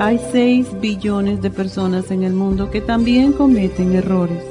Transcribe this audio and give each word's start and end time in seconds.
hay 0.00 0.20
6 0.32 0.80
billones 0.80 1.40
de 1.40 1.50
personas 1.50 2.10
en 2.10 2.24
el 2.24 2.32
mundo 2.32 2.70
que 2.70 2.80
también 2.80 3.32
cometen 3.32 3.94
errores. 3.94 4.42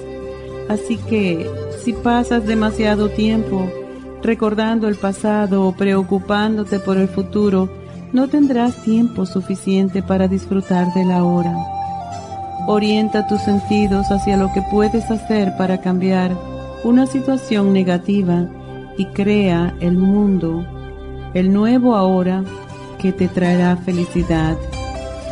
Así 0.69 0.97
que 0.97 1.49
si 1.83 1.93
pasas 1.93 2.45
demasiado 2.45 3.09
tiempo 3.09 3.67
recordando 4.21 4.87
el 4.87 4.95
pasado 4.95 5.67
o 5.67 5.73
preocupándote 5.73 6.79
por 6.79 6.97
el 6.97 7.09
futuro, 7.09 7.69
no 8.13 8.29
tendrás 8.29 8.81
tiempo 8.83 9.25
suficiente 9.25 10.01
para 10.01 10.29
disfrutar 10.29 10.93
de 10.93 11.03
la 11.03 11.23
hora. 11.25 11.53
Orienta 12.67 13.27
tus 13.27 13.41
sentidos 13.41 14.11
hacia 14.11 14.37
lo 14.37 14.53
que 14.53 14.63
puedes 14.71 15.11
hacer 15.11 15.57
para 15.57 15.81
cambiar 15.81 16.37
una 16.85 17.05
situación 17.05 17.73
negativa 17.73 18.47
y 18.97 19.05
crea 19.07 19.75
el 19.81 19.97
mundo, 19.97 20.65
el 21.33 21.51
nuevo 21.51 21.95
ahora 21.95 22.43
que 22.99 23.11
te 23.11 23.27
traerá 23.27 23.75
felicidad 23.75 24.55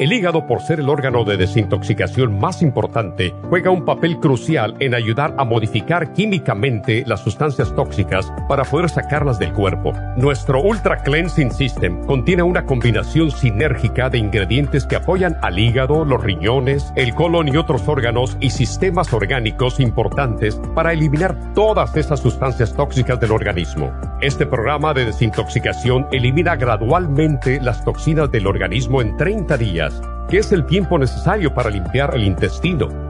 El 0.00 0.14
hígado, 0.14 0.46
por 0.46 0.62
ser 0.62 0.80
el 0.80 0.88
órgano 0.88 1.24
de 1.24 1.36
desintoxicación 1.36 2.40
más 2.40 2.62
importante, 2.62 3.34
juega 3.50 3.70
un 3.70 3.84
papel 3.84 4.18
crucial 4.18 4.74
en 4.80 4.94
ayudar 4.94 5.34
a 5.36 5.44
modificar 5.44 6.14
químicamente 6.14 7.04
las 7.06 7.20
sustancias 7.20 7.74
tóxicas 7.76 8.32
para 8.48 8.64
poder 8.64 8.88
sacarlas 8.88 9.38
del 9.38 9.52
cuerpo. 9.52 9.92
Nuestro 10.16 10.62
Ultra 10.62 11.02
Cleansing 11.02 11.50
System 11.50 12.02
contiene 12.06 12.42
una 12.42 12.64
combinación 12.64 13.30
sinérgica 13.30 14.08
de 14.08 14.16
ingredientes 14.16 14.86
que 14.86 14.96
apoyan 14.96 15.36
al 15.42 15.58
hígado, 15.58 16.06
los 16.06 16.24
riñones, 16.24 16.94
el 16.96 17.14
colon 17.14 17.48
y 17.48 17.58
otros 17.58 17.86
órganos 17.86 18.38
y 18.40 18.48
sistemas 18.48 19.12
orgánicos 19.12 19.80
importantes 19.80 20.58
para 20.74 20.94
eliminar 20.94 21.52
todas 21.52 21.94
esas 21.94 22.20
sustancias 22.20 22.72
tóxicas 22.74 23.20
del 23.20 23.32
organismo. 23.32 23.92
Este 24.20 24.44
programa 24.44 24.92
de 24.92 25.06
desintoxicación 25.06 26.06
elimina 26.12 26.54
gradualmente 26.54 27.58
las 27.58 27.82
toxinas 27.82 28.30
del 28.30 28.46
organismo 28.46 29.00
en 29.00 29.16
30 29.16 29.56
días 29.56 30.02
¿Qué 30.30 30.38
es 30.38 30.52
el 30.52 30.64
tiempo 30.64 30.96
necesario 30.96 31.52
para 31.52 31.70
limpiar 31.70 32.14
el 32.14 32.22
intestino. 32.22 33.09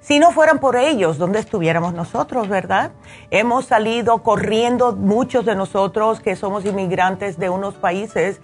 si 0.00 0.18
no 0.18 0.32
fueran 0.32 0.60
por 0.60 0.76
ellos, 0.76 1.18
¿dónde 1.18 1.38
estuviéramos 1.38 1.92
nosotros, 1.92 2.48
verdad? 2.48 2.92
Hemos 3.30 3.66
salido 3.66 4.22
corriendo 4.22 4.96
muchos 4.96 5.44
de 5.44 5.54
nosotros 5.54 6.20
que 6.20 6.36
somos 6.36 6.64
inmigrantes 6.64 7.38
de 7.38 7.50
unos 7.50 7.74
países 7.74 8.40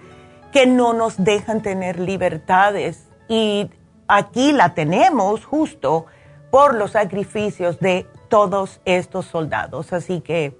que 0.51 0.67
no 0.67 0.93
nos 0.93 1.23
dejan 1.23 1.63
tener 1.63 1.99
libertades 1.99 3.07
y 3.27 3.71
aquí 4.07 4.53
la 4.53 4.75
tenemos 4.75 5.45
justo 5.45 6.05
por 6.51 6.75
los 6.75 6.91
sacrificios 6.91 7.79
de 7.79 8.05
todos 8.29 8.79
estos 8.85 9.25
soldados. 9.25 9.93
Así 9.93 10.21
que 10.21 10.55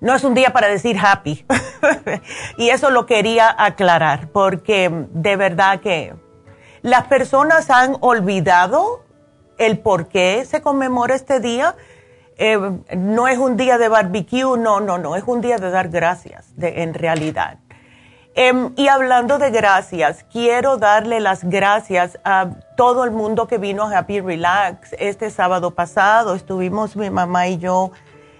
no 0.00 0.14
es 0.14 0.24
un 0.24 0.34
día 0.34 0.52
para 0.52 0.68
decir 0.68 0.98
happy. 1.00 1.46
y 2.58 2.70
eso 2.70 2.90
lo 2.90 3.06
quería 3.06 3.54
aclarar 3.56 4.30
porque 4.32 5.06
de 5.10 5.36
verdad 5.36 5.80
que 5.80 6.14
las 6.82 7.04
personas 7.06 7.70
han 7.70 7.96
olvidado 8.00 9.07
el 9.58 9.78
por 9.78 10.08
qué 10.08 10.44
se 10.44 10.62
conmemora 10.62 11.14
este 11.14 11.40
día. 11.40 11.74
Eh, 12.36 12.58
no 12.96 13.28
es 13.28 13.38
un 13.38 13.56
día 13.56 13.78
de 13.78 13.88
barbecue, 13.88 14.56
no, 14.56 14.80
no, 14.80 14.96
no, 14.96 15.16
es 15.16 15.24
un 15.26 15.40
día 15.40 15.58
de 15.58 15.70
dar 15.70 15.88
gracias, 15.88 16.46
en 16.60 16.94
realidad. 16.94 17.58
Em, 18.40 18.72
y 18.76 18.86
hablando 18.86 19.38
de 19.38 19.50
gracias, 19.50 20.24
quiero 20.30 20.76
darle 20.76 21.18
las 21.18 21.42
gracias 21.42 22.20
a 22.22 22.50
todo 22.76 23.02
el 23.02 23.10
mundo 23.10 23.48
que 23.48 23.58
vino 23.58 23.82
a 23.82 23.98
Happy 23.98 24.20
Relax 24.20 24.94
este 25.00 25.30
sábado 25.30 25.72
pasado. 25.72 26.36
Estuvimos 26.36 26.94
mi 26.94 27.10
mamá 27.10 27.48
y 27.48 27.58
yo 27.58 27.90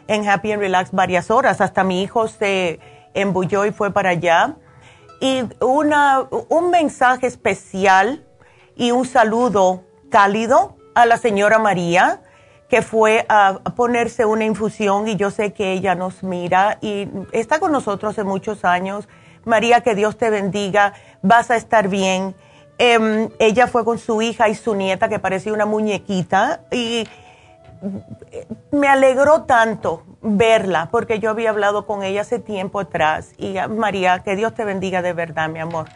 en 0.07 0.29
Happy 0.29 0.55
Relax 0.55 0.93
varias 0.93 1.33
horas, 1.33 1.61
hasta 1.61 1.83
mi 1.83 2.01
hijo 2.01 2.29
se 2.29 2.79
embulló 3.13 3.67
y 3.67 3.73
fue 3.73 3.93
para 3.93 4.11
allá. 4.11 4.55
Y 5.21 5.43
una, 5.61 6.29
un 6.49 6.71
mensaje 6.71 7.27
especial 7.27 8.25
y 8.77 8.93
un 8.93 9.05
saludo 9.05 9.83
cálido 10.11 10.78
a 10.99 11.07
la 11.07 11.17
señora 11.17 11.61
María, 11.61 12.21
que 12.69 12.83
fue 12.83 13.25
a 13.29 13.61
ponerse 13.77 14.25
una 14.25 14.45
infusión 14.45 15.07
y 15.07 15.15
yo 15.15 15.31
sé 15.31 15.53
que 15.53 15.73
ella 15.73 15.95
nos 15.95 16.25
mira 16.25 16.79
y 16.81 17.09
está 17.31 17.61
con 17.61 17.71
nosotros 17.71 18.11
hace 18.11 18.25
muchos 18.25 18.65
años. 18.65 19.09
María, 19.45 19.81
que 19.81 19.95
Dios 19.95 20.19
te 20.19 20.29
bendiga, 20.29 20.95
vas 21.23 21.53
a 21.53 21.57
estar 21.57 21.87
bien. 21.87 22.35
Em, 22.79 23.29
ella 23.39 23.69
fue 23.69 23.85
con 23.85 23.99
su 23.99 24.23
hija 24.23 24.49
y 24.49 24.57
su 24.57 24.75
nieta, 24.75 25.09
que 25.09 25.21
parecía 25.21 25.53
una 25.53 25.67
muñequita, 25.67 26.63
y 26.73 27.07
me 28.73 28.89
alegró 28.89 29.43
tanto 29.43 30.03
verla, 30.21 30.89
porque 30.91 31.21
yo 31.21 31.31
había 31.31 31.51
hablado 31.51 31.87
con 31.87 32.03
ella 32.03 32.23
hace 32.23 32.41
tiempo 32.41 32.81
atrás. 32.81 33.35
Y 33.39 33.55
María, 33.69 34.19
que 34.19 34.35
Dios 34.35 34.53
te 34.53 34.65
bendiga 34.65 35.01
de 35.01 35.13
verdad, 35.13 35.49
mi 35.49 35.61
amor. 35.61 35.87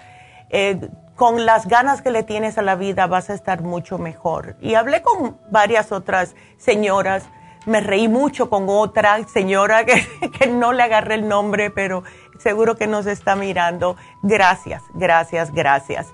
Eh, 0.52 0.88
con 1.16 1.46
las 1.46 1.66
ganas 1.66 2.02
que 2.02 2.10
le 2.10 2.22
tienes 2.22 2.58
a 2.58 2.62
la 2.62 2.74
vida 2.74 3.06
vas 3.06 3.30
a 3.30 3.34
estar 3.34 3.62
mucho 3.62 3.98
mejor. 3.98 4.56
Y 4.60 4.74
hablé 4.74 5.02
con 5.02 5.38
varias 5.50 5.92
otras 5.92 6.34
señoras, 6.58 7.24
me 7.64 7.80
reí 7.80 8.08
mucho 8.08 8.50
con 8.50 8.66
otra 8.68 9.22
señora 9.28 9.84
que, 9.84 10.06
que 10.38 10.46
no 10.46 10.72
le 10.72 10.82
agarré 10.82 11.14
el 11.16 11.28
nombre, 11.28 11.70
pero 11.70 12.02
seguro 12.38 12.76
que 12.76 12.86
nos 12.86 13.06
está 13.06 13.34
mirando. 13.34 13.96
Gracias, 14.22 14.82
gracias, 14.94 15.52
gracias. 15.52 16.12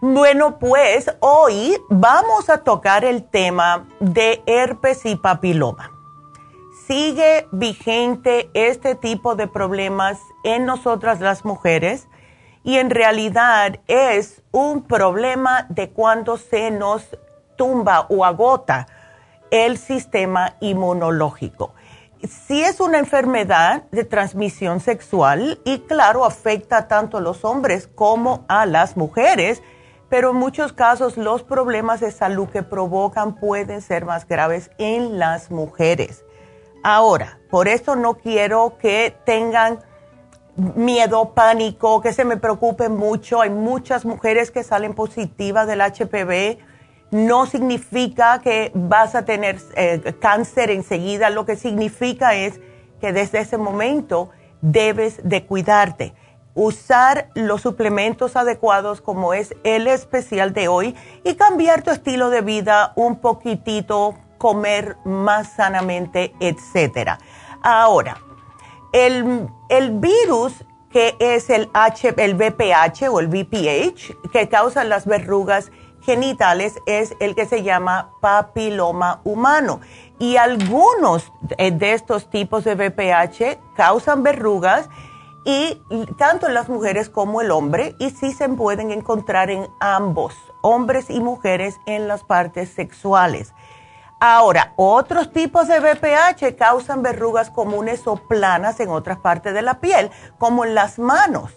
Bueno, 0.00 0.58
pues 0.58 1.10
hoy 1.20 1.76
vamos 1.88 2.48
a 2.48 2.58
tocar 2.58 3.04
el 3.04 3.24
tema 3.24 3.86
de 4.00 4.42
herpes 4.46 5.04
y 5.06 5.16
papiloma. 5.16 5.92
Sigue 6.86 7.48
vigente 7.50 8.48
este 8.54 8.94
tipo 8.94 9.34
de 9.34 9.48
problemas 9.48 10.20
en 10.44 10.66
nosotras 10.66 11.20
las 11.20 11.44
mujeres 11.44 12.08
y 12.66 12.78
en 12.78 12.90
realidad 12.90 13.78
es 13.86 14.42
un 14.50 14.82
problema 14.82 15.66
de 15.68 15.90
cuando 15.90 16.36
se 16.36 16.72
nos 16.72 17.16
tumba 17.54 18.06
o 18.08 18.24
agota 18.24 18.88
el 19.52 19.78
sistema 19.78 20.56
inmunológico. 20.58 21.74
Si 22.28 22.64
es 22.64 22.80
una 22.80 22.98
enfermedad 22.98 23.84
de 23.92 24.02
transmisión 24.02 24.80
sexual 24.80 25.60
y 25.64 25.78
claro, 25.82 26.24
afecta 26.24 26.88
tanto 26.88 27.18
a 27.18 27.20
los 27.20 27.44
hombres 27.44 27.86
como 27.86 28.44
a 28.48 28.66
las 28.66 28.96
mujeres, 28.96 29.62
pero 30.08 30.30
en 30.30 30.36
muchos 30.36 30.72
casos 30.72 31.16
los 31.16 31.44
problemas 31.44 32.00
de 32.00 32.10
salud 32.10 32.48
que 32.48 32.64
provocan 32.64 33.36
pueden 33.36 33.80
ser 33.80 34.04
más 34.04 34.26
graves 34.26 34.72
en 34.78 35.20
las 35.20 35.52
mujeres. 35.52 36.24
Ahora, 36.82 37.38
por 37.48 37.68
eso 37.68 37.94
no 37.94 38.14
quiero 38.14 38.76
que 38.76 39.16
tengan 39.24 39.78
miedo, 40.56 41.32
pánico, 41.34 42.00
que 42.00 42.12
se 42.12 42.24
me 42.24 42.36
preocupe 42.36 42.88
mucho. 42.88 43.40
Hay 43.40 43.50
muchas 43.50 44.04
mujeres 44.04 44.50
que 44.50 44.62
salen 44.62 44.94
positivas 44.94 45.66
del 45.66 45.80
HPV. 45.80 46.58
No 47.10 47.46
significa 47.46 48.40
que 48.40 48.72
vas 48.74 49.14
a 49.14 49.24
tener 49.24 49.58
eh, 49.76 50.14
cáncer 50.20 50.70
enseguida. 50.70 51.30
Lo 51.30 51.46
que 51.46 51.56
significa 51.56 52.34
es 52.34 52.60
que 53.00 53.12
desde 53.12 53.40
ese 53.40 53.58
momento 53.58 54.30
debes 54.60 55.20
de 55.22 55.44
cuidarte. 55.44 56.14
Usar 56.54 57.28
los 57.34 57.60
suplementos 57.60 58.34
adecuados 58.34 59.02
como 59.02 59.34
es 59.34 59.54
el 59.62 59.86
especial 59.86 60.54
de 60.54 60.68
hoy 60.68 60.96
y 61.22 61.34
cambiar 61.34 61.82
tu 61.82 61.90
estilo 61.90 62.30
de 62.30 62.40
vida 62.40 62.92
un 62.96 63.20
poquitito, 63.20 64.14
comer 64.38 64.96
más 65.04 65.52
sanamente, 65.52 66.32
etcétera. 66.40 67.18
Ahora, 67.62 68.16
el, 68.92 69.48
virus 69.92 70.64
que 70.90 71.16
es 71.18 71.50
el, 71.50 71.68
H, 71.74 72.14
el 72.16 72.34
VPH 72.34 73.08
o 73.10 73.20
el 73.20 73.28
VPH, 73.28 74.30
que 74.32 74.48
causa 74.48 74.84
las 74.84 75.06
verrugas 75.06 75.70
genitales, 76.00 76.80
es 76.86 77.14
el 77.20 77.34
que 77.34 77.46
se 77.46 77.62
llama 77.62 78.12
papiloma 78.20 79.20
humano. 79.24 79.80
Y 80.18 80.36
algunos 80.36 81.32
de 81.58 81.92
estos 81.92 82.30
tipos 82.30 82.64
de 82.64 82.74
VPH 82.74 83.58
causan 83.76 84.22
verrugas 84.22 84.88
y 85.46 85.80
tanto 86.18 86.48
en 86.48 86.54
las 86.54 86.68
mujeres 86.68 87.08
como 87.08 87.40
el 87.40 87.52
hombre, 87.52 87.94
y 88.00 88.10
sí 88.10 88.32
se 88.32 88.48
pueden 88.48 88.90
encontrar 88.90 89.48
en 89.48 89.68
ambos, 89.78 90.34
hombres 90.60 91.08
y 91.08 91.20
mujeres, 91.20 91.76
en 91.86 92.08
las 92.08 92.24
partes 92.24 92.70
sexuales. 92.70 93.54
Ahora, 94.18 94.72
otros 94.76 95.30
tipos 95.30 95.68
de 95.68 95.78
BPH 95.78 96.56
causan 96.56 97.02
verrugas 97.02 97.50
comunes 97.50 98.06
o 98.06 98.16
planas 98.16 98.80
en 98.80 98.88
otras 98.88 99.18
partes 99.18 99.52
de 99.52 99.60
la 99.60 99.78
piel, 99.80 100.10
como 100.38 100.64
en 100.64 100.74
las 100.74 100.98
manos. 100.98 101.52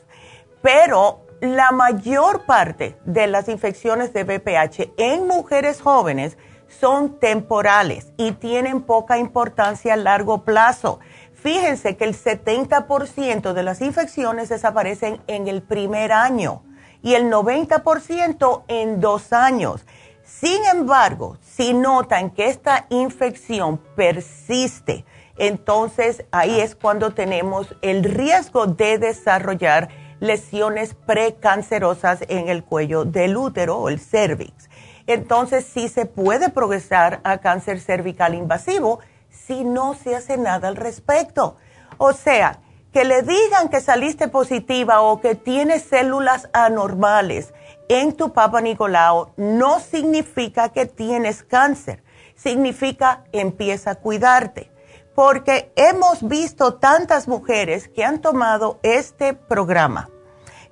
Pero 0.62 1.22
la 1.40 1.72
mayor 1.72 2.46
parte 2.46 2.98
de 3.06 3.28
las 3.28 3.48
infecciones 3.48 4.12
de 4.12 4.26
BPH 4.26 4.92
en 4.98 5.26
mujeres 5.26 5.82
jóvenes 5.82 6.38
son 6.68 7.18
temporales 7.20 8.12
y 8.18 8.34
tienen 8.34 8.82
poca 8.82 9.18
importancia 9.18 9.94
a 9.94 9.98
largo 9.98 10.44
plazo. 10.44 11.00
Fíjense 11.34 11.96
que 11.96 12.04
el 12.04 12.14
70% 12.14 13.54
de 13.54 13.64
las 13.64 13.80
infecciones 13.80 14.50
desaparecen 14.50 15.22
en 15.28 15.48
el 15.48 15.62
primer 15.62 16.12
año 16.12 16.64
y 17.02 17.14
el 17.14 17.32
90% 17.32 18.64
en 18.68 19.00
dos 19.00 19.32
años. 19.32 19.86
Sin 20.30 20.64
embargo, 20.66 21.38
si 21.42 21.74
notan 21.74 22.30
que 22.30 22.50
esta 22.50 22.86
infección 22.90 23.78
persiste, 23.96 25.04
entonces 25.38 26.24
ahí 26.32 26.62
es 26.62 26.76
cuando 26.76 27.12
tenemos 27.12 27.76
el 27.82 28.04
riesgo 28.04 28.68
de 28.68 29.00
desarrollar 29.00 29.90
lesiones 30.20 30.94
precancerosas 30.94 32.24
en 32.28 32.48
el 32.48 32.64
cuello 32.64 33.06
del 33.06 33.38
útero 33.38 33.80
o 33.80 33.90
el 33.90 34.00
cervix. 34.00 34.70
Entonces 35.08 35.66
sí 35.66 35.90
se 35.90 36.06
puede 36.06 36.50
progresar 36.50 37.22
a 37.24 37.40
cáncer 37.40 37.80
cervical 37.80 38.36
invasivo 38.36 39.00
si 39.32 39.64
no 39.64 39.96
se 39.96 40.16
hace 40.16 40.38
nada 40.38 40.68
al 40.68 40.76
respecto. 40.76 41.58
O 41.98 42.14
sea, 42.14 42.60
que 42.94 43.04
le 43.04 43.24
digan 43.24 43.70
que 43.70 43.82
saliste 43.82 44.28
positiva 44.28 45.02
o 45.02 45.22
que 45.22 45.36
tienes 45.36 45.84
células 45.84 46.50
anormales 46.54 47.54
en 47.90 48.14
tu 48.14 48.32
papa 48.32 48.62
Nicolau 48.62 49.32
no 49.36 49.80
significa 49.80 50.70
que 50.70 50.86
tienes 50.86 51.44
cáncer, 51.44 52.04
significa 52.36 53.24
empieza 53.34 53.92
a 53.92 53.96
cuidarte. 53.96 54.72
Porque 55.16 55.74
hemos 55.76 56.26
visto 56.26 56.76
tantas 56.76 57.28
mujeres 57.28 57.90
que 57.90 58.06
han 58.06 58.22
tomado 58.22 58.80
este 58.84 59.34
programa, 59.34 60.10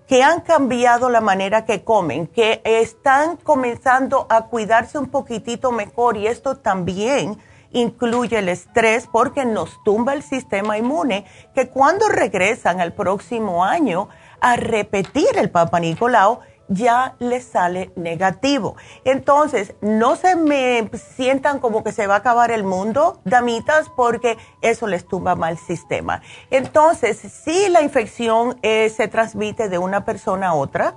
que 0.07 0.23
han 0.23 0.39
cambiado 0.41 1.09
la 1.09 1.19
manera 1.19 1.65
que 1.65 1.83
comen, 1.83 2.27
que 2.27 2.61
están 2.63 3.35
comenzando 3.37 4.25
a 4.29 4.45
cuidarse 4.45 4.99
un 4.99 5.07
poquitito 5.07 5.73
mejor 5.73 6.15
y 6.15 6.27
esto 6.27 6.55
también 6.57 7.37
incluye 7.71 8.39
el 8.39 8.47
estrés 8.47 9.09
porque 9.11 9.43
nos 9.43 9.83
tumba 9.83 10.13
el 10.13 10.23
sistema 10.23 10.77
inmune, 10.77 11.25
que 11.53 11.67
cuando 11.69 12.07
regresan 12.07 12.79
al 12.79 12.93
próximo 12.93 13.65
año 13.65 14.07
a 14.39 14.55
repetir 14.55 15.27
el 15.35 15.49
Papa 15.49 15.79
Nicolau, 15.81 16.39
ya 16.67 17.15
les 17.19 17.45
sale 17.45 17.91
negativo. 17.95 18.75
Entonces, 19.05 19.73
no 19.81 20.15
se 20.15 20.35
me 20.35 20.89
sientan 21.15 21.59
como 21.59 21.83
que 21.83 21.91
se 21.91 22.07
va 22.07 22.15
a 22.15 22.17
acabar 22.17 22.51
el 22.51 22.63
mundo, 22.63 23.19
damitas, 23.23 23.89
porque 23.95 24.37
eso 24.61 24.87
les 24.87 25.07
tumba 25.07 25.35
mal 25.35 25.57
sistema. 25.57 26.21
Entonces, 26.51 27.17
si 27.17 27.69
la 27.69 27.81
infección 27.81 28.59
eh, 28.61 28.89
se 28.89 29.07
transmite 29.07 29.69
de 29.69 29.77
una 29.77 30.05
persona 30.05 30.49
a 30.49 30.53
otra, 30.53 30.95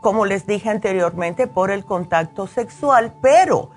como 0.00 0.26
les 0.26 0.46
dije 0.46 0.68
anteriormente, 0.68 1.46
por 1.46 1.70
el 1.70 1.84
contacto 1.84 2.46
sexual, 2.46 3.14
pero 3.22 3.70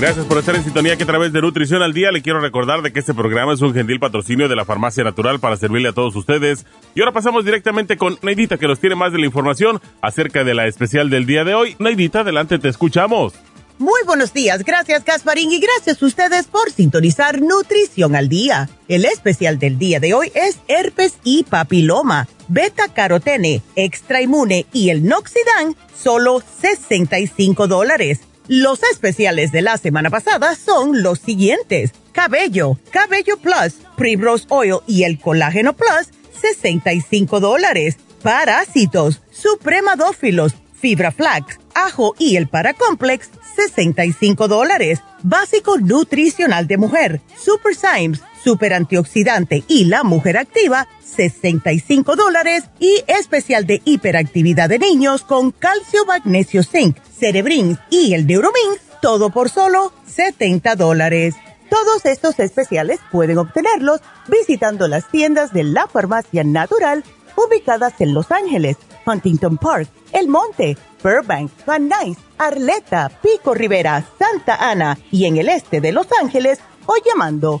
Gracias 0.00 0.26
por 0.26 0.38
estar 0.38 0.54
en 0.54 0.62
sintonía 0.62 0.96
que 0.96 1.02
a 1.02 1.06
través 1.06 1.32
de 1.32 1.42
Nutrición 1.42 1.82
al 1.82 1.92
Día 1.92 2.12
le 2.12 2.22
quiero 2.22 2.38
recordar 2.38 2.82
de 2.82 2.92
que 2.92 3.00
este 3.00 3.14
programa 3.14 3.52
es 3.52 3.60
un 3.62 3.74
gentil 3.74 3.98
patrocinio 3.98 4.48
de 4.48 4.54
la 4.54 4.64
Farmacia 4.64 5.02
Natural 5.02 5.40
para 5.40 5.56
servirle 5.56 5.88
a 5.88 5.92
todos 5.92 6.14
ustedes. 6.14 6.66
Y 6.94 7.00
ahora 7.00 7.10
pasamos 7.10 7.44
directamente 7.44 7.96
con 7.96 8.16
Neidita 8.22 8.58
que 8.58 8.68
nos 8.68 8.78
tiene 8.78 8.94
más 8.94 9.10
de 9.10 9.18
la 9.18 9.26
información 9.26 9.80
acerca 10.00 10.44
de 10.44 10.54
la 10.54 10.68
especial 10.68 11.10
del 11.10 11.26
día 11.26 11.42
de 11.42 11.56
hoy. 11.56 11.74
Neidita, 11.80 12.20
adelante, 12.20 12.60
te 12.60 12.68
escuchamos. 12.68 13.34
Muy 13.78 14.00
buenos 14.06 14.32
días, 14.32 14.62
gracias 14.62 15.04
Gasparín 15.04 15.50
y 15.50 15.58
gracias 15.58 16.00
a 16.00 16.06
ustedes 16.06 16.46
por 16.46 16.70
sintonizar 16.70 17.42
Nutrición 17.42 18.14
al 18.14 18.28
Día. 18.28 18.70
El 18.86 19.04
especial 19.04 19.58
del 19.58 19.80
día 19.80 19.98
de 19.98 20.14
hoy 20.14 20.30
es 20.32 20.58
herpes 20.68 21.14
y 21.24 21.42
papiloma, 21.42 22.28
beta 22.46 22.86
carotene, 22.94 23.62
extra 23.74 24.22
inmune 24.22 24.64
y 24.72 24.90
el 24.90 25.04
noxidan, 25.04 25.74
solo 25.92 26.40
65 26.60 27.66
dólares. 27.66 28.20
Los 28.48 28.82
especiales 28.82 29.52
de 29.52 29.60
la 29.60 29.76
semana 29.76 30.08
pasada 30.08 30.54
son 30.56 31.02
los 31.02 31.18
siguientes. 31.18 31.92
Cabello, 32.12 32.78
Cabello 32.90 33.36
Plus, 33.36 33.74
Primrose 33.94 34.46
Oil 34.48 34.78
y 34.86 35.02
el 35.02 35.20
Colágeno 35.20 35.74
Plus, 35.74 36.08
65 36.40 37.40
dólares. 37.40 37.98
Parásitos, 38.22 39.20
supremadófilos, 39.30 40.54
fibra 40.72 41.12
flax, 41.12 41.58
ajo 41.74 42.14
y 42.18 42.36
el 42.36 42.48
paracomplex, 42.48 43.28
65 43.54 44.48
dólares. 44.48 45.00
Básico 45.22 45.76
nutricional 45.76 46.66
de 46.66 46.78
mujer, 46.78 47.20
Super 47.36 47.74
Symes, 47.74 48.22
super 48.48 48.72
antioxidante 48.72 49.62
y 49.68 49.84
la 49.84 50.04
mujer 50.04 50.38
activa, 50.38 50.88
65 51.04 52.16
dólares. 52.16 52.64
Y 52.80 53.04
especial 53.06 53.66
de 53.66 53.82
hiperactividad 53.84 54.70
de 54.70 54.78
niños 54.78 55.20
con 55.20 55.50
calcio, 55.50 56.06
magnesio, 56.06 56.62
zinc, 56.62 56.96
cerebrin 57.02 57.78
y 57.90 58.14
el 58.14 58.26
neuromin, 58.26 58.70
todo 59.02 59.28
por 59.28 59.50
solo 59.50 59.92
70 60.06 60.76
dólares. 60.76 61.34
Todos 61.68 62.06
estos 62.06 62.38
especiales 62.38 63.00
pueden 63.12 63.36
obtenerlos 63.36 64.00
visitando 64.28 64.88
las 64.88 65.10
tiendas 65.10 65.52
de 65.52 65.64
la 65.64 65.86
farmacia 65.86 66.42
natural 66.42 67.04
ubicadas 67.36 68.00
en 68.00 68.14
Los 68.14 68.32
Ángeles, 68.32 68.78
Huntington 69.04 69.58
Park, 69.58 69.90
El 70.12 70.28
Monte, 70.28 70.78
Burbank, 71.02 71.50
Van 71.66 71.86
Nuys, 71.86 72.16
Arleta, 72.38 73.10
Pico 73.22 73.52
Rivera, 73.52 74.02
Santa 74.18 74.70
Ana 74.70 74.98
y 75.10 75.26
en 75.26 75.36
el 75.36 75.50
este 75.50 75.82
de 75.82 75.92
Los 75.92 76.06
Ángeles 76.18 76.60
o 76.86 76.94
llamando 77.04 77.60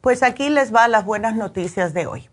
pues 0.00 0.22
aquí 0.22 0.48
les 0.48 0.74
va 0.74 0.88
las 0.88 1.04
buenas 1.04 1.34
noticias 1.34 1.94
de 1.94 2.06
hoy. 2.06 2.30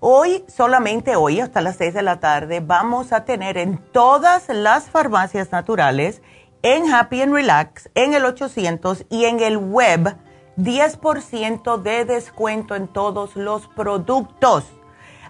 Hoy, 0.00 0.44
solamente 0.46 1.16
hoy, 1.16 1.40
hasta 1.40 1.60
las 1.60 1.76
6 1.76 1.94
de 1.94 2.02
la 2.02 2.20
tarde, 2.20 2.60
vamos 2.60 3.12
a 3.12 3.24
tener 3.24 3.58
en 3.58 3.78
todas 3.78 4.48
las 4.48 4.84
farmacias 4.84 5.50
naturales, 5.50 6.22
en 6.62 6.92
Happy 6.92 7.20
and 7.20 7.34
Relax, 7.34 7.90
en 7.94 8.14
el 8.14 8.24
800 8.24 9.06
y 9.10 9.24
en 9.24 9.40
el 9.40 9.56
web, 9.56 10.16
10% 10.56 11.82
de 11.82 12.04
descuento 12.04 12.76
en 12.76 12.86
todos 12.86 13.34
los 13.34 13.66
productos. 13.68 14.64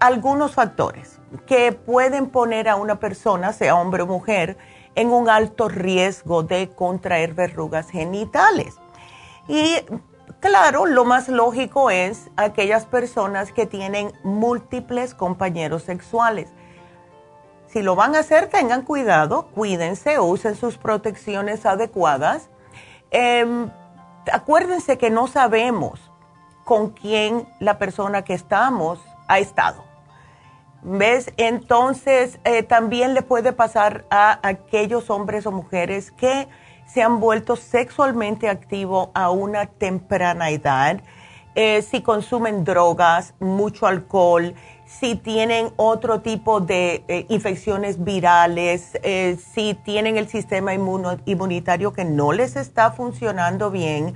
algunos 0.00 0.54
factores 0.54 1.20
que 1.46 1.70
pueden 1.72 2.30
poner 2.30 2.68
a 2.68 2.74
una 2.76 2.98
persona, 2.98 3.52
sea 3.52 3.76
hombre 3.76 4.02
o 4.02 4.06
mujer, 4.06 4.56
en 4.94 5.12
un 5.12 5.28
alto 5.28 5.68
riesgo 5.68 6.42
de 6.42 6.70
contraer 6.70 7.34
verrugas 7.34 7.88
genitales. 7.88 8.74
Y 9.46 9.76
Claro, 10.40 10.86
lo 10.86 11.04
más 11.04 11.28
lógico 11.28 11.90
es 11.90 12.30
aquellas 12.36 12.84
personas 12.84 13.52
que 13.52 13.66
tienen 13.66 14.12
múltiples 14.24 15.14
compañeros 15.14 15.84
sexuales. 15.84 16.48
Si 17.66 17.82
lo 17.82 17.94
van 17.94 18.16
a 18.16 18.18
hacer, 18.18 18.48
tengan 18.48 18.82
cuidado, 18.82 19.46
cuídense, 19.54 20.18
usen 20.18 20.56
sus 20.56 20.78
protecciones 20.78 21.64
adecuadas. 21.64 22.50
Em, 23.10 23.70
acuérdense 24.30 24.98
que 24.98 25.10
no 25.10 25.26
sabemos 25.26 26.10
con 26.64 26.90
quién 26.90 27.48
la 27.60 27.78
persona 27.78 28.22
que 28.22 28.34
estamos 28.34 29.00
ha 29.28 29.38
estado. 29.38 29.84
¿Ves? 30.82 31.32
Entonces, 31.36 32.40
eh, 32.44 32.62
también 32.62 33.14
le 33.14 33.22
puede 33.22 33.52
pasar 33.52 34.04
a 34.10 34.40
aquellos 34.42 35.10
hombres 35.10 35.46
o 35.46 35.52
mujeres 35.52 36.10
que 36.10 36.48
se 36.92 37.02
han 37.02 37.20
vuelto 37.20 37.56
sexualmente 37.56 38.48
activos 38.48 39.08
a 39.14 39.30
una 39.30 39.66
temprana 39.66 40.50
edad, 40.50 41.00
eh, 41.54 41.82
si 41.82 42.02
consumen 42.02 42.64
drogas, 42.64 43.34
mucho 43.40 43.86
alcohol, 43.86 44.54
si 44.86 45.16
tienen 45.16 45.70
otro 45.76 46.20
tipo 46.20 46.60
de 46.60 47.04
eh, 47.08 47.26
infecciones 47.28 48.02
virales, 48.04 48.98
eh, 49.02 49.38
si 49.54 49.74
tienen 49.74 50.18
el 50.18 50.28
sistema 50.28 50.74
inmunitario 50.74 51.92
que 51.92 52.04
no 52.04 52.32
les 52.32 52.56
está 52.56 52.90
funcionando 52.90 53.70
bien. 53.70 54.14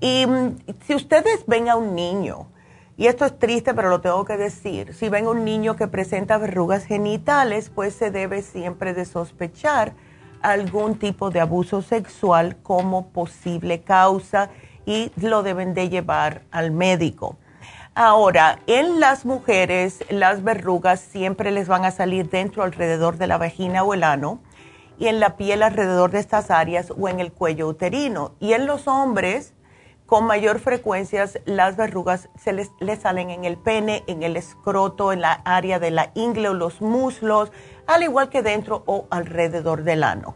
Y 0.00 0.26
mm, 0.26 0.56
si 0.86 0.94
ustedes 0.94 1.44
ven 1.46 1.68
a 1.68 1.76
un 1.76 1.94
niño, 1.94 2.48
y 2.96 3.06
esto 3.06 3.24
es 3.26 3.38
triste, 3.38 3.74
pero 3.74 3.90
lo 3.90 4.00
tengo 4.00 4.24
que 4.24 4.36
decir, 4.36 4.94
si 4.94 5.08
ven 5.08 5.26
a 5.26 5.30
un 5.30 5.44
niño 5.44 5.76
que 5.76 5.88
presenta 5.88 6.38
verrugas 6.38 6.84
genitales, 6.84 7.70
pues 7.74 7.94
se 7.94 8.10
debe 8.10 8.40
siempre 8.42 8.94
de 8.94 9.04
sospechar 9.04 9.94
algún 10.44 10.98
tipo 10.98 11.30
de 11.30 11.40
abuso 11.40 11.82
sexual 11.82 12.56
como 12.62 13.08
posible 13.08 13.80
causa 13.82 14.50
y 14.86 15.10
lo 15.16 15.42
deben 15.42 15.74
de 15.74 15.88
llevar 15.88 16.42
al 16.50 16.70
médico. 16.70 17.36
Ahora, 17.94 18.58
en 18.66 19.00
las 19.00 19.24
mujeres, 19.24 20.04
las 20.10 20.42
verrugas 20.42 21.00
siempre 21.00 21.50
les 21.50 21.68
van 21.68 21.84
a 21.84 21.92
salir 21.92 22.28
dentro, 22.28 22.62
alrededor 22.62 23.16
de 23.16 23.26
la 23.26 23.38
vagina 23.38 23.84
o 23.84 23.94
el 23.94 24.04
ano, 24.04 24.40
y 24.98 25.06
en 25.06 25.18
la 25.18 25.36
piel 25.36 25.62
alrededor 25.62 26.10
de 26.10 26.18
estas 26.18 26.50
áreas 26.50 26.92
o 26.96 27.08
en 27.08 27.20
el 27.20 27.32
cuello 27.32 27.68
uterino. 27.68 28.32
Y 28.40 28.52
en 28.52 28.66
los 28.66 28.86
hombres, 28.88 29.54
con 30.06 30.26
mayor 30.26 30.58
frecuencia, 30.58 31.24
las 31.46 31.76
verrugas 31.76 32.28
se 32.36 32.52
les, 32.52 32.70
les, 32.80 32.98
salen 32.98 33.30
en 33.30 33.44
el 33.44 33.56
pene, 33.56 34.02
en 34.08 34.22
el 34.22 34.36
escroto, 34.36 35.12
en 35.12 35.20
la 35.20 35.32
área 35.44 35.78
de 35.78 35.90
la 35.90 36.10
ingle 36.14 36.48
o 36.48 36.54
los 36.54 36.80
muslos, 36.80 37.52
al 37.86 38.02
igual 38.02 38.28
que 38.28 38.42
dentro 38.42 38.82
o 38.86 39.06
alrededor 39.10 39.82
del 39.82 40.04
ano. 40.04 40.34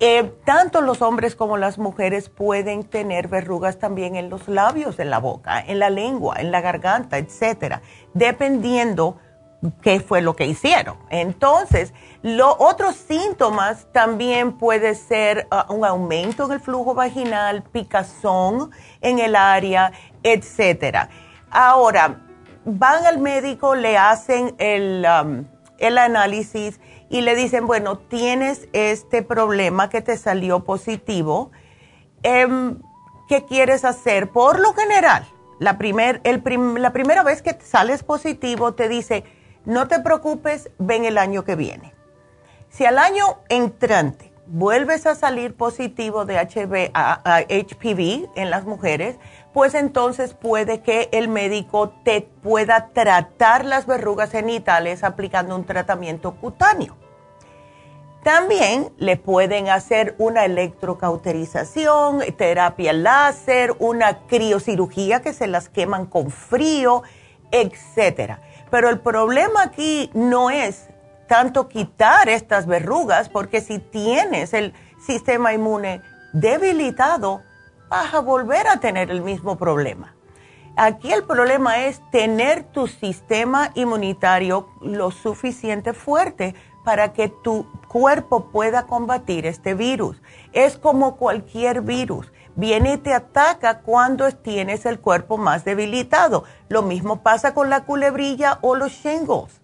Eh, 0.00 0.34
tanto 0.44 0.80
los 0.80 1.02
hombres 1.02 1.36
como 1.36 1.56
las 1.56 1.78
mujeres 1.78 2.28
pueden 2.28 2.82
tener 2.82 3.28
verrugas 3.28 3.78
también 3.78 4.16
en 4.16 4.28
los 4.28 4.48
labios 4.48 4.96
de 4.96 5.04
la 5.04 5.18
boca, 5.18 5.60
en 5.60 5.78
la 5.78 5.88
lengua, 5.88 6.36
en 6.38 6.50
la 6.50 6.60
garganta, 6.60 7.16
etcétera, 7.16 7.80
dependiendo 8.12 9.18
qué 9.82 10.00
fue 10.00 10.20
lo 10.20 10.34
que 10.34 10.46
hicieron. 10.46 10.96
Entonces, 11.10 11.94
los 12.22 12.56
otros 12.58 12.96
síntomas 12.96 13.86
también 13.92 14.58
puede 14.58 14.94
ser 14.94 15.46
ah, 15.50 15.66
un 15.68 15.84
aumento 15.84 16.46
en 16.46 16.52
el 16.52 16.60
flujo 16.60 16.94
vaginal, 16.94 17.62
picazón 17.62 18.70
en 19.00 19.20
el 19.20 19.36
área, 19.36 19.92
etcétera. 20.22 21.08
Ahora, 21.50 22.20
van 22.64 23.06
al 23.06 23.18
médico, 23.18 23.74
le 23.74 23.96
hacen 23.96 24.54
el 24.58 25.06
el 25.78 25.98
análisis 25.98 26.80
y 27.08 27.20
le 27.20 27.36
dicen, 27.36 27.66
bueno, 27.66 27.98
tienes 27.98 28.68
este 28.72 29.22
problema 29.22 29.88
que 29.88 30.02
te 30.02 30.16
salió 30.16 30.64
positivo, 30.64 31.50
em, 32.22 32.78
¿qué 33.28 33.44
quieres 33.44 33.84
hacer? 33.84 34.30
Por 34.30 34.60
lo 34.60 34.72
general, 34.72 35.26
la, 35.58 35.78
primer, 35.78 36.20
el 36.24 36.42
la 36.80 36.92
primera 36.92 37.22
vez 37.22 37.42
que 37.42 37.56
sales 37.60 38.02
positivo 38.02 38.74
te 38.74 38.88
dice, 38.88 39.24
no 39.64 39.88
te 39.88 40.00
preocupes, 40.00 40.70
ven 40.78 41.04
el 41.04 41.18
año 41.18 41.44
que 41.44 41.56
viene. 41.56 41.94
Si 42.68 42.84
al 42.84 42.98
año 42.98 43.38
entrante 43.48 44.32
vuelves 44.46 45.06
a 45.06 45.14
salir 45.14 45.54
positivo 45.54 46.24
de 46.24 46.38
HPV 46.38 48.28
en 48.34 48.50
las 48.50 48.64
mujeres, 48.64 49.16
pues 49.54 49.74
entonces 49.74 50.34
puede 50.34 50.82
que 50.82 51.08
el 51.12 51.28
médico 51.28 51.90
te 52.02 52.22
pueda 52.42 52.88
tratar 52.92 53.64
las 53.64 53.86
verrugas 53.86 54.32
genitales 54.32 55.04
aplicando 55.04 55.54
un 55.54 55.64
tratamiento 55.64 56.34
cutáneo. 56.34 56.96
También 58.24 58.92
le 58.98 59.16
pueden 59.16 59.68
hacer 59.68 60.16
una 60.18 60.44
electrocauterización, 60.44 62.20
terapia 62.36 62.92
láser, 62.92 63.76
una 63.78 64.26
criocirugía 64.26 65.22
que 65.22 65.32
se 65.32 65.46
las 65.46 65.68
queman 65.68 66.06
con 66.06 66.32
frío, 66.32 67.04
etc. 67.52 68.38
Pero 68.72 68.88
el 68.88 68.98
problema 68.98 69.62
aquí 69.62 70.10
no 70.14 70.50
es 70.50 70.88
tanto 71.28 71.68
quitar 71.68 72.28
estas 72.28 72.66
verrugas, 72.66 73.28
porque 73.28 73.60
si 73.60 73.78
tienes 73.78 74.52
el 74.52 74.74
sistema 75.06 75.52
inmune 75.52 76.00
debilitado, 76.32 77.42
vas 77.88 78.14
a 78.14 78.20
volver 78.20 78.66
a 78.68 78.80
tener 78.80 79.10
el 79.10 79.22
mismo 79.22 79.56
problema. 79.56 80.14
Aquí 80.76 81.12
el 81.12 81.22
problema 81.22 81.84
es 81.84 82.02
tener 82.10 82.64
tu 82.64 82.88
sistema 82.88 83.70
inmunitario 83.74 84.68
lo 84.80 85.12
suficiente 85.12 85.92
fuerte 85.92 86.54
para 86.84 87.12
que 87.12 87.28
tu 87.28 87.66
cuerpo 87.88 88.50
pueda 88.50 88.86
combatir 88.86 89.46
este 89.46 89.74
virus. 89.74 90.20
Es 90.52 90.76
como 90.76 91.16
cualquier 91.16 91.82
virus. 91.82 92.32
Viene 92.56 92.94
y 92.94 92.98
te 92.98 93.14
ataca 93.14 93.80
cuando 93.80 94.30
tienes 94.32 94.84
el 94.84 95.00
cuerpo 95.00 95.38
más 95.38 95.64
debilitado. 95.64 96.44
Lo 96.68 96.82
mismo 96.82 97.22
pasa 97.22 97.54
con 97.54 97.70
la 97.70 97.84
culebrilla 97.84 98.58
o 98.60 98.74
los 98.74 98.92
shingles 98.92 99.60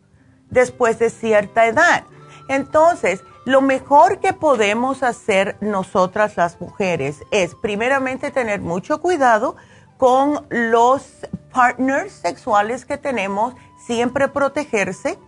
después 0.49 0.99
de 0.99 1.11
cierta 1.11 1.67
edad. 1.67 2.05
Entonces, 2.49 3.23
lo 3.51 3.63
mejor 3.63 4.21
que 4.21 4.33
podemos 4.33 5.03
hacer 5.03 5.57
nosotras 5.61 6.37
las 6.37 6.61
mujeres 6.61 7.25
es 7.33 7.57
primeramente 7.57 8.31
tener 8.31 8.61
mucho 8.61 9.01
cuidado 9.01 9.57
con 9.97 10.47
los 10.51 11.27
partners 11.53 12.13
sexuales 12.13 12.85
que 12.85 12.97
tenemos, 12.97 13.55
siempre 13.77 14.29
protegerse 14.29 15.19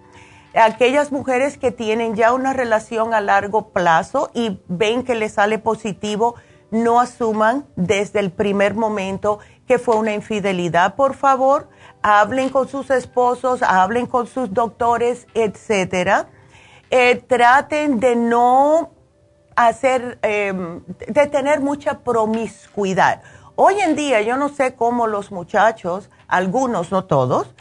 aquellas 0.55 1.11
mujeres 1.11 1.59
que 1.59 1.73
tienen 1.73 2.15
ya 2.15 2.33
una 2.33 2.53
relación 2.53 3.13
a 3.13 3.21
largo 3.21 3.71
plazo 3.71 4.31
y 4.35 4.61
ven 4.69 5.03
que 5.03 5.17
les 5.17 5.33
sale 5.33 5.59
positivo, 5.59 6.37
no 6.71 7.01
asuman 7.01 7.67
desde 7.75 8.21
el 8.21 8.31
primer 8.31 8.77
momento 8.77 9.41
que 9.67 9.81
fue 9.81 9.97
una 9.97 10.15
infidelidad. 10.15 10.95
Por 10.95 11.15
favor, 11.15 11.69
hablen 12.03 12.51
con 12.51 12.69
sus 12.69 12.89
esposos, 12.91 13.65
hablen 13.65 14.07
con 14.07 14.29
sus 14.29 14.55
doctores, 14.55 15.27
etcétera. 15.35 16.29
Eh, 16.95 17.25
traten 17.27 18.01
de 18.01 18.15
no 18.15 18.91
hacer, 19.57 20.19
em, 20.21 20.85
de 20.85 21.27
tener 21.27 21.61
mucha 21.61 22.01
promiscuidad. 22.01 23.23
Hoy 23.55 23.81
en 23.81 23.97
día, 23.97 24.21
yo 24.21 24.37
no 24.37 24.51
sé 24.51 24.75
cómo 24.75 25.07
los 25.07 25.33
muchachos, 25.33 26.11
algunos, 26.29 26.93
no 26.93 27.07
todos, 27.07 27.55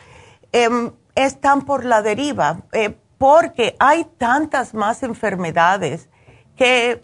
em, 0.52 0.92
están 1.16 1.62
por 1.62 1.86
la 1.86 2.02
deriva, 2.02 2.64
eh, 2.74 2.98
porque 3.18 3.78
hay 3.80 4.04
tantas 4.04 4.74
más 4.74 5.02
enfermedades 5.02 6.10
que 6.58 7.02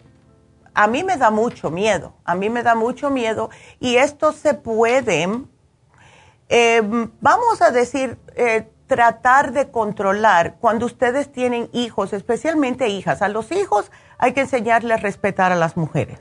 a 0.74 0.86
mí 0.86 1.04
me 1.04 1.16
da 1.16 1.30
mucho 1.30 1.70
miedo, 1.70 2.12
a 2.26 2.34
mí 2.34 2.50
me 2.50 2.62
da 2.62 2.74
mucho 2.74 3.08
miedo 3.08 3.48
y 3.80 3.96
esto 3.96 4.32
se 4.32 4.52
puede, 4.52 5.26
eh, 6.50 6.82
vamos 7.22 7.62
a 7.62 7.70
decir, 7.70 8.18
eh, 8.36 8.68
tratar 8.88 9.52
de 9.52 9.70
controlar 9.70 10.56
cuando 10.60 10.86
ustedes 10.86 11.30
tienen 11.30 11.68
hijos, 11.72 12.12
especialmente 12.12 12.88
hijas. 12.88 13.22
A 13.22 13.28
los 13.28 13.52
hijos 13.52 13.92
hay 14.18 14.32
que 14.32 14.40
enseñarles 14.40 14.98
a 14.98 15.00
respetar 15.00 15.52
a 15.52 15.56
las 15.56 15.76
mujeres, 15.76 16.18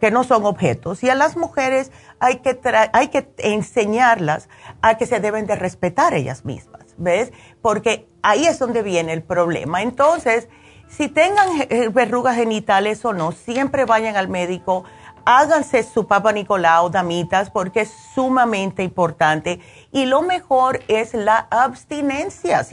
que 0.00 0.12
no 0.12 0.22
son 0.22 0.44
objetos, 0.44 1.02
y 1.02 1.10
a 1.10 1.16
las 1.16 1.36
mujeres 1.36 1.90
hay 2.20 2.36
que, 2.36 2.60
hay 2.92 3.08
que 3.08 3.28
enseñarlas 3.38 4.48
a 4.82 4.96
que 4.96 5.06
se 5.06 5.18
deben 5.18 5.46
de 5.46 5.56
respetar 5.56 6.14
ellas 6.14 6.44
mismas. 6.44 6.84
¿ves? 6.96 7.32
Porque 7.62 8.08
ahí 8.22 8.46
es 8.46 8.58
donde 8.58 8.82
viene 8.82 9.12
el 9.12 9.22
problema. 9.22 9.82
Entonces, 9.82 10.48
si 10.88 11.08
tengan 11.08 11.48
eh, 11.70 11.88
verrugas 11.88 12.36
genitales 12.36 13.04
o 13.04 13.12
no, 13.12 13.32
siempre 13.32 13.84
vayan 13.84 14.16
al 14.16 14.28
médico, 14.28 14.84
háganse 15.24 15.82
su 15.82 16.06
Papa 16.06 16.32
Nicolau, 16.32 16.90
damitas, 16.90 17.50
porque 17.50 17.82
es 17.82 17.90
sumamente 18.14 18.82
importante. 18.82 19.60
Y 19.92 20.06
lo 20.06 20.22
mejor 20.22 20.80
es 20.88 21.14
la 21.14 21.46
abstinencia. 21.50 22.66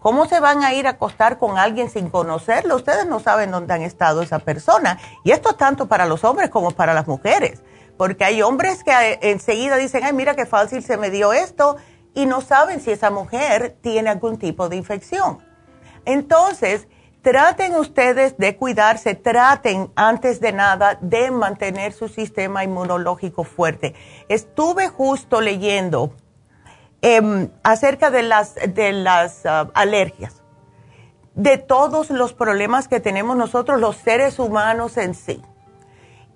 ¿Cómo 0.00 0.26
se 0.26 0.40
van 0.40 0.64
a 0.64 0.74
ir 0.74 0.86
a 0.86 0.90
acostar 0.90 1.38
con 1.38 1.58
alguien 1.58 1.88
sin 1.88 2.10
conocerlo? 2.10 2.76
Ustedes 2.76 3.06
no 3.06 3.20
saben 3.20 3.52
dónde 3.52 3.74
han 3.74 3.82
estado 3.82 4.22
esa 4.22 4.40
persona. 4.40 4.98
Y 5.22 5.30
esto 5.30 5.54
tanto 5.54 5.86
para 5.86 6.06
los 6.06 6.24
hombres 6.24 6.50
como 6.50 6.72
para 6.72 6.92
las 6.92 7.06
mujeres. 7.06 7.62
Porque 7.96 8.24
hay 8.24 8.42
hombres 8.42 8.82
que 8.82 8.90
eh, 8.90 9.18
enseguida 9.22 9.76
dicen, 9.76 10.02
ay, 10.02 10.12
mira 10.12 10.34
qué 10.34 10.44
fácil 10.44 10.82
se 10.82 10.96
me 10.96 11.10
dio 11.10 11.32
esto 11.32 11.76
y 12.14 12.26
no 12.26 12.40
saben 12.40 12.80
si 12.80 12.90
esa 12.90 13.10
mujer 13.10 13.78
tiene 13.80 14.10
algún 14.10 14.38
tipo 14.38 14.68
de 14.68 14.76
infección. 14.76 15.38
Entonces, 16.04 16.88
traten 17.22 17.76
ustedes 17.76 18.36
de 18.36 18.56
cuidarse, 18.56 19.14
traten 19.14 19.90
antes 19.94 20.40
de 20.40 20.52
nada 20.52 20.98
de 21.00 21.30
mantener 21.30 21.92
su 21.92 22.08
sistema 22.08 22.64
inmunológico 22.64 23.44
fuerte. 23.44 23.94
Estuve 24.28 24.88
justo 24.88 25.40
leyendo 25.40 26.14
em, 27.00 27.48
acerca 27.62 28.10
de 28.10 28.24
las, 28.24 28.54
de 28.54 28.92
las 28.92 29.46
ah, 29.46 29.70
alergias, 29.74 30.42
de 31.34 31.58
todos 31.58 32.10
los 32.10 32.34
problemas 32.34 32.88
que 32.88 33.00
tenemos 33.00 33.36
nosotros 33.36 33.80
los 33.80 33.96
seres 33.96 34.38
humanos 34.38 34.96
en 34.96 35.14
sí. 35.14 35.40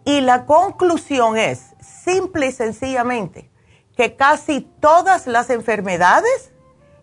Y 0.04 0.20
la 0.20 0.46
conclusión 0.46 1.36
es, 1.36 1.74
simple 1.80 2.46
y 2.46 2.52
sencillamente, 2.52 3.50
que 3.96 4.14
casi 4.14 4.60
todas 4.60 5.26
las 5.26 5.50
enfermedades 5.50 6.52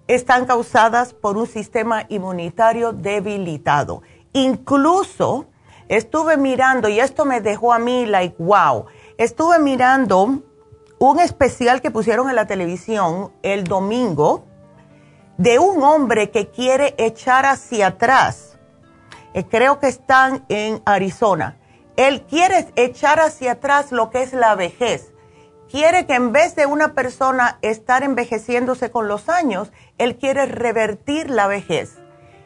están 0.08 0.46
causadas 0.46 1.13
por 1.13 1.38
un 1.38 1.48
sistema 1.48 2.06
inmunitario 2.10 2.92
debilitado. 2.92 4.02
Incluso 4.34 5.48
estuve 5.88 6.38
mirando, 6.38 6.89
y 6.89 7.00
esto 7.00 7.26
me 7.26 7.42
dejó 7.42 7.74
a 7.74 7.80
mí 7.80 8.06
like, 8.06 8.36
wow, 8.39 8.86
estuve 9.18 9.60
mirando 9.60 10.42
un 11.00 11.20
especial 11.20 11.82
que 11.82 11.92
pusieron 11.92 12.30
en 12.30 12.36
la 12.36 12.48
televisión 12.48 13.32
el 13.44 13.63
domingo 13.63 14.46
de 15.38 15.60
un 15.60 15.84
hombre 15.84 16.32
que 16.32 16.50
quiere 16.50 16.96
echar 16.98 17.46
hacia 17.46 17.88
atrás. 17.88 18.58
Eh, 19.34 19.46
creo 19.46 19.80
que 19.80 19.88
están 19.88 20.46
en 20.50 20.82
Arizona. 20.86 21.58
Él 21.96 22.24
quiere 22.24 22.68
echar 22.76 23.20
hacia 23.20 23.54
atrás 23.54 23.92
lo 23.92 24.10
que 24.10 24.24
es 24.24 24.34
la 24.34 24.56
vejez 24.56 25.12
quiere 25.74 26.06
que 26.06 26.14
en 26.14 26.32
vez 26.32 26.56
de 26.56 26.68
una 26.68 26.94
persona 26.94 27.58
estar 27.64 28.04
envejeciéndose 28.04 28.92
con 28.92 29.08
los 29.08 29.28
años, 29.28 29.72
él 29.98 30.18
quiere 30.18 30.46
revertir 30.46 31.32
la 31.32 31.48
vejez. 31.48 31.98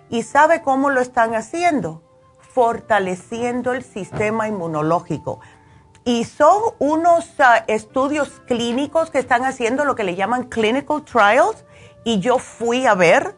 ¿Y 0.09 0.23
sabe 0.23 0.61
cómo 0.61 0.89
lo 0.89 1.01
están 1.01 1.35
haciendo? 1.35 2.01
Fortaleciendo 2.39 3.73
el 3.73 3.83
sistema 3.83 4.47
inmunológico. 4.47 5.41
Y 6.05 6.23
son 6.23 6.57
unos 6.79 7.29
ah, 7.39 7.65
estudios 7.67 8.41
clínicos 8.47 9.11
que 9.11 9.19
están 9.19 9.43
haciendo 9.43 9.83
lo 9.83 9.95
que 9.95 10.05
le 10.05 10.15
llaman 10.15 10.43
clinical 10.45 11.03
trials. 11.03 11.65
Y 12.05 12.21
yo 12.21 12.39
fui 12.39 12.85
a 12.85 12.95
ver 12.95 13.35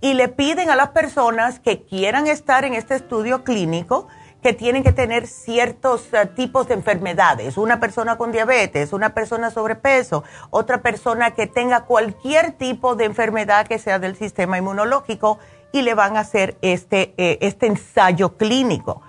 y 0.00 0.14
le 0.14 0.26
piden 0.26 0.70
a 0.70 0.74
las 0.74 0.88
personas 0.88 1.60
que 1.60 1.84
quieran 1.84 2.26
estar 2.26 2.64
en 2.64 2.74
este 2.74 2.96
estudio 2.96 3.44
clínico, 3.44 4.08
que 4.42 4.52
tienen 4.52 4.82
que 4.82 4.92
tener 4.92 5.26
ciertos 5.26 6.08
eh, 6.12 6.26
tipos 6.26 6.68
de 6.68 6.74
enfermedades. 6.74 7.56
Una 7.56 7.80
persona 7.80 8.16
con 8.16 8.32
diabetes, 8.32 8.92
una 8.92 9.14
persona 9.14 9.50
sobrepeso, 9.50 10.24
otra 10.50 10.82
persona 10.82 11.32
que 11.32 11.46
tenga 11.46 11.84
cualquier 11.84 12.52
tipo 12.52 12.96
de 12.96 13.04
enfermedad 13.04 13.66
que 13.66 13.78
sea 13.78 13.98
del 13.98 14.16
sistema 14.16 14.58
inmunológico 14.58 15.38
y 15.72 15.82
le 15.82 15.94
van 15.94 16.16
a 16.16 16.20
hacer 16.20 16.56
este, 16.62 17.14
eh, 17.16 17.38
este 17.42 17.66
ensayo 17.66 18.36
clínico. 18.36 19.02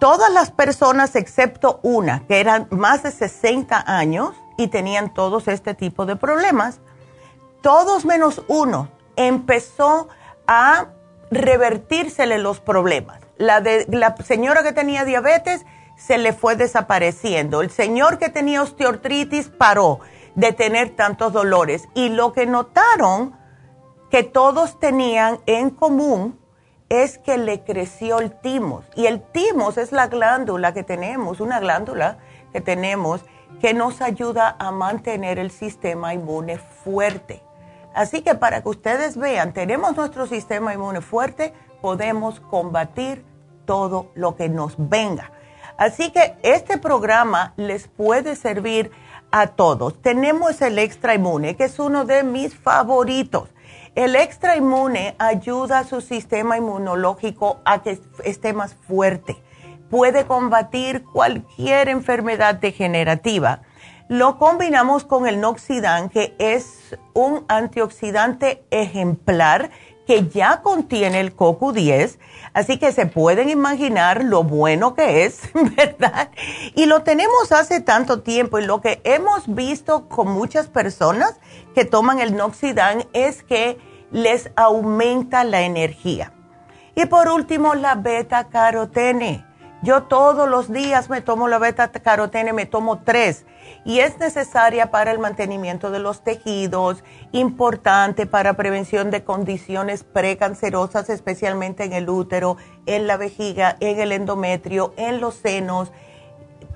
Todas 0.00 0.32
las 0.32 0.50
personas 0.50 1.14
excepto 1.14 1.78
una, 1.82 2.26
que 2.26 2.40
eran 2.40 2.66
más 2.70 3.04
de 3.04 3.12
60 3.12 3.84
años 3.86 4.34
y 4.56 4.68
tenían 4.68 5.14
todos 5.14 5.46
este 5.46 5.74
tipo 5.74 6.06
de 6.06 6.16
problemas, 6.16 6.80
todos 7.60 8.04
menos 8.04 8.42
uno 8.48 8.88
empezó 9.14 10.08
a 10.46 10.86
revertírsele 11.30 12.38
los 12.38 12.58
problemas 12.58 13.20
la, 13.40 13.60
de, 13.60 13.86
la 13.88 14.14
señora 14.16 14.62
que 14.62 14.72
tenía 14.72 15.04
diabetes 15.04 15.64
se 15.96 16.18
le 16.18 16.32
fue 16.32 16.56
desapareciendo. 16.56 17.62
El 17.62 17.70
señor 17.70 18.18
que 18.18 18.28
tenía 18.28 18.62
osteoartritis 18.62 19.48
paró 19.48 20.00
de 20.34 20.52
tener 20.52 20.90
tantos 20.90 21.32
dolores. 21.32 21.88
Y 21.94 22.10
lo 22.10 22.32
que 22.32 22.46
notaron 22.46 23.34
que 24.10 24.22
todos 24.22 24.78
tenían 24.78 25.40
en 25.46 25.70
común 25.70 26.38
es 26.90 27.18
que 27.18 27.38
le 27.38 27.62
creció 27.64 28.18
el 28.18 28.30
timos. 28.40 28.84
Y 28.94 29.06
el 29.06 29.22
timos 29.22 29.78
es 29.78 29.90
la 29.92 30.08
glándula 30.08 30.74
que 30.74 30.82
tenemos, 30.82 31.40
una 31.40 31.60
glándula 31.60 32.18
que 32.52 32.60
tenemos 32.60 33.24
que 33.60 33.74
nos 33.74 34.00
ayuda 34.00 34.56
a 34.58 34.70
mantener 34.70 35.38
el 35.38 35.50
sistema 35.50 36.12
inmune 36.14 36.58
fuerte. 36.58 37.42
Así 37.94 38.22
que 38.22 38.34
para 38.34 38.62
que 38.62 38.68
ustedes 38.68 39.16
vean, 39.16 39.52
tenemos 39.52 39.96
nuestro 39.96 40.26
sistema 40.26 40.74
inmune 40.74 41.00
fuerte, 41.00 41.52
podemos 41.80 42.40
combatir 42.40 43.24
todo 43.70 44.10
lo 44.16 44.34
que 44.34 44.48
nos 44.48 44.74
venga. 44.76 45.30
Así 45.78 46.10
que 46.10 46.34
este 46.42 46.76
programa 46.76 47.54
les 47.56 47.86
puede 47.86 48.34
servir 48.34 48.90
a 49.30 49.46
todos. 49.46 50.02
Tenemos 50.02 50.60
el 50.60 50.76
extra 50.76 51.14
inmune, 51.14 51.54
que 51.54 51.66
es 51.66 51.78
uno 51.78 52.04
de 52.04 52.24
mis 52.24 52.52
favoritos. 52.52 53.48
El 53.94 54.16
extra 54.16 54.56
inmune 54.56 55.14
ayuda 55.20 55.78
a 55.78 55.84
su 55.84 56.00
sistema 56.00 56.58
inmunológico 56.58 57.60
a 57.64 57.80
que 57.80 58.00
esté 58.24 58.52
más 58.54 58.74
fuerte. 58.74 59.40
Puede 59.88 60.26
combatir 60.26 61.04
cualquier 61.04 61.90
enfermedad 61.90 62.56
degenerativa. 62.56 63.62
Lo 64.08 64.36
combinamos 64.36 65.04
con 65.04 65.28
el 65.28 65.40
Noxidan, 65.40 66.08
que 66.08 66.34
es 66.40 66.98
un 67.14 67.44
antioxidante 67.46 68.64
ejemplar 68.72 69.70
que 70.10 70.26
ya 70.26 70.60
contiene 70.60 71.20
el 71.20 71.36
CoQ10, 71.36 72.18
así 72.52 72.80
que 72.80 72.90
se 72.90 73.06
pueden 73.06 73.48
imaginar 73.48 74.24
lo 74.24 74.42
bueno 74.42 74.96
que 74.96 75.24
es, 75.24 75.42
¿verdad? 75.76 76.30
Y 76.74 76.86
lo 76.86 77.04
tenemos 77.04 77.52
hace 77.52 77.80
tanto 77.80 78.20
tiempo 78.20 78.58
y 78.58 78.64
lo 78.64 78.80
que 78.80 79.00
hemos 79.04 79.54
visto 79.54 80.08
con 80.08 80.32
muchas 80.32 80.66
personas 80.66 81.38
que 81.76 81.84
toman 81.84 82.18
el 82.18 82.34
Noxidan 82.34 83.04
es 83.12 83.44
que 83.44 83.78
les 84.10 84.50
aumenta 84.56 85.44
la 85.44 85.62
energía. 85.62 86.32
Y 86.96 87.06
por 87.06 87.28
último, 87.28 87.76
la 87.76 87.94
beta 87.94 88.48
carotene. 88.48 89.46
Yo 89.84 90.02
todos 90.02 90.48
los 90.48 90.72
días 90.72 91.08
me 91.08 91.20
tomo 91.20 91.46
la 91.46 91.58
beta 91.58 91.92
carotene, 91.92 92.52
me 92.52 92.66
tomo 92.66 93.04
tres 93.04 93.46
y 93.84 94.00
es 94.00 94.18
necesaria 94.18 94.90
para 94.90 95.12
el 95.12 95.18
mantenimiento 95.18 95.90
de 95.90 95.98
los 95.98 96.22
tejidos, 96.22 97.02
importante 97.32 98.26
para 98.26 98.54
prevención 98.54 99.10
de 99.10 99.24
condiciones 99.24 100.04
precancerosas, 100.04 101.10
especialmente 101.10 101.84
en 101.84 101.92
el 101.92 102.08
útero, 102.08 102.56
en 102.86 103.06
la 103.06 103.16
vejiga, 103.16 103.76
en 103.80 104.00
el 104.00 104.12
endometrio, 104.12 104.92
en 104.96 105.20
los 105.20 105.34
senos, 105.34 105.92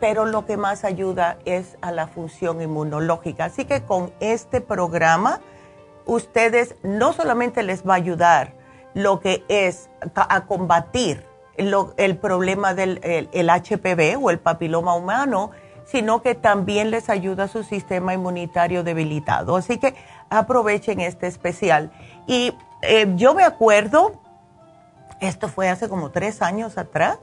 pero 0.00 0.26
lo 0.26 0.44
que 0.44 0.56
más 0.56 0.84
ayuda 0.84 1.38
es 1.44 1.78
a 1.80 1.92
la 1.92 2.08
función 2.08 2.60
inmunológica. 2.60 3.46
Así 3.46 3.64
que 3.64 3.82
con 3.82 4.12
este 4.20 4.60
programa, 4.60 5.40
ustedes 6.04 6.74
no 6.82 7.12
solamente 7.12 7.62
les 7.62 7.86
va 7.86 7.94
a 7.94 7.96
ayudar 7.96 8.54
lo 8.92 9.20
que 9.20 9.44
es 9.48 9.88
a 10.14 10.46
combatir 10.46 11.24
el 11.56 12.16
problema 12.16 12.74
del 12.74 12.98
HPV 13.32 14.18
o 14.20 14.30
el 14.30 14.40
papiloma 14.40 14.94
humano, 14.94 15.52
sino 15.84 16.22
que 16.22 16.34
también 16.34 16.90
les 16.90 17.08
ayuda 17.10 17.44
a 17.44 17.48
su 17.48 17.62
sistema 17.62 18.14
inmunitario 18.14 18.82
debilitado. 18.82 19.56
Así 19.56 19.78
que 19.78 19.94
aprovechen 20.30 21.00
este 21.00 21.26
especial. 21.26 21.92
Y 22.26 22.54
eh, 22.82 23.12
yo 23.16 23.34
me 23.34 23.44
acuerdo, 23.44 24.20
esto 25.20 25.48
fue 25.48 25.68
hace 25.68 25.88
como 25.88 26.10
tres 26.10 26.42
años 26.42 26.78
atrás, 26.78 27.18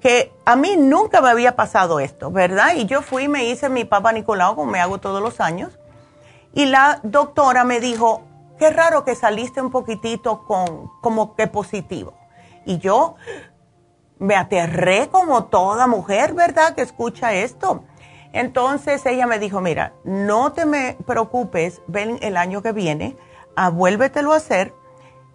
que 0.00 0.32
a 0.44 0.54
mí 0.54 0.76
nunca 0.76 1.20
me 1.20 1.28
había 1.28 1.56
pasado 1.56 1.98
esto, 2.00 2.30
¿verdad? 2.30 2.74
Y 2.76 2.86
yo 2.86 3.02
fui 3.02 3.24
y 3.24 3.28
me 3.28 3.44
hice 3.44 3.68
mi 3.68 3.84
papá 3.84 4.12
Nicolau, 4.12 4.54
como 4.54 4.70
me 4.70 4.80
hago 4.80 4.98
todos 4.98 5.20
los 5.20 5.40
años, 5.40 5.78
y 6.54 6.66
la 6.66 7.00
doctora 7.02 7.64
me 7.64 7.80
dijo, 7.80 8.22
qué 8.58 8.70
raro 8.70 9.04
que 9.04 9.14
saliste 9.14 9.60
un 9.60 9.70
poquitito 9.70 10.44
con, 10.44 10.90
como 11.00 11.34
que 11.34 11.46
positivo. 11.46 12.14
Y 12.64 12.78
yo 12.78 13.16
me 14.18 14.34
aterré 14.34 15.08
como 15.08 15.44
toda 15.44 15.86
mujer, 15.86 16.34
¿verdad? 16.34 16.74
Que 16.74 16.82
escucha 16.82 17.34
esto. 17.34 17.84
Entonces 18.32 19.04
ella 19.06 19.26
me 19.26 19.38
dijo, 19.38 19.60
mira, 19.60 19.94
no 20.04 20.52
te 20.52 20.66
me 20.66 20.96
preocupes, 21.06 21.80
ven 21.86 22.18
el 22.20 22.36
año 22.36 22.62
que 22.62 22.72
viene, 22.72 23.16
vuélvetelo 23.72 24.32
a 24.32 24.36
hacer 24.36 24.74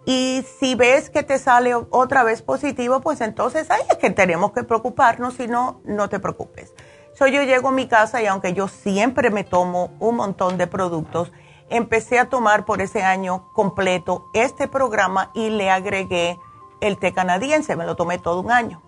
y 0.06 0.44
si 0.60 0.74
ves 0.74 1.08
que 1.08 1.22
te 1.22 1.38
sale 1.38 1.74
otra 1.74 2.24
vez 2.24 2.42
positivo, 2.42 3.00
pues 3.00 3.20
entonces 3.20 3.70
ahí 3.70 3.82
es 3.90 3.96
que 3.96 4.10
tenemos 4.10 4.52
que 4.52 4.62
preocuparnos, 4.62 5.34
si 5.34 5.48
no, 5.48 5.80
no 5.84 6.08
te 6.08 6.20
preocupes. 6.20 6.74
So, 7.14 7.26
yo 7.26 7.42
llego 7.42 7.68
a 7.68 7.72
mi 7.72 7.86
casa 7.86 8.22
y 8.22 8.26
aunque 8.26 8.52
yo 8.52 8.68
siempre 8.68 9.30
me 9.30 9.44
tomo 9.44 9.94
un 10.00 10.16
montón 10.16 10.58
de 10.58 10.66
productos, 10.66 11.32
empecé 11.70 12.18
a 12.18 12.28
tomar 12.28 12.64
por 12.64 12.82
ese 12.82 13.02
año 13.02 13.48
completo 13.52 14.26
este 14.34 14.68
programa 14.68 15.30
y 15.32 15.50
le 15.50 15.70
agregué 15.70 16.38
el 16.86 16.98
té 16.98 17.12
canadiense, 17.12 17.76
me 17.76 17.86
lo 17.86 17.96
tomé 17.96 18.18
todo 18.18 18.40
un 18.40 18.50
año. 18.50 18.82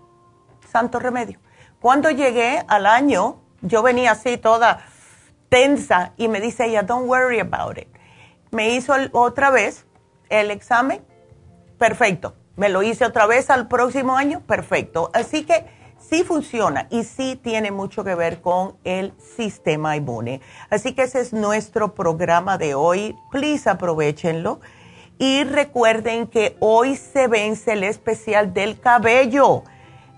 Santo 0.71 0.99
remedio. 0.99 1.39
Cuando 1.79 2.11
llegué 2.11 2.63
al 2.67 2.85
año, 2.85 3.41
yo 3.61 3.81
venía 3.81 4.11
así 4.11 4.37
toda 4.37 4.85
tensa 5.49 6.13
y 6.17 6.27
me 6.27 6.39
dice 6.39 6.65
ella, 6.65 6.83
don't 6.83 7.09
worry 7.09 7.39
about 7.39 7.77
it. 7.77 7.87
Me 8.51 8.69
hizo 8.75 8.93
otra 9.13 9.49
vez 9.49 9.85
el 10.29 10.51
examen, 10.51 11.03
perfecto. 11.77 12.35
Me 12.55 12.69
lo 12.69 12.83
hice 12.83 13.05
otra 13.05 13.25
vez 13.25 13.49
al 13.49 13.67
próximo 13.67 14.15
año, 14.15 14.41
perfecto. 14.41 15.09
Así 15.13 15.43
que 15.43 15.65
sí 15.99 16.23
funciona 16.23 16.87
y 16.89 17.03
sí 17.03 17.35
tiene 17.35 17.71
mucho 17.71 18.03
que 18.03 18.15
ver 18.15 18.41
con 18.41 18.77
el 18.83 19.13
sistema 19.17 19.95
inmune. 19.95 20.41
Así 20.69 20.93
que 20.93 21.03
ese 21.03 21.21
es 21.21 21.33
nuestro 21.33 21.93
programa 21.93 22.57
de 22.57 22.75
hoy. 22.75 23.15
Please 23.31 23.69
aprovechenlo. 23.69 24.59
Y 25.19 25.43
recuerden 25.43 26.27
que 26.27 26.55
hoy 26.59 26.95
se 26.95 27.27
vence 27.27 27.73
el 27.73 27.83
especial 27.83 28.53
del 28.53 28.79
cabello. 28.79 29.63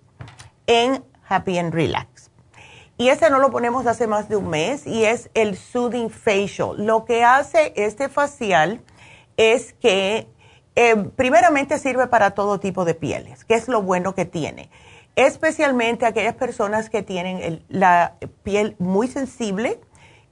en 0.67 1.05
Happy 1.27 1.57
and 1.57 1.73
Relax. 1.73 2.14
Y 2.97 3.09
este 3.09 3.29
no 3.29 3.39
lo 3.39 3.51
ponemos 3.51 3.85
hace 3.87 4.07
más 4.07 4.29
de 4.29 4.37
un 4.37 4.49
mes 4.49 4.87
y 4.87 5.03
es 5.03 5.29
el 5.33 5.57
Soothing 5.57 6.09
Facial. 6.09 6.85
Lo 6.85 7.03
que 7.03 7.25
hace 7.25 7.73
este 7.75 8.07
facial 8.07 8.81
es 9.35 9.73
que 9.73 10.29
eh, 10.75 10.95
primeramente 11.17 11.77
sirve 11.77 12.07
para 12.07 12.31
todo 12.31 12.59
tipo 12.61 12.85
de 12.85 12.93
pieles, 12.93 13.43
que 13.43 13.55
es 13.55 13.67
lo 13.67 13.81
bueno 13.81 14.15
que 14.15 14.23
tiene. 14.23 14.69
Especialmente 15.17 16.05
aquellas 16.05 16.35
personas 16.35 16.89
que 16.89 17.01
tienen 17.01 17.63
la 17.67 18.15
piel 18.43 18.77
muy 18.79 19.09
sensible 19.09 19.81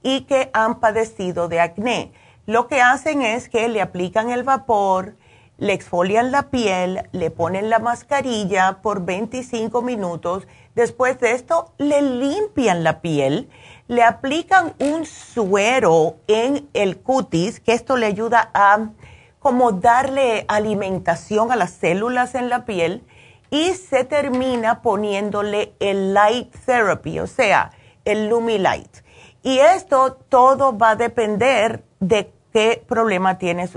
y 0.02 0.22
que 0.22 0.48
han 0.54 0.80
padecido 0.80 1.48
de 1.48 1.60
acné. 1.60 2.12
Lo 2.46 2.66
que 2.66 2.80
hacen 2.80 3.20
es 3.20 3.50
que 3.50 3.68
le 3.68 3.82
aplican 3.82 4.30
el 4.30 4.42
vapor, 4.42 5.16
le 5.58 5.72
exfolian 5.72 6.32
la 6.32 6.50
piel, 6.50 7.08
le 7.12 7.30
ponen 7.30 7.70
la 7.70 7.78
mascarilla 7.78 8.80
por 8.82 9.04
25 9.04 9.82
minutos. 9.82 10.46
Después 10.74 11.20
de 11.20 11.32
esto, 11.32 11.72
le 11.78 12.02
limpian 12.02 12.82
la 12.82 13.00
piel, 13.00 13.48
le 13.86 14.02
aplican 14.02 14.74
un 14.80 15.06
suero 15.06 16.16
en 16.26 16.68
el 16.74 16.98
cutis, 16.98 17.60
que 17.60 17.72
esto 17.72 17.96
le 17.96 18.06
ayuda 18.06 18.50
a 18.54 18.90
como 19.38 19.72
darle 19.72 20.46
alimentación 20.48 21.52
a 21.52 21.56
las 21.56 21.70
células 21.72 22.34
en 22.34 22.48
la 22.48 22.64
piel 22.64 23.04
y 23.50 23.74
se 23.74 24.04
termina 24.04 24.82
poniéndole 24.82 25.74
el 25.80 26.14
light 26.14 26.52
therapy, 26.64 27.20
o 27.20 27.26
sea, 27.26 27.70
el 28.04 28.28
Lumilight. 28.28 29.04
Y 29.42 29.58
esto 29.58 30.14
todo 30.28 30.76
va 30.76 30.90
a 30.90 30.96
depender 30.96 31.84
de 32.00 32.32
qué 32.54 32.80
problema 32.86 33.36
tienes, 33.36 33.72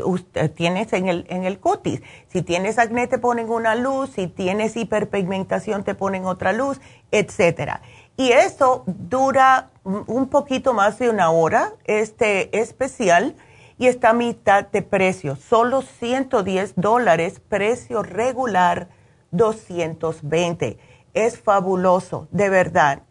tienes 0.54 0.94
en, 0.94 1.08
el, 1.08 1.26
en 1.30 1.46
el 1.46 1.60
cutis. 1.60 2.04
Si 2.28 2.44
tienes 2.44 2.78
acné 2.78 3.08
te 3.08 3.18
ponen 3.18 3.50
una 3.50 3.74
luz, 3.74 4.12
si 4.12 4.28
tienes 4.28 4.78
hiperpigmentación 4.78 5.84
te 5.84 5.96
ponen 5.96 6.26
otra 6.26 6.54
luz, 6.54 6.80
etc. 7.12 7.80
Y 8.18 8.34
esto 8.34 8.84
dura 8.86 9.72
un 9.84 10.30
poquito 10.30 10.76
más 10.76 11.00
de 11.00 11.10
una 11.10 11.32
hora, 11.32 11.74
este 11.86 12.60
especial 12.60 13.36
y 13.80 13.88
está 13.88 14.12
a 14.12 14.13
mitad 14.13 14.68
de 14.68 14.84
precio, 14.84 15.36
solo 15.36 15.82
110 15.82 16.74
dólares, 16.76 17.42
precio 17.50 18.04
regular 18.04 18.90
220. 19.32 20.78
Es 21.16 21.40
fabuloso, 21.40 22.28
de 22.30 22.50
verdad. 22.50 23.02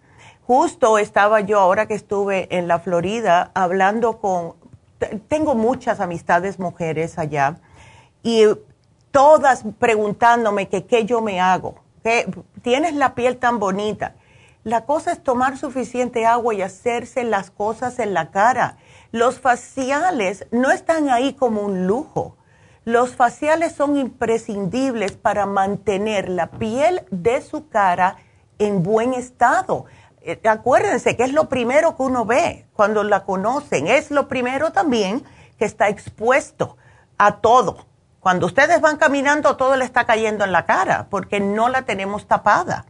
Justo 0.47 0.99
estaba 0.99 1.41
yo 1.41 1.59
ahora 1.59 1.87
que 1.87 1.95
estuve 1.95 2.57
en 2.57 2.69
la 2.69 2.79
Florida 2.79 3.51
hablando 3.55 4.21
con, 4.21 4.55
tengo 5.29 5.55
muchas 5.55 6.01
amistades 6.01 6.59
mujeres 6.59 7.19
allá 7.19 7.59
y 8.23 8.45
todas 9.11 9.65
preguntándome 9.79 10.69
que 10.69 10.85
qué 10.85 11.05
yo 11.05 11.21
me 11.21 11.41
hago, 11.41 11.77
que 12.03 12.31
tienes 12.63 12.95
la 12.95 13.15
piel 13.15 13.39
tan 13.39 13.59
bonita. 13.59 14.15
La 14.65 14.85
cosa 14.85 15.13
es 15.13 15.23
tomar 15.23 15.57
suficiente 15.57 16.27
agua 16.27 16.53
y 16.53 16.61
hacerse 16.61 17.23
las 17.23 17.53
cosas 17.53 18.01
en 18.01 18.15
la 18.15 18.33
cara 18.33 18.79
Los 19.13 19.39
faciales 19.39 20.47
no 20.51 20.73
están 20.73 21.09
ahí 21.09 21.35
como 21.35 21.63
un 21.63 21.87
lujo. 21.87 22.37
Los 22.85 23.15
faciales 23.15 23.73
son 23.73 23.97
imprescindibles 23.97 25.13
para 25.13 25.47
mantener 25.47 26.29
la 26.29 26.51
piel 26.51 27.03
de 27.11 27.43
su 27.43 27.69
cara 27.69 28.17
en 28.59 28.83
buen 28.83 29.15
estado. 29.15 29.87
Eh, 30.27 30.41
acuérdense 30.49 31.17
que 31.17 31.23
es 31.23 31.33
lo 31.33 31.49
primero 31.49 31.97
que 31.97 32.03
uno 32.03 32.25
ve 32.25 32.67
cuando 32.75 33.05
la 33.05 33.25
conocen. 33.25 33.87
Es 33.87 34.11
lo 34.11 34.27
primero 34.27 34.73
también 34.73 35.23
que 35.57 35.65
está 35.65 35.89
expuesto 35.89 36.77
a 37.17 37.37
todo. 37.37 37.87
Cuando 38.19 38.47
ustedes 38.47 38.81
van 38.81 38.97
caminando, 38.97 39.57
todo 39.57 39.77
le 39.77 39.85
está 39.85 40.05
cayendo 40.05 40.45
en 40.45 40.51
la 40.51 40.67
cara 40.67 41.07
porque 41.11 41.39
no 41.39 41.69
la 41.69 41.83
tenemos 41.83 42.27
tapada. 42.27 42.87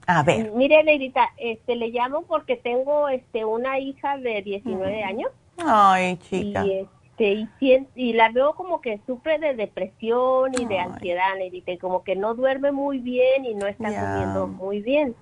a 0.06 0.24
ver. 0.24 0.52
Mire, 0.52 0.84
Neidita, 0.84 1.30
este, 1.38 1.76
le 1.76 1.90
llamo 1.90 2.24
porque 2.24 2.56
tengo 2.58 3.10
este, 3.10 3.46
una 3.46 3.80
hija 3.80 4.18
de 4.18 4.42
19 4.42 5.04
años. 5.04 5.32
Ay, 5.58 6.18
chica. 6.30 6.66
Y, 6.66 6.88
este, 7.18 7.48
y, 7.96 8.14
la 8.14 8.30
veo 8.30 8.54
como 8.54 8.82
que 8.82 9.00
sufre 9.06 9.38
de 9.38 9.54
depresión 9.56 10.52
y 10.60 10.66
de 10.66 10.80
ansiedad, 10.80 11.36
y 11.40 11.78
como 11.78 12.04
que 12.04 12.16
no 12.16 12.34
duerme 12.34 12.72
muy 12.72 13.00
bien 13.00 13.46
y 13.46 13.54
no 13.54 13.68
está 13.68 13.86
comiendo 13.86 14.48
muy 14.48 14.82
bien. 14.82 15.16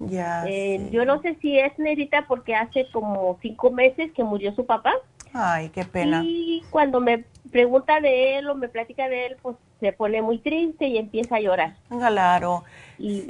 Ya. 0.00 0.44
Eh, 0.48 0.88
yo 0.90 1.04
no 1.04 1.20
sé 1.20 1.36
si 1.40 1.58
es 1.58 1.78
Nerita 1.78 2.24
porque 2.26 2.54
hace 2.54 2.86
como 2.90 3.38
cinco 3.42 3.70
meses 3.70 4.10
que 4.12 4.24
murió 4.24 4.54
su 4.54 4.66
papá. 4.66 4.92
Ay, 5.32 5.68
qué 5.68 5.84
pena. 5.84 6.22
Y 6.24 6.62
cuando 6.70 7.00
me 7.00 7.24
pregunta 7.52 8.00
de 8.00 8.38
él 8.38 8.48
o 8.48 8.54
me 8.54 8.68
platica 8.68 9.08
de 9.08 9.26
él, 9.26 9.36
pues 9.42 9.56
se 9.78 9.92
pone 9.92 10.22
muy 10.22 10.38
triste 10.38 10.88
y 10.88 10.98
empieza 10.98 11.36
a 11.36 11.40
llorar. 11.40 11.76
Claro. 11.88 12.64
Y, 12.98 13.26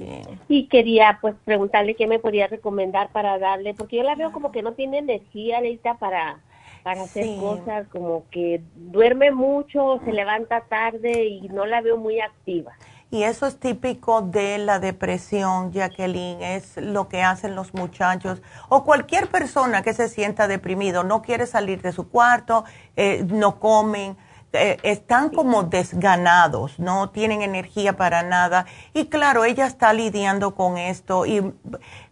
y 0.49 0.67
quería 0.69 1.19
pues 1.21 1.35
preguntarle 1.45 1.97
qué 1.97 2.07
me 2.07 2.19
podía 2.19 2.47
recomendar 2.47 3.11
para 3.11 3.39
darle, 3.39 3.75
porque 3.75 3.97
yo 3.97 4.05
la 4.05 4.15
veo 4.15 4.33
como 4.33 4.53
que 4.53 4.63
no 4.63 4.73
tiene 4.73 4.99
energía, 4.99 5.61
Nerita, 5.61 5.99
para 5.99 6.41
para 6.83 7.03
hacer 7.03 7.39
cosas, 7.39 7.87
como 7.89 8.25
que 8.31 8.63
duerme 8.75 9.31
mucho, 9.31 10.01
se 10.05 10.13
levanta 10.13 10.63
tarde 10.63 11.27
y 11.27 11.49
no 11.49 11.67
la 11.67 11.81
veo 11.81 11.97
muy 11.97 12.21
activa. 12.21 12.73
Y 13.13 13.25
eso 13.25 13.47
es 13.47 13.59
típico 13.59 14.23
de 14.23 14.59
la 14.59 14.79
depresión, 14.79 15.73
Jacqueline, 15.73 16.41
es 16.43 16.77
lo 16.77 17.09
que 17.09 17.23
hacen 17.23 17.57
los 17.57 17.75
muchachos 17.75 18.41
o 18.69 18.85
cualquier 18.85 19.27
persona 19.27 19.83
que 19.83 19.93
se 19.95 20.09
sienta 20.09 20.47
deprimido, 20.47 21.03
no 21.03 21.21
quiere 21.21 21.47
salir 21.47 21.83
de 21.83 21.91
su 21.91 22.09
cuarto, 22.09 22.65
eh, 22.95 23.25
no 23.29 23.59
comen 23.59 24.17
eh, 24.53 24.79
están 24.83 25.31
como 25.31 25.63
desganados, 25.63 26.79
no 26.79 27.11
tienen 27.11 27.43
energía 27.43 27.97
para 27.97 28.23
nada. 28.23 28.67
Y 28.93 29.07
claro, 29.07 29.45
ella 29.45 29.67
está 29.67 29.93
lidiando 29.93 30.55
con 30.55 30.77
esto 30.77 31.25
y 31.25 31.55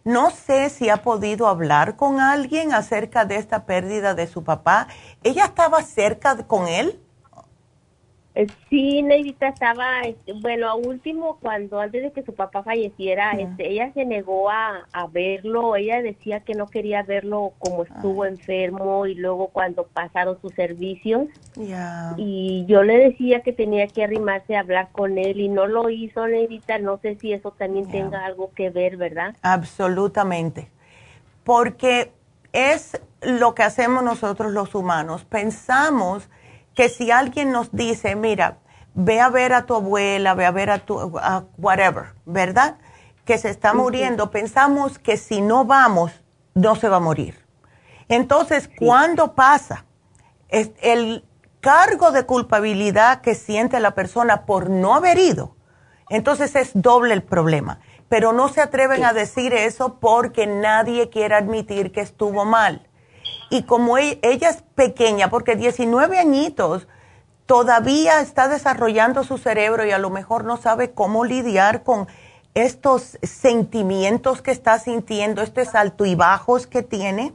no 0.05 0.29
sé 0.29 0.69
si 0.69 0.89
ha 0.89 0.97
podido 0.97 1.47
hablar 1.47 1.97
con 1.97 2.21
alguien 2.21 2.73
acerca 2.73 3.25
de 3.25 3.35
esta 3.35 3.65
pérdida 3.65 4.13
de 4.13 4.27
su 4.27 4.43
papá. 4.43 4.87
¿Ella 5.23 5.45
estaba 5.45 5.83
cerca 5.83 6.47
con 6.47 6.67
él? 6.67 6.99
Eh, 8.39 8.47
sí, 8.69 9.01
Neidita 9.01 9.49
estaba, 9.49 9.99
este, 9.99 10.31
bueno, 10.31 10.69
a 10.69 10.75
último, 10.75 11.39
cuando 11.41 11.77
antes 11.77 12.03
de 12.03 12.11
que 12.13 12.23
su 12.23 12.33
papá 12.33 12.63
falleciera, 12.63 13.31
este, 13.31 13.69
ella 13.69 13.91
se 13.93 14.05
negó 14.05 14.49
a, 14.49 14.85
verlo, 15.11 15.75
ella 15.75 16.01
decía 16.01 16.39
que 16.39 16.53
no 16.53 16.67
quería 16.67 17.03
verlo 17.03 17.51
como 17.59 17.83
estuvo 17.83 18.25
enfermo 18.25 19.05
y 19.07 19.15
luego 19.15 19.49
cuando 19.49 19.87
pasaron 19.87 20.39
sus 20.39 20.53
servicios. 20.53 21.27
Y 22.15 22.65
yo 22.69 22.83
le 22.83 22.97
decía 22.97 23.41
que 23.41 23.51
tenía 23.51 23.87
que 23.87 24.05
arrimarse 24.05 24.55
a 24.55 24.61
hablar 24.61 24.87
con 24.93 25.17
él 25.17 25.41
y 25.41 25.49
no 25.49 25.67
lo 25.67 25.89
hizo, 25.89 26.25
Neidita, 26.25 26.79
no 26.79 26.97
sé 26.99 27.15
si 27.15 27.33
eso 27.33 27.51
también 27.51 27.91
tenga 27.91 28.25
algo 28.25 28.51
que 28.53 28.69
ver, 28.69 28.95
¿verdad? 28.95 29.35
Absolutamente, 29.41 30.69
porque 31.43 32.13
es 32.53 33.01
lo 33.21 33.53
que 33.53 33.63
hacemos 33.63 34.01
nosotros 34.01 34.53
los 34.53 34.75
humanos, 34.75 35.25
pensamos 35.25 36.29
que 36.79 36.87
si 36.87 37.11
alguien 37.11 37.51
nos 37.51 37.73
dice, 37.73 38.15
mira, 38.15 38.59
ve 38.93 39.19
a 39.19 39.27
ver 39.27 39.51
a 39.51 39.65
tu 39.65 39.75
abuela, 39.75 40.33
ve 40.33 40.45
a 40.45 40.51
ver 40.51 40.69
a 40.69 40.77
tu, 40.79 40.95
whatever, 41.57 42.13
¿verdad? 42.25 42.77
Que 43.25 43.37
se 43.37 43.49
está 43.49 43.73
muriendo, 43.73 44.31
pensamos 44.31 44.97
que 44.97 45.17
si 45.17 45.41
no 45.41 45.65
vamos, 45.65 46.13
no 46.53 46.77
se 46.77 46.87
va 46.87 46.95
a 46.95 47.01
morir. 47.01 47.45
Entonces, 48.07 48.69
cuando 48.79 49.35
pasa 49.35 49.83
es 50.47 50.71
el 50.81 51.25
cargo 51.59 52.11
de 52.11 52.25
culpabilidad 52.25 53.19
que 53.19 53.35
siente 53.35 53.81
la 53.81 53.91
persona 53.91 54.45
por 54.45 54.69
no 54.69 54.95
haber 54.95 55.17
ido, 55.17 55.57
entonces 56.09 56.55
es 56.55 56.71
doble 56.73 57.13
el 57.13 57.23
problema. 57.23 57.81
Pero 58.07 58.31
no 58.31 58.47
se 58.47 58.61
atreven 58.61 59.03
a 59.03 59.11
decir 59.11 59.53
eso 59.53 59.99
porque 59.99 60.47
nadie 60.47 61.09
quiere 61.09 61.35
admitir 61.35 61.91
que 61.91 61.99
estuvo 61.99 62.45
mal. 62.45 62.88
Y 63.49 63.63
como 63.63 63.97
e, 63.97 64.19
ella 64.21 64.49
es 64.49 64.63
pequeña, 64.75 65.29
porque 65.29 65.55
19 65.55 66.17
añitos, 66.17 66.87
todavía 67.45 68.21
está 68.21 68.47
desarrollando 68.47 69.23
su 69.23 69.37
cerebro 69.37 69.85
y 69.85 69.91
a 69.91 69.97
lo 69.97 70.11
mejor 70.11 70.43
no 70.43 70.57
sabe 70.57 70.91
cómo 70.91 71.25
lidiar 71.25 71.83
con 71.83 72.07
estos 72.53 73.17
sentimientos 73.23 74.41
que 74.41 74.51
está 74.51 74.77
sintiendo, 74.79 75.41
estos 75.41 75.73
alto 75.73 76.05
y 76.05 76.15
bajos 76.15 76.67
que 76.67 76.83
tiene. 76.83 77.33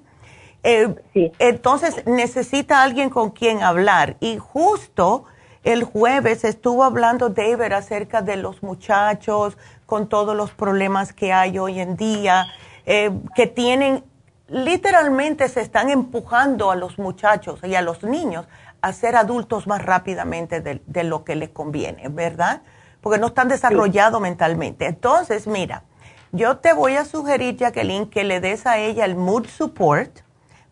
Eh, 0.62 0.94
entonces 1.38 2.06
necesita 2.06 2.82
alguien 2.82 3.10
con 3.10 3.30
quien 3.30 3.62
hablar. 3.62 4.16
Y 4.20 4.38
justo 4.38 5.24
el 5.64 5.84
jueves 5.84 6.44
estuvo 6.44 6.84
hablando 6.84 7.30
David 7.30 7.72
acerca 7.72 8.22
de 8.22 8.36
los 8.36 8.62
muchachos 8.62 9.58
con 9.86 10.08
todos 10.08 10.36
los 10.36 10.52
problemas 10.52 11.12
que 11.12 11.32
hay 11.32 11.58
hoy 11.58 11.80
en 11.80 11.96
día, 11.96 12.46
eh, 12.86 13.10
que 13.34 13.46
tienen 13.46 14.04
literalmente 14.54 15.48
se 15.48 15.60
están 15.60 15.90
empujando 15.90 16.70
a 16.70 16.76
los 16.76 16.96
muchachos 16.96 17.58
y 17.64 17.74
a 17.74 17.82
los 17.82 18.04
niños 18.04 18.46
a 18.82 18.92
ser 18.92 19.16
adultos 19.16 19.66
más 19.66 19.84
rápidamente 19.84 20.60
de, 20.60 21.04
lo 21.04 21.24
que 21.24 21.34
les 21.34 21.48
conviene, 21.48 22.08
¿verdad? 22.08 22.62
Porque 23.00 23.18
no 23.18 23.26
están 23.26 23.48
desarrollados 23.48 24.20
mentalmente. 24.20 24.86
Entonces, 24.86 25.48
mira, 25.48 25.82
yo 26.30 26.58
te 26.58 26.72
voy 26.72 26.94
a 26.94 27.04
sugerir, 27.04 27.56
Jacqueline, 27.56 28.08
que 28.08 28.22
le 28.22 28.38
des 28.38 28.64
a 28.66 28.78
ella 28.78 29.04
el 29.06 29.16
mood 29.16 29.46
support 29.48 30.20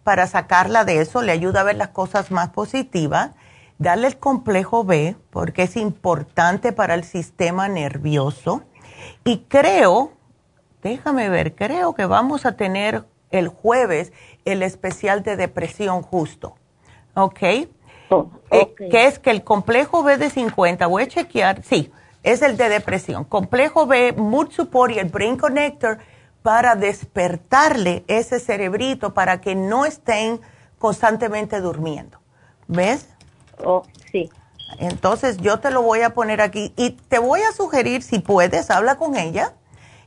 para 0.04 0.28
sacarla 0.28 0.84
de 0.84 1.00
eso, 1.00 1.20
le 1.20 1.32
ayuda 1.32 1.62
a 1.62 1.64
ver 1.64 1.76
las 1.76 1.88
cosas 1.88 2.30
más 2.30 2.50
positivas, 2.50 3.32
darle 3.78 4.06
el 4.06 4.16
complejo 4.16 4.84
B, 4.84 5.16
porque 5.30 5.64
es 5.64 5.76
importante 5.76 6.72
para 6.72 6.94
el 6.94 7.02
sistema 7.02 7.66
nervioso. 7.66 8.62
Y 9.24 9.38
creo, 9.48 10.12
déjame 10.84 11.28
ver, 11.28 11.56
creo 11.56 11.94
que 11.94 12.06
vamos 12.06 12.46
a 12.46 12.52
tener 12.52 13.10
el 13.32 13.48
jueves 13.48 14.12
el 14.44 14.62
especial 14.62 15.22
de 15.22 15.36
depresión 15.36 16.02
justo. 16.02 16.54
¿Ok? 17.14 17.40
Oh, 18.10 18.30
eh, 18.50 18.74
que 18.74 19.06
es 19.06 19.18
que 19.18 19.30
el 19.30 19.42
complejo 19.42 20.02
B 20.02 20.18
de 20.18 20.30
50, 20.30 20.86
voy 20.86 21.04
a 21.04 21.08
chequear, 21.08 21.62
sí, 21.62 21.90
es 22.22 22.42
el 22.42 22.56
de 22.56 22.68
depresión. 22.68 23.24
Complejo 23.24 23.86
B, 23.86 24.12
Mood 24.12 24.50
Support 24.50 24.92
y 24.92 24.98
el 24.98 25.08
Brain 25.08 25.36
Connector 25.36 25.98
para 26.42 26.74
despertarle 26.74 28.04
ese 28.08 28.38
cerebrito 28.38 29.14
para 29.14 29.40
que 29.40 29.54
no 29.54 29.86
estén 29.86 30.40
constantemente 30.78 31.60
durmiendo. 31.60 32.18
¿Ves? 32.68 33.08
Oh, 33.64 33.82
sí. 34.10 34.30
Entonces 34.78 35.38
yo 35.38 35.60
te 35.60 35.70
lo 35.70 35.82
voy 35.82 36.02
a 36.02 36.10
poner 36.10 36.40
aquí 36.40 36.72
y 36.76 36.90
te 36.90 37.18
voy 37.18 37.40
a 37.42 37.52
sugerir, 37.52 38.02
si 38.02 38.18
puedes, 38.18 38.70
habla 38.70 38.96
con 38.96 39.16
ella 39.16 39.54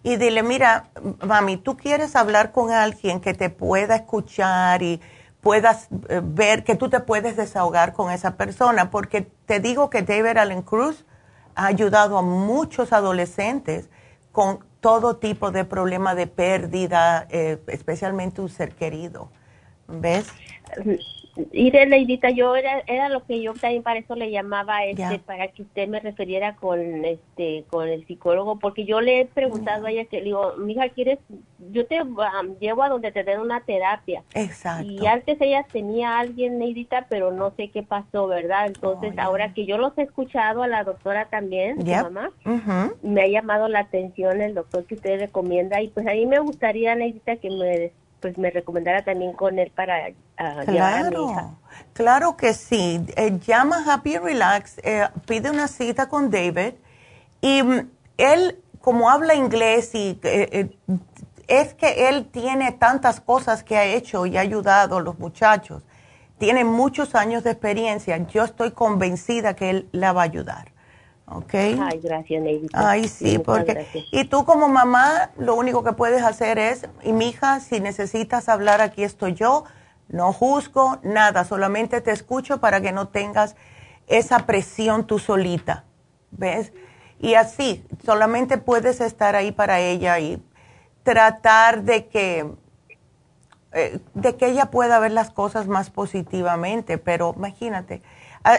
y 0.05 0.17
dile, 0.17 0.43
mira, 0.43 0.91
mami, 1.25 1.57
tú 1.57 1.77
quieres 1.77 2.15
hablar 2.15 2.51
con 2.51 2.69
alguien 2.69 3.19
que 3.19 3.33
te 3.33 3.49
pueda 3.49 3.95
escuchar 3.95 4.83
y 4.83 5.01
puedas 5.41 5.87
eh, 6.09 6.21
ver 6.23 6.63
que 6.63 6.75
tú 6.75 6.89
te 6.89 6.99
puedes 6.99 7.35
desahogar 7.35 7.93
con 7.93 8.11
esa 8.11 8.37
persona, 8.37 8.91
porque 8.91 9.21
te 9.47 9.59
digo 9.59 9.89
que 9.89 10.03
David 10.03 10.37
Allen 10.37 10.61
Cruz 10.61 11.05
ha 11.55 11.65
ayudado 11.65 12.19
a 12.19 12.21
muchos 12.21 12.93
adolescentes 12.93 13.89
con 14.31 14.59
todo 14.79 15.15
tipo 15.15 15.49
de 15.49 15.65
problema 15.65 16.13
de 16.13 16.27
pérdida, 16.27 17.25
eh, 17.31 17.59
especialmente 17.65 18.41
un 18.41 18.49
ser 18.49 18.75
querido. 18.75 19.31
¿Ves? 19.87 20.27
Y 21.51 21.71
de 21.71 21.85
Leidita, 21.85 22.29
yo 22.29 22.55
era, 22.55 22.81
era 22.87 23.09
lo 23.09 23.25
que 23.25 23.41
yo 23.41 23.53
también 23.53 23.83
para 23.83 23.99
eso 23.99 24.15
le 24.15 24.31
llamaba 24.31 24.85
este 24.85 25.19
para 25.19 25.49
que 25.49 25.63
usted 25.63 25.87
me 25.87 25.99
refiriera 25.99 26.55
con 26.55 27.03
este 27.03 27.65
con 27.69 27.89
el 27.89 28.05
psicólogo 28.07 28.57
porque 28.57 28.85
yo 28.85 29.01
le 29.01 29.21
he 29.21 29.25
preguntado 29.25 29.85
a 29.85 29.91
ella 29.91 30.05
que 30.05 30.19
le 30.19 30.25
digo, 30.25 30.55
"Mija, 30.57 30.87
¿quieres 30.89 31.19
yo 31.71 31.85
te 31.85 31.99
llevo 32.59 32.83
a 32.83 32.89
donde 32.89 33.11
te 33.11 33.23
den 33.23 33.41
una 33.41 33.61
terapia?" 33.61 34.23
Exacto. 34.33 34.89
Y 34.89 35.05
antes 35.05 35.39
ella 35.41 35.65
tenía 35.71 36.11
a 36.11 36.19
alguien 36.19 36.59
Leidita, 36.59 37.07
pero 37.09 37.31
no 37.31 37.51
sé 37.57 37.69
qué 37.69 37.83
pasó, 37.83 38.27
¿verdad? 38.27 38.67
Entonces, 38.67 39.13
oh, 39.17 39.21
ahora 39.21 39.53
que 39.53 39.65
yo 39.65 39.77
los 39.77 39.97
he 39.97 40.03
escuchado 40.03 40.63
a 40.63 40.67
la 40.67 40.83
doctora 40.83 41.25
también, 41.25 41.81
su 41.81 41.91
mamá, 41.91 42.31
me 43.01 43.21
ha 43.21 43.27
llamado 43.27 43.67
la 43.67 43.79
atención 43.79 44.41
el 44.41 44.53
doctor 44.53 44.85
que 44.85 44.95
usted 44.95 45.19
recomienda 45.19 45.81
y 45.81 45.89
pues 45.89 46.07
a 46.07 46.11
mí 46.11 46.25
me 46.25 46.39
gustaría 46.39 46.95
Neidita 46.95 47.35
que 47.37 47.49
me 47.49 47.91
pues 48.25 48.39
me 48.39 48.49
recomendara 48.49 49.03
también 49.03 49.33
con 49.33 49.59
él 49.59 49.71
para 49.75 50.09
uh, 50.09 50.65
claro, 50.65 51.05
a 51.05 51.25
mi 51.25 51.31
hija. 51.31 51.55
Claro 51.93 52.35
que 52.35 52.55
sí. 52.55 53.05
Eh, 53.15 53.37
llama 53.45 53.83
Happy 53.85 54.17
Relax, 54.17 54.79
eh, 54.79 55.07
pide 55.27 55.51
una 55.51 55.67
cita 55.67 56.09
con 56.09 56.31
David 56.31 56.73
y 57.39 57.61
mm, 57.61 57.87
él, 58.17 58.63
como 58.81 59.11
habla 59.11 59.35
inglés 59.35 59.93
y 59.93 60.19
eh, 60.23 60.75
es 61.47 61.75
que 61.75 62.09
él 62.09 62.25
tiene 62.31 62.71
tantas 62.71 63.21
cosas 63.21 63.63
que 63.63 63.77
ha 63.77 63.85
hecho 63.85 64.25
y 64.25 64.37
ha 64.37 64.41
ayudado 64.41 64.97
a 64.97 65.01
los 65.01 65.19
muchachos, 65.19 65.83
tiene 66.39 66.63
muchos 66.63 67.13
años 67.13 67.43
de 67.43 67.51
experiencia, 67.51 68.17
yo 68.17 68.43
estoy 68.43 68.71
convencida 68.71 69.55
que 69.55 69.69
él 69.69 69.89
la 69.91 70.13
va 70.13 70.21
a 70.21 70.25
ayudar. 70.25 70.71
Okay. 71.27 71.79
Ay, 71.81 71.99
gracias, 72.03 72.41
Neidita. 72.41 72.89
Ay, 72.89 73.07
sí, 73.07 73.39
porque... 73.39 73.87
Y 74.11 74.25
tú 74.25 74.45
como 74.45 74.69
mamá, 74.69 75.31
lo 75.37 75.55
único 75.55 75.83
que 75.83 75.93
puedes 75.93 76.21
hacer 76.21 76.59
es, 76.59 76.87
y 77.03 77.13
mi 77.13 77.29
hija, 77.29 77.59
si 77.59 77.79
necesitas 77.79 78.47
hablar, 78.47 78.79
aquí 78.81 79.03
estoy 79.03 79.33
yo, 79.33 79.63
no 80.07 80.31
juzgo, 80.33 80.99
nada, 81.01 81.43
solamente 81.43 81.99
te 82.01 82.11
escucho 82.11 82.59
para 82.59 82.79
que 82.79 82.91
no 82.91 83.07
tengas 83.07 83.55
esa 84.07 84.45
presión 84.45 85.07
tú 85.07 85.17
solita, 85.17 85.85
¿ves? 86.29 86.73
Y 87.19 87.33
así, 87.33 87.83
solamente 88.05 88.59
puedes 88.59 89.01
estar 89.01 89.35
ahí 89.35 89.51
para 89.51 89.79
ella 89.79 90.19
y 90.19 90.43
tratar 91.01 91.83
de 91.83 92.05
que, 92.05 92.51
eh, 93.71 93.99
de 94.13 94.35
que 94.35 94.47
ella 94.47 94.67
pueda 94.67 94.99
ver 94.99 95.11
las 95.11 95.31
cosas 95.31 95.67
más 95.67 95.89
positivamente, 95.89 96.99
pero 96.99 97.33
imagínate, 97.35 98.03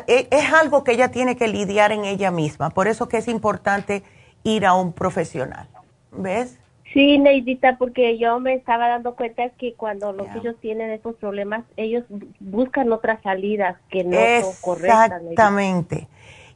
es 0.07 0.53
algo 0.53 0.85
que 0.85 0.93
ella 0.93 1.11
tiene 1.11 1.37
que 1.37 1.49
lidiar 1.49 1.93
en 1.93 2.05
ella 2.05 2.31
misma. 2.31 2.71
Por 2.71 2.89
eso 2.89 3.09
que 3.09 3.19
es 3.19 3.29
importante 3.29 4.03
ir 4.43 4.67
a 4.67 4.75
un 4.75 4.93
profesional. 4.93 5.69
¿Ves? 6.13 6.59
Sí, 6.93 7.19
Neidita, 7.19 7.77
porque 7.79 8.17
yo 8.17 8.41
me 8.41 8.55
estaba 8.55 8.89
dando 8.89 9.17
cuenta 9.17 9.51
que 9.51 9.75
cuando 9.75 10.13
los 10.13 10.29
hijos 10.37 10.57
tienen 10.61 10.91
estos 10.91 11.15
problemas, 11.17 11.65
ellos 11.77 12.05
buscan 12.41 12.91
otras 12.91 13.21
salidas 13.23 13.77
que 13.91 14.03
no 14.03 14.17
son 14.43 14.55
correctas. 14.63 15.23
Exactamente. 15.23 16.09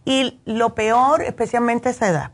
Y 0.04 0.40
lo 0.46 0.74
peor, 0.74 1.22
especialmente 1.22 1.88
a 1.88 1.92
esa 1.92 2.08
edad, 2.08 2.30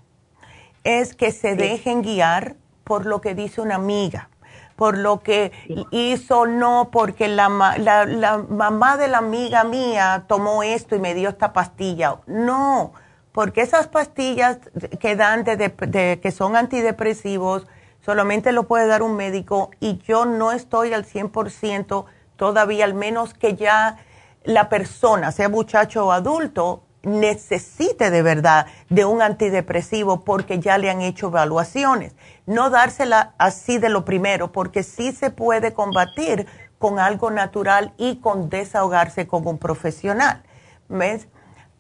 es 0.85 1.17
que 1.17 1.33
se 1.33 1.57
dejen 1.57 2.03
guiar 2.03 2.55
por 2.85 3.07
lo 3.07 3.21
que 3.21 3.35
dice 3.35 3.61
una 3.61 3.75
amiga 3.75 4.31
por 4.77 4.99
lo 4.99 5.21
que 5.21 5.53
hizo, 5.91 6.47
no 6.47 6.91
porque 6.93 7.29
la, 7.29 7.49
la, 7.79 8.45
mamá 8.49 8.97
de 8.97 9.09
la 9.09 9.19
amiga 9.19 9.65
mía 9.65 10.25
tomó 10.29 10.63
esto 10.63 10.95
y 10.95 11.01
me 11.01 11.15
dio 11.15 11.31
esta 11.31 11.53
pastilla. 11.53 12.19
No, 12.27 12.93
porque 13.33 13.63
esas 13.63 13.89
pastillas 13.89 14.59
que 15.01 15.17
dan 15.17 15.45
de, 15.45 16.21
que 16.23 16.31
son 16.31 16.57
antidepresivos 16.57 17.67
solamente 18.05 18.53
lo 18.53 18.69
puede 18.69 18.87
dar 18.87 19.03
un 19.03 19.17
médico 19.17 19.71
y 19.81 19.99
yo 19.99 20.27
no 20.27 20.53
estoy 20.53 20.93
al 20.93 21.05
100% 21.05 22.05
todavía, 22.37 22.85
al 22.85 22.95
menos 22.95 23.35
que 23.35 23.57
ya 23.57 23.99
la 24.45 24.69
persona, 24.69 25.33
sea 25.33 25.49
muchacho 25.49 26.07
o 26.07 26.13
adulto, 26.13 26.86
necesite 27.07 28.11
de 28.11 28.21
verdad 28.21 28.67
de 28.91 29.05
un 29.05 29.23
antidepresivo 29.23 30.25
porque 30.25 30.59
ya 30.59 30.77
le 30.77 30.91
han 30.91 31.01
hecho 31.01 31.29
evaluaciones. 31.29 32.15
No 32.47 32.69
dársela 32.69 33.35
así 33.39 33.79
de 33.79 33.89
lo 33.89 34.05
primero 34.05 34.53
porque 34.53 34.83
sí 34.83 35.13
se 35.13 35.31
puede 35.31 35.73
combatir 35.73 36.47
con 36.79 36.99
algo 36.99 37.31
natural 37.31 37.95
y 37.97 38.17
con 38.17 38.51
desahogarse 38.51 39.27
con 39.27 39.47
un 39.47 39.57
profesional. 39.57 40.43
¿Ves? 40.89 41.29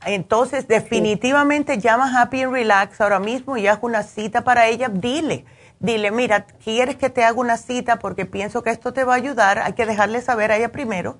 Entonces, 0.04 0.68
definitivamente 0.68 1.78
llama 1.78 2.20
Happy 2.20 2.42
and 2.42 2.52
Relax 2.52 3.00
ahora 3.00 3.18
mismo 3.18 3.56
y 3.56 3.66
haz 3.66 3.78
una 3.82 4.04
cita 4.04 4.42
para 4.44 4.68
ella. 4.68 4.88
Dile, 4.88 5.44
dile, 5.80 6.12
mira, 6.12 6.46
¿quieres 6.62 6.96
que 6.96 7.10
te 7.10 7.24
haga 7.24 7.38
una 7.38 7.56
cita 7.56 7.96
porque 7.98 8.26
pienso 8.26 8.62
que 8.62 8.70
esto 8.70 8.92
te 8.92 9.02
va 9.02 9.14
a 9.14 9.16
ayudar? 9.16 9.58
Hay 9.58 9.72
que 9.72 9.86
dejarle 9.86 10.20
saber 10.20 10.52
a 10.52 10.56
ella 10.56 10.70
primero 10.70 11.18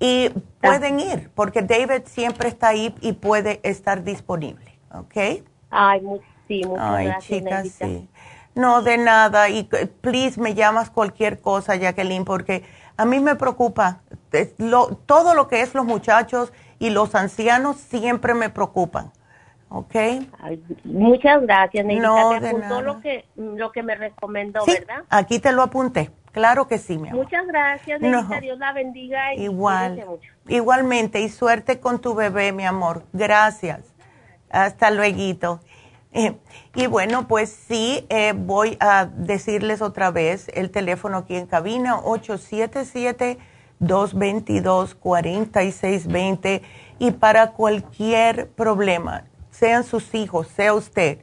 y 0.00 0.30
pueden 0.60 1.00
ir, 1.00 1.30
porque 1.34 1.62
David 1.62 2.02
siempre 2.06 2.48
está 2.48 2.68
ahí 2.68 2.94
y 3.00 3.12
puede 3.12 3.60
estar 3.62 4.02
disponible, 4.04 4.78
¿ok? 4.92 5.44
Ay, 5.70 6.02
sí, 6.48 6.62
muchas 6.66 6.84
Ay, 6.88 7.10
Chicas, 7.20 7.68
sí. 7.68 8.08
No, 8.54 8.82
de 8.82 8.98
nada. 8.98 9.48
Y 9.48 9.64
please 10.00 10.40
me 10.40 10.54
llamas 10.54 10.90
cualquier 10.90 11.40
cosa, 11.40 11.74
Jacqueline, 11.76 12.24
porque 12.24 12.64
a 12.96 13.04
mí 13.04 13.20
me 13.20 13.34
preocupa. 13.34 14.00
todo 15.06 15.34
lo 15.34 15.48
que 15.48 15.60
es 15.60 15.74
los 15.74 15.84
muchachos 15.84 16.52
y 16.78 16.90
los 16.90 17.14
ancianos 17.14 17.76
siempre 17.76 18.34
me 18.34 18.50
preocupan. 18.50 19.12
¿Ok? 19.68 19.94
muchas 20.84 21.42
gracias, 21.42 21.84
Neidita. 21.84 22.06
No, 22.06 22.40
de 22.40 22.52
nada. 22.52 22.80
Lo 22.80 23.00
que, 23.00 23.24
lo 23.34 23.72
que 23.72 23.82
me 23.82 23.96
recomendó, 23.96 24.64
¿verdad? 24.64 25.02
Aquí 25.10 25.40
te 25.40 25.50
lo 25.50 25.62
apunté. 25.62 26.12
Claro 26.34 26.66
que 26.66 26.78
sí, 26.78 26.98
mi 26.98 27.10
amor. 27.10 27.24
Muchas 27.24 27.46
gracias, 27.46 28.00
Dios 28.00 28.58
la 28.58 28.72
bendiga. 28.72 29.34
Y 29.36 29.44
Igual, 29.44 30.04
igualmente, 30.48 31.20
y 31.20 31.28
suerte 31.28 31.78
con 31.78 32.00
tu 32.00 32.16
bebé, 32.16 32.50
mi 32.50 32.66
amor. 32.66 33.04
Gracias. 33.12 33.94
Hasta 34.50 34.90
luego. 34.90 35.60
Eh, 36.10 36.36
y 36.74 36.88
bueno, 36.88 37.28
pues 37.28 37.50
sí, 37.50 38.04
eh, 38.08 38.32
voy 38.36 38.76
a 38.80 39.06
decirles 39.06 39.80
otra 39.80 40.10
vez 40.10 40.48
el 40.54 40.72
teléfono 40.72 41.18
aquí 41.18 41.36
en 41.36 41.46
cabina, 41.46 42.00
877-222-4620. 43.80 46.62
Y 46.98 47.12
para 47.12 47.52
cualquier 47.52 48.50
problema, 48.50 49.22
sean 49.50 49.84
sus 49.84 50.12
hijos, 50.16 50.48
sea 50.48 50.74
usted, 50.74 51.20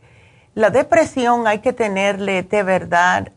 la 0.53 0.69
depresión 0.69 1.47
hay 1.47 1.59
que 1.59 1.73
tenerle 1.73 2.43
de 2.43 2.63
verdad 2.63 3.33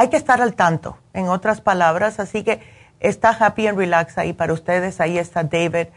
hay 0.00 0.08
que 0.08 0.16
estar 0.16 0.40
al 0.40 0.54
tanto, 0.54 0.96
en 1.12 1.28
otras 1.28 1.60
palabras. 1.60 2.20
Así 2.20 2.42
que 2.42 2.62
está 3.00 3.36
Happy 3.38 3.66
and 3.66 3.76
Relax 3.76 4.16
ahí 4.16 4.32
para 4.32 4.54
ustedes. 4.54 4.98
Ahí 4.98 5.18
está 5.18 5.44
David. 5.44 5.88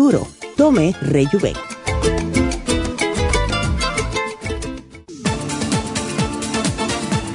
Tome 0.57 0.95
Rejuven. 1.01 1.53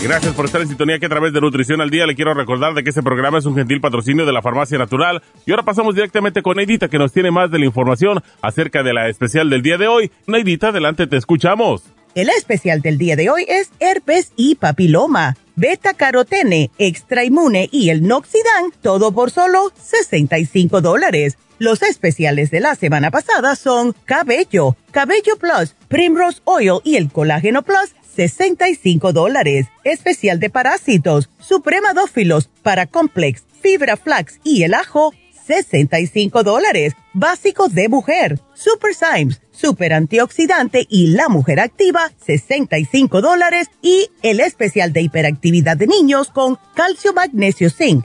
Gracias 0.02 0.34
por 0.34 0.46
estar 0.46 0.60
en 0.60 0.68
sintonía 0.68 0.98
que 0.98 1.06
a 1.06 1.08
través 1.08 1.32
de 1.32 1.40
Nutrición 1.40 1.80
al 1.80 1.90
Día 1.90 2.06
le 2.06 2.16
quiero 2.16 2.34
recordar 2.34 2.74
de 2.74 2.82
que 2.82 2.90
este 2.90 3.04
programa 3.04 3.38
es 3.38 3.46
un 3.46 3.54
gentil 3.54 3.80
patrocinio 3.80 4.26
de 4.26 4.32
la 4.32 4.42
Farmacia 4.42 4.78
Natural. 4.78 5.22
Y 5.44 5.52
ahora 5.52 5.62
pasamos 5.62 5.94
directamente 5.94 6.42
con 6.42 6.56
Neidita 6.56 6.88
que 6.88 6.98
nos 6.98 7.12
tiene 7.12 7.30
más 7.30 7.52
de 7.52 7.60
la 7.60 7.66
información 7.66 8.20
acerca 8.42 8.82
de 8.82 8.92
la 8.92 9.08
especial 9.08 9.48
del 9.48 9.62
día 9.62 9.78
de 9.78 9.86
hoy. 9.86 10.10
Neidita, 10.26 10.68
adelante, 10.68 11.06
te 11.06 11.16
escuchamos. 11.16 11.84
El 12.16 12.30
especial 12.30 12.80
del 12.82 12.98
día 12.98 13.14
de 13.14 13.30
hoy 13.30 13.44
es 13.48 13.70
herpes 13.78 14.32
y 14.36 14.56
papiloma, 14.56 15.36
beta 15.54 15.94
carotene, 15.94 16.70
extra 16.78 17.24
inmune 17.24 17.68
y 17.70 17.90
el 17.90 18.08
noxidan, 18.08 18.72
todo 18.82 19.12
por 19.12 19.30
solo 19.30 19.70
65 19.80 20.80
dólares. 20.80 21.36
Los 21.58 21.82
especiales 21.82 22.50
de 22.50 22.60
la 22.60 22.74
semana 22.74 23.10
pasada 23.10 23.56
son 23.56 23.94
Cabello, 24.04 24.76
Cabello 24.90 25.36
Plus, 25.38 25.74
Primrose 25.88 26.40
Oil 26.44 26.80
y 26.84 26.96
el 26.96 27.10
Colágeno 27.10 27.62
Plus, 27.62 27.94
65 28.14 29.14
dólares. 29.14 29.66
Especial 29.82 30.38
de 30.38 30.50
parásitos, 30.50 31.30
Supremadófilos, 31.38 32.50
Paracomplex, 32.62 33.44
Fibra 33.62 33.96
Flax 33.96 34.38
y 34.44 34.64
el 34.64 34.74
ajo, 34.74 35.14
65 35.46 36.42
dólares. 36.42 36.92
Básicos 37.14 37.74
de 37.74 37.88
mujer, 37.88 38.38
Super 38.52 38.94
Symes, 38.94 39.40
Super 39.50 39.94
Antioxidante 39.94 40.86
y 40.90 41.06
la 41.08 41.30
Mujer 41.30 41.60
Activa, 41.60 42.12
65 42.22 43.22
dólares. 43.22 43.68
Y 43.80 44.10
el 44.20 44.40
especial 44.40 44.92
de 44.92 45.00
hiperactividad 45.00 45.78
de 45.78 45.86
niños 45.86 46.28
con 46.28 46.58
Calcio 46.74 47.14
Magnesio 47.14 47.70
Zinc 47.70 48.04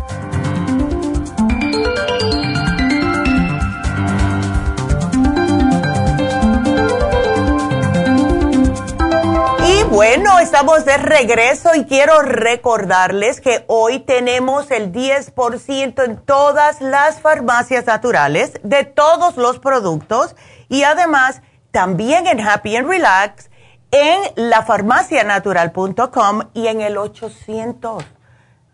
Bueno, 9.91 10.39
estamos 10.39 10.85
de 10.85 10.95
regreso 10.95 11.75
y 11.75 11.83
quiero 11.83 12.21
recordarles 12.21 13.41
que 13.41 13.65
hoy 13.67 13.99
tenemos 13.99 14.71
el 14.71 14.93
10% 14.93 16.05
en 16.05 16.15
todas 16.15 16.79
las 16.79 17.19
farmacias 17.19 17.87
naturales 17.87 18.53
de 18.63 18.85
todos 18.85 19.35
los 19.35 19.59
productos 19.59 20.37
y 20.69 20.83
además 20.83 21.41
también 21.71 22.25
en 22.25 22.39
Happy 22.39 22.77
and 22.77 22.87
Relax 22.87 23.49
en 23.91 24.21
lafarmacianatural.com 24.37 26.43
y 26.53 26.67
en 26.67 26.79
el 26.79 26.97
800. 26.97 28.05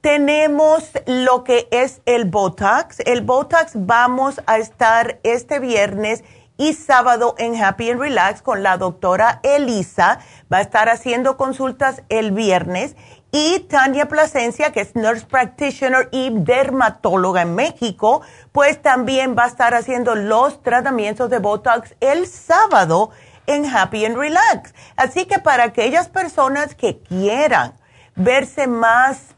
tenemos 0.00 0.90
lo 1.06 1.44
que 1.44 1.68
es 1.70 2.00
el 2.04 2.24
Botox. 2.24 2.98
El 3.06 3.20
Botox 3.20 3.74
vamos 3.74 4.40
a 4.46 4.58
estar 4.58 5.20
este 5.22 5.60
viernes 5.60 6.24
y 6.58 6.74
sábado 6.74 7.34
en 7.38 7.56
Happy 7.62 7.90
and 7.90 8.00
Relax 8.00 8.42
con 8.42 8.62
la 8.62 8.76
doctora 8.76 9.40
Elisa. 9.42 10.18
Va 10.52 10.58
a 10.58 10.60
estar 10.60 10.90
haciendo 10.90 11.38
consultas 11.38 12.02
el 12.10 12.32
viernes. 12.32 12.96
Y 13.30 13.60
Tania 13.60 14.06
Plasencia, 14.06 14.72
que 14.72 14.80
es 14.80 14.94
nurse 14.94 15.26
practitioner 15.26 16.08
y 16.12 16.30
dermatóloga 16.32 17.42
en 17.42 17.54
México, 17.54 18.22
pues 18.52 18.82
también 18.82 19.36
va 19.38 19.44
a 19.44 19.48
estar 19.48 19.74
haciendo 19.74 20.14
los 20.14 20.62
tratamientos 20.62 21.30
de 21.30 21.38
Botox 21.38 21.94
el 22.00 22.26
sábado 22.26 23.10
en 23.46 23.64
Happy 23.66 24.04
and 24.04 24.16
Relax. 24.16 24.74
Así 24.96 25.26
que 25.26 25.38
para 25.38 25.64
aquellas 25.64 26.08
personas 26.08 26.74
que 26.74 27.00
quieran 27.00 27.74
verse 28.16 28.66
más 28.66 29.34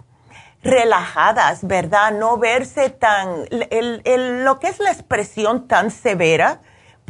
relajadas, 0.62 1.66
¿verdad? 1.66 2.12
No 2.12 2.36
verse 2.38 2.90
tan, 2.90 3.44
lo 4.44 4.60
que 4.60 4.68
es 4.68 4.78
la 4.78 4.90
expresión 4.90 5.66
tan 5.68 5.90
severa, 5.90 6.60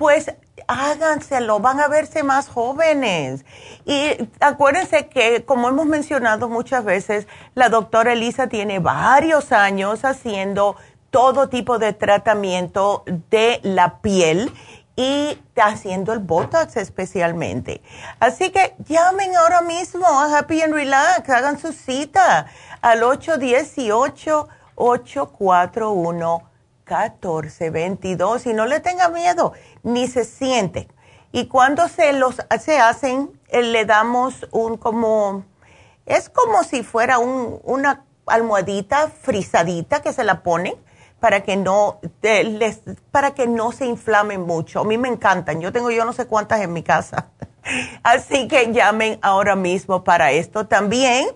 pues 0.00 0.32
háganselo, 0.66 1.60
van 1.60 1.78
a 1.78 1.86
verse 1.86 2.22
más 2.22 2.48
jóvenes. 2.48 3.44
Y 3.84 4.30
acuérdense 4.40 5.08
que, 5.08 5.44
como 5.44 5.68
hemos 5.68 5.84
mencionado 5.84 6.48
muchas 6.48 6.86
veces, 6.86 7.28
la 7.54 7.68
doctora 7.68 8.14
Elisa 8.14 8.46
tiene 8.46 8.78
varios 8.78 9.52
años 9.52 10.06
haciendo 10.06 10.76
todo 11.10 11.50
tipo 11.50 11.78
de 11.78 11.92
tratamiento 11.92 13.04
de 13.28 13.60
la 13.62 13.98
piel 13.98 14.50
y 14.96 15.38
haciendo 15.62 16.14
el 16.14 16.20
Botox 16.20 16.78
especialmente. 16.78 17.82
Así 18.20 18.48
que 18.52 18.76
llamen 18.88 19.36
ahora 19.36 19.60
mismo 19.60 20.06
a 20.06 20.38
Happy 20.38 20.62
and 20.62 20.72
Relax, 20.72 21.28
hagan 21.28 21.58
su 21.58 21.74
cita 21.74 22.46
al 22.80 23.02
818 23.02 24.48
841 24.76 26.50
1422 26.90 28.46
y 28.46 28.52
no 28.52 28.66
le 28.66 28.80
tenga 28.80 29.08
miedo, 29.08 29.52
ni 29.82 30.06
se 30.06 30.24
siente. 30.24 30.88
Y 31.32 31.46
cuando 31.46 31.88
se 31.88 32.12
los 32.12 32.36
se 32.60 32.78
hacen, 32.78 33.30
eh, 33.48 33.62
le 33.62 33.84
damos 33.84 34.46
un 34.50 34.76
como, 34.76 35.44
es 36.06 36.28
como 36.28 36.64
si 36.64 36.82
fuera 36.82 37.18
un, 37.18 37.60
una 37.62 38.04
almohadita 38.26 39.08
frisadita 39.08 40.02
que 40.02 40.12
se 40.12 40.24
la 40.24 40.42
ponen 40.42 40.74
para 41.20 41.42
que 41.42 41.56
no 41.56 42.00
les, 42.22 42.80
para 43.10 43.32
que 43.32 43.46
no 43.46 43.72
se 43.72 43.86
inflamen 43.86 44.40
mucho. 44.40 44.80
A 44.80 44.84
mí 44.84 44.96
me 44.98 45.08
encantan. 45.08 45.60
Yo 45.60 45.70
tengo 45.72 45.90
yo 45.90 46.04
no 46.04 46.12
sé 46.12 46.26
cuántas 46.26 46.60
en 46.62 46.72
mi 46.72 46.82
casa. 46.82 47.28
Así 48.02 48.48
que 48.48 48.72
llamen 48.72 49.18
ahora 49.22 49.54
mismo 49.54 50.02
para 50.02 50.32
esto 50.32 50.66
también 50.66 51.28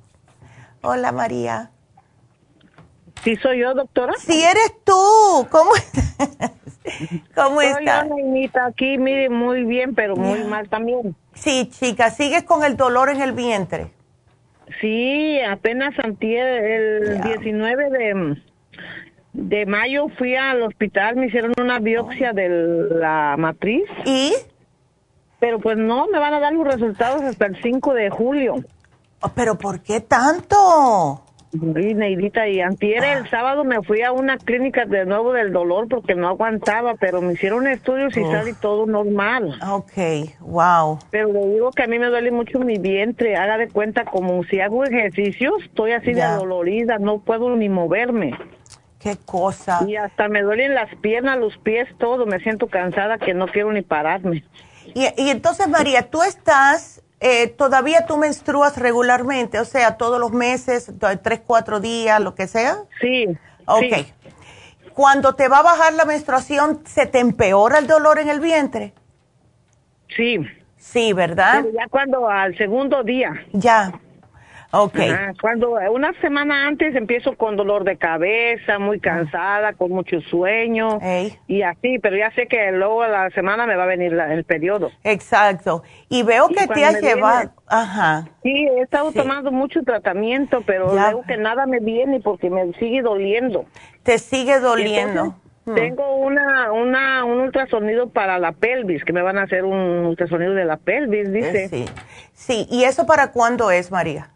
Hola 0.81 1.13
María. 1.13 1.71
Sí, 3.23 3.37
soy 3.37 3.61
yo, 3.61 3.75
doctora. 3.75 4.15
Sí, 4.19 4.43
eres 4.43 4.75
tú. 4.83 5.47
¿Cómo 5.53 5.77
estás? 5.77 6.51
¿Cómo 7.37 7.61
estás? 7.61 8.09
aquí, 8.67 8.99
mire, 8.99 9.29
muy 9.29 9.63
bien, 9.63 9.95
pero 9.95 10.17
muy 10.17 10.43
mal 10.43 10.69
también. 10.69 11.15
Sí, 11.35 11.69
chica, 11.71 12.11
¿sigues 12.11 12.45
con 12.45 12.65
el 12.65 12.77
dolor 12.77 13.11
en 13.11 13.21
el 13.21 13.33
vientre? 13.33 13.91
Sí, 14.81 15.41
apenas 15.41 15.99
antier, 15.99 16.47
el 16.47 17.21
19 17.23 17.91
de, 17.91 18.43
de 19.33 19.67
mayo 19.67 20.09
fui 20.19 20.35
al 20.37 20.63
hospital, 20.63 21.17
me 21.17 21.27
hicieron 21.27 21.53
una 21.61 21.79
biopsia 21.79 22.33
de 22.33 22.49
la 22.49 23.37
matriz. 23.39 23.85
¿Y? 24.05 24.33
Pero 25.41 25.59
pues 25.59 25.77
no, 25.77 26.07
me 26.07 26.19
van 26.19 26.35
a 26.35 26.41
dar 26.41 26.53
los 26.53 26.67
resultados 26.67 27.23
hasta 27.23 27.47
el 27.47 27.61
5 27.61 27.95
de 27.95 28.11
julio. 28.11 28.55
Oh, 29.21 29.31
¿Pero 29.35 29.59
por 29.59 29.83
qué 29.83 30.01
tanto? 30.01 31.25
Y 31.53 31.95
Neidita, 31.95 32.49
y 32.49 32.61
antier 32.63 33.05
el 33.05 33.29
sábado 33.29 33.63
me 33.65 33.83
fui 33.83 34.01
a 34.03 34.11
una 34.13 34.39
clínica 34.39 34.87
de 34.87 35.05
nuevo 35.05 35.35
del 35.35 35.53
dolor 35.53 35.87
porque 35.87 36.15
no 36.15 36.29
aguantaba, 36.29 36.95
pero 36.95 37.21
me 37.21 37.35
hicieron 37.35 37.67
estudios 37.67 38.17
y 38.17 38.23
sale 38.23 38.55
todo 38.55 38.87
normal. 38.87 39.61
Ok, 39.69 39.93
wow. 40.41 40.99
Pero 41.11 41.31
le 41.31 41.47
digo 41.49 41.71
que 41.71 41.83
a 41.83 41.87
mí 41.87 41.99
me 41.99 42.07
duele 42.07 42.31
mucho 42.31 42.59
mi 42.59 42.79
vientre, 42.79 43.37
haga 43.37 43.59
de 43.59 43.69
cuenta 43.69 44.07
como 44.07 44.43
si 44.45 44.61
hago 44.61 44.83
ejercicios, 44.85 45.53
estoy 45.63 45.93
así 45.93 46.15
de 46.15 46.23
dolorida, 46.23 46.99
no 46.99 47.19
puedo 47.19 47.55
ni 47.55 47.69
moverme. 47.69 48.35
Qué 48.99 49.19
cosa. 49.23 49.85
Y 49.87 49.97
hasta 49.97 50.29
me 50.29 50.41
duelen 50.41 50.75
las 50.75 50.95
piernas, 51.03 51.39
los 51.39 51.59
pies, 51.59 51.87
todo, 51.99 52.25
me 52.25 52.41
siento 52.41 52.69
cansada 52.69 53.19
que 53.19 53.35
no 53.35 53.47
quiero 53.47 53.73
ni 53.73 53.83
pararme. 53.83 54.43
Y, 54.95 55.03
y 55.19 55.29
entonces, 55.29 55.69
María, 55.69 56.09
tú 56.09 56.23
estás 56.23 57.03
eh, 57.23 57.49
¿todavía 57.49 58.07
tú 58.07 58.17
menstruas 58.17 58.77
regularmente? 58.77 59.61
O 59.61 59.65
sea, 59.65 59.97
todos 59.97 60.19
los 60.19 60.33
meses, 60.33 60.93
tres, 61.23 61.41
cuatro 61.47 61.81
días, 61.81 62.21
lo 62.21 62.35
que 62.35 62.47
sea. 62.47 62.79
Sí. 63.01 63.29
Ok. 63.67 64.07
Cuando 64.93 65.35
te 65.35 65.49
va 65.49 65.59
a 65.59 65.63
bajar 65.63 65.95
la 65.95 66.05
menstruación, 66.05 66.83
¿se 66.85 67.07
te 67.07 67.21
empeora 67.21 67.79
el 67.79 67.87
dolor 67.87 68.19
en 68.19 68.29
el 68.29 68.41
vientre? 68.41 68.93
Sí. 70.15 70.41
Sí, 70.77 71.13
¿verdad? 71.13 71.65
ya 71.73 71.87
cuando 71.89 72.29
al 72.29 72.57
segundo 72.59 73.05
día. 73.05 73.47
Ya. 73.53 73.93
Ok. 74.75 74.99
cuando 75.41 75.73
una 75.93 76.13
semana 76.23 76.67
antes 76.67 76.95
empiezo 76.95 77.37
con 77.37 77.57
dolor 77.57 77.85
de 77.85 77.99
cabeza, 77.99 78.79
muy 78.79 79.01
cansada, 79.01 79.75
con 79.75 79.91
mucho 79.91 80.21
sueño 80.23 80.99
y 81.47 81.61
así, 81.61 81.99
pero 81.99 82.17
ya 82.17 82.31
sé 82.33 82.47
que 82.47 82.73
luego 82.73 83.07
la 83.07 83.29
semana 83.31 83.67
me 83.67 83.77
va 83.77 83.85
a 83.85 83.87
venir 83.87 84.15
el 84.15 84.45
periodo. 84.45 84.91
Exacto. 85.05 85.83
Y 86.09 86.23
veo 86.23 86.49
que 86.49 86.67
te 86.67 86.85
has 86.85 87.03
llevado, 87.03 87.53
ajá. 87.67 88.29
Sí, 88.43 88.67
he 88.67 88.81
estado 88.81 89.13
tomando 89.13 89.53
mucho 89.53 89.83
tratamiento, 89.83 90.63
pero 90.67 90.93
veo 90.93 91.23
que 91.27 91.37
nada 91.37 91.67
me 91.67 91.81
viene 91.81 92.21
porque 92.21 92.49
me 92.49 92.73
sigue 92.75 93.03
doliendo. 93.03 93.67
Te 94.03 94.19
sigue 94.19 94.59
doliendo. 94.59 95.37
Hmm. 95.65 95.75
Tengo 95.75 96.17
una, 96.17 96.73
una, 96.73 97.25
un 97.25 97.41
ultrasonido 97.41 98.09
para 98.09 98.39
la 98.39 98.53
pelvis, 98.53 99.05
que 99.05 99.13
me 99.13 99.23
van 99.23 99.39
a 99.39 99.43
hacer 99.43 99.65
un 99.65 100.07
ultrasonido 100.07 100.55
de 100.55 100.65
la 100.65 100.77
pelvis, 100.77 101.31
dice. 101.31 101.69
Sí. 101.69 101.85
Sí, 102.33 102.67
¿y 102.71 102.85
eso 102.85 103.07
para 103.07 103.31
cuándo 103.31 103.71
es, 103.71 103.93
María? 103.93 104.32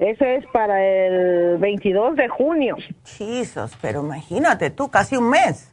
Ese 0.00 0.36
es 0.36 0.46
para 0.46 0.82
el 0.82 1.58
22 1.58 2.16
de 2.16 2.28
junio. 2.28 2.76
Jesus, 3.04 3.76
pero 3.82 4.00
imagínate 4.00 4.70
tú, 4.70 4.90
casi 4.90 5.16
un 5.16 5.28
mes. 5.28 5.70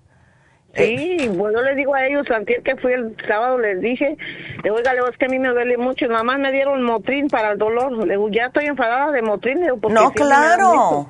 Sí, 0.76 1.30
bueno, 1.34 1.62
les 1.62 1.78
digo 1.78 1.96
a 1.96 2.06
ellos, 2.06 2.30
antes 2.30 2.62
que 2.62 2.76
fui 2.76 2.92
el 2.92 3.16
sábado, 3.26 3.58
les 3.58 3.80
dije, 3.80 4.18
le 4.64 4.70
oiga, 4.70 4.94
es 5.10 5.18
que 5.18 5.26
a 5.26 5.30
mí 5.30 5.40
me 5.40 5.48
duele 5.48 5.78
mucho, 5.78 6.08
nada 6.08 6.24
más 6.24 6.40
me 6.40 6.52
dieron 6.52 6.84
Motrin 6.84 7.30
para 7.30 7.54
el 7.54 7.58
dolor. 7.58 8.06
Le 8.06 8.14
digo, 8.14 8.30
ya 8.30 8.48
estoy 8.48 8.66
enfadada 8.66 9.12
de 9.12 9.22
Motrin. 9.22 9.62
no, 9.90 10.12
claro. 10.12 11.10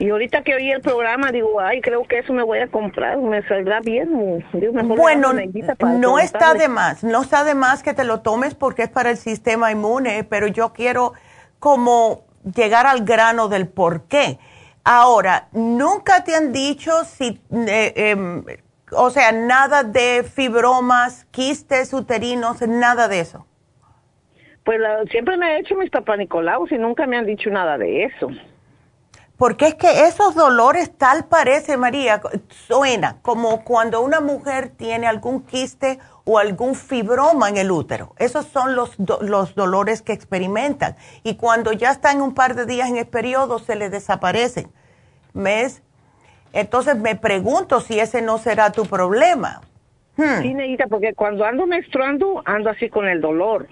Y 0.00 0.10
ahorita 0.10 0.42
que 0.42 0.54
oí 0.54 0.70
el 0.70 0.80
programa, 0.80 1.30
digo, 1.30 1.60
ay, 1.60 1.80
creo 1.82 2.04
que 2.04 2.18
eso 2.18 2.32
me 2.32 2.42
voy 2.42 2.58
a 2.58 2.68
comprar, 2.68 3.18
me 3.18 3.46
saldrá 3.46 3.80
bien. 3.80 4.42
bueno, 4.96 5.34
no 5.98 6.18
está 6.18 6.54
de 6.54 6.68
más, 6.68 7.04
no 7.04 7.22
está 7.22 7.44
de 7.44 7.54
más 7.54 7.82
que 7.82 7.94
te 7.94 8.04
lo 8.04 8.20
tomes 8.20 8.54
porque 8.54 8.82
es 8.82 8.88
para 8.88 9.10
el 9.10 9.18
sistema 9.18 9.70
inmune, 9.70 10.24
pero 10.24 10.46
yo 10.46 10.72
quiero 10.72 11.12
como 11.60 12.24
llegar 12.56 12.86
al 12.86 13.04
grano 13.04 13.48
del 13.48 13.68
por 13.68 14.08
qué. 14.08 14.38
Ahora, 14.82 15.48
nunca 15.52 16.24
te 16.24 16.34
han 16.34 16.52
dicho 16.52 17.04
si, 17.04 17.40
eh, 17.52 17.92
em, 17.94 18.44
o 18.92 19.10
sea, 19.10 19.30
nada 19.30 19.84
de 19.84 20.24
fibromas, 20.24 21.26
quistes 21.26 21.92
uterinos, 21.92 22.60
nada 22.62 23.06
de 23.06 23.20
eso. 23.20 23.46
Pues 24.64 24.80
siempre 25.10 25.36
me 25.36 25.54
he 25.54 25.60
hecho 25.60 25.74
mis 25.76 25.90
papanicolaos 25.90 26.72
y 26.72 26.78
nunca 26.78 27.06
me 27.06 27.16
han 27.16 27.26
dicho 27.26 27.50
nada 27.50 27.78
de 27.78 28.04
eso. 28.04 28.28
Porque 29.40 29.68
es 29.68 29.74
que 29.76 30.04
esos 30.06 30.34
dolores 30.34 30.98
tal 30.98 31.24
parece, 31.24 31.78
María, 31.78 32.20
suena 32.66 33.22
como 33.22 33.64
cuando 33.64 34.02
una 34.02 34.20
mujer 34.20 34.68
tiene 34.68 35.06
algún 35.06 35.40
quiste 35.40 35.98
o 36.26 36.38
algún 36.38 36.74
fibroma 36.74 37.48
en 37.48 37.56
el 37.56 37.70
útero. 37.70 38.14
Esos 38.18 38.44
son 38.44 38.76
los, 38.76 38.98
los 38.98 39.54
dolores 39.54 40.02
que 40.02 40.12
experimentan. 40.12 40.94
Y 41.22 41.36
cuando 41.36 41.72
ya 41.72 41.90
están 41.90 42.20
un 42.20 42.34
par 42.34 42.54
de 42.54 42.66
días 42.66 42.90
en 42.90 42.98
el 42.98 43.06
periodo, 43.06 43.58
se 43.58 43.76
les 43.76 43.90
desaparecen. 43.90 44.70
¿Ves? 45.32 45.80
Entonces 46.52 46.96
me 46.96 47.16
pregunto 47.16 47.80
si 47.80 47.98
ese 47.98 48.20
no 48.20 48.36
será 48.36 48.72
tu 48.72 48.84
problema. 48.84 49.62
Hmm. 50.20 50.42
Sí, 50.42 50.52
Neita, 50.52 50.86
porque 50.86 51.14
cuando 51.14 51.46
ando 51.46 51.66
menstruando, 51.66 52.42
ando 52.44 52.68
así 52.68 52.90
con 52.90 53.08
el 53.08 53.22
dolor. 53.22 53.68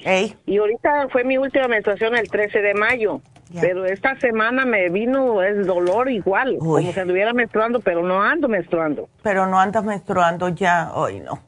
Y 0.46 0.56
ahorita 0.56 1.08
fue 1.10 1.22
mi 1.24 1.36
última 1.36 1.68
menstruación 1.68 2.16
el 2.16 2.30
13 2.30 2.62
de 2.62 2.74
mayo. 2.74 3.20
Pero 3.60 3.84
esta 3.86 4.18
semana 4.18 4.64
me 4.66 4.88
vino 4.90 5.42
el 5.42 5.66
dolor 5.66 6.10
igual, 6.10 6.58
como 6.58 6.80
si 6.92 7.00
anduviera 7.00 7.32
menstruando, 7.32 7.80
pero 7.80 8.02
no 8.02 8.22
ando 8.22 8.48
menstruando. 8.48 9.08
Pero 9.22 9.46
no 9.46 9.58
andas 9.58 9.84
menstruando 9.84 10.48
ya, 10.50 10.92
hoy 10.94 11.20
no. 11.20 11.40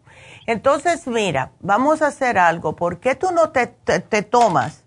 Entonces, 0.47 1.07
mira, 1.07 1.53
vamos 1.61 2.03
a 2.03 2.09
hacer 2.09 2.39
algo. 2.39 2.75
¿Por 2.75 3.01
qué 3.01 3.15
tú 3.15 3.29
no 3.33 3.51
te, 3.51 3.67
te, 3.67 4.23
tomas 4.23 4.85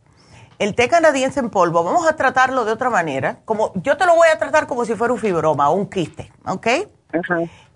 el 0.59 0.75
té 0.75 0.89
canadiense 0.89 1.39
en 1.39 1.49
polvo? 1.49 1.83
Vamos 1.83 2.07
a 2.07 2.15
tratarlo 2.15 2.65
de 2.65 2.71
otra 2.71 2.89
manera. 2.89 3.37
Como, 3.45 3.71
yo 3.75 3.95
te 3.95 4.05
lo 4.05 4.15
voy 4.15 4.27
a 4.33 4.39
tratar 4.39 4.67
como 4.67 4.83
si 4.83 4.95
fuera 4.95 5.13
un 5.13 5.19
fibroma 5.19 5.69
o 5.69 5.75
un 5.75 5.89
quiste, 5.89 6.31
¿ok? 6.45 6.67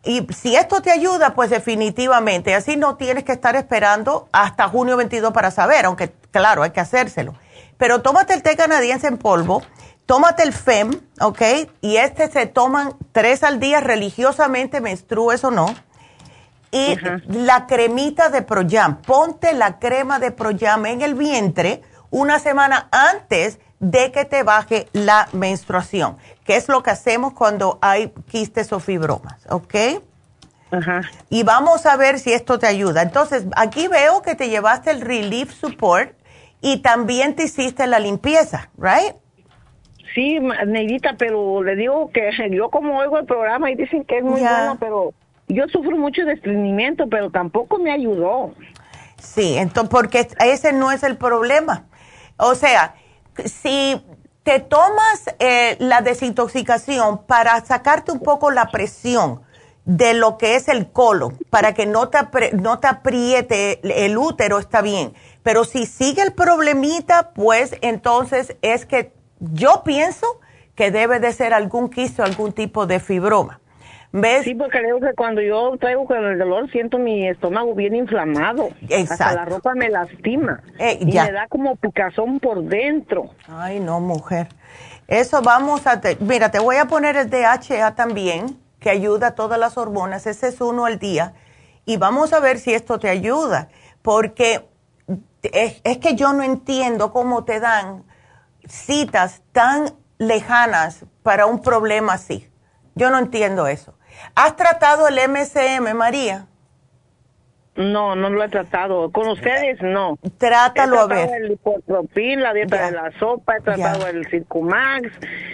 Y 0.04 0.26
si 0.34 0.56
esto 0.56 0.82
te 0.82 0.91
ayuda, 0.91 1.34
pues 1.36 1.50
definitivamente. 1.50 2.56
Así 2.56 2.78
no 2.78 2.95
tienes 2.95 3.24
que 3.24 3.34
estar 3.34 3.56
esperando 3.56 4.30
hasta 4.32 4.68
junio 4.70 4.98
22 4.98 5.34
para 5.34 5.52
saber, 5.52 5.86
aunque 5.86 6.14
claro, 6.32 6.64
hay 6.64 6.72
que 6.72 6.80
hacérselo. 6.80 7.34
Pero 7.78 8.02
tómate 8.02 8.34
el 8.34 8.41
té 8.41 8.56
canadiense 8.56 9.08
en 9.08 9.18
polvo, 9.18 9.62
tómate 10.06 10.43
el 10.43 10.54
FEM, 10.54 10.91
¿ok? 11.20 11.41
Y 11.82 11.98
este 11.98 12.30
se 12.30 12.45
toman 12.45 12.95
tres 13.12 13.43
al 13.43 13.60
día 13.60 13.82
religiosamente, 13.82 14.82
menstrues 14.82 15.43
o 15.43 15.52
no 15.52 15.76
y 16.72 16.98
la 17.28 17.66
cremita 17.68 18.30
de 18.30 18.41
Proyam. 18.41 19.02
Ponte 19.02 19.54
la 19.54 19.80
crema 19.80 20.20
de 20.20 20.32
Proyam 20.32 20.86
en 20.86 21.02
el 21.02 21.16
vientre 21.16 21.82
una 22.10 22.39
semana 22.39 22.88
antes 22.91 23.60
de 23.80 24.11
que 24.11 24.25
te 24.25 24.43
baje 24.43 24.88
la 24.93 25.28
menstruación, 25.34 26.17
que 26.45 26.55
es 26.55 26.67
lo 26.67 26.84
que 26.84 26.91
hacemos 26.91 27.34
cuando 27.34 27.78
hay 27.82 28.11
quistes 28.30 28.73
o 28.73 28.80
fibromas, 28.80 29.45
¿ok? 29.49 29.75
Ajá. 30.71 31.01
Y 31.30 31.43
vamos 31.43 31.86
a 31.86 31.95
ver 31.95 32.19
si 32.19 32.34
esto 32.34 32.59
te 32.59 32.67
ayuda. 32.67 33.01
Entonces, 33.01 33.45
aquí 33.55 33.88
veo 33.88 34.21
que 34.21 34.36
te 34.36 34.49
llevaste 34.49 34.91
el 34.91 35.01
Relief 35.01 35.53
Support 35.53 36.13
y 36.61 36.78
también 36.82 37.36
te 37.36 37.43
hiciste 37.43 37.88
la 37.88 37.99
limpieza, 37.99 38.69
¿right? 38.78 39.15
sí, 40.17 40.39
Neidita, 40.39 41.13
pero 41.17 41.61
le 41.61 41.75
digo 41.75 42.09
que 42.11 42.32
yo 42.51 42.69
como 42.69 42.97
oigo 42.97 43.19
el 43.19 43.25
programa 43.25 43.69
y 43.69 43.75
dicen 43.75 44.03
que 44.03 44.17
es 44.17 44.23
muy 44.23 44.41
bueno, 44.41 44.78
pero 44.80 45.13
yo 45.47 45.67
sufro 45.67 45.95
mucho 45.95 46.25
de 46.25 46.34
estreñimiento, 46.34 47.07
pero 47.07 47.30
tampoco 47.30 47.78
me 47.78 47.91
ayudó. 47.91 48.53
Sí, 49.21 49.57
entonces, 49.57 49.91
porque 49.91 50.28
ese 50.43 50.73
no 50.73 50.91
es 50.91 51.03
el 51.03 51.17
problema. 51.17 51.86
O 52.38 52.55
sea, 52.55 52.95
si 53.45 54.01
te 54.43 54.59
tomas 54.59 55.23
eh, 55.39 55.75
la 55.79 56.01
desintoxicación 56.01 57.25
para 57.25 57.63
sacarte 57.65 58.11
un 58.11 58.19
poco 58.19 58.51
la 58.51 58.71
presión 58.71 59.41
de 59.83 60.13
lo 60.13 60.38
que 60.38 60.55
es 60.55 60.67
el 60.67 60.91
colon, 60.91 61.38
para 61.49 61.73
que 61.73 61.85
no 61.85 62.09
te, 62.09 62.19
no 62.53 62.79
te 62.79 62.88
apriete 62.88 64.05
el 64.05 64.17
útero, 64.17 64.59
está 64.59 64.81
bien. 64.81 65.13
Pero 65.43 65.63
si 65.63 65.85
sigue 65.85 66.21
el 66.21 66.33
problemita, 66.33 67.31
pues 67.31 67.75
entonces 67.81 68.55
es 68.61 68.85
que 68.85 69.13
yo 69.39 69.83
pienso 69.83 70.39
que 70.75 70.91
debe 70.91 71.19
de 71.19 71.31
ser 71.31 71.53
algún 71.53 71.89
quisto, 71.89 72.23
algún 72.23 72.53
tipo 72.53 72.85
de 72.85 72.99
fibroma. 72.99 73.61
¿Ves? 74.20 74.43
Sí, 74.43 74.55
porque 74.55 74.80
creo 74.80 74.99
que 74.99 75.13
cuando 75.13 75.41
yo 75.41 75.78
traigo 75.80 76.05
con 76.05 76.24
el 76.26 76.39
dolor 76.39 76.72
siento 76.72 76.97
mi 76.97 77.28
estómago 77.28 77.76
bien 77.76 77.95
inflamado. 77.95 78.70
Exacto. 78.89 79.13
Hasta 79.13 79.36
la 79.36 79.45
ropa 79.45 79.76
me 79.76 79.89
lastima. 79.89 80.63
Eh, 80.80 80.97
y 81.01 81.05
me 81.05 81.32
da 81.32 81.47
como 81.47 81.76
picazón 81.76 82.39
por 82.39 82.63
dentro. 82.63 83.30
Ay, 83.47 83.80
no, 83.80 83.99
mujer. 83.99 84.47
Eso 85.07 85.41
vamos 85.41 85.86
a... 85.86 86.01
Mira, 86.20 86.49
te 86.49 86.59
voy 86.59 86.78
a 86.78 86.86
poner 86.86 87.15
el 87.15 87.30
DHA 87.30 87.95
también, 87.95 88.59
que 88.80 88.89
ayuda 88.89 89.28
a 89.28 89.36
todas 89.36 89.59
las 89.59 89.78
hormonas. 89.78 90.26
Ese 90.26 90.47
es 90.47 90.61
uno 90.61 90.86
al 90.86 90.97
día. 90.97 91.34
Y 91.86 91.97
vamos 91.97 92.34
a 92.34 92.39
ver 92.39 92.57
si 92.57 92.74
esto 92.74 92.99
te 92.99 93.09
ayuda. 93.09 93.70
Porque 94.01 94.68
es, 95.43 95.80
es 95.84 95.97
que 95.99 96.15
yo 96.15 96.34
no 96.34 96.41
entiendo 96.41 97.13
cómo 97.13 97.43
te 97.43 97.59
dan 97.59 98.03
citas 98.68 99.43
tan 99.51 99.93
lejanas 100.18 101.05
para 101.22 101.45
un 101.45 101.61
problema 101.61 102.13
así. 102.13 102.49
Yo 102.95 103.11
no 103.11 103.20
entiendo 103.20 103.68
eso. 103.68 103.97
¿Has 104.36 104.55
tratado 104.55 105.07
el 105.07 105.20
MCM, 105.30 105.93
María? 105.95 106.47
No, 107.78 108.15
no 108.15 108.30
lo 108.30 108.43
he 108.43 108.49
tratado. 108.49 109.11
Con 109.11 109.28
ustedes 109.28 109.82
no. 109.82 110.17
Trátalo 110.38 110.99
a 110.99 111.07
ver. 111.07 111.30
el 111.41 111.49
lipotropin, 111.49 112.41
la 112.41 112.53
dieta 112.53 112.88
de 112.88 112.91
la 112.91 113.11
sopa, 113.19 113.57
he 113.57 113.61
tratado 113.61 114.07
el 114.07 114.25
Circumax. 114.28 115.09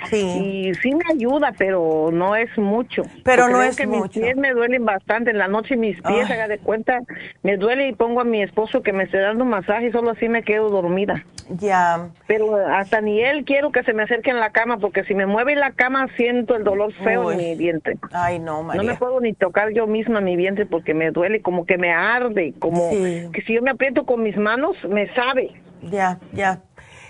Sí. 0.09 0.69
Y 0.69 0.73
sí 0.75 0.95
me 0.95 1.03
ayuda, 1.11 1.53
pero 1.57 2.09
no 2.11 2.35
es 2.35 2.57
mucho. 2.57 3.03
Pero 3.23 3.49
no 3.49 3.61
es 3.61 3.75
que 3.75 3.87
mucho. 3.87 4.19
Mis 4.19 4.25
pies 4.25 4.37
me 4.37 4.51
duelen 4.51 4.85
bastante. 4.85 5.31
En 5.31 5.37
la 5.37 5.47
noche 5.47 5.75
mis 5.75 6.01
pies, 6.01 6.29
haga 6.29 6.47
de 6.47 6.59
cuenta, 6.59 7.01
me 7.43 7.57
duele 7.57 7.89
y 7.89 7.93
pongo 7.93 8.21
a 8.21 8.23
mi 8.23 8.41
esposo 8.41 8.81
que 8.81 8.93
me 8.93 9.03
esté 9.03 9.19
dando 9.19 9.45
masaje 9.45 9.87
y 9.87 9.91
solo 9.91 10.11
así 10.11 10.29
me 10.29 10.43
quedo 10.43 10.69
dormida. 10.69 11.25
Ya. 11.49 12.09
Pero 12.27 12.55
hasta 12.55 13.01
ni 13.01 13.21
él 13.21 13.43
quiero 13.45 13.71
que 13.71 13.83
se 13.83 13.93
me 13.93 14.03
acerque 14.03 14.29
en 14.29 14.39
la 14.39 14.51
cama 14.51 14.77
porque 14.77 15.03
si 15.03 15.13
me 15.13 15.25
mueve 15.25 15.55
la 15.55 15.71
cama 15.71 16.07
siento 16.15 16.55
el 16.55 16.63
dolor 16.63 16.93
feo 16.93 17.31
en 17.31 17.37
mi 17.37 17.55
vientre. 17.55 17.97
Ay, 18.13 18.39
no, 18.39 18.63
María. 18.63 18.81
No 18.81 18.87
me 18.87 18.97
puedo 18.97 19.19
ni 19.19 19.33
tocar 19.33 19.71
yo 19.73 19.87
misma 19.87 20.21
mi 20.21 20.35
vientre 20.35 20.65
porque 20.65 20.93
me 20.93 21.11
duele 21.11 21.41
como 21.41 21.65
que 21.65 21.77
me 21.77 21.91
arde, 22.15 22.53
como 22.59 22.89
que 22.91 23.41
si 23.45 23.53
yo 23.53 23.61
me 23.61 23.71
aprieto 23.71 24.05
con 24.05 24.23
mis 24.23 24.37
manos, 24.37 24.75
me 24.87 25.13
sabe. 25.13 25.51
Ya, 25.81 26.19
ya. 26.31 26.61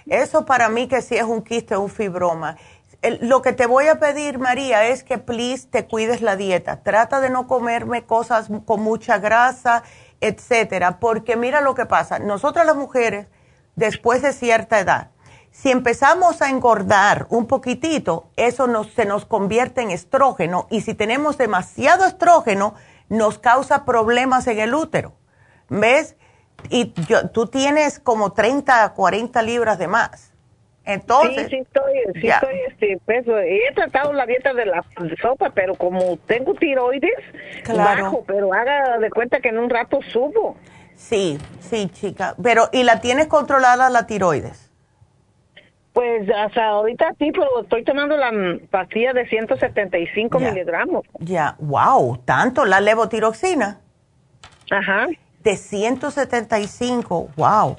Eso 0.08 0.46
para 0.46 0.70
mí 0.70 0.88
que 0.88 1.02
sí 1.02 1.16
es 1.16 1.24
un 1.24 1.42
quiste, 1.42 1.78
un 1.78 1.90
fibroma. 1.90 2.58
lo 3.22 3.42
que 3.42 3.54
te 3.54 3.66
voy 3.66 3.88
a 3.88 4.00
pedir, 4.00 4.40
María, 4.40 4.88
es 4.88 5.04
que 5.04 5.18
please 5.18 5.68
te 5.70 5.86
cuides 5.86 6.22
la 6.22 6.36
dieta. 6.36 6.84
Trata 6.84 7.20
de 7.20 7.30
no 7.30 7.48
comerme 7.48 8.04
cosas 8.04 8.50
con 8.66 8.82
mucha 8.82 9.18
grasa, 9.20 9.84
etcétera, 10.22 11.00
porque 11.00 11.36
mira 11.36 11.62
lo 11.62 11.76
que 11.76 11.86
pasa. 11.86 12.20
Nosotras 12.20 12.66
las 12.66 12.76
mujeres, 12.76 13.28
después 13.76 14.22
de 14.22 14.32
cierta 14.32 14.80
edad, 14.80 15.10
si 15.52 15.70
empezamos 15.70 16.42
a 16.42 16.50
engordar 16.50 17.28
un 17.30 17.46
poquitito, 17.46 18.32
eso 18.38 18.66
nos, 18.66 18.92
se 18.94 19.06
nos 19.06 19.26
convierte 19.26 19.82
en 19.82 19.92
estrógeno 19.92 20.68
y 20.72 20.82
si 20.82 20.96
tenemos 20.96 21.38
demasiado 21.38 22.06
estrógeno, 22.06 22.74
nos 23.10 23.40
causa 23.40 23.86
problemas 23.86 24.48
en 24.48 24.60
el 24.60 24.74
útero. 24.74 25.14
¿Ves? 25.70 26.16
Y 26.70 26.94
yo, 27.08 27.30
tú 27.30 27.48
tienes 27.48 28.00
como 28.00 28.34
30, 28.34 28.94
40 28.94 29.42
libras 29.42 29.78
de 29.80 29.88
más. 29.88 30.34
Entonces, 30.86 31.48
sí, 31.50 31.50
sí 31.50 31.58
estoy, 31.58 32.22
sí 32.22 32.28
estoy 32.28 32.56
este 32.68 33.00
peso. 33.06 33.38
He 33.40 33.72
tratado 33.74 34.12
la 34.12 34.26
dieta 34.26 34.54
de 34.54 34.66
la 34.66 34.84
sopa, 35.22 35.50
pero 35.52 35.76
como 35.76 36.18
tengo 36.26 36.54
tiroides, 36.56 37.12
claro. 37.64 38.04
bajo, 38.04 38.24
pero 38.28 38.54
haga 38.54 38.98
de 39.00 39.10
cuenta 39.10 39.40
que 39.40 39.50
en 39.50 39.60
un 39.60 39.70
rato 39.70 40.00
subo. 40.12 40.58
Sí, 40.96 41.38
sí, 41.62 41.90
chica. 41.90 42.36
Pero, 42.42 42.70
¿y 42.74 42.84
la 42.84 43.00
tienes 43.00 43.28
controlada 43.28 43.90
la 43.90 44.08
tiroides? 44.08 44.63
Pues 45.94 46.28
hasta 46.36 46.66
ahorita 46.66 47.14
sí, 47.20 47.32
pero 47.32 47.62
estoy 47.62 47.84
tomando 47.84 48.18
la 48.18 48.32
pastilla 48.72 49.14
de 49.14 49.28
175 49.28 50.40
miligramos. 50.40 51.06
Ya, 51.20 51.56
wow, 51.60 52.18
tanto, 52.26 52.66
la 52.66 52.82
levotiroxina. 52.82 53.80
Ajá 54.72 55.08
de 55.44 55.58
175, 55.58 57.30
wow. 57.36 57.78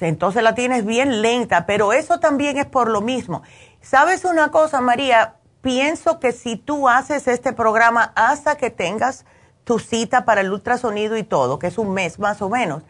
Entonces 0.00 0.42
la 0.42 0.54
tienes 0.54 0.86
bien 0.86 1.22
lenta, 1.22 1.66
pero 1.66 1.92
eso 1.92 2.20
también 2.20 2.56
es 2.58 2.66
por 2.66 2.88
lo 2.90 3.00
mismo. 3.00 3.42
¿Sabes 3.80 4.24
una 4.24 4.50
cosa, 4.50 4.80
María? 4.80 5.34
Pienso 5.60 6.18
que 6.20 6.32
si 6.32 6.56
tú 6.56 6.88
haces 6.88 7.28
este 7.28 7.52
programa 7.52 8.12
hasta 8.14 8.56
que 8.56 8.70
tengas 8.70 9.26
tu 9.64 9.78
cita 9.78 10.24
para 10.24 10.40
el 10.40 10.50
ultrasonido 10.52 11.16
y 11.18 11.22
todo, 11.22 11.58
que 11.58 11.66
es 11.66 11.76
un 11.76 11.92
mes 11.92 12.18
más 12.18 12.40
o 12.40 12.48
menos, 12.48 12.82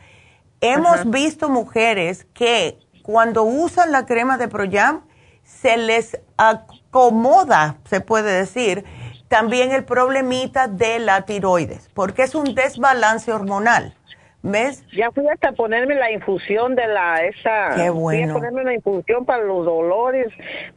hemos 0.61 1.11
visto 1.11 1.49
mujeres 1.49 2.27
que 2.33 2.79
cuando 3.03 3.43
usan 3.43 3.93
la 3.93 4.07
crema 4.07 4.39
de 4.39 4.49
Proyam 4.49 5.03
se 5.43 5.77
les 5.77 6.19
acomoda, 6.37 7.77
se 7.85 8.01
puede 8.01 8.33
decir, 8.33 8.85
también 9.29 9.73
el 9.73 9.85
problemita 9.85 10.69
de 10.69 10.99
la 10.99 11.23
tiroides, 11.23 11.89
porque 11.95 12.23
es 12.23 12.35
un 12.35 12.55
desbalance 12.55 13.33
hormonal. 13.33 13.95
¿Ves? 14.43 14.83
Ya 14.97 15.11
fui 15.11 15.29
hasta 15.29 15.53
ponerme 15.53 15.95
la 15.97 16.11
infusión 16.11 16.75
de 16.75 16.87
la 16.87 17.23
esa. 17.25 17.75
Qué 17.77 17.91
bueno. 17.91 18.23
Fui 18.23 18.31
a 18.31 18.35
ponerme 18.35 18.63
una 18.63 18.75
infusión 18.75 19.27
para 19.27 19.45
los 19.45 19.67
dolores, 19.67 20.29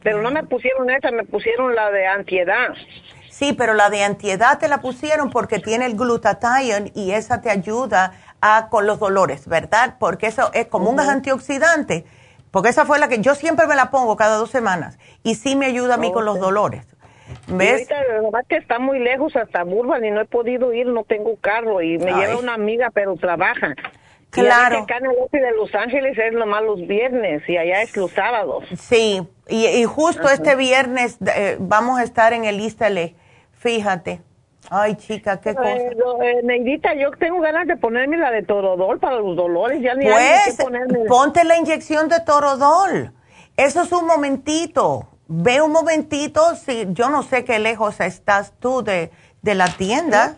pero 0.02 0.20
no 0.20 0.30
me 0.30 0.44
pusieron 0.44 0.90
esa, 0.90 1.10
me 1.10 1.24
pusieron 1.24 1.74
la 1.74 1.90
de 1.90 2.06
antiedad. 2.06 2.74
Sí, 3.30 3.54
pero 3.54 3.72
la 3.74 3.88
de 3.88 4.04
antiedad 4.04 4.58
te 4.58 4.68
la 4.68 4.82
pusieron 4.82 5.30
porque 5.30 5.58
tiene 5.58 5.86
el 5.86 5.96
glutathione 5.96 6.92
y 6.94 7.12
esa 7.12 7.40
te 7.40 7.50
ayuda 7.50 8.12
a 8.46 8.68
con 8.68 8.86
los 8.86 8.98
dolores, 8.98 9.48
¿verdad? 9.48 9.96
Porque 9.98 10.26
eso 10.26 10.50
es 10.52 10.66
como 10.66 10.90
un 10.90 11.00
antioxidante. 11.00 12.04
Porque 12.50 12.68
esa 12.68 12.84
fue 12.84 12.98
la 12.98 13.08
que 13.08 13.18
yo 13.18 13.34
siempre 13.34 13.66
me 13.66 13.74
la 13.74 13.90
pongo 13.90 14.16
cada 14.16 14.36
dos 14.36 14.50
semanas 14.50 14.98
y 15.22 15.34
sí 15.34 15.56
me 15.56 15.66
ayuda 15.66 15.94
a 15.94 15.96
mí 15.96 16.12
con 16.12 16.26
los 16.26 16.38
dolores. 16.38 16.86
¿Ves? 17.48 17.88
ahorita 17.90 18.42
que 18.46 18.56
está 18.56 18.78
muy 18.78 18.98
lejos 18.98 19.34
hasta 19.34 19.64
Burbank 19.64 20.04
y 20.04 20.10
no 20.10 20.20
he 20.20 20.26
podido 20.26 20.74
ir, 20.74 20.86
no 20.86 21.04
tengo 21.04 21.36
carro 21.36 21.80
y 21.80 21.96
me 21.96 22.12
lleva 22.12 22.36
una 22.36 22.52
amiga, 22.54 22.90
pero 22.92 23.16
trabaja. 23.16 23.74
Claro. 24.28 24.80
Y 24.80 24.82
acá 24.82 24.98
en 24.98 25.06
el 25.06 25.42
de 25.42 25.56
Los 25.56 25.74
Ángeles 25.74 26.18
es 26.18 26.32
nomás 26.34 26.62
los 26.64 26.86
viernes 26.86 27.42
y 27.48 27.56
allá 27.56 27.80
es 27.80 27.96
los 27.96 28.10
sábados. 28.10 28.64
Sí, 28.76 29.22
y, 29.48 29.84
justo 29.84 30.28
este 30.28 30.54
viernes 30.54 31.16
eh, 31.34 31.56
vamos 31.58 31.98
a 31.98 32.02
estar 32.02 32.34
en 32.34 32.44
el 32.44 32.60
Istale, 32.60 33.14
fíjate. 33.52 34.20
Ay, 34.70 34.96
chica, 34.96 35.40
qué 35.40 35.54
cosa. 35.54 35.76
Eh, 35.76 36.40
Neidita, 36.42 36.94
yo 36.94 37.10
tengo 37.12 37.40
ganas 37.40 37.66
de 37.66 37.76
ponerme 37.76 38.16
la 38.16 38.30
de 38.30 38.42
Torodol 38.42 38.98
para 38.98 39.16
los 39.16 39.36
dolores. 39.36 39.80
Ya 39.82 39.94
ni 39.94 40.06
pues, 40.06 40.56
que 40.56 40.62
ponerme. 40.62 41.04
ponte 41.06 41.44
la 41.44 41.56
inyección 41.56 42.08
de 42.08 42.20
Torodol. 42.20 43.12
Eso 43.56 43.82
es 43.82 43.92
un 43.92 44.06
momentito 44.06 45.08
ve 45.26 45.60
un 45.60 45.72
momentito, 45.72 46.54
si 46.56 46.86
yo 46.90 47.08
no 47.08 47.22
sé 47.22 47.44
qué 47.44 47.58
lejos 47.58 48.00
estás 48.00 48.52
tú 48.58 48.82
de, 48.82 49.10
de 49.42 49.54
la 49.54 49.68
tienda. 49.68 50.34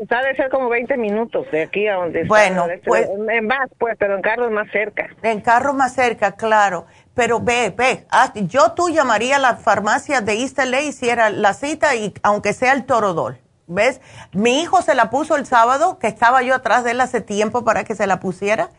está 0.00 0.22
de 0.22 0.34
ser 0.36 0.50
como 0.50 0.68
20 0.68 0.96
minutos 0.96 1.50
de 1.50 1.62
aquí 1.62 1.86
a 1.86 1.94
donde 1.94 2.24
bueno, 2.24 2.66
pues 2.84 3.08
en 3.08 3.48
bus, 3.48 3.56
pues, 3.78 3.96
pero 3.98 4.16
en 4.16 4.22
carro 4.22 4.50
más 4.50 4.70
cerca. 4.70 5.08
En 5.22 5.40
carro 5.40 5.74
más 5.74 5.94
cerca, 5.94 6.32
claro. 6.32 6.86
Pero 7.14 7.40
ve, 7.40 7.72
ve, 7.76 8.06
yo 8.46 8.72
tú 8.72 8.88
llamaría 8.88 9.36
a 9.36 9.38
la 9.38 9.56
farmacia 9.56 10.20
de 10.20 10.32
East 10.40 10.58
LA 10.58 10.82
hiciera 10.82 11.30
la 11.30 11.52
cita 11.54 11.94
y 11.94 12.12
aunque 12.22 12.52
sea 12.52 12.72
el 12.72 12.84
torodol. 12.86 13.38
¿Ves? 13.66 14.00
Mi 14.32 14.60
hijo 14.60 14.82
se 14.82 14.94
la 14.94 15.10
puso 15.10 15.36
el 15.36 15.46
sábado, 15.46 15.98
que 15.98 16.06
estaba 16.06 16.42
yo 16.42 16.54
atrás 16.54 16.84
de 16.84 16.92
él 16.92 17.00
hace 17.00 17.20
tiempo 17.20 17.64
para 17.64 17.84
que 17.84 17.94
se 17.94 18.06
la 18.06 18.20
pusiera 18.20 18.70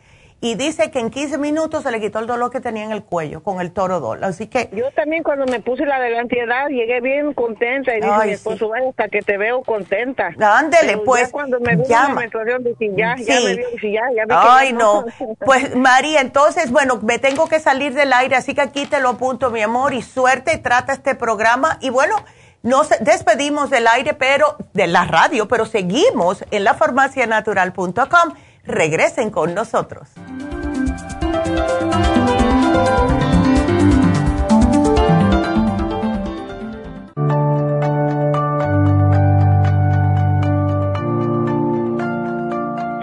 y 0.42 0.56
dice 0.56 0.92
que 0.92 1.00
en 1.00 1.10
15 1.10 1.38
minutos 1.38 1.84
se 1.84 1.92
le 1.92 2.00
quitó 2.00 2.20
el 2.20 2.28
dolor 2.28 2.52
que 2.52 2.60
tenía 2.60 2.84
en 2.84 2.92
el 2.92 3.04
cuello 3.04 3.42
con 3.42 3.62
el 3.62 3.72
torodol. 3.72 4.24
Así 4.24 4.48
que 4.48 4.70
yo 4.74 4.92
también 4.92 5.24
cuando 5.24 5.46
me 5.46 5.60
puse 5.60 5.86
la 5.86 6.00
de 6.00 6.12
la 6.12 6.20
ansiedad 6.20 6.68
llegué 6.68 7.02
bien 7.02 7.34
contenta 7.34 7.96
y 7.96 8.02
dije 8.02 8.26
mi 8.26 8.32
esposo, 8.32 8.70
vaya 8.70 8.90
hasta 8.90 9.08
que 9.08 9.22
te 9.22 9.38
veo 9.38 9.64
contenta. 9.64 10.32
Ándele, 10.40 10.98
pues. 11.00 11.24
Ya 11.24 11.32
cuando 11.32 11.60
me 11.60 11.76
vino 11.76 11.88
la 11.90 12.10
menstruación 12.10 12.64
dije, 12.64 12.92
ya, 12.96 13.16
ya 13.18 13.40
me 13.40 13.56
vio, 13.56 13.68
ya, 13.82 14.04
ya 14.16 14.26
me 14.28 14.36
Ay, 14.38 14.74
no. 14.74 15.06
pues 15.40 15.76
María, 15.76 16.22
entonces, 16.22 16.72
bueno, 16.72 17.00
me 17.02 17.18
tengo 17.18 17.48
que 17.48 17.60
salir 17.60 17.94
del 17.94 18.14
aire, 18.14 18.36
así 18.36 18.54
que 18.54 18.62
aquí 18.62 18.86
te 18.86 19.00
lo 19.00 19.10
apunto, 19.10 19.50
mi 19.50 19.62
amor, 19.62 19.94
y 19.94 20.02
suerte, 20.02 20.58
trata 20.58 20.94
este 20.94 21.16
programa 21.16 21.80
y 21.82 21.90
bueno, 21.90 22.18
nos 22.66 22.90
despedimos 23.00 23.70
del 23.70 23.88
aire, 23.88 24.16
pero 24.16 24.58
de 24.74 24.88
la 24.88 25.06
radio, 25.06 25.48
pero 25.48 25.66
seguimos 25.66 26.44
en 26.50 26.64
la 26.64 26.74
farmacianatural.com 26.74 28.34
Regresen 28.66 29.30
con 29.30 29.54
nosotros. 29.54 30.10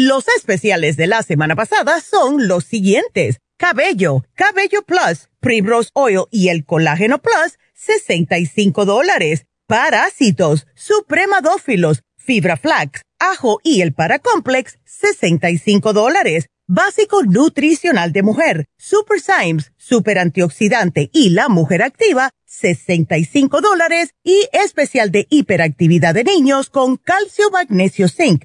Los 0.00 0.28
especiales 0.28 0.96
de 0.96 1.08
la 1.08 1.24
semana 1.24 1.56
pasada 1.56 2.00
son 2.00 2.46
los 2.46 2.62
siguientes. 2.62 3.38
Cabello, 3.56 4.22
Cabello 4.36 4.82
Plus, 4.82 5.28
Primrose 5.40 5.90
Oil 5.92 6.20
y 6.30 6.50
el 6.50 6.64
Colágeno 6.64 7.18
Plus, 7.18 7.58
65 7.74 8.84
dólares. 8.84 9.46
Parásitos, 9.66 10.68
Supremadófilos, 10.76 12.02
Fibra 12.16 12.56
Flax, 12.56 13.02
Ajo 13.18 13.58
y 13.64 13.80
el 13.80 13.92
Paracomplex, 13.92 14.78
65 14.84 15.92
dólares. 15.92 16.46
Básico 16.68 17.24
nutricional 17.24 18.12
de 18.12 18.22
mujer, 18.22 18.66
Super 18.76 19.20
Symes, 19.20 19.72
Super 19.78 20.20
Antioxidante 20.20 21.10
y 21.12 21.30
la 21.30 21.48
Mujer 21.48 21.82
Activa, 21.82 22.30
65 22.44 23.60
dólares. 23.60 24.10
Y 24.22 24.46
especial 24.52 25.10
de 25.10 25.26
hiperactividad 25.28 26.14
de 26.14 26.22
niños 26.22 26.70
con 26.70 26.98
calcio, 26.98 27.50
magnesio, 27.50 28.06
zinc 28.06 28.44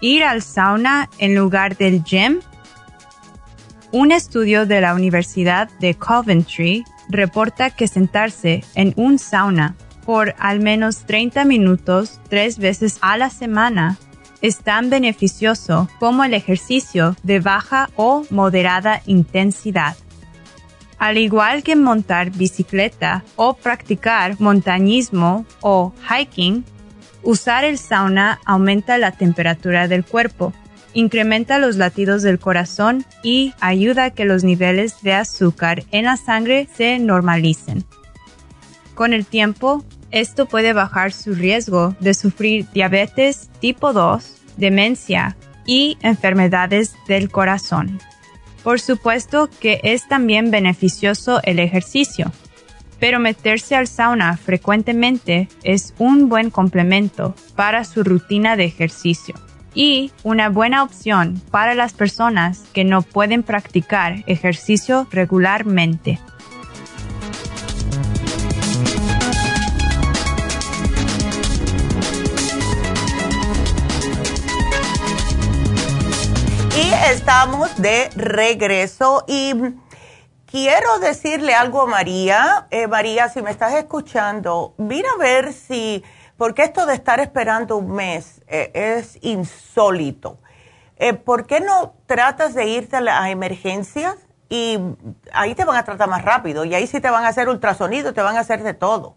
Ir 0.00 0.24
al 0.24 0.42
sauna 0.42 1.08
en 1.18 1.34
lugar 1.34 1.76
del 1.76 2.02
gym? 2.02 2.40
Un 3.92 4.12
estudio 4.12 4.66
de 4.66 4.80
la 4.80 4.94
Universidad 4.94 5.68
de 5.80 5.94
Coventry 5.94 6.84
reporta 7.08 7.70
que 7.70 7.88
sentarse 7.88 8.64
en 8.74 8.92
un 8.96 9.18
sauna 9.18 9.74
por 10.04 10.34
al 10.38 10.60
menos 10.60 11.04
30 11.06 11.44
minutos 11.44 12.20
tres 12.28 12.58
veces 12.58 12.98
a 13.00 13.16
la 13.16 13.30
semana 13.30 13.98
es 14.42 14.58
tan 14.58 14.90
beneficioso 14.90 15.88
como 15.98 16.24
el 16.24 16.34
ejercicio 16.34 17.16
de 17.22 17.40
baja 17.40 17.90
o 17.96 18.24
moderada 18.30 19.02
intensidad. 19.06 19.96
Al 20.98 21.18
igual 21.18 21.62
que 21.62 21.76
montar 21.76 22.30
bicicleta 22.30 23.24
o 23.36 23.54
practicar 23.54 24.40
montañismo 24.40 25.46
o 25.60 25.92
hiking, 26.08 26.64
Usar 27.22 27.64
el 27.64 27.78
sauna 27.78 28.40
aumenta 28.44 28.96
la 28.98 29.12
temperatura 29.12 29.88
del 29.88 30.04
cuerpo, 30.04 30.52
incrementa 30.94 31.58
los 31.58 31.76
latidos 31.76 32.22
del 32.22 32.38
corazón 32.38 33.04
y 33.22 33.52
ayuda 33.60 34.04
a 34.04 34.10
que 34.10 34.24
los 34.24 34.42
niveles 34.42 35.02
de 35.02 35.12
azúcar 35.12 35.84
en 35.90 36.06
la 36.06 36.16
sangre 36.16 36.68
se 36.74 36.98
normalicen. 36.98 37.84
Con 38.94 39.12
el 39.12 39.26
tiempo, 39.26 39.84
esto 40.10 40.46
puede 40.46 40.72
bajar 40.72 41.12
su 41.12 41.34
riesgo 41.34 41.94
de 42.00 42.14
sufrir 42.14 42.66
diabetes 42.72 43.50
tipo 43.60 43.92
2, 43.92 44.36
demencia 44.56 45.36
y 45.66 45.98
enfermedades 46.02 46.94
del 47.06 47.30
corazón. 47.30 48.00
Por 48.64 48.80
supuesto 48.80 49.48
que 49.60 49.80
es 49.84 50.08
también 50.08 50.50
beneficioso 50.50 51.40
el 51.44 51.58
ejercicio 51.58 52.32
pero 53.00 53.18
meterse 53.18 53.74
al 53.74 53.88
sauna 53.88 54.36
frecuentemente 54.36 55.48
es 55.64 55.94
un 55.98 56.28
buen 56.28 56.50
complemento 56.50 57.34
para 57.56 57.84
su 57.84 58.04
rutina 58.04 58.56
de 58.56 58.64
ejercicio 58.64 59.34
y 59.74 60.12
una 60.22 60.48
buena 60.50 60.82
opción 60.82 61.40
para 61.50 61.74
las 61.74 61.94
personas 61.94 62.64
que 62.72 62.84
no 62.84 63.02
pueden 63.02 63.42
practicar 63.42 64.22
ejercicio 64.26 65.06
regularmente. 65.10 66.18
Y 76.76 77.12
estamos 77.12 77.76
de 77.80 78.10
regreso 78.16 79.24
y 79.26 79.54
quiero 80.50 80.98
decirle 80.98 81.54
algo 81.54 81.82
a 81.82 81.86
María. 81.86 82.66
Eh, 82.70 82.86
María, 82.86 83.28
si 83.28 83.42
me 83.42 83.50
estás 83.50 83.74
escuchando, 83.74 84.74
mira 84.76 85.08
a 85.14 85.18
ver 85.18 85.52
si, 85.52 86.02
porque 86.36 86.62
esto 86.62 86.86
de 86.86 86.94
estar 86.94 87.20
esperando 87.20 87.76
un 87.76 87.92
mes 87.92 88.42
eh, 88.48 88.70
es 88.74 89.18
insólito. 89.22 90.38
Eh, 90.96 91.14
¿Por 91.14 91.46
qué 91.46 91.60
no 91.60 91.94
tratas 92.06 92.54
de 92.54 92.66
irte 92.66 92.96
a, 92.96 93.00
las 93.00 93.28
emergencias? 93.30 94.16
Y 94.48 94.78
ahí 95.32 95.54
te 95.54 95.64
van 95.64 95.76
a 95.76 95.84
tratar 95.84 96.08
más 96.08 96.24
rápido 96.24 96.64
y 96.64 96.74
ahí 96.74 96.86
sí 96.86 97.00
te 97.00 97.08
van 97.08 97.24
a 97.24 97.28
hacer 97.28 97.48
ultrasonido, 97.48 98.12
te 98.12 98.20
van 98.20 98.36
a 98.36 98.40
hacer 98.40 98.62
de 98.64 98.74
todo. 98.74 99.16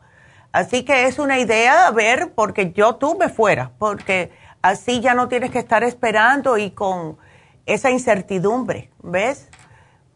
Así 0.51 0.85
que 0.85 1.07
es 1.07 1.17
una 1.17 1.39
idea 1.39 1.87
a 1.87 1.91
ver, 1.91 2.33
porque 2.35 2.71
yo 2.73 2.95
tú 2.97 3.17
me 3.17 3.29
fuera, 3.29 3.71
porque 3.79 4.31
así 4.61 5.01
ya 5.01 5.15
no 5.15 5.27
tienes 5.27 5.49
que 5.49 5.57
estar 5.57 5.83
esperando 5.83 6.59
y 6.59 6.69
con 6.69 7.17
esa 7.65 7.89
incertidumbre, 7.89 8.91
¿ves? 9.01 9.49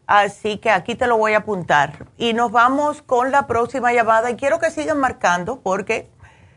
Así 0.08 0.56
que 0.56 0.70
aquí 0.70 0.94
te 0.94 1.06
lo 1.06 1.18
voy 1.18 1.34
a 1.34 1.38
apuntar. 1.38 2.06
Y 2.16 2.32
nos 2.32 2.50
vamos 2.50 3.02
con 3.02 3.30
la 3.30 3.46
próxima 3.46 3.92
llamada. 3.92 4.30
Y 4.30 4.36
quiero 4.36 4.58
que 4.58 4.70
sigan 4.70 4.98
marcando 4.98 5.60
porque 5.60 6.08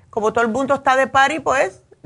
como 0.09 0.31
todo 0.31 0.45
el 0.45 0.51
mundo 0.51 0.75
está 0.75 0.95
de 0.95 1.07
party, 1.07 1.41
pues 1.41 1.83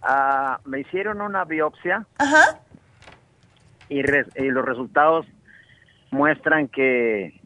Ah, 0.01 0.57
me 0.63 0.79
hicieron 0.79 1.19
una 1.19 1.43
biopsia. 1.43 2.05
Ajá. 2.17 2.59
Y, 3.89 4.01
los 4.01 4.65
resultados 4.65 5.25
muestran 6.11 6.69
que, 6.69 7.41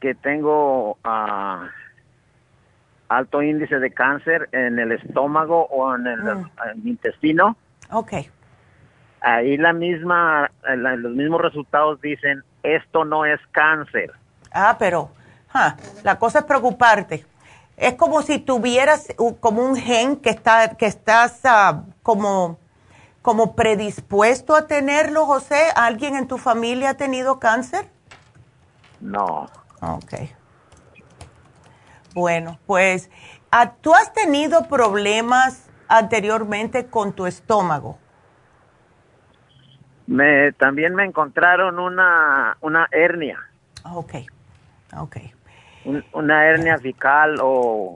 que 0.00 0.16
tengo 0.16 0.98
ah, 1.04 1.68
alto 3.08 3.40
índice 3.40 3.78
de 3.78 3.92
cáncer 3.92 4.48
en 4.50 4.80
el 4.80 4.90
estómago 4.90 5.66
o 5.66 5.94
en 5.94 6.08
el, 6.08 6.22
mm. 6.24 6.88
intestino. 6.88 7.56
Ok. 7.92 8.14
Ahí 9.20 9.56
la 9.56 9.72
misma, 9.72 10.50
los 10.62 11.12
mismos 11.12 11.40
resultados 11.40 12.00
dicen, 12.00 12.42
esto 12.62 13.04
no 13.04 13.24
es 13.24 13.40
cáncer. 13.50 14.12
Ah, 14.52 14.76
pero 14.78 15.10
la 16.02 16.18
cosa 16.18 16.40
es 16.40 16.44
preocuparte. 16.44 17.26
Es 17.76 17.94
como 17.94 18.22
si 18.22 18.38
tuvieras 18.38 19.14
como 19.40 19.62
un 19.62 19.76
gen 19.76 20.16
que 20.16 20.30
está 20.30 20.76
que 20.76 20.86
estás 20.86 21.40
ah, 21.44 21.84
como 22.02 22.58
como 23.22 23.54
predispuesto 23.54 24.56
a 24.56 24.66
tenerlo, 24.66 25.26
José. 25.26 25.68
¿Alguien 25.76 26.16
en 26.16 26.26
tu 26.26 26.38
familia 26.38 26.90
ha 26.90 26.94
tenido 26.94 27.38
cáncer? 27.38 27.88
No. 29.00 29.48
Ok. 29.80 30.14
Bueno, 32.14 32.58
pues, 32.66 33.10
ah, 33.50 33.72
¿tú 33.80 33.94
has 33.94 34.12
tenido 34.12 34.62
problemas 34.64 35.68
anteriormente 35.88 36.86
con 36.86 37.12
tu 37.12 37.26
estómago? 37.26 37.98
Me, 40.08 40.52
también 40.52 40.94
me 40.94 41.04
encontraron 41.04 41.78
una, 41.78 42.56
una 42.62 42.88
hernia. 42.90 43.38
Ok, 43.84 44.14
ok. 44.96 45.16
una 46.12 46.46
hernia 46.46 46.78
fical 46.78 47.36
o 47.42 47.94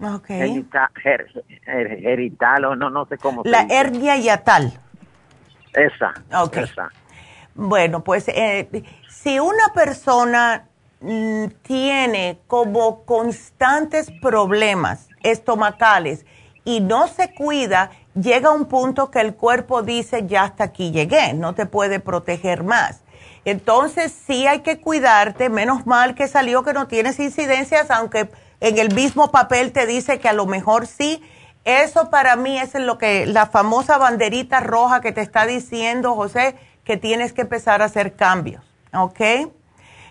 okay. 0.00 0.64
Herital, 1.66 2.64
o 2.66 2.76
no, 2.76 2.88
no 2.88 3.04
sé 3.06 3.18
cómo 3.18 3.42
La 3.44 3.66
hernia 3.68 4.16
yatal. 4.16 4.78
Esa. 5.72 6.14
Ok. 6.40 6.58
Bueno, 7.56 8.04
pues 8.04 8.28
eh, 8.28 8.68
si 9.08 9.40
una 9.40 9.72
persona 9.74 10.68
mm, 11.00 11.46
tiene 11.62 12.38
como 12.46 13.04
constantes 13.04 14.12
problemas 14.22 15.08
estomacales 15.24 16.24
y 16.64 16.80
no 16.80 17.08
se 17.08 17.34
cuida, 17.34 17.90
llega 18.20 18.50
un 18.50 18.66
punto 18.66 19.10
que 19.10 19.20
el 19.20 19.34
cuerpo 19.34 19.82
dice, 19.82 20.26
ya 20.26 20.44
hasta 20.44 20.64
aquí 20.64 20.90
llegué, 20.90 21.34
no 21.34 21.54
te 21.54 21.66
puede 21.66 22.00
proteger 22.00 22.64
más. 22.64 23.02
Entonces 23.44 24.12
sí 24.26 24.46
hay 24.46 24.60
que 24.60 24.80
cuidarte, 24.80 25.48
menos 25.48 25.86
mal 25.86 26.14
que 26.14 26.26
salió 26.26 26.64
que 26.64 26.72
no 26.72 26.88
tienes 26.88 27.20
incidencias, 27.20 27.90
aunque 27.90 28.28
en 28.60 28.78
el 28.78 28.92
mismo 28.94 29.30
papel 29.30 29.72
te 29.72 29.86
dice 29.86 30.18
que 30.18 30.28
a 30.28 30.32
lo 30.32 30.46
mejor 30.46 30.86
sí. 30.86 31.22
Eso 31.64 32.10
para 32.10 32.36
mí 32.36 32.58
es 32.58 32.74
lo 32.74 32.98
que 32.98 33.26
la 33.26 33.46
famosa 33.46 33.98
banderita 33.98 34.60
roja 34.60 35.00
que 35.00 35.12
te 35.12 35.20
está 35.20 35.46
diciendo, 35.46 36.14
José, 36.14 36.56
que 36.84 36.96
tienes 36.96 37.32
que 37.32 37.42
empezar 37.42 37.82
a 37.82 37.86
hacer 37.86 38.14
cambios, 38.14 38.64
¿ok? 38.92 39.20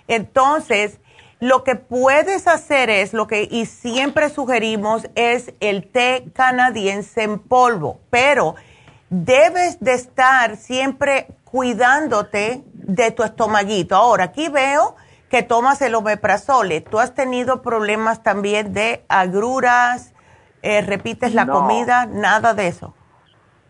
Entonces, 0.07 0.99
lo 1.39 1.63
que 1.63 1.75
puedes 1.75 2.47
hacer 2.47 2.89
es, 2.89 3.13
lo 3.13 3.27
que 3.27 3.47
y 3.49 3.65
siempre 3.65 4.29
sugerimos 4.29 5.07
es 5.15 5.53
el 5.59 5.85
té 5.87 6.31
canadiense 6.33 7.23
en 7.23 7.39
polvo, 7.39 7.99
pero 8.09 8.55
debes 9.09 9.79
de 9.79 9.93
estar 9.93 10.55
siempre 10.55 11.27
cuidándote 11.43 12.63
de 12.73 13.11
tu 13.11 13.23
estomaguito. 13.23 13.95
Ahora, 13.95 14.25
aquí 14.25 14.49
veo 14.49 14.95
que 15.29 15.43
tomas 15.43 15.81
el 15.81 15.95
omeprazole. 15.95 16.81
¿Tú 16.81 16.99
has 16.99 17.13
tenido 17.13 17.61
problemas 17.61 18.23
también 18.23 18.73
de 18.73 19.03
agruras? 19.09 20.13
Eh, 20.61 20.81
¿Repites 20.81 21.33
la 21.33 21.45
comida? 21.45 22.05
Nada 22.05 22.53
de 22.53 22.67
eso. 22.67 22.95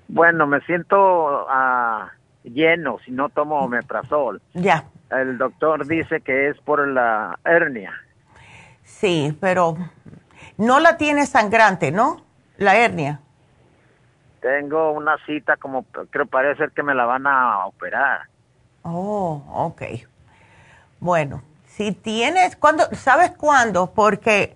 Bueno, 0.07 0.45
me 0.45 0.61
siento 0.61 1.47
ah, 1.49 2.11
lleno 2.43 2.97
si 3.03 3.11
no 3.11 3.29
tomo 3.29 3.59
omeprazol. 3.59 4.41
Ya 4.53 4.85
el 5.21 5.37
doctor 5.37 5.85
dice 5.87 6.21
que 6.21 6.49
es 6.49 6.57
por 6.59 6.87
la 6.87 7.39
hernia. 7.43 7.93
Sí, 8.83 9.35
pero 9.39 9.77
no 10.57 10.79
la 10.79 10.97
tiene 10.97 11.25
sangrante, 11.25 11.91
¿no? 11.91 12.21
La 12.57 12.77
hernia. 12.77 13.19
Tengo 14.41 14.91
una 14.91 15.17
cita 15.25 15.57
como, 15.57 15.83
creo 16.11 16.27
parece 16.27 16.69
que 16.75 16.83
me 16.83 16.93
la 16.93 17.05
van 17.05 17.25
a 17.25 17.65
operar. 17.65 18.21
Oh, 18.83 19.43
ok. 19.51 19.81
Bueno, 20.99 21.41
si 21.65 21.91
tienes, 21.91 22.55
¿cuándo, 22.55 22.85
¿sabes 22.93 23.31
cuándo? 23.31 23.91
Porque 23.93 24.55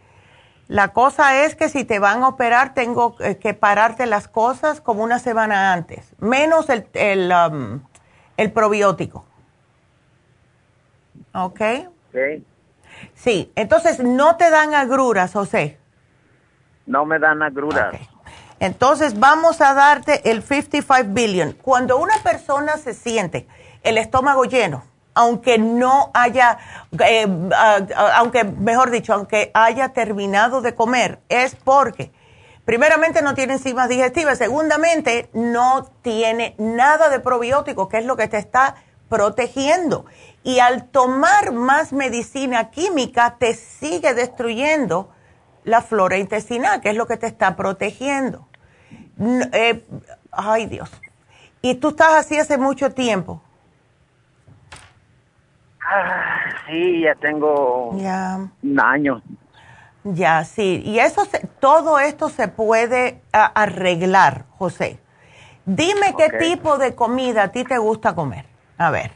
la 0.68 0.90
cosa 0.90 1.44
es 1.44 1.56
que 1.56 1.68
si 1.68 1.84
te 1.84 1.98
van 1.98 2.22
a 2.22 2.28
operar, 2.28 2.76
tengo 2.76 3.18
que 3.18 3.54
pararte 3.56 4.06
las 4.06 4.28
cosas 4.28 4.82
como 4.82 5.04
una 5.04 5.18
semana 5.18 5.74
antes, 5.74 6.14
menos 6.20 6.70
el, 6.70 6.88
el, 6.94 7.32
um, 7.32 7.82
el 8.38 8.52
probiótico. 8.52 9.26
¿Ok? 11.34 11.62
Sí. 12.12 12.46
Sí, 13.14 13.52
entonces 13.56 14.00
no 14.00 14.36
te 14.36 14.50
dan 14.50 14.74
agruras, 14.74 15.34
José. 15.34 15.78
No 16.86 17.06
me 17.06 17.20
dan 17.20 17.42
agruras. 17.44 17.96
Entonces 18.60 19.20
vamos 19.20 19.62
a 19.62 19.74
darte 19.74 20.30
el 20.30 20.44
55 20.44 21.14
billion. 21.14 21.54
Cuando 21.54 21.98
una 21.98 22.18
persona 22.24 22.78
se 22.78 22.94
siente 22.94 23.48
el 23.84 23.98
estómago 23.98 24.44
lleno, 24.46 24.84
aunque 25.14 25.58
no 25.58 26.12
haya, 26.14 26.58
eh, 27.00 27.28
aunque, 28.16 28.44
mejor 28.44 28.90
dicho, 28.90 29.14
aunque 29.14 29.52
haya 29.54 29.90
terminado 29.90 30.62
de 30.62 30.76
comer, 30.76 31.20
es 31.30 31.56
porque, 31.56 32.12
primeramente, 32.66 33.22
no 33.22 33.34
tiene 33.34 33.54
enzimas 33.54 33.90
digestivas, 33.90 34.38
segundamente, 34.38 35.30
no 35.34 35.90
tiene 36.02 36.56
nada 36.58 37.10
de 37.10 37.20
probiótico, 37.20 37.88
que 37.88 37.98
es 37.98 38.06
lo 38.06 38.18
que 38.18 38.28
te 38.28 38.38
está 38.38 38.76
protegiendo. 39.10 40.06
Y 40.44 40.60
al 40.60 40.86
tomar 40.86 41.52
más 41.52 41.92
medicina 41.92 42.70
química, 42.70 43.36
te 43.38 43.54
sigue 43.54 44.14
destruyendo 44.14 45.10
la 45.64 45.82
flora 45.82 46.18
intestinal, 46.18 46.82
que 46.82 46.90
es 46.90 46.96
lo 46.96 47.08
que 47.08 47.18
te 47.18 47.28
está 47.28 47.56
protegiendo. 47.56 48.48
Eh, 49.52 49.84
ay 50.32 50.68
Dios. 50.68 50.90
¿Y 51.62 51.76
tú 51.76 51.90
estás 51.90 52.14
así 52.14 52.38
hace 52.38 52.58
mucho 52.58 52.92
tiempo? 52.92 53.42
Ah, 55.82 56.40
sí, 56.68 57.02
ya 57.02 57.16
tengo 57.16 57.90
un 57.90 58.80
año. 58.80 59.22
Ya, 60.04 60.46
sí. 60.46 60.82
Y 60.86 61.00
eso 61.00 61.24
todo 61.60 62.00
esto 62.00 62.30
se 62.30 62.48
puede 62.48 63.22
arreglar, 63.32 64.46
José. 64.58 65.00
Dime 65.66 66.16
qué 66.18 66.30
tipo 66.38 66.78
de 66.78 66.96
comida 66.96 67.44
a 67.44 67.48
ti 67.50 67.64
te 67.64 67.78
gusta 67.78 68.16
comer. 68.16 68.46
A 68.80 68.90
ver. 68.92 69.12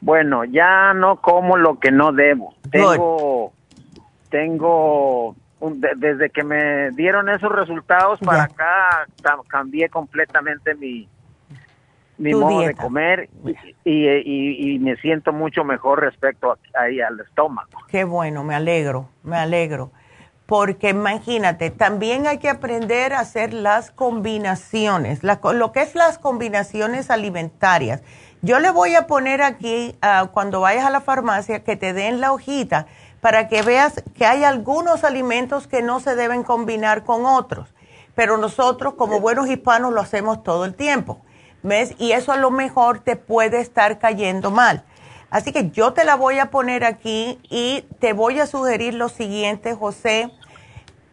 Bueno, 0.00 0.44
ya 0.44 0.92
no 0.92 1.20
como 1.20 1.56
lo 1.56 1.78
que 1.78 1.90
no 1.90 2.12
debo. 2.12 2.54
Tengo, 2.70 3.52
tengo, 4.30 5.34
desde 5.96 6.30
que 6.30 6.44
me 6.44 6.90
dieron 6.90 7.28
esos 7.28 7.50
resultados 7.50 8.20
para 8.20 8.44
acá, 8.44 9.06
cambié 9.48 9.88
completamente 9.88 10.74
mi, 10.74 11.08
mi 12.18 12.34
modo 12.34 12.60
de 12.60 12.74
comer 12.74 13.30
y, 13.84 14.78
me 14.80 14.96
siento 14.96 15.32
mucho 15.32 15.64
mejor 15.64 16.00
respecto 16.00 16.58
ahí 16.74 17.00
al 17.00 17.20
estómago. 17.20 17.70
Qué 17.88 18.04
bueno, 18.04 18.44
me 18.44 18.54
alegro, 18.54 19.08
me 19.22 19.36
alegro. 19.36 19.92
Porque 20.46 20.90
imagínate, 20.90 21.70
también 21.70 22.26
hay 22.26 22.38
que 22.38 22.48
aprender 22.48 23.12
a 23.12 23.20
hacer 23.20 23.52
las 23.52 23.90
combinaciones, 23.90 25.20
lo 25.22 25.72
que 25.72 25.82
es 25.82 25.94
las 25.94 26.18
combinaciones 26.18 27.10
alimentarias. 27.10 28.02
Yo 28.40 28.60
le 28.60 28.70
voy 28.70 28.94
a 28.94 29.08
poner 29.08 29.42
aquí, 29.42 29.96
ah, 30.00 30.30
cuando 30.32 30.60
vayas 30.60 30.84
a 30.84 30.90
la 30.90 31.00
farmacia, 31.00 31.64
que 31.64 31.76
te 31.76 31.92
den 31.92 32.20
la 32.20 32.32
hojita 32.32 32.86
para 33.20 33.48
que 33.48 33.62
veas 33.62 34.02
que 34.14 34.26
hay 34.26 34.44
algunos 34.44 35.02
alimentos 35.02 35.66
que 35.66 35.82
no 35.82 35.98
se 35.98 36.14
deben 36.14 36.44
combinar 36.44 37.04
con 37.04 37.26
otros. 37.26 37.68
Pero 38.14 38.38
nosotros, 38.38 38.94
como 38.94 39.20
buenos 39.20 39.48
hispanos, 39.48 39.92
lo 39.92 40.00
hacemos 40.00 40.44
todo 40.44 40.64
el 40.64 40.74
tiempo. 40.74 41.20
¿Ves? 41.64 41.94
Y 41.98 42.12
eso 42.12 42.30
a 42.30 42.36
lo 42.36 42.52
mejor 42.52 43.00
te 43.00 43.16
puede 43.16 43.60
estar 43.60 43.98
cayendo 43.98 44.52
mal. 44.52 44.84
Así 45.30 45.52
que 45.52 45.70
yo 45.70 45.92
te 45.92 46.04
la 46.04 46.14
voy 46.14 46.38
a 46.38 46.50
poner 46.50 46.84
aquí 46.84 47.40
y 47.50 47.82
te 47.98 48.12
voy 48.12 48.38
a 48.38 48.46
sugerir 48.46 48.94
lo 48.94 49.08
siguiente, 49.08 49.74
José. 49.74 50.30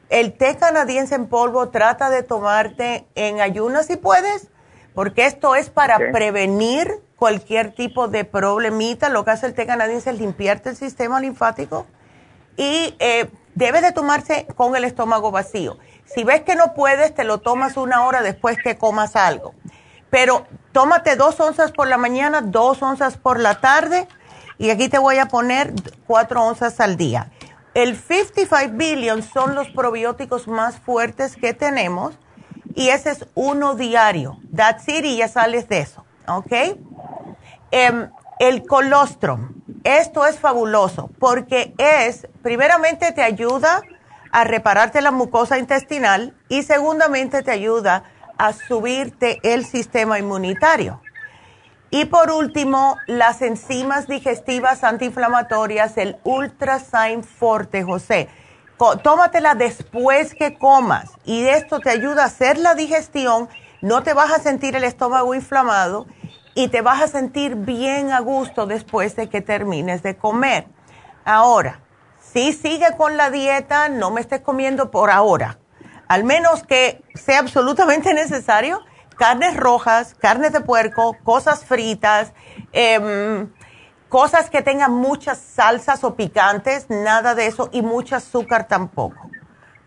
El 0.09 0.33
té 0.33 0.55
canadiense 0.55 1.15
en 1.15 1.27
polvo 1.27 1.69
trata 1.69 2.11
de 2.11 2.21
tomarte 2.21 3.07
en 3.15 3.41
ayunas 3.41 3.87
si 3.87 3.97
puedes, 3.97 4.49
porque 4.95 5.25
esto 5.25 5.55
es 5.55 5.69
para 5.69 5.97
prevenir 6.11 6.91
cualquier 7.17 7.73
tipo 7.75 8.07
de 8.07 8.25
problemita. 8.25 9.09
Lo 9.09 9.23
que 9.23 9.31
hace 9.31 9.45
el 9.45 9.53
té 9.53 9.67
canadiense 9.67 10.09
es 10.09 10.19
limpiarte 10.19 10.69
el 10.69 10.75
sistema 10.75 11.19
linfático 11.19 11.85
y 12.57 12.95
eh, 12.99 13.29
debe 13.53 13.81
de 13.81 13.91
tomarse 13.91 14.47
con 14.55 14.75
el 14.75 14.85
estómago 14.85 15.29
vacío. 15.29 15.77
Si 16.05 16.23
ves 16.23 16.41
que 16.41 16.55
no 16.55 16.73
puedes, 16.73 17.13
te 17.13 17.23
lo 17.23 17.39
tomas 17.39 17.77
una 17.77 18.05
hora 18.05 18.21
después 18.21 18.57
que 18.63 18.77
comas 18.77 19.15
algo 19.15 19.53
pero 20.15 20.47
tómate 20.71 21.17
dos 21.17 21.37
onzas 21.41 21.73
por 21.73 21.89
la 21.89 21.97
mañana, 21.97 22.39
dos 22.39 22.81
onzas 22.81 23.17
por 23.17 23.37
la 23.37 23.59
tarde 23.59 24.07
y 24.57 24.69
aquí 24.69 24.87
te 24.87 24.97
voy 24.97 25.17
a 25.17 25.25
poner 25.25 25.73
cuatro 26.07 26.41
onzas 26.41 26.79
al 26.79 26.95
día. 26.95 27.31
El 27.73 27.97
55 27.97 28.77
billion 28.77 29.21
son 29.21 29.55
los 29.55 29.67
probióticos 29.67 30.47
más 30.47 30.77
fuertes 30.77 31.35
que 31.35 31.53
tenemos 31.53 32.17
y 32.75 32.89
ese 32.89 33.11
es 33.11 33.25
uno 33.33 33.75
diario. 33.75 34.37
That's 34.53 34.87
it 34.87 35.05
y 35.05 35.17
ya 35.17 35.27
sales 35.27 35.67
de 35.69 35.79
eso, 35.79 36.05
¿ok? 36.27 36.77
Em, 37.71 38.09
el 38.39 38.65
colostrum, 38.67 39.63
esto 39.83 40.25
es 40.25 40.37
fabuloso 40.37 41.09
porque 41.19 41.73
es, 41.77 42.27
primeramente 42.43 43.11
te 43.13 43.23
ayuda 43.23 43.81
a 44.31 44.43
repararte 44.43 45.01
la 45.01 45.11
mucosa 45.11 45.57
intestinal 45.57 46.35
y 46.49 46.63
segundamente 46.63 47.41
te 47.41 47.51
ayuda 47.51 48.03
a 48.37 48.51
subirte 48.51 49.39
el 49.43 49.65
sistema 49.65 50.19
inmunitario. 50.19 51.01
Y 51.89 52.05
por 52.05 52.29
último, 52.29 52.97
las 53.07 53.41
enzimas 53.41 54.07
digestivas 54.07 54.83
antiinflamatorias, 54.83 55.97
el 55.97 56.17
Ultrasign 56.25 57.23
Forte, 57.23 57.83
José. 57.83 58.27
Tómatela 58.77 59.55
después 59.55 60.33
que 60.33 60.57
comas. 60.57 61.11
Y 61.23 61.45
esto 61.45 61.79
te 61.79 61.89
ayuda 61.89 62.23
a 62.23 62.27
hacer 62.27 62.57
la 62.57 62.75
digestión, 62.75 63.49
no 63.81 64.03
te 64.03 64.13
vas 64.13 64.31
a 64.31 64.39
sentir 64.39 64.75
el 64.75 64.83
estómago 64.83 65.33
inflamado 65.33 66.07
y 66.55 66.69
te 66.69 66.81
vas 66.81 67.01
a 67.01 67.07
sentir 67.07 67.55
bien 67.55 68.11
a 68.11 68.19
gusto 68.19 68.65
después 68.65 69.15
de 69.15 69.29
que 69.29 69.41
termines 69.41 70.03
de 70.03 70.17
comer. 70.17 70.67
Ahora, 71.23 71.81
si 72.19 72.53
sigue 72.53 72.87
con 72.97 73.17
la 73.17 73.29
dieta, 73.29 73.89
no 73.89 74.11
me 74.11 74.21
estés 74.21 74.41
comiendo 74.41 74.91
por 74.91 75.09
ahora. 75.09 75.59
Al 76.07 76.23
menos 76.23 76.63
que 76.63 77.03
sea 77.13 77.39
absolutamente 77.39 78.13
necesario, 78.13 78.81
carnes 79.17 79.55
rojas, 79.57 80.15
carnes 80.15 80.51
de 80.51 80.61
puerco, 80.61 81.15
cosas 81.23 81.65
fritas, 81.65 82.33
em, 82.73 83.51
cosas 84.09 84.49
que 84.49 84.61
tengan 84.61 84.91
muchas 84.91 85.37
salsas 85.37 86.03
o 86.03 86.15
picantes, 86.15 86.89
nada 86.89 87.35
de 87.35 87.47
eso, 87.47 87.69
y 87.71 87.81
mucho 87.81 88.15
azúcar 88.15 88.67
tampoco. 88.67 89.29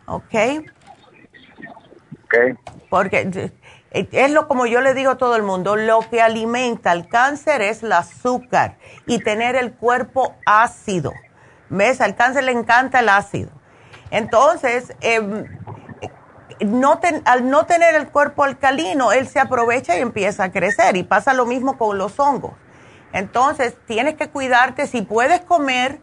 ¿Ok? 0.07 0.35
Ok. 2.25 2.35
Porque 2.91 3.51
eh, 3.91 4.09
es 4.13 4.31
lo 4.31 4.49
como 4.49 4.67
yo 4.67 4.81
le 4.81 4.95
digo 4.95 5.13
a 5.13 5.19
todo 5.19 5.37
el 5.37 5.43
mundo, 5.43 5.77
lo 5.77 6.01
que 6.11 6.21
alimenta 6.21 6.93
el 6.93 7.09
cáncer 7.09 7.63
es 7.63 7.83
el 7.83 7.93
azúcar 7.93 8.77
y 9.07 9.19
tener 9.21 9.57
el 9.57 9.73
cuerpo 9.73 10.35
ácido. 10.45 11.13
¿Ves? 11.71 12.01
Al 12.01 12.17
cáncer 12.17 12.45
le 12.45 12.53
encanta 12.53 13.01
el 13.01 13.09
ácido. 13.09 13.51
Entonces, 14.11 14.95
eh, 15.01 15.21
no 16.61 17.01
al 17.25 17.51
no 17.51 17.67
tener 17.67 17.95
el 17.95 18.09
cuerpo 18.09 18.45
alcalino, 18.45 19.13
él 19.13 19.29
se 19.29 19.39
aprovecha 19.39 19.97
y 19.97 20.01
empieza 20.01 20.45
a 20.45 20.53
crecer. 20.53 20.97
Y 20.97 21.03
pasa 21.03 21.35
lo 21.35 21.47
mismo 21.47 21.77
con 21.77 21.99
los 21.99 22.19
hongos. 22.19 22.53
Entonces, 23.13 23.77
tienes 23.87 24.15
que 24.15 24.29
cuidarte 24.29 24.87
si 24.87 25.03
puedes 25.03 25.41
comer 25.41 26.01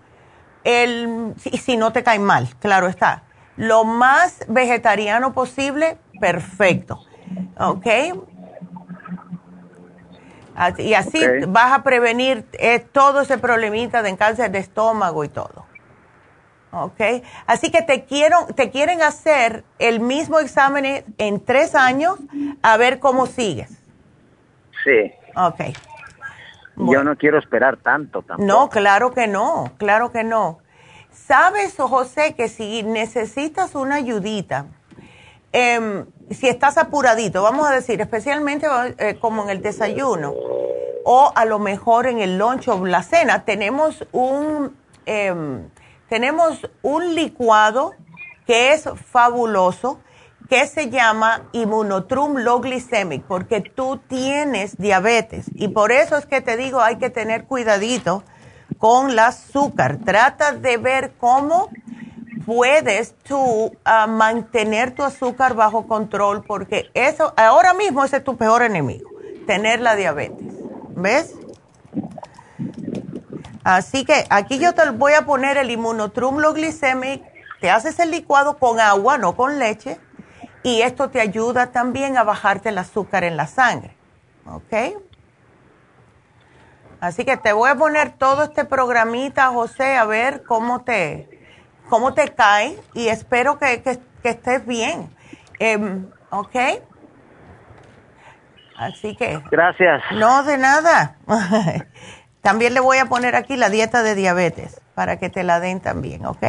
el, 0.64 1.34
si, 1.38 1.52
si 1.58 1.78
no 1.78 1.92
te 1.92 2.04
cae 2.04 2.20
mal, 2.20 2.50
claro 2.60 2.88
está. 2.88 3.24
Lo 3.58 3.86
más 3.86 4.44
vegetariano 4.48 5.34
posible, 5.34 5.98
perfecto. 6.20 7.00
¿Ok? 7.58 7.88
Y 10.78 10.94
así 10.94 11.22
vas 11.48 11.74
a 11.74 11.84
prevenir 11.84 12.46
eh, 12.54 12.80
todo 12.80 13.22
ese 13.22 13.38
problemita 13.38 14.02
de 14.02 14.16
cáncer 14.16 14.52
de 14.52 14.60
estómago 14.60 15.24
y 15.24 15.30
todo. 15.30 15.66
¿ok? 16.72 17.02
Así 17.46 17.72
que 17.72 17.82
te, 17.82 18.06
quiero, 18.06 18.48
te 18.56 18.70
quieren 18.70 19.02
hacer 19.02 19.64
el 19.80 20.00
mismo 20.00 20.40
examen 20.40 21.06
en 21.18 21.40
tres 21.44 21.76
años 21.76 22.18
a 22.62 22.78
ver 22.78 23.00
cómo 23.00 23.26
sigues. 23.26 23.72
Sí. 24.84 25.12
Ok. 25.36 25.76
Yo 26.78 27.04
no 27.04 27.16
quiero 27.18 27.40
esperar 27.40 27.78
tanto 27.78 28.22
tampoco. 28.22 28.48
No, 28.48 28.70
claro 28.70 29.12
que 29.12 29.28
no, 29.28 29.72
claro 29.78 30.12
que 30.12 30.24
no. 30.24 30.60
Sabes, 31.12 31.76
José, 31.78 32.36
que 32.36 32.50
si 32.50 32.84
necesitas 32.84 33.76
una 33.76 33.96
ayudita, 33.96 34.66
em, 35.54 36.06
si 36.30 36.48
estás 36.48 36.78
apuradito, 36.78 37.42
vamos 37.42 37.68
a 37.68 37.72
decir, 37.72 38.02
especialmente 38.02 38.68
eh, 38.98 39.18
como 39.20 39.44
en 39.44 39.50
el 39.50 39.62
desayuno, 39.62 40.34
o 41.06 41.32
a 41.34 41.46
lo 41.46 41.60
mejor 41.60 42.08
en 42.08 42.20
el 42.20 42.38
lunch 42.38 42.68
o 42.68 42.86
la 42.86 43.04
cena, 43.04 43.46
tenemos 43.46 44.06
un... 44.12 44.76
Em, 45.06 45.70
tenemos 46.10 46.70
un 46.82 47.16
licuado 47.16 47.94
que 48.46 48.74
es 48.74 48.88
fabuloso, 49.12 50.00
que 50.50 50.68
se 50.68 50.90
llama 50.90 51.44
Immunotrum 51.52 52.38
Low 52.38 52.62
Glycemic, 52.62 53.24
porque 53.24 53.62
tú 53.62 53.98
tienes 54.08 54.78
diabetes. 54.78 55.46
Y 55.56 55.70
por 55.70 55.92
eso 55.92 56.18
es 56.18 56.26
que 56.26 56.42
te 56.42 56.58
digo, 56.58 56.82
hay 56.82 56.98
que 56.98 57.10
tener 57.10 57.46
cuidadito 57.46 58.24
con 58.78 59.12
el 59.12 59.20
azúcar. 59.20 60.00
Trata 60.06 60.52
de 60.52 60.78
ver 60.78 61.14
cómo 61.18 61.70
puedes 62.46 63.16
tú 63.24 63.76
ah, 63.86 64.08
mantener 64.08 64.94
tu 64.94 65.04
azúcar 65.04 65.56
bajo 65.56 65.88
control, 65.88 66.44
porque 66.44 66.90
eso, 66.94 67.34
ahora 67.38 67.74
mismo 67.74 68.04
es 68.04 68.24
tu 68.24 68.38
peor 68.38 68.62
enemigo, 68.62 69.10
tener 69.48 69.82
la 69.82 69.96
diabetes. 69.96 70.54
¿Ves? 70.96 71.34
Así 73.64 74.06
que 74.06 74.26
aquí 74.30 74.60
yo 74.60 74.74
te 74.74 74.88
voy 74.92 75.14
a 75.14 75.26
poner 75.26 75.58
el 75.58 75.72
inmunotrumlo 75.72 76.54
glicemic, 76.54 77.24
te 77.62 77.72
haces 77.72 77.98
el 78.00 78.12
licuado 78.12 78.60
con 78.60 78.80
agua, 78.80 79.18
no 79.18 79.36
con 79.36 79.58
leche, 79.58 79.98
y 80.66 80.82
esto 80.82 81.12
te 81.12 81.22
ayuda 81.22 81.68
también 81.68 82.18
a 82.18 82.24
bajarte 82.24 82.70
el 82.70 82.80
azúcar 82.80 83.24
en 83.24 83.38
la 83.38 83.46
sangre. 83.46 83.96
¿Ok? 84.48 84.98
Así 87.00 87.24
que 87.24 87.38
te 87.38 87.54
voy 87.54 87.70
a 87.70 87.76
poner 87.76 88.14
todo 88.14 88.46
este 88.46 88.66
programita, 88.66 89.50
José, 89.50 89.96
a 89.96 90.06
ver 90.06 90.42
cómo 90.42 90.82
te, 90.82 91.30
cómo 91.88 92.16
te 92.16 92.34
cae 92.34 92.80
y 92.96 93.10
espero 93.10 93.60
que, 93.60 94.00
estés 94.24 94.66
bien. 94.66 95.16
Em, 95.60 96.10
¿Ok? 96.32 96.56
Así 98.76 99.16
que. 99.16 99.40
Gracias. 99.52 100.02
No, 100.14 100.42
de 100.42 100.58
nada. 100.58 101.18
También 102.42 102.74
le 102.74 102.80
voy 102.80 102.98
a 102.98 103.06
poner 103.06 103.36
aquí 103.36 103.56
la 103.56 103.70
dieta 103.70 104.02
de 104.02 104.16
diabetes 104.16 104.82
para 104.96 105.20
que 105.20 105.30
te 105.30 105.44
la 105.44 105.60
den 105.60 105.80
también, 105.80 106.26
¿ok? 106.26 106.44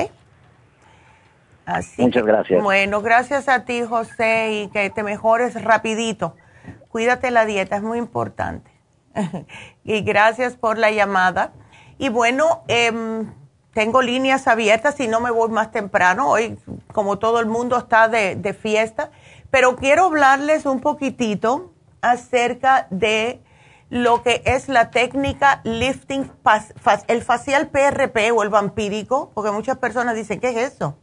Así 1.66 2.00
Muchas 2.00 2.24
gracias. 2.24 2.62
Bueno, 2.62 3.02
gracias 3.02 3.48
a 3.48 3.64
ti, 3.64 3.82
José, 3.82 4.52
y 4.52 4.68
que 4.68 4.88
te 4.88 5.02
mejores 5.02 5.62
rapidito. 5.62 6.36
Cuídate 6.88 7.32
la 7.32 7.44
dieta, 7.44 7.76
es 7.76 7.82
muy 7.82 7.98
importante. 7.98 8.70
y 9.84 10.00
gracias 10.02 10.56
por 10.56 10.78
la 10.78 10.92
llamada. 10.92 11.52
Y 11.98 12.08
bueno, 12.08 12.62
em, 12.68 13.32
tengo 13.72 14.00
líneas 14.00 14.46
abiertas 14.46 15.00
y 15.00 15.08
no 15.08 15.20
me 15.20 15.32
voy 15.32 15.50
más 15.50 15.72
temprano. 15.72 16.30
Hoy, 16.30 16.56
como 16.92 17.18
todo 17.18 17.40
el 17.40 17.46
mundo 17.46 17.76
está 17.76 18.08
de, 18.08 18.36
de 18.36 18.54
fiesta, 18.54 19.10
pero 19.50 19.74
quiero 19.74 20.04
hablarles 20.04 20.66
un 20.66 20.80
poquitito 20.80 21.72
acerca 22.00 22.86
de 22.90 23.40
lo 23.90 24.22
que 24.22 24.42
es 24.44 24.68
la 24.68 24.90
técnica 24.90 25.60
lifting, 25.64 26.30
el 27.08 27.22
facial 27.22 27.68
PRP 27.68 28.32
o 28.32 28.42
el 28.42 28.50
vampírico, 28.50 29.30
porque 29.34 29.50
muchas 29.50 29.78
personas 29.78 30.14
dicen, 30.14 30.40
¿qué 30.40 30.50
es 30.50 30.74
eso? 30.74 30.96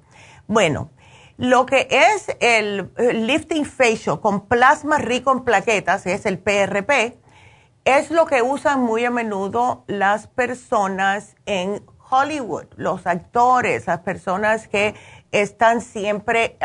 Bueno, 0.47 0.91
lo 1.37 1.65
que 1.65 1.87
es 1.89 2.35
el 2.39 2.91
lifting 2.97 3.65
facial 3.65 4.19
con 4.21 4.47
plasma 4.47 4.97
rico 4.97 5.31
en 5.31 5.43
plaquetas, 5.43 6.05
es 6.05 6.25
el 6.25 6.37
PRP, 6.37 7.17
Es 7.85 8.11
lo 8.11 8.25
que 8.25 8.41
usan 8.41 8.81
muy 8.81 9.03
a 9.03 9.11
menudo 9.11 9.83
las 9.87 10.27
personas 10.27 11.35
en 11.45 11.83
Hollywood, 12.09 12.67
los 12.77 13.05
actores, 13.05 13.87
las 13.87 13.99
personas 13.99 14.69
que 14.69 14.95
están 15.33 15.81
siempre, 15.81 16.57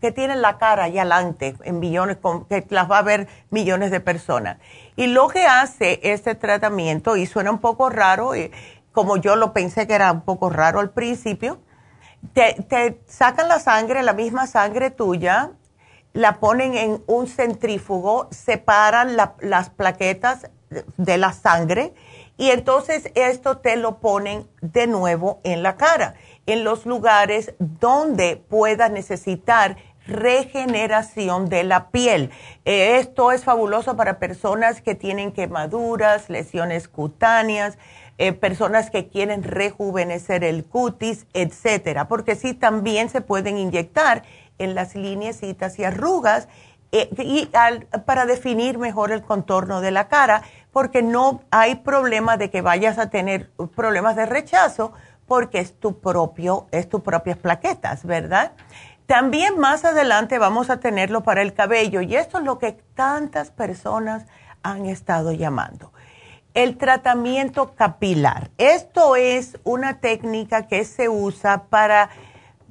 que 0.00 0.12
tienen 0.12 0.40
la 0.42 0.58
cara 0.58 0.84
allá 0.84 1.02
adelante 1.02 1.56
en 1.64 1.80
millones, 1.80 2.18
que 2.48 2.64
las 2.68 2.88
va 2.88 2.98
a 2.98 3.02
ver 3.02 3.26
millones 3.50 3.90
de 3.90 3.98
personas. 3.98 4.58
Y 4.94 5.08
lo 5.08 5.26
que 5.26 5.44
hace 5.44 5.98
este 6.04 6.36
tratamiento, 6.36 7.16
y 7.16 7.26
suena 7.26 7.50
un 7.50 7.58
poco 7.58 7.90
raro, 7.90 8.36
y 8.36 8.52
como 8.92 9.16
yo 9.16 9.34
lo 9.34 9.52
pensé 9.52 9.88
que 9.88 9.94
era 9.94 10.12
un 10.12 10.20
poco 10.20 10.50
raro 10.50 10.78
al 10.78 10.90
principio, 10.90 11.58
te, 12.32 13.00
sacan 13.06 13.48
la 13.48 13.58
sangre, 13.58 14.02
la 14.02 14.12
misma 14.12 14.46
sangre 14.46 14.90
tuya, 14.90 15.52
la 16.12 16.40
ponen 16.40 16.74
en 16.74 17.02
un 17.06 17.26
centrífugo, 17.28 18.28
separan 18.30 19.16
las 19.16 19.70
plaquetas 19.70 20.50
de 20.96 21.18
la 21.18 21.32
sangre 21.32 21.94
y 22.36 22.50
entonces 22.50 23.10
esto 23.16 23.58
te 23.58 23.76
lo 23.76 23.98
ponen 23.98 24.48
de 24.62 24.86
nuevo 24.86 25.40
en 25.44 25.62
la 25.62 25.76
cara, 25.76 26.14
en 26.46 26.64
los 26.64 26.86
lugares 26.86 27.54
donde 27.58 28.36
pueda 28.36 28.88
necesitar 28.88 29.76
regeneración 30.06 31.48
de 31.48 31.64
la 31.64 31.90
piel. 31.90 32.30
Eh, 32.64 32.96
esto 32.98 33.32
es 33.32 33.44
fabuloso 33.44 33.94
para 33.96 34.18
personas 34.18 34.80
que 34.80 34.94
tienen 34.94 35.32
quemaduras, 35.32 36.30
lesiones 36.30 36.88
cutáneas, 36.88 37.76
eh, 38.22 38.34
personas 38.34 38.90
que 38.90 39.08
quieren 39.08 39.42
rejuvenecer 39.42 40.44
el 40.44 40.66
cutis, 40.66 41.24
etcétera, 41.32 42.06
porque 42.06 42.34
sí 42.36 42.52
también 42.52 43.08
se 43.08 43.22
pueden 43.22 43.56
inyectar 43.56 44.24
en 44.58 44.74
las 44.74 44.94
lineecitas 44.94 45.78
y 45.78 45.84
arrugas 45.84 46.46
eh, 46.92 47.08
y 47.16 47.48
para 48.04 48.26
definir 48.26 48.76
mejor 48.76 49.10
el 49.10 49.22
contorno 49.22 49.80
de 49.80 49.90
la 49.90 50.08
cara, 50.08 50.42
porque 50.70 51.00
no 51.00 51.40
hay 51.50 51.76
problema 51.76 52.36
de 52.36 52.50
que 52.50 52.60
vayas 52.60 52.98
a 52.98 53.08
tener 53.08 53.52
problemas 53.74 54.16
de 54.16 54.26
rechazo, 54.26 54.92
porque 55.26 55.58
es 55.58 55.80
tu 55.80 55.98
propio, 55.98 56.66
es 56.72 56.90
tus 56.90 57.00
propias 57.00 57.38
plaquetas, 57.38 58.04
¿verdad? 58.04 58.52
También 59.06 59.58
más 59.58 59.86
adelante 59.86 60.38
vamos 60.38 60.68
a 60.68 60.78
tenerlo 60.78 61.22
para 61.22 61.40
el 61.40 61.54
cabello 61.54 62.02
y 62.02 62.16
esto 62.16 62.36
es 62.36 62.44
lo 62.44 62.58
que 62.58 62.72
tantas 62.94 63.50
personas 63.50 64.26
han 64.62 64.84
estado 64.84 65.32
llamando 65.32 65.90
el 66.54 66.76
tratamiento 66.76 67.74
capilar. 67.74 68.50
Esto 68.58 69.16
es 69.16 69.58
una 69.64 70.00
técnica 70.00 70.66
que 70.66 70.84
se 70.84 71.08
usa 71.08 71.64
para 71.64 72.10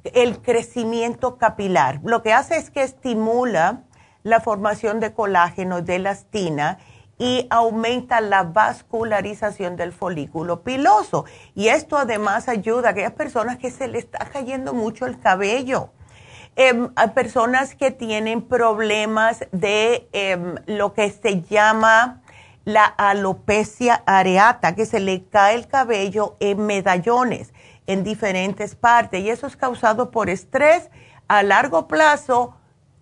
el 0.04 0.40
crecimiento 0.40 1.36
capilar. 1.36 2.00
Lo 2.04 2.22
que 2.22 2.32
hace 2.32 2.56
es 2.56 2.70
que 2.70 2.82
estimula 2.82 3.82
la 4.22 4.40
formación 4.40 5.00
de 5.00 5.12
colágeno, 5.12 5.82
de 5.82 5.96
elastina 5.96 6.78
y 7.18 7.46
aumenta 7.50 8.20
la 8.20 8.44
vascularización 8.44 9.76
del 9.76 9.92
folículo 9.92 10.62
piloso. 10.62 11.26
Y 11.54 11.68
esto 11.68 11.98
además 11.98 12.48
ayuda 12.48 12.88
a 12.88 12.90
aquellas 12.92 13.12
personas 13.12 13.58
que 13.58 13.70
se 13.70 13.88
le 13.88 13.98
está 13.98 14.26
cayendo 14.26 14.72
mucho 14.72 15.06
el 15.06 15.20
cabello. 15.20 15.90
Em, 16.56 16.90
a 16.96 17.08
personas 17.08 17.74
que 17.74 17.90
tienen 17.90 18.42
problemas 18.42 19.44
de 19.52 20.08
em, 20.12 20.56
lo 20.66 20.94
que 20.94 21.10
se 21.10 21.42
llama 21.42 22.22
la 22.64 22.84
alopecia 22.84 24.02
areata, 24.06 24.74
que 24.74 24.86
se 24.86 25.00
le 25.00 25.24
cae 25.24 25.54
el 25.54 25.66
cabello 25.66 26.36
en 26.40 26.66
medallones 26.66 27.52
en 27.86 28.04
diferentes 28.04 28.74
partes 28.74 29.20
y 29.20 29.30
eso 29.30 29.46
es 29.46 29.56
causado 29.56 30.10
por 30.10 30.30
estrés 30.30 30.90
a 31.28 31.42
largo 31.42 31.88
plazo 31.88 32.54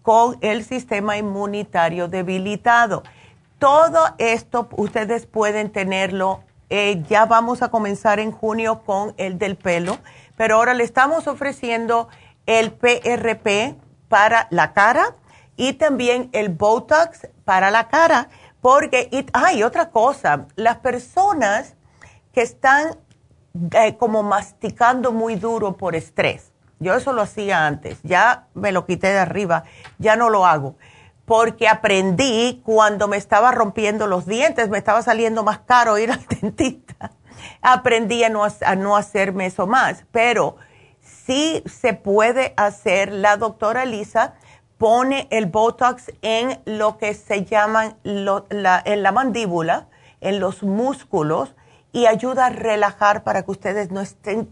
con 0.02 0.38
el 0.40 0.64
sistema 0.64 1.18
inmunitario 1.18 2.08
debilitado. 2.08 3.02
Todo 3.58 4.14
esto 4.18 4.68
ustedes 4.76 5.26
pueden 5.26 5.70
tenerlo. 5.70 6.40
Eh, 6.70 7.02
ya 7.08 7.26
vamos 7.26 7.62
a 7.62 7.70
comenzar 7.70 8.20
en 8.20 8.30
junio 8.30 8.82
con 8.84 9.14
el 9.16 9.38
del 9.38 9.56
pelo, 9.56 9.98
pero 10.36 10.56
ahora 10.56 10.74
le 10.74 10.84
estamos 10.84 11.26
ofreciendo 11.26 12.08
el 12.46 12.72
PRP 12.72 13.76
para 14.08 14.46
la 14.50 14.72
cara 14.72 15.14
y 15.56 15.74
también 15.74 16.30
el 16.32 16.50
Botox 16.50 17.28
para 17.44 17.70
la 17.70 17.88
cara 17.88 18.28
porque, 18.60 19.26
hay 19.32 19.62
otra 19.62 19.90
cosa, 19.90 20.46
las 20.56 20.78
personas 20.78 21.74
que 22.32 22.42
están 22.42 22.96
eh, 23.72 23.96
como 23.96 24.22
masticando 24.22 25.12
muy 25.12 25.36
duro 25.36 25.76
por 25.76 25.94
estrés, 25.94 26.52
yo 26.80 26.94
eso 26.94 27.12
lo 27.12 27.22
hacía 27.22 27.66
antes, 27.66 27.98
ya 28.02 28.46
me 28.54 28.72
lo 28.72 28.86
quité 28.86 29.08
de 29.08 29.18
arriba, 29.18 29.64
ya 29.98 30.16
no 30.16 30.30
lo 30.30 30.46
hago, 30.46 30.76
porque 31.24 31.68
aprendí 31.68 32.62
cuando 32.64 33.08
me 33.08 33.16
estaba 33.16 33.52
rompiendo 33.52 34.06
los 34.06 34.26
dientes, 34.26 34.68
me 34.68 34.78
estaba 34.78 35.02
saliendo 35.02 35.42
más 35.44 35.60
caro 35.60 35.98
ir 35.98 36.10
al 36.12 36.24
dentista, 36.26 37.12
aprendí 37.62 38.24
a 38.24 38.28
no, 38.28 38.44
a 38.44 38.74
no 38.76 38.96
hacerme 38.96 39.46
eso 39.46 39.66
más, 39.66 40.04
pero 40.10 40.56
sí 41.02 41.62
se 41.66 41.94
puede 41.94 42.54
hacer, 42.56 43.12
la 43.12 43.36
doctora 43.36 43.84
Lisa, 43.84 44.34
pone 44.78 45.26
el 45.30 45.46
Botox 45.46 46.12
en 46.22 46.60
lo 46.64 46.98
que 46.98 47.14
se 47.14 47.44
llaman 47.44 47.96
la, 48.04 48.82
en 48.84 49.02
la 49.02 49.12
mandíbula, 49.12 49.88
en 50.20 50.40
los 50.40 50.62
músculos, 50.62 51.54
y 51.92 52.06
ayuda 52.06 52.46
a 52.46 52.50
relajar 52.50 53.24
para 53.24 53.42
que 53.42 53.50
ustedes 53.50 53.90
no 53.90 54.00
estén 54.00 54.48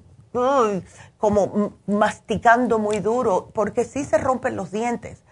como 1.19 1.73
masticando 1.87 2.79
muy 2.79 2.99
duro, 2.99 3.51
porque 3.55 3.85
sí 3.85 4.05
se 4.05 4.19
rompen 4.19 4.57
los 4.57 4.71
dientes. 4.71 5.23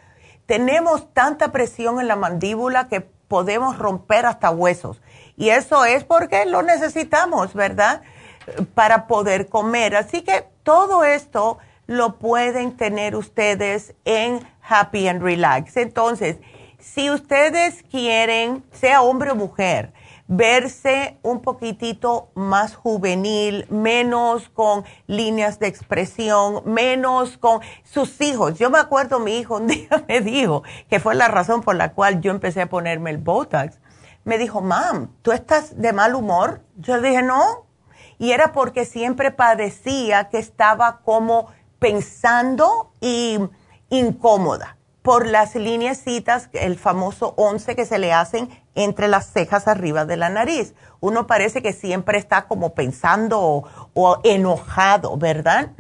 Tenemos 0.46 1.12
tanta 1.12 1.52
presión 1.52 2.00
en 2.00 2.08
la 2.08 2.16
mandíbula 2.16 2.88
que 2.88 3.00
podemos 3.00 3.78
romper 3.78 4.26
hasta 4.26 4.50
huesos. 4.50 5.02
Y 5.36 5.50
eso 5.50 5.84
es 5.84 6.04
porque 6.04 6.46
lo 6.46 6.62
necesitamos, 6.62 7.54
¿verdad? 7.54 8.02
Para 8.74 9.06
poder 9.06 9.48
comer. 9.48 9.96
Así 9.96 10.22
que 10.22 10.46
todo 10.62 11.04
esto 11.04 11.58
lo 11.86 12.18
pueden 12.18 12.76
tener 12.76 13.16
ustedes 13.16 13.94
en 14.04 14.40
Happy 14.62 15.08
and 15.08 15.22
Relax. 15.22 15.76
Entonces, 15.76 16.38
si 16.78 17.10
ustedes 17.10 17.82
quieren, 17.90 18.64
sea 18.72 19.02
hombre 19.02 19.30
o 19.30 19.34
mujer, 19.34 19.92
verse 20.26 21.18
un 21.22 21.40
poquitito 21.40 22.30
más 22.34 22.74
juvenil, 22.74 23.66
menos 23.68 24.48
con 24.48 24.84
líneas 25.06 25.58
de 25.58 25.66
expresión, 25.66 26.62
menos 26.64 27.36
con 27.36 27.60
sus 27.82 28.20
hijos. 28.20 28.58
Yo 28.58 28.70
me 28.70 28.78
acuerdo, 28.78 29.18
mi 29.18 29.38
hijo 29.38 29.56
un 29.56 29.66
día 29.68 30.04
me 30.08 30.20
dijo, 30.20 30.62
que 30.88 31.00
fue 31.00 31.14
la 31.14 31.28
razón 31.28 31.62
por 31.62 31.76
la 31.76 31.92
cual 31.92 32.20
yo 32.20 32.30
empecé 32.30 32.62
a 32.62 32.68
ponerme 32.68 33.10
el 33.10 33.18
Botox. 33.18 33.78
Me 34.24 34.38
dijo, 34.38 34.62
mam, 34.62 35.08
¿tú 35.20 35.32
estás 35.32 35.80
de 35.80 35.92
mal 35.92 36.14
humor? 36.14 36.62
Yo 36.76 37.00
dije, 37.00 37.22
no. 37.22 37.66
Y 38.18 38.30
era 38.30 38.52
porque 38.52 38.86
siempre 38.86 39.30
padecía 39.30 40.30
que 40.30 40.38
estaba 40.38 41.00
como 41.04 41.48
pensando 41.84 42.94
y 43.02 43.38
incómoda 43.90 44.78
por 45.02 45.26
las 45.26 45.54
lineecitas, 45.54 46.48
el 46.54 46.78
famoso 46.78 47.34
11 47.36 47.76
que 47.76 47.84
se 47.84 47.98
le 47.98 48.10
hacen 48.10 48.48
entre 48.74 49.06
las 49.06 49.30
cejas 49.30 49.68
arriba 49.68 50.06
de 50.06 50.16
la 50.16 50.30
nariz. 50.30 50.72
Uno 51.00 51.26
parece 51.26 51.60
que 51.60 51.74
siempre 51.74 52.16
está 52.16 52.46
como 52.46 52.72
pensando 52.72 53.64
o, 53.92 54.20
enojado, 54.24 55.18
¿verdad? 55.18 55.72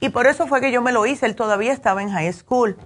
Y 0.00 0.08
por 0.08 0.26
eso 0.26 0.48
fue 0.48 0.60
que 0.60 0.72
yo 0.72 0.82
me 0.82 0.90
lo 0.90 1.06
hice, 1.06 1.26
él 1.26 1.36
todavía 1.36 1.72
estaba 1.72 2.02
en 2.02 2.10
high 2.10 2.32
school. 2.32 2.76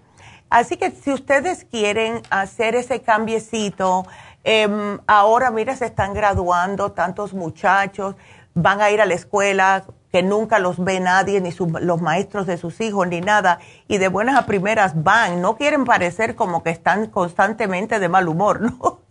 Así 0.50 0.76
que 0.76 0.90
si 0.90 1.14
ustedes 1.14 1.64
quieren 1.64 2.20
hacer 2.28 2.74
ese 2.74 3.00
cambiecito, 3.00 4.06
em, 4.44 4.98
ahora 5.06 5.50
mira, 5.50 5.74
se 5.76 5.86
están 5.86 6.12
graduando 6.12 6.92
tantos 6.92 7.32
muchachos, 7.32 8.16
van 8.52 8.82
a 8.82 8.90
ir 8.90 9.00
a 9.00 9.06
la 9.06 9.14
escuela, 9.14 9.84
que 10.16 10.22
nunca 10.22 10.58
los 10.60 10.82
ve 10.82 10.98
nadie, 10.98 11.42
ni 11.42 11.50
los 11.82 12.00
maestros 12.00 12.46
de 12.46 12.56
sus 12.56 12.80
hijos, 12.80 13.06
ni 13.06 13.20
nada, 13.20 13.58
y 13.86 13.98
de 13.98 14.08
buenas 14.08 14.34
a 14.38 14.46
primeras 14.46 15.02
van, 15.04 15.42
no 15.42 15.58
quieren 15.58 15.84
parecer 15.84 16.36
como 16.36 16.62
que 16.62 16.70
están 16.70 17.08
constantemente 17.08 17.98
de 17.98 18.08
mal 18.08 18.26
humor, 18.26 18.62
¿no? 18.62 19.02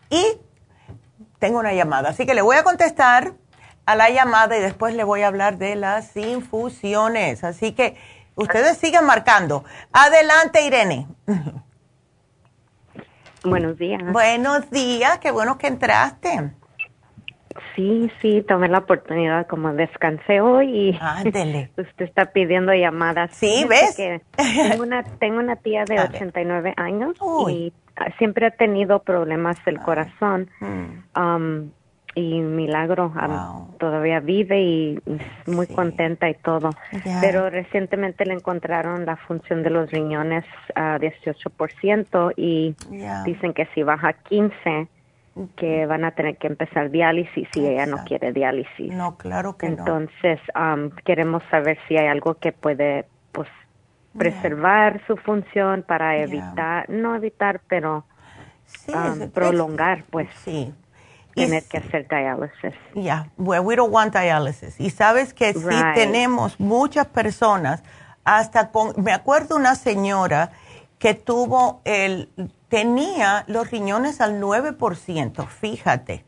y 0.09 0.25
tengo 1.39 1.59
una 1.59 1.73
llamada. 1.73 2.09
Así 2.09 2.25
que 2.25 2.33
le 2.33 2.41
voy 2.41 2.57
a 2.57 2.63
contestar 2.63 3.33
a 3.85 3.95
la 3.95 4.09
llamada 4.09 4.57
y 4.57 4.61
después 4.61 4.95
le 4.95 5.05
voy 5.05 5.21
a 5.21 5.27
hablar 5.27 5.57
de 5.57 5.75
las 5.75 6.17
infusiones. 6.17 7.45
Así 7.45 7.71
que 7.71 7.95
ustedes 8.37 8.77
sigan 8.77 9.05
marcando. 9.05 9.65
Adelante, 9.91 10.65
Irene. 10.65 11.07
Buenos 13.43 13.77
días. 13.77 14.01
Buenos 14.11 14.69
días, 14.71 15.19
qué 15.19 15.31
bueno 15.31 15.57
que 15.57 15.67
entraste. 15.67 16.51
Sí, 17.75 18.11
sí, 18.21 18.43
tomé 18.47 18.69
la 18.69 18.79
oportunidad 18.79 19.47
como 19.47 19.73
descansé 19.73 20.41
hoy 20.41 20.89
y 20.89 20.97
Ándele. 20.99 21.71
usted 21.77 22.05
está 22.05 22.25
pidiendo 22.25 22.73
llamadas. 22.73 23.31
Sí, 23.33 23.65
¿ves? 23.67 23.95
tengo, 23.95 24.83
una, 24.83 25.03
tengo 25.03 25.39
una 25.39 25.55
tía 25.57 25.83
de 25.85 25.99
89 26.01 26.73
años 26.77 27.15
y 27.49 27.73
siempre 28.17 28.47
ha 28.47 28.51
tenido 28.51 28.99
problemas 28.99 29.63
del 29.65 29.79
corazón. 29.79 30.49
Mm. 30.59 31.19
Um, 31.19 31.71
y 32.17 32.41
milagro 32.41 33.13
todavía 33.77 34.19
vive 34.19 34.59
y 34.59 34.99
muy 35.45 35.67
contenta 35.67 36.27
y 36.27 36.33
todo. 36.33 36.71
Pero 37.21 37.49
recientemente 37.49 38.25
le 38.25 38.33
encontraron 38.33 39.05
la 39.05 39.17
función 39.17 39.61
de 39.61 39.69
los 39.69 39.91
riñones 39.91 40.43
a 40.73 40.97
18% 40.97 42.33
y 42.35 42.75
dicen 43.23 43.53
que 43.53 43.67
si 43.73 43.83
baja 43.83 44.13
15 44.13 44.87
que 45.55 45.85
van 45.85 46.03
a 46.03 46.11
tener 46.11 46.37
que 46.37 46.47
empezar 46.47 46.89
diálisis 46.89 47.47
si 47.53 47.63
ella 47.63 47.85
no 47.85 47.97
quiere 48.05 48.33
diálisis. 48.33 48.91
No, 48.91 49.17
claro 49.17 49.55
que 49.55 49.67
Entonces, 49.67 50.39
um, 50.55 50.89
queremos 51.05 51.43
saber 51.51 51.77
si 51.87 51.95
hay 51.95 52.07
algo 52.07 52.33
que 52.33 52.51
puede 52.51 53.05
pues 53.31 53.47
preservar 54.17 54.99
su 55.05 55.15
función 55.17 55.83
para 55.87 56.17
evitar, 56.17 56.89
no 56.89 57.15
evitar, 57.15 57.61
pero 57.67 58.03
um, 58.87 59.29
prolongar, 59.29 60.05
pues. 60.09 60.27
Sí 60.43 60.73
tener 61.45 61.63
que 61.63 61.77
hacer 61.77 62.07
diálisis. 62.07 62.73
Ya, 62.93 63.01
yeah. 63.01 63.29
we 63.37 63.75
don't 63.75 63.93
want 63.93 64.13
dialysis. 64.13 64.79
Y 64.79 64.89
sabes 64.89 65.33
que 65.33 65.53
sí 65.53 65.75
tenemos 65.95 66.59
muchas 66.59 67.07
personas, 67.07 67.83
hasta 68.23 68.71
con, 68.71 68.93
me 68.97 69.13
acuerdo 69.13 69.55
una 69.55 69.75
señora 69.75 70.51
que 70.99 71.13
tuvo 71.13 71.81
el, 71.85 72.29
tenía 72.69 73.43
los 73.47 73.71
riñones 73.71 74.21
al 74.21 74.41
9%, 74.41 75.47
fíjate. 75.47 76.25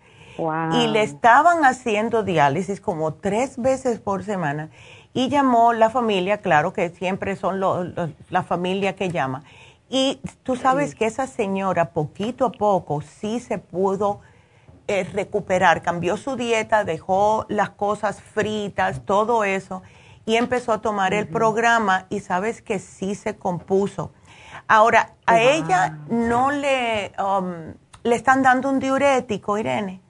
Y 0.71 0.87
le 0.87 1.03
estaban 1.03 1.65
haciendo 1.65 2.23
diálisis 2.23 2.79
como 2.79 3.13
tres 3.13 3.57
veces 3.57 3.99
por 3.99 4.23
semana. 4.23 4.69
Y 5.13 5.27
llamó 5.27 5.73
la 5.73 5.89
familia, 5.89 6.37
claro 6.37 6.71
que 6.71 6.89
siempre 6.91 7.35
son 7.35 7.59
la 7.59 8.43
familia 8.43 8.95
que 8.95 9.09
llama. 9.09 9.43
Y 9.89 10.21
tú 10.43 10.55
sabes 10.55 10.95
que 10.95 11.05
esa 11.05 11.27
señora 11.27 11.89
poquito 11.89 12.45
a 12.45 12.51
poco 12.51 13.01
sí 13.01 13.39
se 13.39 13.57
pudo 13.57 14.21
eh, 14.91 15.03
recuperar, 15.13 15.83
cambió 15.83 16.17
su 16.17 16.35
dieta, 16.35 16.83
dejó 16.83 17.45
las 17.47 17.69
cosas 17.69 18.23
fritas, 18.23 19.05
todo 19.05 19.43
eso, 19.43 19.83
y 20.25 20.35
empezó 20.35 20.73
a 20.73 20.81
tomar 20.81 21.13
el 21.13 21.27
programa 21.27 22.07
y 22.09 22.21
sabes 22.21 22.63
que 22.63 22.79
sí 22.79 23.13
se 23.13 23.37
compuso. 23.37 24.11
Ahora, 24.67 25.11
a 25.27 25.39
ella 25.39 25.99
no 26.09 26.49
le, 26.49 27.11
um, 27.23 27.75
le 28.03 28.15
están 28.15 28.41
dando 28.41 28.67
un 28.67 28.79
diurético, 28.79 29.59
Irene. 29.59 30.01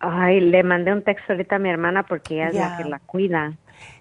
Ay, 0.00 0.40
le 0.40 0.64
mandé 0.64 0.92
un 0.92 1.04
texto 1.04 1.32
ahorita 1.32 1.54
a 1.54 1.58
mi 1.60 1.70
hermana 1.70 2.02
porque 2.02 2.44
ella 2.44 2.48
es 2.48 2.54
la 2.56 2.76
que 2.76 2.84
la 2.88 2.98
cuida. 2.98 3.52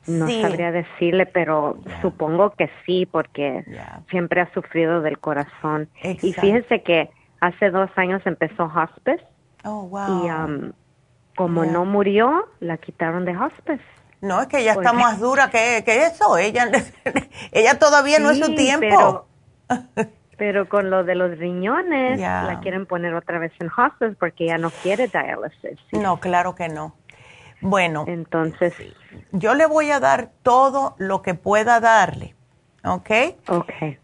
No 0.07 0.27
sabría 0.27 0.71
decirle, 0.71 1.27
pero 1.27 1.77
supongo 2.01 2.49
que 2.55 2.71
sí, 2.87 3.05
porque 3.05 3.63
siempre 4.09 4.41
ha 4.41 4.51
sufrido 4.51 5.01
del 5.01 5.19
corazón. 5.19 5.89
Y 6.01 6.33
fíjese 6.33 6.81
que 6.81 7.11
hace 7.43 7.69
dos 7.69 7.89
años 7.95 8.21
empezó 8.25 8.63
hospice. 8.65 9.23
Oh, 9.65 9.87
wow. 9.87 10.25
Y 10.25 10.31
um, 10.31 10.71
como 11.35 11.65
no 11.65 11.85
murió, 11.85 12.47
la 12.59 12.77
quitaron 12.77 13.25
de 13.25 13.35
hospice. 13.35 13.83
No, 14.21 14.41
es 14.41 14.47
que 14.47 14.59
ella 14.59 14.73
está 14.73 14.93
más 14.93 15.19
dura 15.19 15.49
que, 15.49 15.83
eso. 15.85 16.37
Ella, 16.37 16.69
ella 17.51 17.77
todavía 17.79 18.19
no 18.19 18.31
es 18.31 18.39
su 18.39 18.55
tiempo. 18.55 19.27
Pero, 20.37 20.67
con 20.67 20.89
lo 20.89 21.03
de 21.03 21.15
los 21.15 21.37
riñones, 21.37 22.19
la 22.19 22.59
quieren 22.61 22.85
poner 22.85 23.13
otra 23.13 23.39
vez 23.39 23.51
en 23.59 23.67
hospice 23.67 24.15
porque 24.19 24.45
ella 24.45 24.57
no 24.57 24.71
quiere 24.71 25.07
diálisis. 25.07 25.79
No, 25.91 26.19
claro 26.19 26.55
que 26.55 26.69
no. 26.69 26.95
Bueno, 27.61 28.03
entonces 28.07 28.73
yo 29.31 29.53
le 29.53 29.65
voy 29.67 29.91
a 29.91 29.99
dar 29.99 30.31
todo 30.41 30.95
lo 30.97 31.21
que 31.21 31.33
pueda 31.33 31.79
darle 31.79 32.35
¿ok? 32.85 33.09
Ok. 33.47 33.69
Eh, 33.81 33.97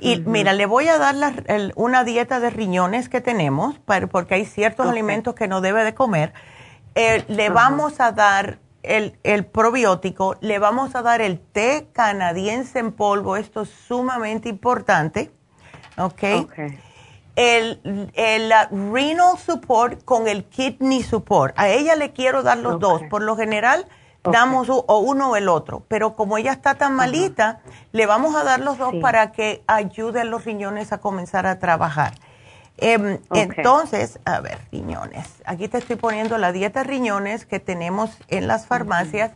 y 0.00 0.20
mira, 0.20 0.52
le 0.52 0.66
voy 0.66 0.88
a 0.88 0.98
dar 0.98 1.14
una 1.74 2.04
dieta 2.04 2.40
de 2.40 2.50
riñones 2.50 3.08
que 3.08 3.20
tenemos, 3.20 3.78
porque 4.10 4.34
hay 4.34 4.44
ciertos 4.44 4.86
alimentos 4.86 5.34
que 5.34 5.48
no 5.48 5.60
debe 5.60 5.84
de 5.84 5.94
comer. 5.94 6.32
Eh, 6.94 7.24
le 7.28 7.50
vamos 7.50 8.00
a 8.00 8.12
dar 8.12 8.58
el, 8.82 9.44
probiótico, 9.46 10.36
le 10.40 10.58
vamos 10.58 10.94
a 10.94 11.02
dar 11.02 11.20
el 11.20 11.40
té 11.40 11.88
canadiense 11.92 12.78
en 12.78 12.92
polvo, 12.92 13.36
esto 13.36 13.62
es 13.62 13.70
sumamente 13.70 14.48
importante, 14.48 15.30
¿ok? 15.98 16.22
okay. 16.44 16.78
El, 17.34 18.10
el 18.14 18.52
renal 18.92 19.36
support 19.36 20.02
con 20.04 20.26
el 20.26 20.44
kidney 20.44 21.02
support. 21.02 21.58
A 21.58 21.68
ella 21.68 21.94
le 21.94 22.12
quiero 22.12 22.42
dar 22.42 22.56
los 22.56 22.80
dos. 22.80 23.02
Por 23.10 23.20
lo 23.20 23.36
general, 23.36 23.86
damos 24.26 24.68
o 24.68 24.98
uno 24.98 25.30
o 25.30 25.36
el 25.36 25.48
otro. 25.48 25.84
Pero 25.88 26.16
como 26.16 26.38
ella 26.38 26.52
está 26.52 26.74
tan 26.74 26.94
malita, 26.94 27.60
le 27.92 28.06
vamos 28.06 28.34
a 28.34 28.44
dar 28.44 28.60
los 28.60 28.78
dos 28.78 28.94
para 29.00 29.32
que 29.32 29.62
ayude 29.66 30.20
a 30.20 30.24
los 30.24 30.44
riñones 30.44 30.92
a 30.92 30.98
comenzar 30.98 31.46
a 31.46 31.58
trabajar. 31.58 32.14
Em, 32.78 33.18
entonces, 33.32 34.20
a 34.24 34.40
ver, 34.40 34.58
riñones. 34.70 35.26
Aquí 35.46 35.68
te 35.68 35.78
estoy 35.78 35.96
poniendo 35.96 36.36
la 36.38 36.52
dieta 36.52 36.82
riñones 36.82 37.46
que 37.46 37.58
tenemos 37.58 38.10
en 38.28 38.46
las 38.46 38.66
farmacias. 38.66 39.32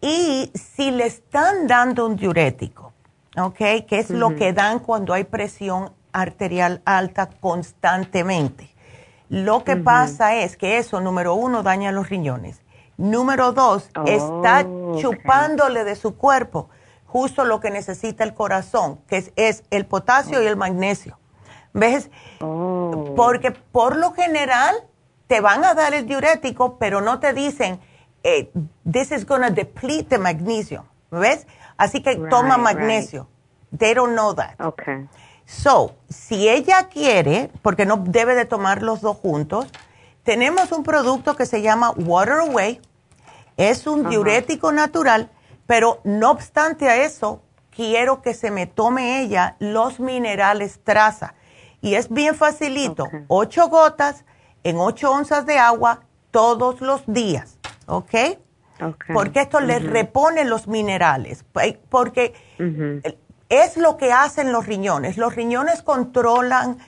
Y 0.00 0.50
si 0.54 0.90
le 0.90 1.06
están 1.06 1.66
dando 1.66 2.06
un 2.06 2.16
diurético, 2.16 2.92
¿ok? 3.38 3.56
Que 3.86 3.98
es 3.98 4.10
lo 4.10 4.34
que 4.34 4.52
dan 4.52 4.80
cuando 4.80 5.14
hay 5.14 5.24
presión 5.24 5.92
arterial 6.12 6.82
alta 6.84 7.30
constantemente. 7.40 8.72
Lo 9.28 9.64
que 9.64 9.76
pasa 9.76 10.36
es 10.36 10.58
que 10.58 10.76
eso, 10.76 11.00
número 11.00 11.34
uno, 11.34 11.62
daña 11.62 11.90
los 11.90 12.10
riñones. 12.10 12.60
Número 13.02 13.50
dos, 13.50 13.90
está 14.06 14.64
oh, 14.64 14.96
chupándole 14.96 15.82
de 15.82 15.96
su 15.96 16.16
cuerpo 16.16 16.68
justo 17.12 17.44
lo 17.44 17.60
que 17.60 17.70
necesita 17.70 18.24
el 18.24 18.32
corazón, 18.32 19.00
que 19.06 19.32
es, 19.36 19.64
el 19.70 19.86
potasio 19.86 20.42
y 20.42 20.46
el 20.46 20.56
magnesio. 20.56 21.18
¿Ves? 21.74 22.10
Oh. 22.40 23.12
Porque 23.14 23.50
por 23.50 23.96
lo 23.96 24.12
general 24.12 24.74
te 25.26 25.40
van 25.40 25.64
a 25.64 25.74
dar 25.74 25.92
el 25.92 26.06
diurético, 26.06 26.78
pero 26.78 27.00
no 27.02 27.18
te 27.18 27.34
dicen, 27.34 27.80
eh, 28.22 28.50
this 28.90 29.10
is 29.10 29.26
going 29.26 29.42
to 29.42 29.50
deplete 29.50 30.04
the 30.04 30.18
magnesium. 30.18 30.84
¿Ves? 31.10 31.46
Así 31.76 32.02
que 32.02 32.16
toma 32.30 32.56
magnesio. 32.56 33.28
They 33.76 33.94
don't 33.94 34.14
know 34.14 34.32
that. 34.34 34.58
Okay. 34.58 35.08
So, 35.44 35.96
si 36.08 36.48
ella 36.48 36.88
quiere, 36.88 37.50
porque 37.62 37.84
no 37.84 37.96
debe 37.96 38.34
de 38.34 38.46
tomar 38.46 38.80
los 38.80 39.02
dos 39.02 39.18
juntos, 39.18 39.66
tenemos 40.22 40.72
un 40.72 40.82
producto 40.82 41.36
que 41.36 41.44
se 41.44 41.60
llama 41.60 41.90
Water 41.90 42.40
Away. 42.48 42.80
Es 43.56 43.86
un 43.86 44.08
diurético 44.08 44.72
natural, 44.72 45.30
pero 45.66 46.00
no 46.04 46.30
obstante 46.30 46.88
a 46.88 47.02
eso, 47.04 47.42
quiero 47.70 48.22
que 48.22 48.34
se 48.34 48.50
me 48.50 48.66
tome 48.66 49.20
ella 49.20 49.56
los 49.58 50.00
minerales 50.00 50.80
traza. 50.84 51.34
Y 51.80 51.94
es 51.94 52.08
bien 52.08 52.34
facilito, 52.34 53.08
ocho 53.28 53.68
gotas 53.68 54.24
en 54.64 54.78
ocho 54.78 55.10
onzas 55.10 55.46
de 55.46 55.58
agua 55.58 56.00
todos 56.30 56.80
los 56.80 57.02
días, 57.06 57.58
¿ok? 57.86 58.14
Porque 59.12 59.40
esto 59.40 59.60
le 59.60 59.78
repone 59.78 60.44
los 60.44 60.66
minerales, 60.66 61.44
porque 61.88 62.34
es 63.48 63.76
lo 63.76 63.96
que 63.96 64.12
hacen 64.12 64.50
los 64.50 64.66
riñones. 64.66 65.16
Los 65.18 65.36
riñones 65.36 65.82
controlan 65.82 66.78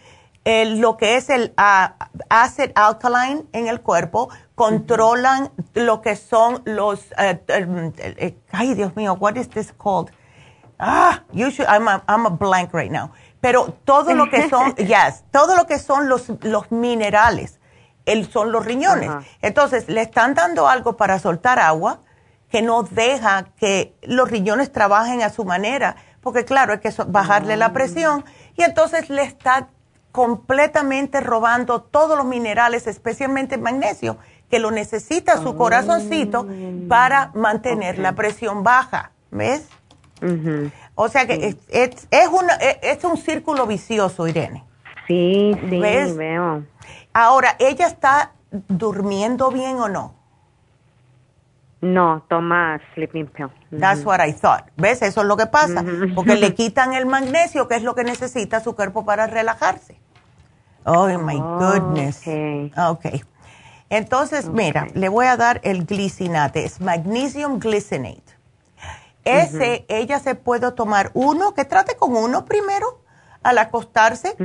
lo 0.44 0.96
que 0.96 1.16
es 1.16 1.30
el 1.30 1.54
acid 1.56 2.70
alkaline 2.74 3.48
en 3.52 3.66
el 3.66 3.80
cuerpo, 3.80 4.28
controlan 4.54 5.50
lo 5.74 6.00
que 6.02 6.16
son 6.16 6.62
los, 6.64 7.00
eh, 7.18 8.36
ay 8.52 8.74
Dios 8.74 8.94
mío, 8.94 9.16
what 9.18 9.36
is 9.36 9.48
this 9.48 9.72
called? 9.72 10.10
Ah, 10.78 11.22
you 11.32 11.50
should, 11.50 11.68
I'm 11.68 11.88
a, 11.88 12.02
I'm 12.08 12.26
a 12.26 12.30
blank 12.30 12.72
right 12.74 12.90
now. 12.90 13.10
Pero 13.40 13.76
todo 13.84 14.14
lo 14.14 14.28
que 14.28 14.48
son, 14.48 14.74
yes, 14.76 15.24
todo 15.30 15.56
lo 15.56 15.66
que 15.66 15.78
son 15.78 16.08
los, 16.08 16.30
los 16.42 16.70
minerales, 16.72 17.60
el, 18.06 18.30
son 18.30 18.52
los 18.52 18.64
riñones. 18.64 19.10
Entonces, 19.40 19.88
le 19.88 20.02
están 20.02 20.34
dando 20.34 20.68
algo 20.68 20.96
para 20.96 21.18
soltar 21.18 21.58
agua 21.58 22.00
que 22.50 22.62
no 22.62 22.82
deja 22.82 23.46
que 23.56 23.96
los 24.02 24.30
riñones 24.30 24.72
trabajen 24.72 25.22
a 25.22 25.30
su 25.30 25.44
manera, 25.44 25.96
porque 26.20 26.44
claro, 26.44 26.72
hay 26.72 26.78
que 26.78 26.92
bajarle 27.06 27.56
la 27.56 27.72
presión 27.72 28.24
y 28.56 28.62
entonces 28.62 29.10
le 29.10 29.24
está 29.24 29.68
completamente 30.14 31.20
robando 31.20 31.82
todos 31.82 32.16
los 32.16 32.24
minerales, 32.24 32.86
especialmente 32.86 33.58
magnesio, 33.58 34.16
que 34.48 34.60
lo 34.60 34.70
necesita 34.70 35.38
su 35.38 35.56
corazoncito 35.56 36.46
para 36.88 37.32
mantener 37.34 37.98
la 37.98 38.12
presión 38.12 38.62
baja. 38.62 39.10
¿Ves? 39.32 39.68
O 40.94 41.08
sea 41.08 41.26
que 41.26 41.48
es, 41.48 41.56
es, 41.68 42.08
es, 42.80 43.02
un 43.02 43.16
círculo 43.16 43.66
vicioso, 43.66 44.28
Irene. 44.28 44.62
Sí, 45.08 45.50
sí, 45.68 45.80
veo. 45.80 46.62
Ahora, 47.12 47.56
¿ella 47.58 47.88
está 47.88 48.34
durmiendo 48.68 49.50
bien 49.50 49.80
o 49.80 49.88
no? 49.88 50.14
No, 51.80 52.24
toma 52.28 52.80
sleeping 52.94 53.26
pill. 53.26 53.50
That's 53.80 54.04
what 54.04 54.24
I 54.24 54.32
thought. 54.32 54.62
¿Ves? 54.76 55.02
Eso 55.02 55.22
es 55.22 55.26
lo 55.26 55.36
que 55.36 55.46
pasa. 55.46 55.84
Porque 56.14 56.36
le 56.36 56.54
quitan 56.54 56.94
el 56.94 57.04
magnesio, 57.04 57.66
que 57.66 57.74
es 57.74 57.82
lo 57.82 57.96
que 57.96 58.04
necesita 58.04 58.60
su 58.60 58.76
cuerpo 58.76 59.04
para 59.04 59.26
relajarse. 59.26 60.03
Oh, 60.84 61.08
my 61.18 61.38
goodness. 61.38 62.22
Ok. 62.76 63.06
Entonces, 63.90 64.48
mira, 64.48 64.88
le 64.94 65.08
voy 65.08 65.26
a 65.26 65.36
dar 65.36 65.60
el 65.64 65.86
glicinate. 65.86 66.64
Es 66.64 66.80
magnesium 66.80 67.58
glycinate. 67.58 68.22
Ese, 69.24 69.86
ella 69.88 70.18
se 70.18 70.34
puede 70.34 70.70
tomar 70.72 71.10
uno, 71.14 71.54
que 71.54 71.64
trate 71.64 71.96
con 71.96 72.14
uno 72.16 72.44
primero 72.44 73.00
al 73.42 73.58
acostarse. 73.58 74.36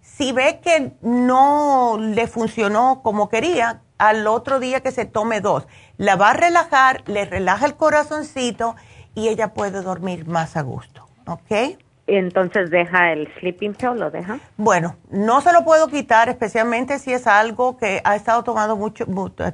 Si 0.00 0.32
ve 0.32 0.60
que 0.60 0.92
no 1.02 1.96
le 1.98 2.26
funcionó 2.26 3.00
como 3.02 3.28
quería, 3.28 3.82
al 3.98 4.26
otro 4.26 4.58
día 4.58 4.80
que 4.80 4.90
se 4.90 5.04
tome 5.04 5.40
dos. 5.40 5.66
La 5.96 6.16
va 6.16 6.30
a 6.30 6.34
relajar, 6.34 7.02
le 7.06 7.24
relaja 7.24 7.66
el 7.66 7.74
corazoncito 7.74 8.74
y 9.14 9.28
ella 9.28 9.54
puede 9.54 9.82
dormir 9.82 10.26
más 10.26 10.56
a 10.56 10.62
gusto. 10.62 11.06
¿Ok? 11.26 11.78
Entonces 12.06 12.70
deja 12.70 13.12
el 13.12 13.28
sleeping 13.38 13.74
pill, 13.74 13.98
¿lo 13.98 14.10
deja? 14.10 14.38
Bueno, 14.56 14.96
no 15.10 15.40
se 15.40 15.52
lo 15.52 15.64
puedo 15.64 15.88
quitar, 15.88 16.28
especialmente 16.28 16.98
si 16.98 17.12
es 17.12 17.26
algo 17.26 17.76
que 17.76 18.00
ha 18.04 18.16
estado 18.16 18.44
tomando 18.44 18.76
mucho, 18.76 19.06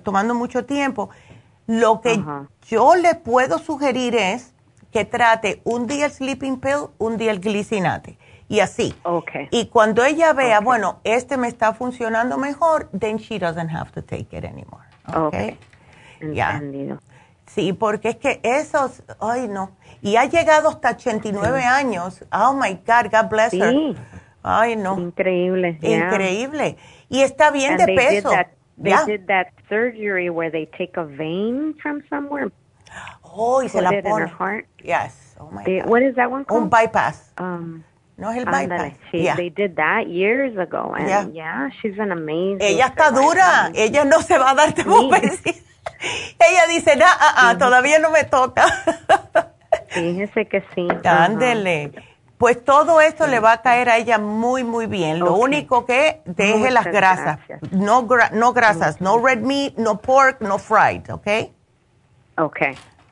tomando 0.02 0.34
mucho 0.34 0.64
tiempo. 0.64 1.10
Lo 1.66 2.00
que 2.00 2.20
yo 2.66 2.96
le 2.96 3.14
puedo 3.14 3.58
sugerir 3.58 4.16
es 4.16 4.52
que 4.90 5.04
trate 5.04 5.60
un 5.64 5.86
día 5.86 6.06
el 6.06 6.12
sleeping 6.12 6.58
pill, 6.60 6.88
un 6.98 7.16
día 7.16 7.30
el 7.30 7.40
glicinate. 7.40 8.18
Y 8.48 8.58
así. 8.58 8.92
Okay. 9.04 9.46
Y 9.52 9.66
cuando 9.66 10.04
ella 10.04 10.32
vea, 10.32 10.58
bueno, 10.58 10.98
este 11.04 11.36
me 11.36 11.46
está 11.46 11.72
funcionando 11.72 12.36
mejor, 12.36 12.88
then 12.98 13.18
she 13.18 13.38
doesn't 13.38 13.70
have 13.70 13.92
to 13.92 14.02
take 14.02 14.36
it 14.36 14.44
anymore. 14.44 14.82
Okay. 15.14 15.56
Ya. 16.34 16.60
Sí, 17.46 17.72
porque 17.72 18.08
es 18.08 18.16
que 18.16 18.40
esos, 18.42 19.04
ay 19.20 19.46
no. 19.46 19.70
Y 20.02 20.16
ha 20.16 20.26
llegado 20.26 20.68
hasta 20.68 20.90
89 20.90 21.62
años. 21.62 22.24
Oh 22.32 22.54
my 22.54 22.74
God, 22.86 23.10
God 23.10 23.28
bless 23.30 23.52
her. 23.54 23.94
Ay 24.42 24.76
no. 24.76 24.96
Increíble. 24.98 25.78
Increíble. 25.82 26.76
Y 27.08 27.22
está 27.22 27.50
bien 27.50 27.76
de 27.76 27.86
peso. 27.86 28.30
they 28.82 28.96
did 29.04 29.26
that 29.26 29.48
surgery 29.68 30.30
where 30.30 30.50
they 30.50 30.66
take 30.78 30.96
a 30.96 31.04
vein 31.04 31.74
from 31.82 32.02
somewhere 32.08 32.50
Oh, 33.22 33.62
y 33.62 33.68
se 33.68 33.80
la 33.80 33.90
pone. 34.02 34.66
Yes. 34.82 35.36
Oh 35.38 35.50
my 35.50 35.64
God. 35.64 35.88
What 35.88 36.02
is 36.02 36.14
that 36.16 36.30
one 36.30 36.44
called? 36.44 36.64
Un 36.64 36.68
bypass. 36.68 37.32
Um, 37.38 37.84
no 38.16 38.30
es 38.30 38.38
el 38.38 38.44
bypass. 38.44 38.92
She, 39.10 39.22
yeah. 39.22 39.36
They 39.36 39.50
did 39.50 39.76
that 39.76 40.08
years 40.08 40.56
ago. 40.56 40.94
And 40.96 41.08
yeah, 41.08 41.28
yeah 41.32 41.70
she's 41.80 41.98
an 41.98 42.10
amazing. 42.12 42.60
Ella 42.60 42.92
está 42.94 43.10
dura. 43.12 43.70
Ella 43.74 44.04
no 44.04 44.20
se 44.20 44.36
va 44.36 44.50
a 44.50 44.54
dar 44.54 44.74
sí. 44.74 45.62
Ella 46.40 46.66
dice, 46.68 46.96
nah, 46.96 47.06
ah, 47.06 47.34
ah, 47.36 47.58
todavía 47.58 47.98
no 47.98 48.10
me 48.10 48.24
toca. 48.24 48.64
Fíjese 49.90 50.46
que 50.46 50.62
sí. 50.74 50.88
Ándele. 51.04 51.92
Pues 52.38 52.64
todo 52.64 53.02
esto 53.02 53.26
le 53.26 53.38
va 53.38 53.52
a 53.52 53.60
caer 53.60 53.90
a 53.90 53.98
ella 53.98 54.18
muy, 54.18 54.64
muy 54.64 54.86
bien. 54.86 55.18
Lo 55.18 55.34
único 55.34 55.84
que 55.84 56.22
deje 56.24 56.70
las 56.70 56.86
grasas. 56.86 57.38
No, 57.70 58.08
no 58.32 58.52
grasas, 58.54 59.00
no 59.02 59.18
red 59.22 59.40
meat, 59.40 59.76
no 59.76 60.00
pork, 60.00 60.40
no 60.40 60.58
fried, 60.58 61.10
¿ok? 61.10 61.28
Ok. 62.38 62.58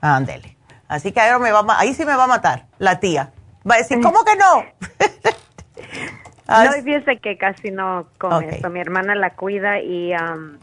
Ándele. 0.00 0.56
Así 0.88 1.12
que 1.12 1.20
ahora 1.20 1.38
me 1.38 1.52
va 1.52 1.62
ahí 1.78 1.92
sí 1.92 2.06
me 2.06 2.16
va 2.16 2.24
a 2.24 2.28
matar 2.28 2.68
la 2.78 3.00
tía. 3.00 3.32
Va 3.70 3.74
a 3.74 3.78
decir, 3.78 4.00
¿cómo 4.00 4.24
que 4.24 4.34
no? 4.36 4.64
no, 6.64 6.72
fíjese 6.82 7.18
que 7.18 7.36
casi 7.36 7.70
no 7.70 8.08
come 8.16 8.48
esto. 8.48 8.70
Mi 8.70 8.80
hermana 8.80 9.14
la 9.14 9.34
cuida 9.34 9.80
y 9.80 10.14
um, 10.14 10.56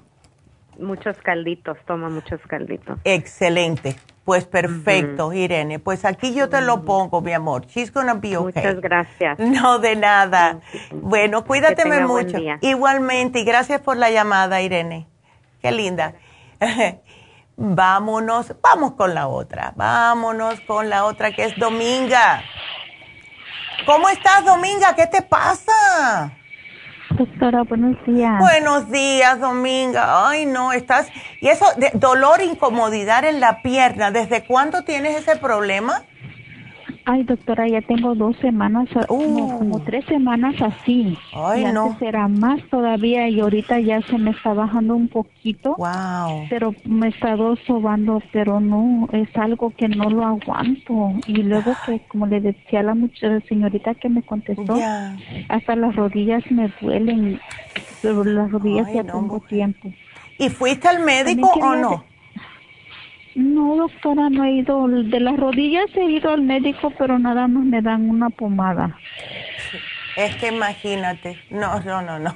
muchos 0.80 1.18
calditos, 1.18 1.78
toma 1.86 2.10
muchos 2.10 2.42
calditos. 2.48 2.98
Excelente. 3.04 3.96
Pues 4.26 4.46
perfecto, 4.46 5.32
Irene. 5.34 5.78
Pues 5.78 6.04
aquí 6.04 6.34
yo 6.34 6.50
te 6.50 6.60
lo 6.60 6.84
pongo, 6.84 7.22
mi 7.22 7.32
amor. 7.32 7.68
She's 7.68 7.94
gonna 7.94 8.16
be 8.16 8.36
okay. 8.36 8.64
Muchas 8.64 8.82
gracias. 8.82 9.40
No, 9.46 9.78
de 9.78 9.96
nada. 9.96 10.60
Bueno, 10.92 11.46
cuídateme 11.46 12.02
mucho. 12.02 12.38
Igualmente, 12.62 13.40
y 13.40 13.46
gracias 13.46 13.82
por 13.82 13.98
la 13.98 14.10
llamada, 14.10 14.62
Irene. 14.62 15.08
Qué 15.62 15.72
linda. 15.72 16.16
Vámonos, 17.58 18.54
vamos 18.62 18.94
con 18.94 19.14
la 19.14 19.28
otra, 19.28 19.72
vámonos 19.78 20.60
con 20.62 20.90
la 20.90 21.06
otra 21.06 21.32
que 21.32 21.46
es 21.46 21.58
Dominga. 21.58 22.44
¿Cómo 23.86 24.10
estás, 24.10 24.44
Dominga? 24.44 24.94
¿Qué 24.96 25.08
te 25.08 25.22
pasa? 25.22 26.34
Doctora, 27.18 27.64
buenos 27.64 27.96
días. 28.06 28.40
Buenos 28.40 28.92
días, 28.92 29.40
Dominga. 29.40 30.28
Ay, 30.28 30.46
no, 30.46 30.74
estás... 30.74 31.08
¿Y 31.40 31.48
eso, 31.48 31.66
de 31.78 31.92
dolor, 31.94 32.42
incomodidad 32.42 33.24
en 33.24 33.40
la 33.40 33.62
pierna? 33.62 34.12
¿Desde 34.12 34.44
cuándo 34.44 34.84
tienes 34.84 35.16
ese 35.16 35.38
problema? 35.38 36.04
Ay, 37.08 37.24
doctora, 37.24 37.68
ya 37.68 37.82
tengo 37.82 38.16
dos 38.16 38.36
semanas, 38.38 38.90
uh. 39.10 39.58
como 39.60 39.80
tres 39.82 40.04
semanas 40.06 40.56
así. 40.60 41.16
Ay, 41.34 41.62
y 41.62 41.72
no. 41.72 41.84
Antes 41.84 42.02
era 42.02 42.28
más 42.28 42.60
todavía 42.72 43.30
y 43.30 43.40
ahorita 43.40 43.80
ya 43.80 44.02
se 44.02 44.18
me 44.18 44.32
está 44.32 44.54
bajando 44.54 44.96
un 44.96 45.08
poquito. 45.08 45.76
Wow. 45.78 46.48
Pero 46.50 46.74
me 46.84 47.10
estado 47.10 47.56
sobando, 47.68 48.24
pero 48.34 48.60
no, 48.60 49.08
es 49.12 49.30
algo 49.38 49.72
que 49.78 49.88
no 49.88 50.10
lo 50.10 50.26
aguanto. 50.26 51.14
Y 51.28 51.44
luego 51.44 51.74
que, 51.86 52.02
como 52.08 52.26
le 52.26 52.42
decía 52.42 52.80
a 52.80 52.84
la 52.84 52.96
señorita 53.48 53.94
que 53.94 54.10
me 54.10 54.24
contestó, 54.24 54.76
hasta 55.50 55.76
las 55.76 55.96
rodillas 55.96 56.44
me 56.50 56.72
duelen. 56.82 57.40
Pero 58.02 58.24
las 58.24 58.52
rodillas 58.52 58.92
ya 58.92 59.04
tengo 59.04 59.40
tiempo. 59.42 59.92
¿Y 60.40 60.50
fuiste 60.50 60.88
al 60.88 61.06
médico 61.06 61.52
o 61.62 61.76
no? 61.76 62.15
No, 63.36 63.76
doctora, 63.76 64.30
no 64.30 64.46
he 64.46 64.54
ido. 64.54 64.88
De 64.88 65.20
las 65.20 65.38
rodillas 65.38 65.86
he 65.96 66.06
ido 66.06 66.32
al 66.32 66.42
médico, 66.42 66.92
pero 66.98 67.20
nada 67.20 67.48
más 67.48 67.66
me 67.66 67.82
dan 67.82 68.10
una 68.10 68.30
pomada. 68.30 68.98
Es 70.16 70.36
que 70.38 70.48
imagínate. 70.48 71.38
No, 71.50 71.82
no, 71.82 72.02
no, 72.02 72.18
no. 72.18 72.34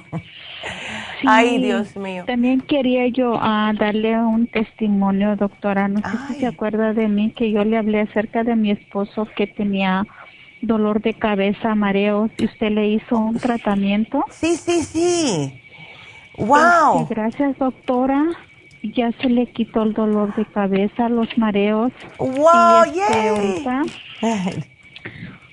Ay, 1.26 1.58
Dios 1.58 1.96
mío. 1.96 2.24
También 2.26 2.60
quería 2.60 3.08
yo 3.08 3.38
ah, 3.40 3.72
darle 3.78 4.18
un 4.18 4.46
testimonio, 4.46 5.36
doctora. 5.36 5.88
No 5.88 6.00
sé 6.00 6.18
si 6.28 6.40
se 6.40 6.46
acuerda 6.46 6.92
de 6.92 7.08
mí, 7.08 7.30
que 7.30 7.50
yo 7.50 7.64
le 7.64 7.78
hablé 7.78 8.02
acerca 8.02 8.44
de 8.44 8.54
mi 8.56 8.70
esposo 8.70 9.26
que 9.34 9.46
tenía 9.46 10.04
dolor 10.60 11.00
de 11.00 11.14
cabeza, 11.14 11.74
mareos, 11.74 12.30
y 12.36 12.44
usted 12.44 12.72
le 12.72 12.88
hizo 12.88 13.16
un 13.16 13.38
tratamiento. 13.38 14.22
Sí, 14.28 14.56
sí, 14.56 14.82
sí. 14.82 15.62
¡Wow! 16.36 17.02
Este, 17.02 17.14
gracias, 17.14 17.58
doctora 17.58 18.26
ya 18.82 19.12
se 19.20 19.28
le 19.28 19.46
quitó 19.46 19.82
el 19.82 19.92
dolor 19.92 20.34
de 20.36 20.44
cabeza, 20.46 21.08
los 21.08 21.28
mareos. 21.36 21.92
¡Wow! 22.18 22.84
Y 22.94 23.00
este, 23.00 23.64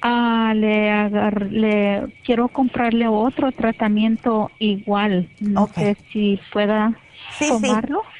ah, 0.01 0.53
le, 0.55 2.07
quiero 2.23 2.47
comprarle 2.47 3.07
otro 3.07 3.51
tratamiento 3.51 4.51
igual. 4.59 5.29
No 5.39 5.67
sé 5.67 5.97
si 6.11 6.39
pueda 6.51 6.95
Sí, 7.37 7.51
sí. 7.61 7.71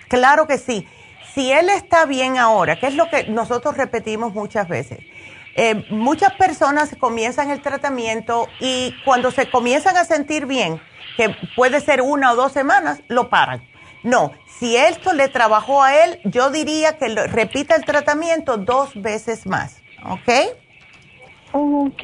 Claro 0.08 0.48
que 0.48 0.58
sí. 0.58 0.88
Si 1.34 1.52
él 1.52 1.70
está 1.70 2.06
bien 2.06 2.38
ahora, 2.38 2.80
que 2.80 2.88
es 2.88 2.96
lo 2.96 3.10
que 3.10 3.26
nosotros 3.26 3.78
repetimos 3.78 4.34
muchas 4.34 4.68
veces, 4.68 5.00
eh, 5.56 5.86
muchas 5.90 6.34
personas 6.34 6.96
comienzan 7.00 7.52
el 7.52 7.62
tratamiento 7.62 8.48
y 8.60 8.96
cuando 9.06 9.32
se 9.32 9.50
comienzan 9.50 9.98
a 9.98 10.06
sentir 10.06 10.46
bien, 10.46 10.80
que 11.16 11.36
puede 11.56 11.80
ser 11.80 12.02
una 12.02 12.34
o 12.34 12.36
dos 12.36 12.52
semanas, 12.52 13.02
lo 13.08 13.30
paran. 13.30 13.62
No, 14.08 14.32
si 14.58 14.78
esto 14.78 15.12
le 15.12 15.28
trabajó 15.28 15.84
a 15.84 15.94
él, 15.94 16.22
yo 16.24 16.50
diría 16.50 16.98
que 16.98 17.10
repita 17.10 17.76
el 17.76 17.84
tratamiento 17.84 18.56
dos 18.56 18.94
veces 18.96 19.46
más, 19.46 19.82
¿ok? 20.06 20.56
ok. 21.52 22.04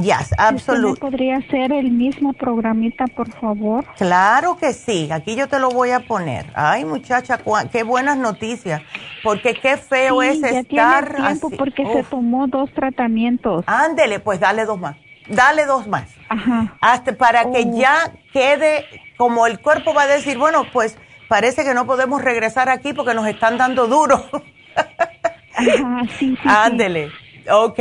Yes, 0.00 0.32
absolutamente. 0.38 1.00
¿Podría 1.00 1.40
ser 1.48 1.72
el 1.72 1.90
mismo 1.90 2.34
programita, 2.34 3.06
por 3.16 3.32
favor? 3.40 3.84
Claro 3.96 4.58
que 4.58 4.72
sí. 4.72 5.08
Aquí 5.10 5.34
yo 5.34 5.48
te 5.48 5.58
lo 5.58 5.70
voy 5.70 5.90
a 5.90 6.06
poner. 6.06 6.46
Ay, 6.54 6.84
muchacha, 6.84 7.40
qué 7.72 7.82
buenas 7.82 8.16
noticias. 8.16 8.82
Porque 9.24 9.54
qué 9.54 9.76
feo 9.76 10.22
es 10.22 10.40
ya 10.40 10.50
estar 10.50 11.12
tiene 11.12 11.26
tiempo 11.26 11.50
porque 11.58 11.84
se 11.84 12.04
tomó 12.04 12.46
dos 12.46 12.72
tratamientos. 12.72 13.64
Ándele, 13.66 14.20
pues 14.20 14.38
dale 14.38 14.66
dos 14.66 14.78
más. 14.78 14.96
Dale 15.28 15.66
dos 15.66 15.88
más. 15.88 16.08
Ajá. 16.28 16.76
Hasta 16.80 17.12
para 17.16 17.50
que 17.50 17.64
oh. 17.66 17.76
ya 17.76 18.12
quede 18.32 18.84
como 19.16 19.46
el 19.46 19.60
cuerpo 19.60 19.92
va 19.92 20.02
a 20.02 20.06
decir, 20.06 20.38
bueno, 20.38 20.64
pues 20.72 20.96
parece 21.30 21.62
que 21.62 21.74
no 21.74 21.86
podemos 21.86 22.20
regresar 22.20 22.68
aquí 22.68 22.92
porque 22.92 23.14
nos 23.14 23.26
están 23.28 23.56
dando 23.56 23.86
duro. 23.86 24.16
Ajá, 25.54 26.02
sí, 26.18 26.36
sí. 26.42 26.48
Ándele. 26.48 27.08
Ok. 27.48 27.78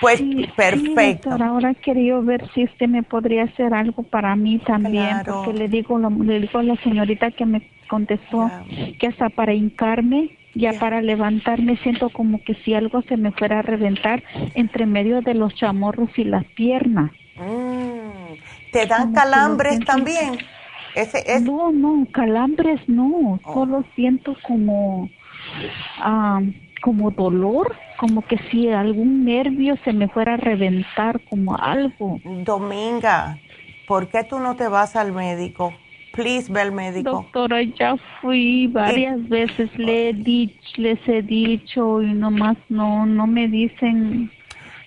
Pues 0.00 0.20
perfecto. 0.56 1.30
ahora 1.30 1.74
quería 1.74 2.18
ver 2.18 2.50
si 2.52 2.64
usted 2.64 2.88
me 2.88 3.02
podría 3.02 3.44
hacer 3.44 3.74
algo 3.74 4.02
para 4.02 4.34
mí 4.34 4.58
también, 4.58 5.18
porque 5.24 5.52
le 5.52 5.68
digo, 5.68 5.98
le 5.98 6.40
digo 6.40 6.58
a 6.58 6.62
la 6.62 6.76
señorita 6.76 7.30
que 7.30 7.44
me 7.44 7.70
contestó 7.88 8.50
que 8.98 9.06
hasta 9.06 9.28
para 9.28 9.52
hincarme, 9.52 10.38
ya 10.54 10.72
para 10.80 11.02
levantarme 11.02 11.76
siento 11.82 12.08
como 12.08 12.42
que 12.42 12.54
si 12.64 12.72
algo 12.72 13.02
se 13.02 13.18
me 13.18 13.30
fuera 13.32 13.58
a 13.58 13.62
reventar 13.62 14.24
entre 14.54 14.86
medio 14.86 15.20
de 15.20 15.34
los 15.34 15.54
chamorros 15.54 16.10
y 16.16 16.24
las 16.24 16.46
piernas. 16.46 17.12
Mm. 17.36 18.70
¿Te 18.72 18.86
dan 18.86 19.12
calambres 19.12 19.80
también? 19.80 20.38
Ese 20.94 21.22
es... 21.26 21.42
No, 21.42 21.72
no, 21.72 22.06
calambres 22.12 22.80
no, 22.88 23.40
oh. 23.44 23.54
solo 23.54 23.84
siento 23.94 24.36
como, 24.42 25.08
ah, 25.98 26.40
como 26.80 27.10
dolor 27.10 27.76
como 28.00 28.22
que 28.22 28.38
si 28.50 28.66
algún 28.70 29.26
nervio 29.26 29.76
se 29.84 29.92
me 29.92 30.08
fuera 30.08 30.34
a 30.34 30.36
reventar, 30.38 31.20
como 31.28 31.54
algo. 31.54 32.18
Dominga, 32.24 33.38
¿por 33.86 34.08
qué 34.08 34.24
tú 34.24 34.38
no 34.38 34.56
te 34.56 34.68
vas 34.68 34.96
al 34.96 35.12
médico? 35.12 35.74
Please 36.14 36.50
ve 36.50 36.62
al 36.62 36.72
médico. 36.72 37.10
Doctora, 37.10 37.62
ya 37.62 37.96
fui 38.22 38.68
varias 38.68 39.28
veces, 39.28 39.68
le 39.76 40.08
he 40.08 40.12
dicho, 40.14 40.56
les 40.78 40.98
he 41.06 41.20
dicho 41.20 42.00
y 42.00 42.14
nomás 42.14 42.56
no, 42.70 43.04
no 43.04 43.26
me 43.26 43.48
dicen. 43.48 44.30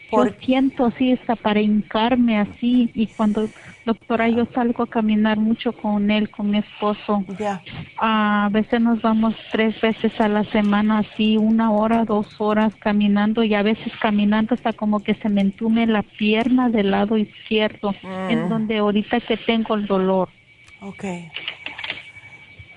Por... 0.09 0.35
siento 0.39 0.87
así, 0.87 1.11
está 1.11 1.35
para 1.35 1.61
hincarme 1.61 2.39
así 2.39 2.89
y 2.95 3.05
cuando 3.07 3.47
Doctora, 3.85 4.29
yo 4.29 4.45
salgo 4.53 4.83
a 4.83 4.87
caminar 4.87 5.37
mucho 5.37 5.73
con 5.73 6.09
él, 6.09 6.29
con 6.29 6.51
mi 6.51 6.59
esposo. 6.59 7.23
Ya. 7.37 7.61
A 7.97 8.49
veces 8.51 8.79
nos 8.79 9.01
vamos 9.01 9.35
tres 9.51 9.79
veces 9.81 10.19
a 10.21 10.27
la 10.27 10.43
semana, 10.45 10.99
así 10.99 11.37
una 11.37 11.71
hora, 11.71 12.05
dos 12.05 12.39
horas 12.39 12.73
caminando 12.75 13.43
y 13.43 13.53
a 13.53 13.63
veces 13.63 13.91
caminando 14.01 14.55
hasta 14.55 14.73
como 14.73 15.01
que 15.01 15.15
se 15.15 15.29
me 15.29 15.41
entume 15.41 15.85
la 15.85 16.03
pierna 16.03 16.69
del 16.69 16.91
lado 16.91 17.17
izquierdo, 17.17 17.93
en 18.29 18.45
mm. 18.45 18.49
donde 18.49 18.77
ahorita 18.77 19.19
que 19.19 19.37
tengo 19.37 19.75
el 19.75 19.85
dolor. 19.85 20.29
Okay. 20.81 21.29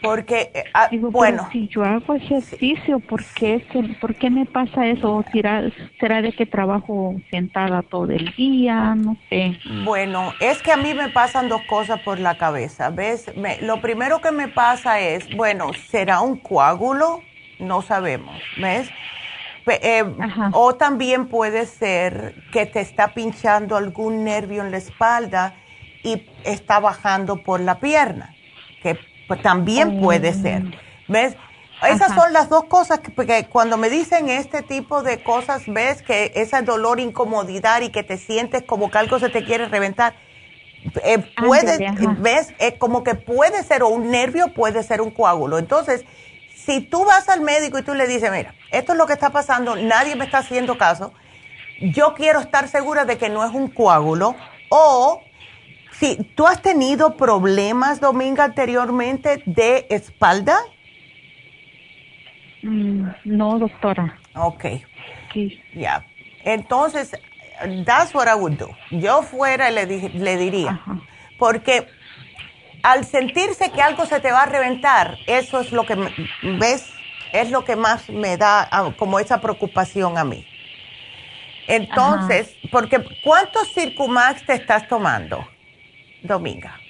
Porque, 0.06 0.52
eh, 0.54 0.64
ah, 0.72 0.88
bueno. 0.92 1.48
Si 1.50 1.66
yo 1.66 1.82
hago 1.82 2.14
ejercicio, 2.14 3.00
¿por 3.00 3.24
qué, 3.24 3.66
¿por 4.00 4.14
qué 4.14 4.30
me 4.30 4.46
pasa 4.46 4.86
eso? 4.86 5.24
¿Será, 5.32 5.64
¿Será 5.98 6.22
de 6.22 6.32
que 6.32 6.46
trabajo 6.46 7.16
sentada 7.30 7.82
todo 7.82 8.12
el 8.12 8.32
día? 8.36 8.94
No 8.94 9.16
sé. 9.28 9.58
Bueno, 9.84 10.32
es 10.38 10.62
que 10.62 10.70
a 10.70 10.76
mí 10.76 10.94
me 10.94 11.08
pasan 11.08 11.48
dos 11.48 11.62
cosas 11.62 12.00
por 12.02 12.20
la 12.20 12.38
cabeza. 12.38 12.90
¿Ves? 12.90 13.32
lo 13.62 13.80
primero 13.80 14.20
que 14.20 14.30
me 14.30 14.46
pasa 14.46 15.00
es, 15.00 15.28
bueno, 15.36 15.72
¿será 15.72 16.20
un 16.20 16.36
coágulo? 16.36 17.22
No 17.58 17.82
sabemos. 17.82 18.40
¿Ves? 18.58 18.88
Eh, 19.66 20.04
o 20.52 20.76
también 20.76 21.26
puede 21.26 21.66
ser 21.66 22.36
que 22.52 22.66
te 22.66 22.80
está 22.80 23.08
pinchando 23.08 23.76
algún 23.76 24.22
nervio 24.22 24.62
en 24.62 24.70
la 24.70 24.76
espalda 24.76 25.54
y 26.04 26.22
está 26.44 26.78
bajando 26.78 27.42
por 27.42 27.58
la 27.58 27.80
pierna, 27.80 28.32
que 28.80 28.96
pues 29.28 29.42
también 29.42 30.00
puede 30.00 30.32
ser. 30.32 30.62
¿Ves? 31.08 31.36
Esas 31.82 32.14
son 32.14 32.32
las 32.32 32.48
dos 32.48 32.64
cosas 32.64 33.00
que, 33.00 33.46
cuando 33.50 33.76
me 33.76 33.90
dicen 33.90 34.30
este 34.30 34.62
tipo 34.62 35.02
de 35.02 35.22
cosas, 35.22 35.62
ves 35.66 36.00
que 36.02 36.32
ese 36.34 36.62
dolor, 36.62 37.00
incomodidad 37.00 37.82
y 37.82 37.90
que 37.90 38.02
te 38.02 38.16
sientes 38.16 38.62
como 38.62 38.90
que 38.90 38.98
algo 38.98 39.18
se 39.18 39.28
te 39.28 39.44
quiere 39.44 39.68
reventar, 39.68 40.14
eh, 41.04 41.18
puede, 41.36 41.92
ves, 42.18 42.54
eh, 42.58 42.78
como 42.78 43.04
que 43.04 43.14
puede 43.14 43.62
ser 43.62 43.82
o 43.82 43.88
un 43.88 44.10
nervio, 44.10 44.54
puede 44.54 44.82
ser 44.82 45.02
un 45.02 45.10
coágulo. 45.10 45.58
Entonces, 45.58 46.04
si 46.54 46.80
tú 46.80 47.04
vas 47.04 47.28
al 47.28 47.42
médico 47.42 47.78
y 47.78 47.82
tú 47.82 47.94
le 47.94 48.06
dices, 48.06 48.32
mira, 48.32 48.54
esto 48.70 48.92
es 48.92 48.98
lo 48.98 49.06
que 49.06 49.12
está 49.12 49.30
pasando, 49.30 49.76
nadie 49.76 50.16
me 50.16 50.24
está 50.24 50.38
haciendo 50.38 50.78
caso, 50.78 51.12
yo 51.80 52.14
quiero 52.14 52.40
estar 52.40 52.68
segura 52.68 53.04
de 53.04 53.18
que 53.18 53.28
no 53.28 53.44
es 53.44 53.52
un 53.52 53.68
coágulo 53.68 54.34
o 54.70 55.22
Sí, 55.98 56.18
¿tú 56.34 56.46
has 56.46 56.60
tenido 56.60 57.16
problemas, 57.16 58.00
Dominga, 58.00 58.44
anteriormente 58.44 59.42
de 59.46 59.86
espalda? 59.88 60.58
Mm, 62.62 63.08
no, 63.24 63.58
doctora. 63.58 64.18
Ok. 64.34 64.64
Sí. 65.32 65.58
Ya. 65.74 66.04
Entonces, 66.44 67.12
that's 67.86 68.14
what 68.14 68.26
I 68.26 68.38
would 68.38 68.58
do. 68.58 68.68
Yo 68.90 69.22
fuera 69.22 69.70
le, 69.70 69.86
le 69.86 70.36
diría. 70.36 70.80
Porque 71.38 71.86
al 72.82 73.04
sentirse 73.04 73.70
que 73.70 73.80
algo 73.80 74.04
se 74.04 74.20
te 74.20 74.30
va 74.30 74.42
a 74.42 74.46
reventar, 74.46 75.16
eso 75.26 75.60
es 75.60 75.72
lo 75.72 75.86
que, 75.86 75.96
¿ves? 76.60 76.92
Es 77.32 77.50
lo 77.50 77.64
que 77.64 77.74
más 77.74 78.08
me 78.10 78.36
da 78.36 78.68
ah, 78.70 78.92
como 78.96 79.18
esa 79.18 79.40
preocupación 79.40 80.18
a 80.18 80.24
mí. 80.24 80.46
Entonces, 81.66 82.54
porque 82.70 83.02
¿cuántos 83.24 83.72
Circumax 83.72 84.44
te 84.46 84.52
estás 84.52 84.86
tomando? 84.86 85.44
Dominga. 86.26 86.80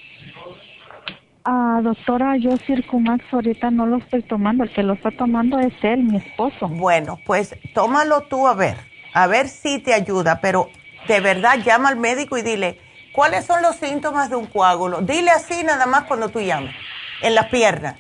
Ah, 1.45 1.81
doctora, 1.81 2.37
yo 2.37 2.57
Circumax 2.67 3.25
ahorita 3.33 3.71
no 3.71 3.87
lo 3.87 3.99
estoy 3.99 4.23
tomando, 4.23 4.65
el 4.65 4.73
que 4.73 4.83
lo 4.83 4.95
está 4.95 5.13
tomando 5.13 5.61
es 5.61 5.73
él, 5.83 6.03
mi 6.03 6.17
esposo. 6.17 6.67
Bueno, 6.69 7.21
pues 7.25 7.55
tómalo 7.73 8.23
tú 8.23 8.49
a 8.49 8.55
ver, 8.55 8.77
a 9.15 9.29
ver 9.29 9.49
si 9.49 9.79
te 9.79 9.95
ayuda, 9.95 10.41
pero 10.41 10.71
de 11.07 11.21
verdad 11.21 11.59
llama 11.65 11.91
al 11.91 11.97
médico 11.97 12.37
y 12.37 12.43
dile, 12.43 12.81
¿cuáles 13.13 13.45
son 13.47 13.63
los 13.63 13.77
síntomas 13.77 14.29
de 14.29 14.35
un 14.35 14.47
coágulo? 14.47 15.03
Dile 15.03 15.31
así 15.31 15.63
nada 15.63 15.87
más 15.87 16.03
cuando 16.05 16.31
tú 16.31 16.41
llames, 16.41 16.75
en 17.23 17.37
las 17.37 17.47
piernas, 17.47 17.95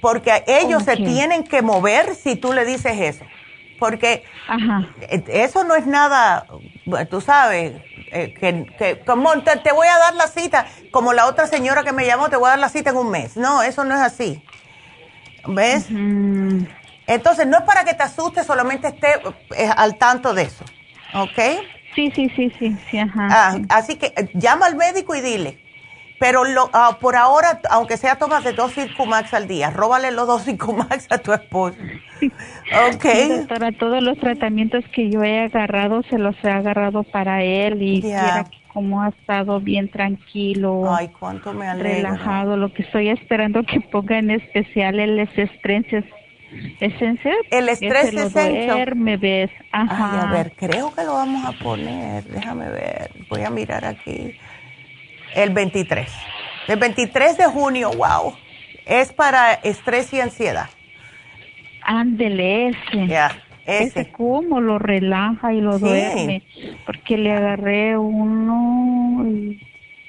porque 0.00 0.42
ellos 0.46 0.84
se 0.84 0.96
tienen 0.96 1.44
que 1.44 1.60
mover 1.60 2.14
si 2.14 2.36
tú 2.36 2.54
le 2.54 2.64
dices 2.64 2.98
eso, 2.98 3.26
porque 3.78 4.24
eso 5.28 5.64
no 5.64 5.74
es 5.74 5.86
nada, 5.86 6.46
tú 7.10 7.20
sabes, 7.20 7.74
eh, 8.12 8.32
que, 8.38 8.66
que 8.78 8.98
como 9.04 9.30
te, 9.42 9.72
voy 9.72 9.86
a 9.86 9.98
dar 9.98 10.14
la 10.14 10.26
cita, 10.26 10.66
como 10.90 11.12
la 11.12 11.26
otra 11.26 11.46
señora 11.46 11.84
que 11.84 11.92
me 11.92 12.06
llamó, 12.06 12.28
te 12.28 12.36
voy 12.36 12.46
a 12.46 12.50
dar 12.50 12.58
la 12.58 12.68
cita 12.68 12.90
en 12.90 12.96
un 12.96 13.10
mes. 13.10 13.36
No, 13.36 13.62
eso 13.62 13.84
no 13.84 13.94
es 13.94 14.00
así. 14.00 14.42
¿Ves? 15.46 15.86
Entonces, 17.06 17.46
no 17.46 17.58
es 17.58 17.64
para 17.64 17.84
que 17.84 17.94
te 17.94 18.02
asustes, 18.02 18.46
solamente 18.46 18.88
esté 18.88 19.20
eh, 19.56 19.70
al 19.76 19.96
tanto 19.96 20.34
de 20.34 20.42
eso. 20.42 20.64
¿Ok? 21.14 21.38
Sí, 21.94 22.12
sí, 22.14 22.30
sí, 22.36 22.52
sí, 22.58 22.76
sí 22.90 22.98
ajá. 22.98 23.28
Ah, 23.30 23.58
así 23.68 23.96
que 23.96 24.06
eh, 24.16 24.30
llama 24.34 24.66
al 24.66 24.76
médico 24.76 25.14
y 25.14 25.20
dile. 25.20 25.58
Pero 26.20 26.44
lo, 26.44 26.68
ah, 26.74 26.98
por 27.00 27.16
ahora, 27.16 27.62
aunque 27.70 27.96
sea 27.96 28.16
tomas 28.16 28.44
de 28.44 28.52
dos 28.52 28.74
Circumax 28.74 29.32
al 29.32 29.48
día, 29.48 29.70
róbale 29.70 30.10
los 30.10 30.26
dos 30.26 30.44
Circumax 30.44 31.06
a 31.10 31.18
tu 31.18 31.32
esposo. 31.32 31.76
Ok. 32.92 33.48
para 33.48 33.72
todos 33.72 34.02
los 34.02 34.18
tratamientos 34.18 34.84
que 34.92 35.10
yo 35.10 35.24
he 35.24 35.40
agarrado, 35.40 36.02
se 36.10 36.18
los 36.18 36.36
he 36.44 36.50
agarrado 36.50 37.02
para 37.02 37.42
él 37.42 37.82
y 37.82 38.04
como 38.72 39.02
ha 39.02 39.08
estado 39.08 39.58
bien 39.58 39.90
tranquilo. 39.90 40.94
Ay, 40.94 41.08
cuánto 41.08 41.54
me 41.54 41.66
alegra. 41.66 42.10
Relajado. 42.10 42.58
Lo 42.58 42.72
que 42.74 42.82
estoy 42.82 43.08
esperando 43.08 43.62
que 43.64 43.80
ponga 43.80 44.18
en 44.18 44.30
especial 44.30 45.00
el 45.00 45.18
esencial. 45.18 46.04
¿Esencial? 46.80 47.36
El 47.50 47.70
estrés 47.70 48.12
esencial. 48.12 48.94
me 48.94 49.16
ves. 49.16 49.50
Ajá. 49.72 50.10
Ay, 50.12 50.28
a 50.28 50.32
ver, 50.32 50.52
creo 50.54 50.94
que 50.94 51.02
lo 51.02 51.14
vamos 51.14 51.44
a 51.46 51.52
poner. 51.52 52.22
Déjame 52.24 52.68
ver. 52.68 53.10
Voy 53.30 53.42
a 53.42 53.50
mirar 53.50 53.84
aquí. 53.86 54.36
El 55.34 55.50
23. 55.50 56.12
El 56.68 56.78
23 56.78 57.36
de 57.38 57.44
junio, 57.46 57.90
wow. 57.92 58.34
Es 58.86 59.12
para 59.12 59.54
estrés 59.54 60.12
y 60.12 60.20
ansiedad. 60.20 60.68
Ándele 61.82 62.68
ese. 62.68 63.06
Ya, 63.06 63.42
ese. 63.66 64.00
Ese 64.00 64.12
cómo 64.12 64.60
lo 64.60 64.78
relaja 64.78 65.52
y 65.52 65.60
lo 65.60 65.78
duerme. 65.78 66.42
Porque 66.86 67.16
le 67.16 67.32
agarré 67.32 67.96
uno 67.96 69.26
y 69.28 69.60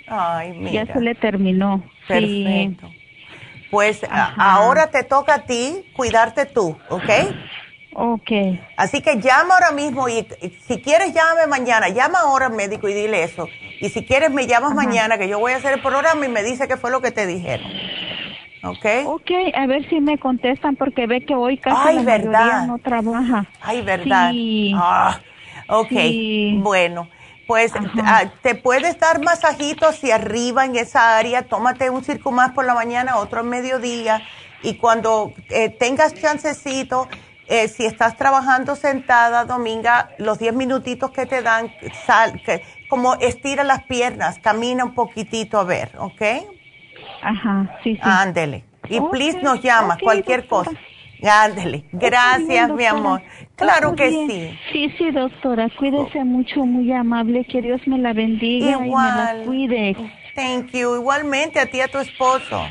Ay, 0.07 0.53
mira. 0.53 0.85
ya 0.85 0.93
se 0.93 1.01
le 1.01 1.15
terminó. 1.15 1.83
Perfecto. 2.07 2.91
Pues 3.69 4.01
ahora 4.11 4.91
te 4.91 5.03
toca 5.03 5.35
a 5.35 5.45
ti 5.45 5.85
cuidarte 5.93 6.45
tú, 6.45 6.77
¿ok? 6.89 7.09
Ok. 7.93 8.31
Así 8.77 9.01
que 9.01 9.19
llama 9.19 9.55
ahora 9.55 9.71
mismo 9.71 10.07
y, 10.07 10.25
si 10.67 10.81
quieres 10.81 11.13
llame 11.13 11.47
mañana, 11.47 11.89
llama 11.89 12.19
ahora 12.19 12.47
al 12.47 12.53
médico 12.53 12.87
y 12.87 12.93
dile 12.93 13.23
eso. 13.23 13.47
Y 13.79 13.89
si 13.89 14.05
quieres 14.05 14.31
me 14.31 14.47
llamas 14.47 14.73
mañana 14.73 15.17
que 15.17 15.27
yo 15.27 15.39
voy 15.39 15.53
a 15.53 15.57
hacer 15.57 15.73
el 15.73 15.81
programa 15.81 16.25
y 16.25 16.29
me 16.29 16.43
dice 16.43 16.67
qué 16.67 16.77
fue 16.77 16.91
lo 16.91 17.01
que 17.01 17.11
te 17.11 17.27
dijeron. 17.27 17.67
¿Ok? 18.63 18.85
Ok, 19.07 19.31
a 19.55 19.65
ver 19.65 19.89
si 19.89 19.99
me 19.99 20.19
contestan 20.19 20.75
porque 20.75 21.07
ve 21.07 21.25
que 21.25 21.35
hoy 21.35 21.57
casi 21.57 21.77
Ay, 21.83 21.95
la 21.95 22.03
verdad. 22.03 22.67
no 22.67 22.77
trabaja. 22.77 23.45
Ay, 23.59 23.81
verdad. 23.81 24.31
Sí. 24.31 24.73
Ah, 24.75 25.19
ok, 25.67 25.91
bueno. 26.57 27.09
Pues 27.47 27.73
ah, 28.03 28.23
te 28.41 28.55
puedes 28.55 28.97
dar 28.97 29.21
masajitos 29.21 29.89
hacia 29.89 30.15
arriba 30.15 30.63
en 30.63 30.77
esa 30.77 31.17
área, 31.17 31.41
tómate 31.41 31.89
un 31.89 32.01
circo 32.01 32.31
más 32.31 32.51
por 32.51 32.65
la 32.65 32.73
mañana, 32.73 33.17
otro 33.17 33.41
en 33.41 33.49
mediodía 33.49 34.21
y 34.63 34.75
cuando 34.75 35.33
eh, 35.49 35.69
tengas 35.69 36.13
chancecito, 36.13 37.07
eh, 37.51 37.67
si 37.67 37.85
estás 37.85 38.15
trabajando 38.15 38.77
sentada, 38.77 39.43
Dominga, 39.43 40.11
los 40.17 40.39
10 40.39 40.53
minutitos 40.53 41.11
que 41.11 41.25
te 41.25 41.41
dan, 41.41 41.69
sal, 42.05 42.41
que, 42.45 42.63
como 42.89 43.15
estira 43.15 43.65
las 43.65 43.83
piernas, 43.83 44.39
camina 44.39 44.85
un 44.85 44.95
poquitito 44.95 45.59
a 45.59 45.65
ver, 45.65 45.91
¿ok? 45.97 46.21
Ajá, 47.21 47.77
sí, 47.83 47.95
sí. 47.95 48.01
Ándele. 48.01 48.63
Y 48.87 49.01
please 49.01 49.41
nos 49.41 49.61
llama, 49.61 49.97
cualquier 50.01 50.47
cosa. 50.47 50.71
Ándele. 51.21 51.83
Gracias, 51.91 52.71
mi 52.71 52.85
amor. 52.85 53.21
Claro 53.55 53.95
que 53.95 54.09
sí. 54.09 54.57
Sí, 54.71 54.89
sí, 54.97 55.11
doctora. 55.11 55.67
Cuídese 55.77 56.23
mucho, 56.23 56.65
muy 56.65 56.91
amable. 56.93 57.45
Que 57.45 57.61
Dios 57.61 57.81
me 57.85 57.99
la 57.99 58.13
bendiga 58.13 58.77
y 58.77 58.79
me 58.79 58.89
la 58.89 59.35
cuide. 59.45 59.95
Thank 60.35 60.71
you. 60.71 60.95
Igualmente 60.95 61.59
a 61.59 61.65
ti 61.65 61.77
y 61.77 61.81
a 61.81 61.89
tu 61.89 61.99
esposo. 61.99 62.63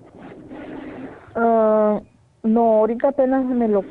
Ah, 1.36 2.00
no, 2.44 2.62
ahorita 2.62 3.10
apenas 3.10 3.46
me 3.46 3.68
lo 3.68 3.84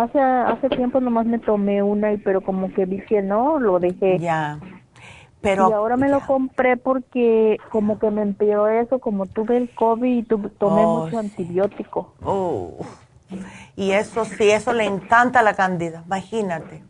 hace 0.00 0.20
hace 0.20 0.68
tiempo 0.70 1.00
nomás 1.00 1.26
me 1.26 1.38
tomé 1.38 1.82
una 1.82 2.12
y 2.12 2.16
pero 2.18 2.40
como 2.40 2.72
que 2.72 2.86
vi 2.86 3.00
que 3.02 3.22
no, 3.22 3.58
lo 3.58 3.78
dejé. 3.78 4.18
Ya. 4.18 4.58
Pero 5.42 5.70
y 5.70 5.72
ahora 5.72 5.96
me 5.96 6.08
lo 6.08 6.20
compré 6.20 6.76
porque 6.76 7.56
como 7.70 7.98
que 7.98 8.10
me 8.10 8.22
empeoró 8.22 8.68
eso, 8.68 8.98
como 8.98 9.26
tuve 9.26 9.56
el 9.56 9.74
COVID 9.74 10.18
y 10.18 10.22
tomé 10.22 10.84
oh, 10.84 11.04
mucho 11.04 11.18
antibiótico. 11.18 12.14
Oh. 12.22 12.76
Y 13.76 13.92
eso 13.92 14.24
sí, 14.24 14.50
eso 14.50 14.72
le 14.72 14.84
encanta 14.84 15.40
a 15.40 15.42
la 15.42 15.54
cándida, 15.54 16.02
imagínate. 16.04 16.82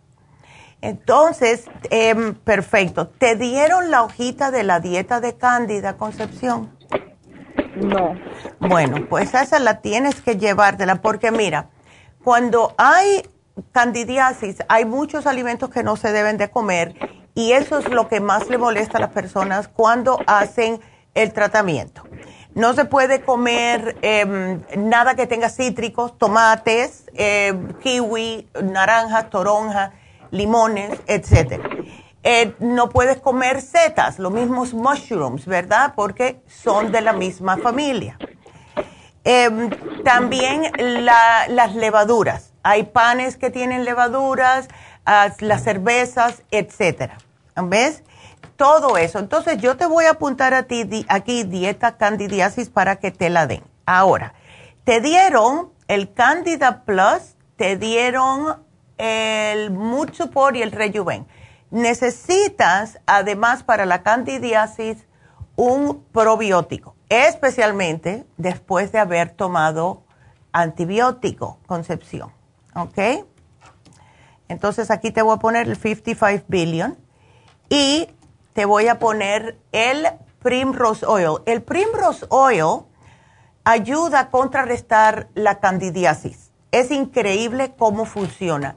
Entonces, 0.80 1.66
em, 1.90 2.34
perfecto. 2.34 3.08
¿Te 3.08 3.36
dieron 3.36 3.90
la 3.90 4.02
hojita 4.02 4.50
de 4.50 4.64
la 4.64 4.80
dieta 4.80 5.20
de 5.20 5.36
cándida, 5.36 5.96
Concepción? 5.96 6.70
No. 7.80 8.14
Bueno, 8.60 9.06
pues 9.08 9.34
esa 9.34 9.58
la 9.58 9.80
tienes 9.80 10.20
que 10.20 10.36
llevártela 10.36 10.96
porque 10.96 11.30
mira, 11.30 11.70
cuando 12.22 12.74
hay 12.76 13.28
candidiasis 13.72 14.58
hay 14.68 14.84
muchos 14.84 15.26
alimentos 15.26 15.70
que 15.70 15.82
no 15.82 15.96
se 15.96 16.12
deben 16.12 16.36
de 16.36 16.50
comer 16.50 16.94
y 17.34 17.52
eso 17.52 17.78
es 17.78 17.88
lo 17.88 18.08
que 18.08 18.20
más 18.20 18.48
le 18.48 18.58
molesta 18.58 18.98
a 18.98 19.00
las 19.00 19.10
personas 19.10 19.68
cuando 19.68 20.18
hacen 20.26 20.80
el 21.14 21.32
tratamiento. 21.32 22.02
No 22.54 22.74
se 22.74 22.84
puede 22.84 23.20
comer 23.22 23.96
em, 24.02 24.60
nada 24.76 25.14
que 25.14 25.26
tenga 25.26 25.48
cítricos, 25.48 26.18
tomates, 26.18 27.04
em, 27.14 27.72
kiwi, 27.74 28.48
naranjas, 28.62 29.30
toronja, 29.30 29.92
limones, 30.32 30.98
etcétera. 31.06 31.62
Eh, 32.22 32.54
no 32.58 32.90
puedes 32.90 33.18
comer 33.18 33.62
setas, 33.62 34.18
lo 34.18 34.30
mismo 34.30 34.66
mushrooms, 34.72 35.46
¿verdad? 35.46 35.94
Porque 35.96 36.42
son 36.46 36.92
de 36.92 37.00
la 37.00 37.14
misma 37.14 37.56
familia. 37.56 38.18
Em, 39.24 39.70
también 40.04 40.70
las 40.78 41.74
levaduras. 41.74 42.52
Hay 42.62 42.84
panes 42.84 43.36
que 43.36 43.50
tienen 43.50 43.84
levaduras, 43.84 44.68
las 45.40 45.62
cervezas, 45.64 46.42
etcétera. 46.50 47.18
¿Ves? 47.56 48.02
Todo 48.56 48.98
eso. 48.98 49.18
Entonces 49.18 49.58
yo 49.58 49.76
te 49.76 49.86
voy 49.86 50.04
a 50.04 50.12
apuntar 50.12 50.52
a 50.52 50.64
ti 50.64 51.06
aquí 51.08 51.44
dieta 51.44 51.96
candidiasis 51.96 52.68
para 52.68 52.96
que 52.96 53.10
te 53.10 53.30
la 53.30 53.46
den. 53.46 53.62
Ahora, 53.86 54.34
te 54.84 55.00
dieron 55.00 55.70
el 55.88 56.12
Candida 56.12 56.84
Plus, 56.84 57.36
te 57.56 57.76
dieron 57.76 58.62
el 58.98 59.70
Support 60.12 60.56
y 60.56 60.62
el 60.62 60.72
Rejuven 60.72 61.26
necesitas 61.70 62.98
además 63.06 63.62
para 63.62 63.86
la 63.86 64.02
candidiasis 64.02 65.06
un 65.56 66.04
probiótico, 66.12 66.96
especialmente 67.08 68.26
después 68.36 68.92
de 68.92 68.98
haber 68.98 69.30
tomado 69.30 70.02
antibiótico, 70.52 71.58
Concepción. 71.66 72.32
¿Ok? 72.74 73.26
Entonces 74.48 74.90
aquí 74.90 75.10
te 75.10 75.22
voy 75.22 75.36
a 75.36 75.38
poner 75.38 75.68
el 75.68 75.76
55 75.76 76.44
billion 76.48 76.98
y 77.68 78.08
te 78.52 78.64
voy 78.64 78.88
a 78.88 78.98
poner 78.98 79.58
el 79.72 80.06
Primrose 80.42 81.06
Oil. 81.06 81.42
El 81.46 81.62
Primrose 81.62 82.26
Oil 82.30 82.84
ayuda 83.64 84.20
a 84.20 84.30
contrarrestar 84.30 85.28
la 85.34 85.60
candidiasis. 85.60 86.50
Es 86.72 86.90
increíble 86.90 87.74
cómo 87.76 88.06
funciona 88.06 88.76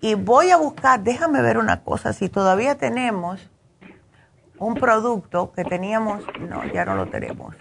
y 0.00 0.14
voy 0.14 0.50
a 0.50 0.56
buscar, 0.56 1.00
déjame 1.00 1.42
ver 1.42 1.58
una 1.58 1.82
cosa, 1.82 2.12
si 2.12 2.28
todavía 2.28 2.76
tenemos 2.76 3.50
un 4.58 4.74
producto 4.74 5.52
que 5.52 5.64
teníamos, 5.64 6.24
no, 6.40 6.64
ya 6.66 6.84
no 6.84 6.94
lo 6.94 7.06
tenemos. 7.06 7.54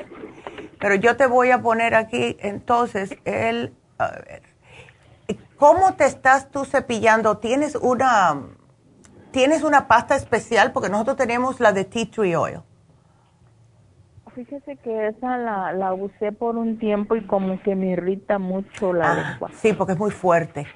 Pero 0.79 0.95
yo 0.95 1.17
te 1.17 1.25
voy 1.25 1.51
a 1.51 1.61
poner 1.61 1.95
aquí 1.95 2.37
entonces 2.39 3.15
el, 3.25 3.73
a 3.97 4.11
ver, 4.11 4.43
¿cómo 5.57 5.95
te 5.95 6.05
estás 6.05 6.51
tú 6.51 6.65
cepillando? 6.65 7.37
¿Tienes 7.37 7.75
una, 7.75 8.39
tienes 9.31 9.63
una 9.63 9.87
pasta 9.87 10.15
especial? 10.15 10.71
Porque 10.71 10.89
nosotros 10.89 11.17
tenemos 11.17 11.59
la 11.59 11.71
de 11.71 11.85
tea 11.85 12.05
tree 12.11 12.35
oil. 12.35 12.59
Fíjese 14.35 14.75
que 14.77 15.07
esa 15.07 15.37
la, 15.39 15.73
la 15.73 15.95
usé 15.95 16.31
por 16.31 16.57
un 16.57 16.77
tiempo 16.77 17.15
y 17.15 17.25
como 17.25 17.59
que 17.63 17.75
me 17.75 17.87
irrita 17.87 18.37
mucho 18.37 18.93
la 18.93 19.11
ah, 19.11 19.31
lengua. 19.31 19.49
Sí, 19.55 19.73
porque 19.73 19.93
es 19.93 19.99
muy 19.99 20.11
fuerte 20.11 20.67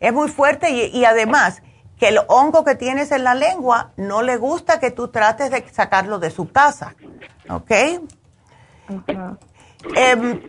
es 0.00 0.12
muy 0.12 0.28
fuerte 0.28 0.70
y, 0.70 1.04
además 1.04 1.62
que 1.98 2.08
el 2.08 2.18
hongo 2.28 2.64
que 2.64 2.76
tienes 2.76 3.10
en 3.10 3.24
la 3.24 3.34
lengua 3.34 3.92
no 3.96 4.22
le 4.22 4.36
gusta 4.36 4.78
que 4.78 4.90
tú 4.92 5.08
trates 5.08 5.50
de 5.50 5.68
sacarlo 5.70 6.18
de 6.20 6.30
su 6.30 6.52
casa, 6.52 6.94
¿ok? 7.48 7.72
Em, 9.96 10.40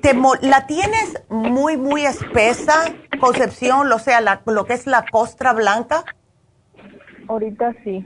¿La 0.42 0.68
tienes 0.68 1.24
muy, 1.30 1.78
muy 1.78 2.06
espesa 2.06 2.94
Concepción, 3.20 3.92
o 3.92 4.00
sea, 4.00 4.22
lo 4.46 4.66
que 4.66 4.74
es 4.74 4.88
la 4.88 5.06
costra 5.12 5.54
blanca? 5.54 6.04
Ahorita 7.28 7.74
sí. 7.84 8.06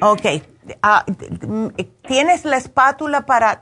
Ok. 0.00 0.42
Ah, 0.82 1.04
¿Tienes 2.06 2.44
la 2.44 2.56
espátula 2.56 3.26
para, 3.26 3.60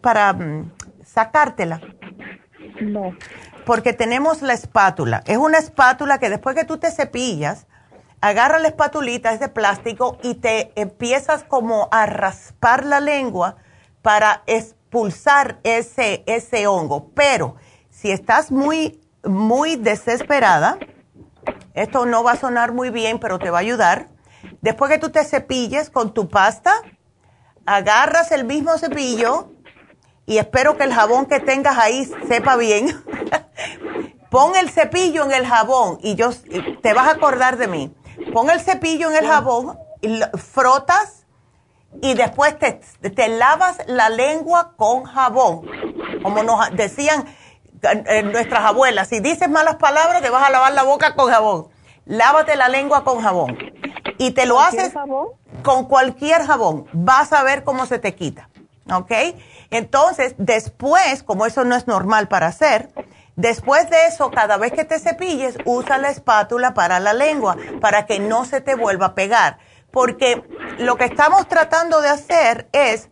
para 0.00 0.32
mm, 0.32 0.72
sacártela? 1.04 1.80
No. 2.80 3.16
Porque 3.64 3.92
tenemos 3.92 4.42
la 4.42 4.52
espátula. 4.52 5.22
Es 5.26 5.38
una 5.38 5.58
espátula 5.58 6.18
que 6.18 6.30
después 6.30 6.54
que 6.54 6.64
tú 6.64 6.78
te 6.78 6.90
cepillas, 6.90 7.66
agarra 8.20 8.58
la 8.58 8.68
espatulita, 8.68 9.32
es 9.32 9.40
de 9.40 9.48
plástico, 9.48 10.18
y 10.22 10.34
te 10.34 10.72
empiezas 10.80 11.44
como 11.44 11.88
a 11.90 12.06
raspar 12.06 12.84
la 12.84 13.00
lengua 13.00 13.56
para 14.02 14.42
expulsar 14.46 15.60
ese, 15.62 16.24
ese 16.26 16.66
hongo. 16.66 17.10
Pero 17.14 17.56
si 17.90 18.10
estás 18.10 18.50
muy, 18.50 19.00
muy 19.24 19.76
desesperada, 19.76 20.78
esto 21.74 22.06
no 22.06 22.22
va 22.22 22.32
a 22.32 22.36
sonar 22.36 22.72
muy 22.72 22.90
bien, 22.90 23.18
pero 23.18 23.38
te 23.38 23.50
va 23.50 23.58
a 23.58 23.62
ayudar. 23.62 24.08
Después 24.60 24.90
que 24.90 24.98
tú 24.98 25.10
te 25.10 25.24
cepilles 25.24 25.90
con 25.90 26.14
tu 26.14 26.28
pasta, 26.28 26.72
agarras 27.66 28.30
el 28.30 28.44
mismo 28.44 28.76
cepillo 28.78 29.53
y 30.26 30.38
espero 30.38 30.76
que 30.76 30.84
el 30.84 30.92
jabón 30.92 31.26
que 31.26 31.40
tengas 31.40 31.78
ahí 31.78 32.10
sepa 32.28 32.56
bien. 32.56 32.88
Pon 34.30 34.56
el 34.56 34.70
cepillo 34.70 35.24
en 35.24 35.32
el 35.32 35.46
jabón 35.46 35.98
y 36.02 36.16
yo 36.16 36.30
te 36.82 36.92
vas 36.92 37.08
a 37.08 37.12
acordar 37.12 37.56
de 37.56 37.68
mí. 37.68 37.94
Pon 38.32 38.50
el 38.50 38.60
cepillo 38.60 39.10
en 39.10 39.16
el 39.16 39.26
jabón, 39.26 39.78
y 40.04 40.20
frotas 40.36 41.24
y 42.02 42.14
después 42.14 42.58
te, 42.58 42.80
te 43.10 43.28
lavas 43.28 43.78
la 43.86 44.08
lengua 44.08 44.74
con 44.76 45.04
jabón. 45.04 45.66
Como 46.22 46.42
nos 46.42 46.70
decían 46.72 47.24
nuestras 48.32 48.64
abuelas, 48.64 49.08
si 49.08 49.20
dices 49.20 49.48
malas 49.48 49.76
palabras 49.76 50.22
te 50.22 50.30
vas 50.30 50.46
a 50.46 50.50
lavar 50.50 50.72
la 50.72 50.82
boca 50.82 51.14
con 51.14 51.30
jabón. 51.30 51.68
Lávate 52.06 52.56
la 52.56 52.68
lengua 52.68 53.04
con 53.04 53.20
jabón. 53.20 53.56
Y 54.18 54.32
te 54.32 54.46
lo 54.46 54.60
haces 54.60 54.92
con 55.62 55.86
cualquier 55.86 56.44
jabón. 56.44 56.86
Vas 56.92 57.32
a 57.32 57.42
ver 57.42 57.64
cómo 57.64 57.86
se 57.86 57.98
te 57.98 58.14
quita. 58.14 58.48
¿Ok? 58.92 59.12
Entonces, 59.74 60.36
después, 60.38 61.24
como 61.24 61.46
eso 61.46 61.64
no 61.64 61.74
es 61.74 61.88
normal 61.88 62.28
para 62.28 62.46
hacer, 62.46 62.90
después 63.34 63.90
de 63.90 64.06
eso, 64.06 64.30
cada 64.30 64.56
vez 64.56 64.70
que 64.70 64.84
te 64.84 65.00
cepilles, 65.00 65.58
usa 65.64 65.98
la 65.98 66.10
espátula 66.10 66.74
para 66.74 67.00
la 67.00 67.12
lengua, 67.12 67.56
para 67.80 68.06
que 68.06 68.20
no 68.20 68.44
se 68.44 68.60
te 68.60 68.76
vuelva 68.76 69.06
a 69.06 69.14
pegar. 69.16 69.58
Porque 69.90 70.44
lo 70.78 70.94
que 70.94 71.06
estamos 71.06 71.48
tratando 71.48 72.00
de 72.02 72.08
hacer 72.08 72.68
es 72.70 73.08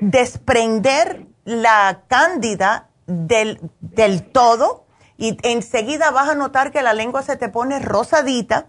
desprender 0.00 1.24
la 1.46 2.02
cándida 2.06 2.90
del, 3.06 3.58
del 3.80 4.30
todo 4.30 4.84
y 5.16 5.38
enseguida 5.42 6.10
vas 6.10 6.28
a 6.28 6.34
notar 6.34 6.70
que 6.70 6.82
la 6.82 6.92
lengua 6.92 7.22
se 7.22 7.38
te 7.38 7.48
pone 7.48 7.78
rosadita 7.78 8.66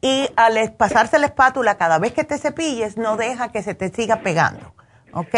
y 0.00 0.28
al 0.34 0.72
pasarse 0.72 1.20
la 1.20 1.26
espátula 1.26 1.76
cada 1.76 2.00
vez 2.00 2.12
que 2.12 2.24
te 2.24 2.38
cepilles 2.38 2.96
no 2.96 3.16
deja 3.16 3.52
que 3.52 3.62
se 3.62 3.76
te 3.76 3.88
siga 3.90 4.22
pegando. 4.22 4.74
¿Ok? 5.12 5.36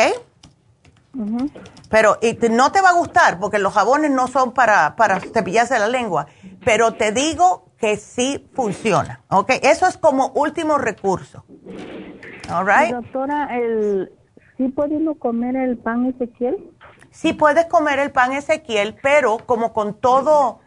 Pero 1.91 2.19
y 2.23 2.39
no 2.51 2.73
te 2.73 2.81
va 2.81 2.91
a 2.91 2.95
gustar 2.95 3.39
porque 3.39 3.59
los 3.59 3.75
jabones 3.75 4.11
no 4.11 4.29
son 4.29 4.53
para, 4.53 4.97
para 4.97 5.21
cepillarse 5.21 5.79
la 5.79 5.89
lengua, 5.89 6.27
pero 6.65 6.95
te 6.95 7.13
digo 7.13 7.73
que 7.79 7.97
sí 7.97 8.49
funciona. 8.55 9.21
¿Ok? 9.29 9.51
Eso 9.63 9.87
es 9.87 9.99
como 9.99 10.29
último 10.35 10.79
recurso. 10.79 11.45
All 12.51 12.67
right? 12.67 12.95
Doctora, 12.95 13.59
el, 13.59 14.13
¿sí 14.57 14.69
puede 14.69 14.99
comer 15.19 15.57
el 15.57 15.79
pan 15.79 16.07
Ezequiel? 16.07 16.71
Sí 17.11 17.33
puedes 17.35 17.67
comer 17.67 17.99
el 17.99 18.11
pan 18.11 18.33
Ezequiel, 18.33 18.97
pero 19.03 19.39
como 19.39 19.73
con 19.73 19.95
todo, 19.95 20.61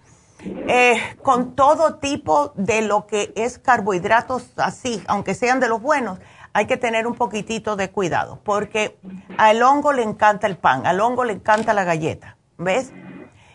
eh, 0.67 0.97
con 1.23 1.55
todo 1.55 1.95
tipo 1.95 2.53
de 2.55 2.81
lo 2.81 3.07
que 3.07 3.34
es 3.35 3.57
carbohidratos 3.57 4.51
así, 4.57 5.01
aunque 5.07 5.34
sean 5.34 5.59
de 5.59 5.69
los 5.69 5.81
buenos, 5.81 6.19
hay 6.56 6.68
que 6.68 6.77
tener 6.77 7.06
un 7.06 7.15
poquitito 7.15 7.76
de 7.76 7.91
cuidado, 7.91 8.40
porque 8.45 8.98
al 9.38 9.61
hongo 9.61 9.91
le 9.91 10.03
encanta 10.03 10.48
el 10.48 10.56
pan, 10.56 10.88
al 10.88 11.02
hongo 11.02 11.26
le 11.26 11.34
encanta 11.34 11.73
la 11.73 11.84
galleta, 11.84 12.38
¿ves? 12.57 12.94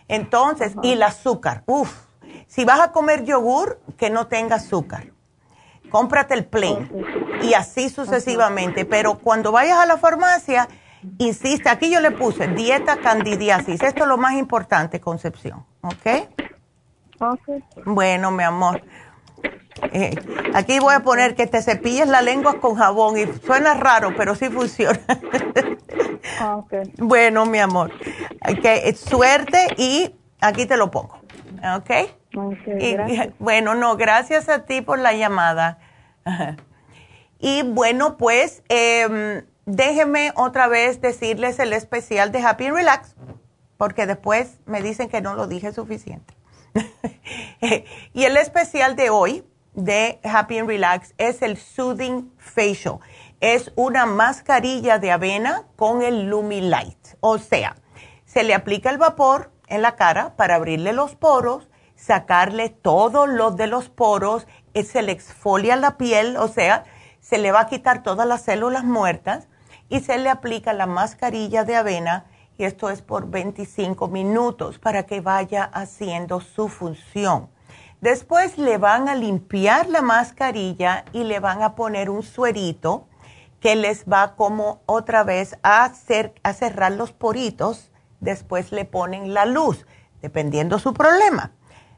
Entonces, 0.07 0.75
y 0.83 0.91
el 0.91 1.01
azúcar, 1.01 1.63
uff, 1.65 1.91
si 2.45 2.63
vas 2.63 2.79
a 2.79 2.91
comer 2.91 3.23
yogur, 3.23 3.81
que 3.97 4.11
no 4.11 4.27
tenga 4.27 4.57
azúcar. 4.57 5.05
Cómprate 5.89 6.35
el 6.35 6.45
plain 6.45 6.91
y 7.41 7.55
así 7.55 7.89
sucesivamente, 7.89 8.85
pero 8.85 9.17
cuando 9.17 9.51
vayas 9.51 9.79
a 9.79 9.87
la 9.87 9.97
farmacia, 9.97 10.67
insiste, 11.17 11.69
aquí 11.69 11.89
yo 11.89 12.01
le 12.01 12.11
puse 12.11 12.49
dieta 12.49 12.97
candidiasis, 12.97 13.81
esto 13.81 14.03
es 14.03 14.07
lo 14.07 14.17
más 14.19 14.33
importante, 14.33 15.01
Concepción, 15.01 15.65
¿ok? 15.81 16.29
Bueno, 17.83 18.29
mi 18.29 18.43
amor. 18.43 18.83
Eh, 19.93 20.15
aquí 20.53 20.79
voy 20.79 20.93
a 20.93 21.01
poner 21.01 21.35
que 21.35 21.47
te 21.47 21.61
cepilles 21.61 22.07
la 22.07 22.21
lengua 22.21 22.59
con 22.59 22.75
jabón 22.75 23.17
y 23.17 23.25
suena 23.45 23.73
raro, 23.73 24.13
pero 24.15 24.35
sí 24.35 24.49
funciona. 24.49 24.99
Bueno, 26.97 27.45
mi 27.45 27.59
amor. 27.59 27.91
Okay, 28.41 28.93
suerte 28.95 29.67
y 29.77 30.15
aquí 30.39 30.65
te 30.65 30.77
lo 30.77 30.91
pongo. 30.91 31.19
¿Ok? 31.75 31.91
bueno, 33.39 33.75
no, 33.75 33.97
gracias 33.97 34.49
a 34.49 34.65
ti 34.65 34.81
por 34.81 34.99
la 34.99 35.13
llamada. 35.13 35.79
y 37.39 37.63
bueno, 37.63 38.17
pues 38.17 38.63
eh, 38.69 39.43
déjenme 39.65 40.31
otra 40.35 40.67
vez 40.67 41.01
decirles 41.01 41.59
el 41.59 41.73
especial 41.73 42.31
de 42.31 42.41
Happy 42.41 42.69
Relax, 42.69 43.15
porque 43.77 44.05
después 44.05 44.59
me 44.65 44.81
dicen 44.81 45.09
que 45.09 45.21
no 45.21 45.35
lo 45.35 45.47
dije 45.47 45.73
suficiente. 45.73 46.33
y 48.13 48.23
el 48.23 48.37
especial 48.37 48.95
de 48.95 49.09
hoy 49.09 49.43
de 49.83 50.19
Happy 50.23 50.61
Relax 50.61 51.13
es 51.17 51.41
el 51.41 51.57
Soothing 51.57 52.31
Facial. 52.37 52.99
Es 53.39 53.71
una 53.75 54.05
mascarilla 54.05 54.99
de 54.99 55.11
avena 55.11 55.63
con 55.75 56.03
el 56.03 56.29
Lumilight. 56.29 57.15
O 57.19 57.39
sea, 57.39 57.75
se 58.25 58.43
le 58.43 58.53
aplica 58.53 58.91
el 58.91 58.97
vapor 58.97 59.51
en 59.67 59.81
la 59.81 59.95
cara 59.95 60.35
para 60.35 60.55
abrirle 60.55 60.93
los 60.93 61.15
poros, 61.15 61.67
sacarle 61.95 62.69
todo 62.69 63.25
lo 63.25 63.51
de 63.51 63.67
los 63.67 63.89
poros, 63.89 64.47
se 64.73 65.01
le 65.01 65.11
exfolia 65.11 65.75
la 65.75 65.97
piel, 65.97 66.37
o 66.37 66.47
sea, 66.47 66.83
se 67.19 67.37
le 67.37 67.51
va 67.51 67.61
a 67.61 67.67
quitar 67.67 68.03
todas 68.03 68.27
las 68.27 68.43
células 68.43 68.83
muertas 68.83 69.47
y 69.89 70.01
se 70.01 70.17
le 70.17 70.29
aplica 70.29 70.73
la 70.73 70.85
mascarilla 70.85 71.63
de 71.63 71.75
avena 71.75 72.25
y 72.57 72.65
esto 72.65 72.91
es 72.91 73.01
por 73.01 73.29
25 73.29 74.07
minutos 74.07 74.77
para 74.77 75.07
que 75.07 75.21
vaya 75.21 75.63
haciendo 75.63 76.41
su 76.41 76.69
función. 76.69 77.49
Después 78.01 78.57
le 78.57 78.79
van 78.79 79.07
a 79.09 79.15
limpiar 79.15 79.87
la 79.87 80.01
mascarilla 80.01 81.05
y 81.13 81.23
le 81.23 81.39
van 81.39 81.61
a 81.61 81.75
poner 81.75 82.09
un 82.09 82.23
suerito 82.23 83.07
que 83.59 83.75
les 83.75 84.05
va 84.05 84.35
como 84.35 84.81
otra 84.87 85.23
vez 85.23 85.55
a, 85.61 85.85
hacer, 85.85 86.33
cerrar 86.55 86.93
los 86.93 87.11
poritos. 87.11 87.91
Después 88.19 88.71
le 88.71 88.85
ponen 88.85 89.35
la 89.35 89.45
luz, 89.45 89.85
dependiendo 90.19 90.79
su 90.79 90.95
problema. 90.95 91.51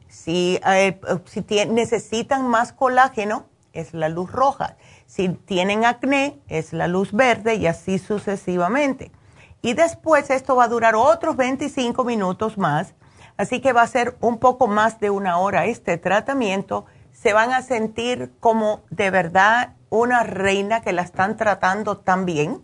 Si, 0.10 0.60
eh, 0.68 1.00
si 1.26 1.46
necesitan 1.68 2.48
más 2.48 2.74
colágeno, 2.74 3.46
es 3.72 3.94
la 3.94 4.10
luz 4.10 4.30
roja. 4.30 4.76
Si 5.06 5.30
tienen 5.30 5.86
acné, 5.86 6.42
es 6.50 6.74
la 6.74 6.88
luz 6.88 7.14
verde 7.14 7.56
y 7.56 7.66
así 7.66 7.98
sucesivamente. 7.98 9.14
Y 9.62 9.74
después 9.74 10.30
esto 10.30 10.58
va 10.58 10.66
a 10.66 10.68
durar 10.68 10.96
otros 10.96 11.38
25 11.38 12.04
minutos 12.04 12.58
más, 12.58 12.94
así 13.38 13.62
que 13.62 13.74
va 13.74 13.82
a 13.82 13.88
ser 13.88 14.16
un 14.22 14.38
poco 14.38 14.68
más 14.68 15.00
de 15.00 15.10
una 15.10 15.38
hora 15.38 15.66
este 15.66 15.98
tratamiento. 15.98 16.86
Se 17.12 17.34
van 17.34 17.52
a 17.52 17.62
sentir 17.62 18.32
como 18.40 18.82
de 18.90 19.12
verdad 19.12 19.74
una 19.90 20.24
reina 20.24 20.82
que 20.82 20.94
la 20.94 21.04
están 21.04 21.38
tratando 21.38 21.98
tan 21.98 22.26
bien. 22.26 22.62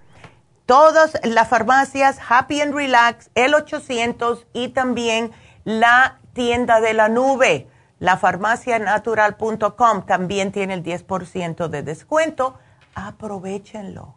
Todas 0.66 1.18
las 1.24 1.48
farmacias 1.48 2.18
Happy 2.28 2.60
and 2.60 2.74
Relax, 2.74 3.30
el 3.34 3.54
800 3.54 4.46
y 4.52 4.68
también 4.68 5.32
la 5.64 6.18
tienda 6.32 6.80
de 6.80 6.94
la 6.94 7.08
nube, 7.08 7.68
la 7.98 8.16
farmacianatural.com 8.16 10.06
también 10.06 10.52
tiene 10.52 10.74
el 10.74 10.82
10% 10.82 11.68
de 11.68 11.82
descuento 11.82 12.58
aprovechenlo. 12.94 14.14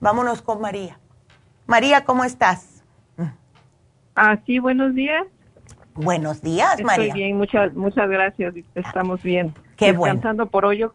Vámonos 0.00 0.42
con 0.42 0.60
María. 0.60 0.98
María, 1.66 2.04
¿cómo 2.04 2.24
estás? 2.24 2.84
Ah, 4.14 4.38
sí, 4.46 4.58
buenos 4.58 4.94
días. 4.94 5.26
Buenos 5.96 6.42
días, 6.42 6.82
María. 6.82 7.06
Estoy 7.06 7.20
bien, 7.22 7.36
muchas, 7.36 7.74
muchas 7.74 8.08
gracias. 8.08 8.54
Estamos 8.74 9.22
bien. 9.22 9.54
Qué 9.76 9.92
descansando 9.92 10.46
por 10.46 10.64
hoy. 10.64 10.78
Yo, 10.78 10.92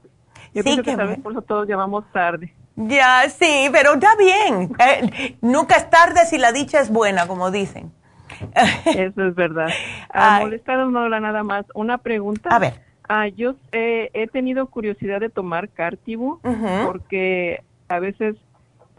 pienso 0.54 0.84
que 0.84 0.96
tal 0.96 1.08
vez 1.08 1.20
por 1.20 1.32
eso 1.32 1.42
todos 1.42 1.68
llamamos 1.68 2.06
tarde. 2.12 2.54
Ya, 2.76 3.28
sí, 3.30 3.70
pero 3.72 3.94
está 3.94 4.16
bien. 4.16 4.72
Eh, 4.80 5.38
nunca 5.42 5.76
es 5.76 5.90
tarde 5.90 6.26
si 6.26 6.38
la 6.38 6.52
dicha 6.52 6.80
es 6.80 6.92
buena, 6.92 7.28
como 7.28 7.52
dicen. 7.52 7.92
Eso 8.86 9.28
es 9.28 9.36
verdad. 9.36 9.68
A 10.10 10.40
molestar 10.40 10.80
no 10.88 11.00
habla 11.00 11.20
nada 11.20 11.44
más. 11.44 11.66
Una 11.74 11.98
pregunta. 11.98 12.50
A 12.50 12.60
ver. 12.60 12.74
Ah, 13.08 13.28
yo 13.28 13.56
eh, 13.72 14.10
he 14.14 14.28
tenido 14.28 14.68
curiosidad 14.68 15.20
de 15.20 15.30
tomar 15.30 15.68
Cartibu 15.70 16.40
porque 16.86 17.62
a 17.90 18.00
veces 18.00 18.38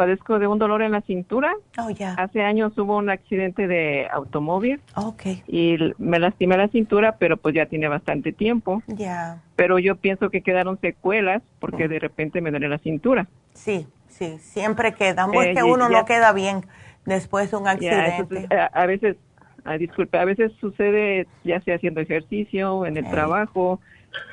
padezco 0.02 0.40
de 0.40 0.48
un 0.48 0.58
dolor 0.58 0.82
en 0.82 0.90
la 0.90 1.00
cintura. 1.02 1.54
Oh, 1.78 1.88
ya. 1.88 2.14
Hace 2.14 2.42
años 2.42 2.76
hubo 2.76 2.96
un 2.96 3.08
accidente 3.08 3.68
de 3.68 4.08
automóvil. 4.10 4.80
Okay. 4.96 5.44
Y 5.46 5.76
me 5.98 6.18
lastimé 6.18 6.56
la 6.56 6.66
cintura, 6.66 7.18
pero 7.20 7.36
pues 7.36 7.54
ya 7.54 7.66
tiene 7.66 7.86
bastante 7.86 8.32
tiempo. 8.32 8.82
Ya. 8.88 9.40
Pero 9.54 9.78
yo 9.78 9.94
pienso 9.94 10.28
que 10.28 10.42
quedaron 10.42 10.80
secuelas 10.80 11.40
porque 11.60 11.86
de 11.86 12.00
repente 12.00 12.40
me 12.40 12.50
duele 12.50 12.68
la 12.68 12.78
cintura. 12.78 13.28
Sí, 13.54 13.86
sí, 14.08 14.38
siempre 14.40 14.92
queda. 14.94 15.28
Porque 15.32 15.52
eh, 15.52 15.62
uno 15.62 15.88
no 15.88 16.04
queda 16.04 16.32
bien 16.32 16.66
después 17.06 17.52
de 17.52 17.58
un 17.58 17.68
accidente. 17.68 18.48
Eh, 18.50 18.68
a, 18.72 18.86
veces, 18.86 19.18
ah, 19.64 19.78
disculpe, 19.78 20.18
a 20.18 20.24
veces 20.24 20.50
sucede 20.60 21.28
ya 21.44 21.60
sea 21.60 21.76
haciendo 21.76 22.00
ejercicio, 22.00 22.86
en 22.86 22.96
el 22.96 23.08
trabajo, 23.08 23.78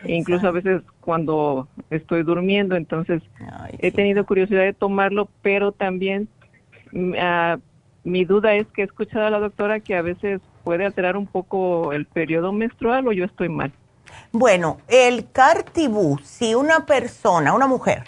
incluso 0.06 0.48
a 0.48 0.52
veces 0.52 0.82
cuando 1.02 1.68
estoy 1.90 2.24
durmiendo, 2.24 2.76
entonces 2.76 3.22
he 3.80 3.92
tenido 3.92 4.26
curiosidad 4.26 4.64
de 4.64 4.74
tomarlo, 4.74 5.30
pero 5.42 5.72
también 5.72 6.28
mm, 6.92 7.14
ah, 7.20 7.58
mi 8.04 8.26
duda 8.26 8.56
es 8.56 8.68
que 8.68 8.82
he 8.82 8.86
escuchado 8.86 9.26
a 9.26 9.30
la 9.30 9.40
doctora 9.40 9.80
que 9.80 9.96
a 9.96 10.02
veces 10.02 10.42
puede 10.64 10.86
alterar 10.86 11.18
un 11.18 11.28
poco 11.28 11.94
el 11.94 12.06
periodo 12.06 12.52
menstrual 12.52 13.08
o 13.08 13.12
yo 13.12 13.26
estoy 13.26 13.50
mal. 13.50 13.72
Bueno, 14.32 14.80
el 14.88 15.32
cartibú, 15.32 16.20
si 16.24 16.56
una 16.56 16.86
persona, 16.86 17.54
una 17.54 17.68
mujer, 17.68 18.04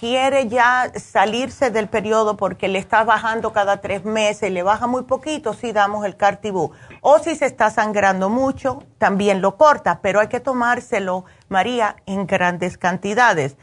quiere 0.00 0.48
ya 0.48 0.90
salirse 0.96 1.70
del 1.70 1.86
periodo 1.86 2.38
porque 2.38 2.68
le 2.68 2.78
está 2.78 3.04
bajando 3.04 3.52
cada 3.52 3.82
tres 3.82 4.02
meses, 4.02 4.50
le 4.50 4.62
baja 4.62 4.86
muy 4.86 5.02
poquito, 5.02 5.52
si 5.52 5.72
damos 5.72 6.06
el 6.06 6.16
cartibú. 6.16 6.72
O 7.02 7.18
si 7.18 7.36
se 7.36 7.44
está 7.44 7.68
sangrando 7.68 8.30
mucho, 8.30 8.82
también 8.96 9.42
lo 9.42 9.58
corta, 9.58 10.00
pero 10.00 10.18
hay 10.18 10.28
que 10.28 10.40
tomárselo, 10.40 11.26
María, 11.50 11.96
en 12.06 12.26
grandes 12.26 12.78
cantidades. 12.78 13.58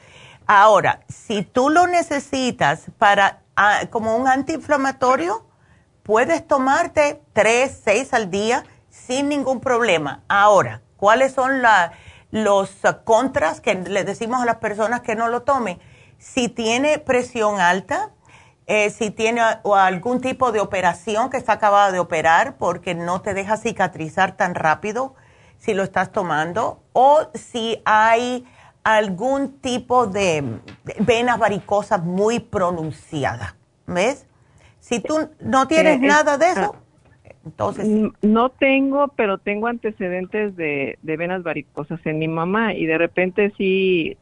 Ahora, 0.45 0.99
si 1.09 1.41
tú 1.41 1.71
lo 1.71 1.87
necesitas 1.87 2.83
para 2.99 3.41
ah, 3.55 3.81
como 3.89 4.15
un 4.15 4.27
antiinflamatorio, 4.27 5.43
puedes 6.03 6.47
tomarte 6.47 7.19
tres, 7.33 7.81
seis 7.83 8.13
al 8.13 8.29
día 8.29 8.63
sin 8.91 9.27
ningún 9.27 9.59
problema. 9.59 10.21
Ahora, 10.27 10.81
¿cuáles 10.97 11.33
son 11.33 11.63
los 12.29 12.69
contras 13.03 13.59
que 13.59 13.73
le 13.73 14.03
decimos 14.03 14.39
a 14.39 14.45
las 14.45 14.57
personas 14.57 15.01
que 15.01 15.15
no 15.15 15.29
lo 15.29 15.41
tomen? 15.41 15.79
Si 16.17 16.49
tiene 16.49 16.99
presión 16.99 17.59
alta, 17.59 18.11
eh, 18.65 18.89
si 18.89 19.11
tiene 19.11 19.41
algún 19.41 20.19
tipo 20.19 20.51
de 20.51 20.59
operación 20.59 21.29
que 21.29 21.37
está 21.37 21.53
acabada 21.53 21.91
de 21.91 21.99
operar 21.99 22.57
porque 22.57 22.95
no 22.95 23.21
te 23.21 23.33
deja 23.33 23.55
cicatrizar 23.57 24.35
tan 24.35 24.55
rápido 24.55 25.15
si 25.57 25.73
lo 25.73 25.83
estás 25.83 26.11
tomando, 26.11 26.83
o 26.93 27.29
si 27.33 27.81
hay 27.85 28.45
algún 28.83 29.59
tipo 29.59 30.05
de 30.05 30.43
venas 30.99 31.39
varicosas 31.39 32.03
muy 32.03 32.39
pronunciadas, 32.39 33.55
¿ves? 33.87 34.27
Si 34.79 34.99
tú 34.99 35.29
no 35.39 35.67
tienes 35.67 36.01
eh, 36.01 36.05
nada 36.05 36.37
de 36.37 36.51
eso, 36.51 36.75
entonces... 37.43 37.87
No 38.21 38.49
tengo, 38.49 39.07
pero 39.15 39.37
tengo 39.39 39.67
antecedentes 39.67 40.55
de, 40.55 40.99
de 41.01 41.17
venas 41.17 41.41
varicosas 41.41 41.99
en 42.05 42.19
mi 42.19 42.27
mamá 42.27 42.73
y 42.73 42.85
de 42.85 42.97
repente 42.97 43.51
sí 43.57 44.17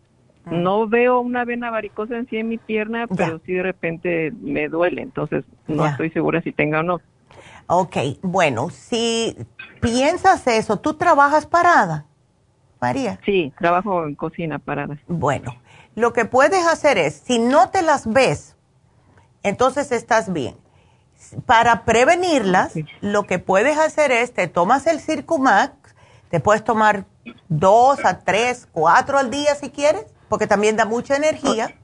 no 0.46 0.88
veo 0.88 1.20
una 1.20 1.46
vena 1.46 1.72
varicosa 1.72 2.18
en 2.18 2.28
sí 2.30 2.38
en 2.38 2.50
mi 2.50 2.58
pierna, 2.58 3.08
pero 3.08 3.40
sí 3.46 3.54
de 3.54 3.64
repente 3.64 4.32
me 4.42 4.68
duele, 4.70 5.02
entonces 5.02 5.44
no 5.68 5.86
estoy 5.86 6.10
segura 6.12 6.42
si 6.42 6.52
tenga 6.52 6.80
o 6.80 6.84
no. 6.84 7.02
Ok, 7.68 7.98
bueno, 8.22 8.70
si 8.70 9.36
piensas 9.82 10.46
eso, 10.48 10.78
¿tú 10.78 10.94
trabajas 10.94 11.48
parada, 11.48 12.06
María? 12.80 13.20
Sí, 13.26 13.52
trabajo 13.58 14.06
en 14.06 14.16
cocina 14.16 14.60
parada. 14.60 14.98
Bueno, 15.08 15.56
lo 15.96 16.14
que 16.14 16.26
puedes 16.26 16.66
hacer 16.68 16.98
es, 16.98 17.16
si 17.16 17.40
no 17.40 17.70
te 17.70 17.82
las 17.82 18.12
ves, 18.12 18.56
entonces 19.42 19.92
estás 19.92 20.32
bien. 20.32 20.56
Para 21.46 21.86
prevenirlas, 21.86 22.74
lo 23.02 23.24
que 23.24 23.40
puedes 23.40 23.80
hacer 23.80 24.12
es, 24.12 24.34
te 24.34 24.48
tomas 24.48 24.86
el 24.86 25.00
Circumax, 25.00 25.74
te 26.30 26.40
puedes 26.40 26.64
tomar 26.64 27.06
dos 27.48 28.04
a 28.06 28.20
tres, 28.20 28.68
cuatro 28.72 29.18
al 29.18 29.32
día 29.32 29.56
si 29.56 29.70
quieres, 29.70 30.06
porque 30.30 30.48
también 30.48 30.76
da 30.76 30.86
mucha 30.86 31.16
energía. 31.16 31.76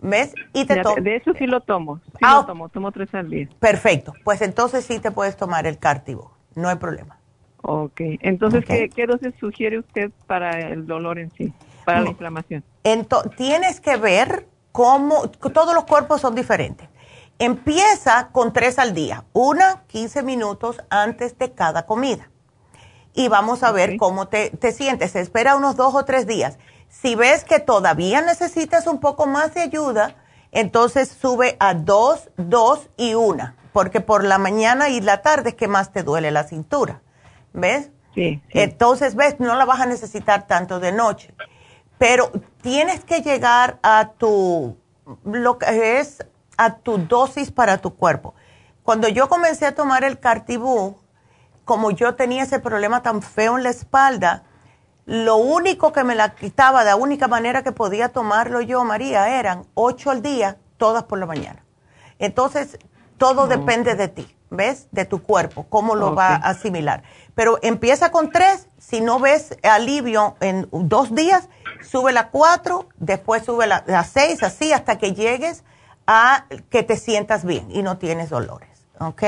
¿Ves? 0.00 0.34
Y 0.52 0.66
te 0.66 0.82
De 1.00 1.16
eso 1.16 1.32
sí 1.38 1.46
lo 1.46 1.60
tomo. 1.60 2.00
Sí 2.04 2.18
lo 2.20 2.28
ah, 2.28 2.44
tomo, 2.46 2.68
tomo 2.68 2.92
tres 2.92 3.14
al 3.14 3.30
día. 3.30 3.48
Perfecto. 3.58 4.12
Pues 4.22 4.42
entonces 4.42 4.84
sí 4.84 4.98
te 4.98 5.10
puedes 5.10 5.36
tomar 5.36 5.66
el 5.66 5.78
cártivo. 5.78 6.32
No 6.54 6.68
hay 6.68 6.76
problema. 6.76 7.18
Ok. 7.62 8.00
Entonces, 8.20 8.64
¿qué, 8.66 8.90
¿qué, 8.90 9.06
dosis 9.06 9.32
sugiere 9.40 9.78
usted 9.78 10.10
para 10.26 10.60
el 10.60 10.86
dolor 10.86 11.18
en 11.18 11.30
sí? 11.30 11.52
Para 11.86 12.02
la 12.02 12.10
inflamación. 12.10 12.62
Entonces, 12.82 13.34
tienes 13.36 13.80
que 13.80 13.96
ver 13.96 14.46
cómo. 14.72 15.28
Todos 15.30 15.74
los 15.74 15.84
cuerpos 15.84 16.20
son 16.20 16.34
diferentes. 16.34 16.88
Empieza 17.38 18.28
con 18.32 18.52
tres 18.52 18.78
al 18.78 18.92
día. 18.92 19.24
Una, 19.32 19.84
15 19.86 20.22
minutos 20.22 20.82
antes 20.90 21.38
de 21.38 21.52
cada 21.52 21.86
comida. 21.86 22.30
Y 23.14 23.28
vamos 23.28 23.62
a 23.62 23.72
ver 23.72 23.96
cómo 23.96 24.28
te, 24.28 24.50
te 24.50 24.72
sientes. 24.72 25.16
Espera 25.16 25.56
unos 25.56 25.76
dos 25.76 25.94
o 25.94 26.04
tres 26.04 26.26
días 26.26 26.58
si 27.00 27.14
ves 27.14 27.44
que 27.44 27.60
todavía 27.60 28.20
necesitas 28.22 28.86
un 28.86 28.98
poco 28.98 29.26
más 29.26 29.54
de 29.54 29.62
ayuda, 29.62 30.16
entonces 30.52 31.08
sube 31.08 31.56
a 31.58 31.74
dos, 31.74 32.30
dos 32.36 32.88
y 32.96 33.14
una, 33.14 33.56
porque 33.72 34.00
por 34.00 34.24
la 34.24 34.38
mañana 34.38 34.88
y 34.88 35.00
la 35.00 35.20
tarde 35.20 35.50
es 35.50 35.54
que 35.56 35.68
más 35.68 35.92
te 35.92 36.02
duele 36.02 36.30
la 36.30 36.44
cintura. 36.44 37.02
¿Ves? 37.52 37.90
Sí, 38.14 38.40
Entonces, 38.50 39.16
ves, 39.16 39.40
no 39.40 39.56
la 39.56 39.64
vas 39.64 39.80
a 39.80 39.86
necesitar 39.86 40.46
tanto 40.46 40.78
de 40.78 40.92
noche. 40.92 41.34
Pero 41.98 42.30
tienes 42.62 43.04
que 43.04 43.22
llegar 43.22 43.78
a 43.82 44.12
tu, 44.16 44.76
lo 45.24 45.58
que 45.58 45.98
es 45.98 46.24
a 46.56 46.76
tu 46.76 46.98
dosis 46.98 47.50
para 47.50 47.78
tu 47.78 47.96
cuerpo. 47.96 48.34
Cuando 48.84 49.08
yo 49.08 49.28
comencé 49.28 49.66
a 49.66 49.74
tomar 49.74 50.04
el 50.04 50.20
Cartibú, 50.20 50.98
como 51.64 51.90
yo 51.90 52.14
tenía 52.14 52.44
ese 52.44 52.60
problema 52.60 53.02
tan 53.02 53.20
feo 53.20 53.56
en 53.56 53.64
la 53.64 53.70
espalda, 53.70 54.44
lo 55.06 55.36
único 55.36 55.92
que 55.92 56.04
me 56.04 56.14
la 56.14 56.34
quitaba, 56.34 56.84
la 56.84 56.96
única 56.96 57.28
manera 57.28 57.62
que 57.62 57.72
podía 57.72 58.10
tomarlo 58.10 58.60
yo, 58.60 58.84
María, 58.84 59.38
eran 59.38 59.66
ocho 59.74 60.10
al 60.10 60.22
día, 60.22 60.56
todas 60.76 61.04
por 61.04 61.18
la 61.18 61.26
mañana. 61.26 61.64
Entonces, 62.18 62.78
todo 63.18 63.46
depende 63.46 63.94
de 63.94 64.08
ti, 64.08 64.36
¿ves? 64.50 64.88
De 64.92 65.04
tu 65.04 65.22
cuerpo, 65.22 65.66
cómo 65.68 65.94
lo 65.94 66.14
va 66.14 66.28
a 66.28 66.36
asimilar. 66.36 67.02
Pero 67.34 67.58
empieza 67.62 68.10
con 68.10 68.30
tres, 68.30 68.68
si 68.78 69.00
no 69.00 69.18
ves 69.18 69.56
alivio 69.62 70.36
en 70.40 70.68
dos 70.70 71.14
días, 71.14 71.48
sube 71.82 72.12
la 72.12 72.30
cuatro, 72.30 72.88
después 72.96 73.44
sube 73.44 73.66
la, 73.66 73.84
la 73.86 74.04
seis, 74.04 74.42
así 74.42 74.72
hasta 74.72 74.98
que 74.98 75.12
llegues 75.12 75.64
a 76.06 76.46
que 76.70 76.82
te 76.82 76.96
sientas 76.96 77.44
bien 77.44 77.66
y 77.70 77.82
no 77.82 77.98
tienes 77.98 78.30
dolores, 78.30 78.86
¿ok? 79.00 79.22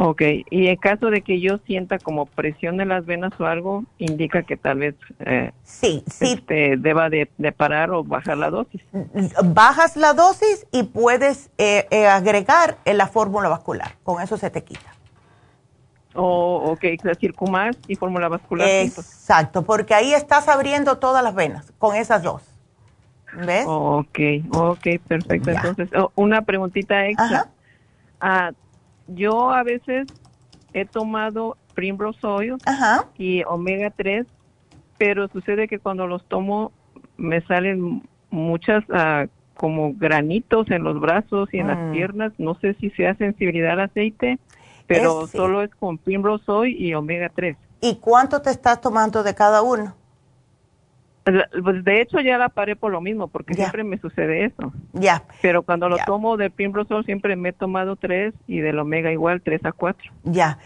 Ok, 0.00 0.22
y 0.48 0.68
en 0.68 0.76
caso 0.76 1.10
de 1.10 1.22
que 1.22 1.40
yo 1.40 1.58
sienta 1.66 1.98
como 1.98 2.26
presión 2.26 2.80
en 2.80 2.90
las 2.90 3.04
venas 3.04 3.32
o 3.40 3.46
algo, 3.46 3.82
indica 3.98 4.44
que 4.44 4.56
tal 4.56 4.78
vez 4.78 4.94
eh, 5.18 5.50
sí, 5.64 6.04
sí. 6.06 6.34
Este, 6.34 6.76
deba 6.76 7.10
de, 7.10 7.26
parar 7.56 7.90
o 7.90 8.04
bajar 8.04 8.38
la 8.38 8.48
dosis. 8.48 8.80
Bajas 9.44 9.96
la 9.96 10.12
dosis 10.12 10.68
y 10.70 10.84
puedes 10.84 11.50
eh, 11.58 11.88
eh, 11.90 12.06
agregar 12.06 12.78
en 12.84 12.96
la 12.96 13.08
fórmula 13.08 13.48
vascular, 13.48 13.96
con 14.04 14.22
eso 14.22 14.36
se 14.36 14.50
te 14.50 14.62
quita. 14.62 14.88
Oh, 16.14 16.70
ok, 16.70 16.84
circumar 17.18 17.74
y 17.88 17.96
fórmula 17.96 18.28
vascular. 18.28 18.68
Exacto, 18.68 19.62
porque 19.62 19.94
ahí 19.94 20.14
estás 20.14 20.46
abriendo 20.46 20.98
todas 20.98 21.24
las 21.24 21.34
venas 21.34 21.72
con 21.76 21.96
esas 21.96 22.22
dos. 22.22 22.42
¿Ves? 23.34 23.64
ok, 23.66 24.18
ok, 24.52 24.86
perfecto. 25.08 25.50
Entonces, 25.50 25.90
oh, 25.96 26.12
una 26.14 26.42
preguntita 26.42 27.04
extra. 27.06 27.48
Ah, 28.20 28.52
yo 29.08 29.50
a 29.50 29.62
veces 29.62 30.06
he 30.72 30.84
tomado 30.84 31.56
Primrose 31.74 32.26
Oil 32.26 32.56
y 33.16 33.42
Omega 33.44 33.90
3, 33.90 34.26
pero 34.98 35.28
sucede 35.28 35.68
que 35.68 35.78
cuando 35.78 36.06
los 36.06 36.24
tomo 36.26 36.72
me 37.16 37.40
salen 37.42 38.02
muchas 38.30 38.84
ah, 38.92 39.26
como 39.54 39.92
granitos 39.94 40.70
en 40.70 40.84
los 40.84 41.00
brazos 41.00 41.48
y 41.52 41.58
en 41.58 41.68
las 41.68 41.78
mm. 41.78 41.92
piernas. 41.92 42.32
No 42.38 42.54
sé 42.60 42.74
si 42.74 42.90
sea 42.90 43.14
sensibilidad 43.16 43.72
al 43.72 43.80
aceite, 43.80 44.38
pero 44.86 45.26
solo 45.26 45.62
es 45.62 45.74
con 45.74 45.98
Primrose 45.98 46.50
Oil 46.50 46.80
y 46.80 46.94
Omega 46.94 47.30
3. 47.34 47.56
¿Y 47.80 47.96
cuánto 47.96 48.40
te 48.42 48.50
estás 48.50 48.80
tomando 48.80 49.22
de 49.22 49.34
cada 49.34 49.62
uno? 49.62 49.94
Pues 51.62 51.84
de 51.84 52.00
hecho 52.00 52.20
ya 52.20 52.38
la 52.38 52.48
paré 52.48 52.76
por 52.76 52.92
lo 52.92 53.00
mismo, 53.00 53.28
porque 53.28 53.54
siempre 53.54 53.84
me 53.84 53.98
sucede 53.98 54.44
eso. 54.46 54.72
Ya. 54.92 55.24
Pero 55.42 55.62
cuando 55.62 55.88
lo 55.88 55.98
tomo 56.06 56.36
de 56.36 56.50
Primrosol 56.50 57.04
siempre 57.04 57.36
me 57.36 57.50
he 57.50 57.52
tomado 57.52 57.96
tres 57.96 58.34
y 58.46 58.60
del 58.60 58.78
Omega 58.78 59.12
igual 59.12 59.42
tres 59.42 59.64
a 59.64 59.72
cuatro. 59.72 60.12
Ya. 60.24 60.58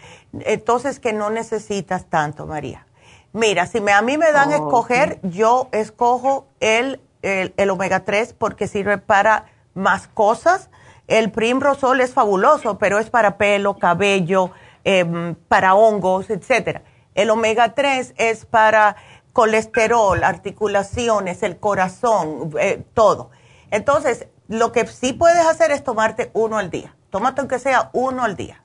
Entonces 0.45 0.99
que 0.99 1.13
no 1.13 1.29
necesitas 1.29 2.09
tanto, 2.09 2.45
María. 2.45 2.85
Mira, 3.33 3.65
si 3.65 3.81
me, 3.81 3.91
a 3.91 4.01
mí 4.03 4.17
me 4.17 4.31
dan 4.31 4.51
a 4.51 4.57
escoger, 4.57 5.19
yo 5.23 5.67
escojo 5.71 6.47
el, 6.59 7.01
el, 7.23 7.69
omega 7.71 8.05
3 8.05 8.33
porque 8.33 8.67
sirve 8.67 8.99
para 8.99 9.45
más 9.73 10.07
cosas. 10.07 10.69
El 11.07 11.31
Primrosol 11.31 12.01
es 12.01 12.13
fabuloso, 12.13 12.77
pero 12.77 12.99
es 12.99 13.09
para 13.09 13.37
pelo, 13.37 13.79
cabello, 13.79 14.51
em, 14.83 15.33
para 15.47 15.73
hongos, 15.73 16.29
etcétera. 16.29 16.83
El 17.15 17.31
omega 17.31 17.73
3 17.73 18.13
es 18.17 18.45
para 18.45 18.97
colesterol, 19.33 20.23
articulaciones, 20.23 21.43
el 21.43 21.57
corazón, 21.57 22.51
eh, 22.59 22.83
todo. 22.93 23.31
Entonces, 23.71 24.27
lo 24.47 24.71
que 24.71 24.85
sí 24.87 25.13
puedes 25.13 25.45
hacer 25.45 25.71
es 25.71 25.83
tomarte 25.83 26.29
uno 26.33 26.57
al 26.57 26.69
día. 26.69 26.95
Tómate 27.09 27.41
aunque 27.41 27.59
sea 27.59 27.89
uno 27.93 28.23
al 28.23 28.35
día 28.35 28.63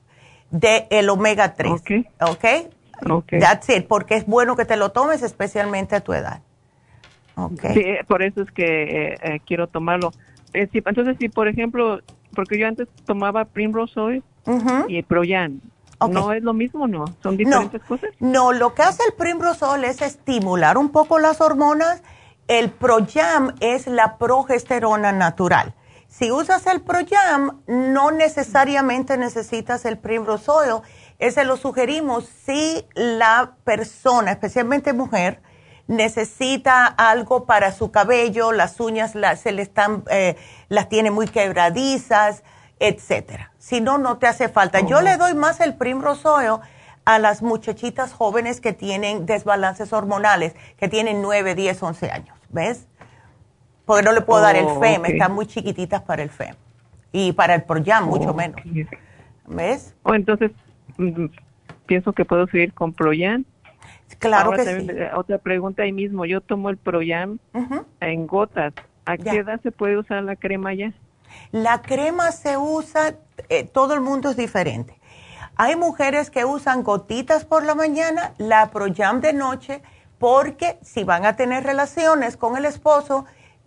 de 0.51 0.87
el 0.89 1.09
omega 1.09 1.53
3. 1.53 1.71
Ok. 1.71 1.91
Ok. 2.21 2.45
Okay. 3.09 3.39
That's 3.39 3.69
it, 3.69 3.87
porque 3.87 4.15
es 4.15 4.25
bueno 4.25 4.55
que 4.55 4.65
te 4.65 4.75
lo 4.75 4.91
tomes, 4.91 5.23
especialmente 5.23 5.95
a 5.95 6.01
tu 6.01 6.13
edad. 6.13 6.41
Okay. 7.35 7.73
Sí, 7.73 7.83
por 8.07 8.21
eso 8.21 8.41
es 8.41 8.51
que 8.51 8.65
eh, 8.65 9.17
eh, 9.21 9.39
quiero 9.45 9.67
tomarlo. 9.67 10.11
Eh, 10.53 10.67
entonces, 10.73 11.15
si 11.17 11.29
por 11.29 11.47
ejemplo, 11.47 12.01
porque 12.35 12.59
yo 12.59 12.67
antes 12.67 12.87
tomaba 13.05 13.45
Primrose 13.45 13.99
Oil 13.99 14.23
y 14.87 15.01
Proyan, 15.03 15.61
¿no 16.07 16.33
es 16.33 16.43
lo 16.43 16.53
mismo 16.53 16.87
no? 16.87 17.05
¿Son 17.21 17.37
diferentes 17.37 17.81
cosas? 17.83 18.09
No, 18.19 18.53
lo 18.53 18.73
que 18.73 18.83
hace 18.83 19.03
el 19.07 19.13
Primrose 19.13 19.65
Oil 19.65 19.83
es 19.83 20.01
estimular 20.01 20.77
un 20.77 20.89
poco 20.89 21.19
las 21.19 21.41
hormonas. 21.41 22.01
El 22.47 22.71
Proyam 22.71 23.55
es 23.59 23.87
la 23.87 24.17
progesterona 24.17 25.11
natural. 25.11 25.75
Si 26.07 26.31
usas 26.31 26.65
el 26.67 26.81
Proyam, 26.81 27.61
no 27.67 28.11
necesariamente 28.11 29.17
necesitas 29.17 29.85
el 29.85 29.97
Primrose 29.97 30.49
Oil 30.49 30.81
ese 31.19 31.43
lo 31.43 31.57
sugerimos 31.57 32.29
si 32.45 32.85
la 32.95 33.57
persona, 33.65 34.31
especialmente 34.31 34.93
mujer, 34.93 35.41
necesita 35.87 36.85
algo 36.85 37.45
para 37.45 37.73
su 37.73 37.91
cabello, 37.91 38.53
las 38.53 38.79
uñas 38.79 39.13
se 39.37 39.51
le 39.51 39.61
están, 39.61 40.05
eh, 40.09 40.37
las 40.69 40.87
tiene 40.87 41.11
muy 41.11 41.27
quebradizas, 41.27 42.43
etcétera. 42.79 43.51
Si 43.57 43.81
no, 43.81 43.97
no 43.97 44.17
te 44.17 44.27
hace 44.27 44.49
falta. 44.49 44.79
Yo 44.81 45.01
le 45.01 45.17
doy 45.17 45.33
más 45.33 45.59
el 45.59 45.75
primroseo 45.75 46.61
a 47.05 47.19
las 47.19 47.41
muchachitas 47.41 48.13
jóvenes 48.13 48.61
que 48.61 48.73
tienen 48.73 49.25
desbalances 49.25 49.93
hormonales, 49.93 50.55
que 50.77 50.87
tienen 50.87 51.21
9, 51.21 51.55
10, 51.55 51.83
11 51.83 52.11
años, 52.11 52.37
¿ves? 52.49 52.87
Porque 53.85 54.03
no 54.03 54.11
le 54.11 54.21
puedo 54.21 54.41
dar 54.41 54.55
el 54.55 54.65
oh, 54.65 54.79
FEM, 54.79 55.05
están 55.05 55.33
muy 55.33 55.47
chiquititas 55.47 56.01
para 56.03 56.21
el 56.21 56.29
FEM. 56.29 56.55
Y 57.11 57.33
para 57.33 57.55
el 57.55 57.63
PROYAM, 57.63 58.05
mucho 58.05 58.35
menos. 58.35 58.61
¿Ves? 59.47 59.95
O 60.03 60.13
entonces, 60.13 60.51
Mm, 60.99 61.27
pienso 61.85 62.11
que 62.13 62.25
puedo 62.25 62.45
seguir 62.47 62.73
con 62.73 62.93
Proyan. 62.93 63.45
Claro 64.19 64.51
que 64.51 64.65
sí. 64.65 64.87
Otra 65.15 65.37
pregunta 65.37 65.83
ahí 65.83 65.93
mismo, 65.93 66.25
yo 66.25 66.41
tomo 66.41 66.69
el 66.69 66.77
Proyan 66.77 67.39
en 68.01 68.27
gotas. 68.27 68.73
¿A 69.05 69.17
qué 69.17 69.37
edad 69.37 69.59
se 69.61 69.71
puede 69.71 69.97
usar 69.97 70.23
la 70.23 70.35
crema 70.35 70.73
ya? 70.73 70.93
La 71.51 71.81
crema 71.81 72.31
se 72.31 72.57
usa, 72.57 73.15
eh, 73.49 73.63
todo 73.63 73.93
el 73.93 74.01
mundo 74.01 74.29
es 74.29 74.37
diferente. 74.37 74.99
Hay 75.55 75.75
mujeres 75.75 76.29
que 76.29 76.45
usan 76.45 76.83
gotitas 76.83 77.43
por 77.43 77.65
la 77.65 77.75
mañana, 77.75 78.33
la 78.37 78.69
Proyam 78.71 79.19
de 79.19 79.33
noche, 79.33 79.81
porque 80.17 80.77
si 80.81 81.03
van 81.03 81.25
a 81.25 81.35
tener 81.35 81.63
relaciones 81.63 82.37
con 82.37 82.55
el 82.55 82.65
esposo 82.65 83.25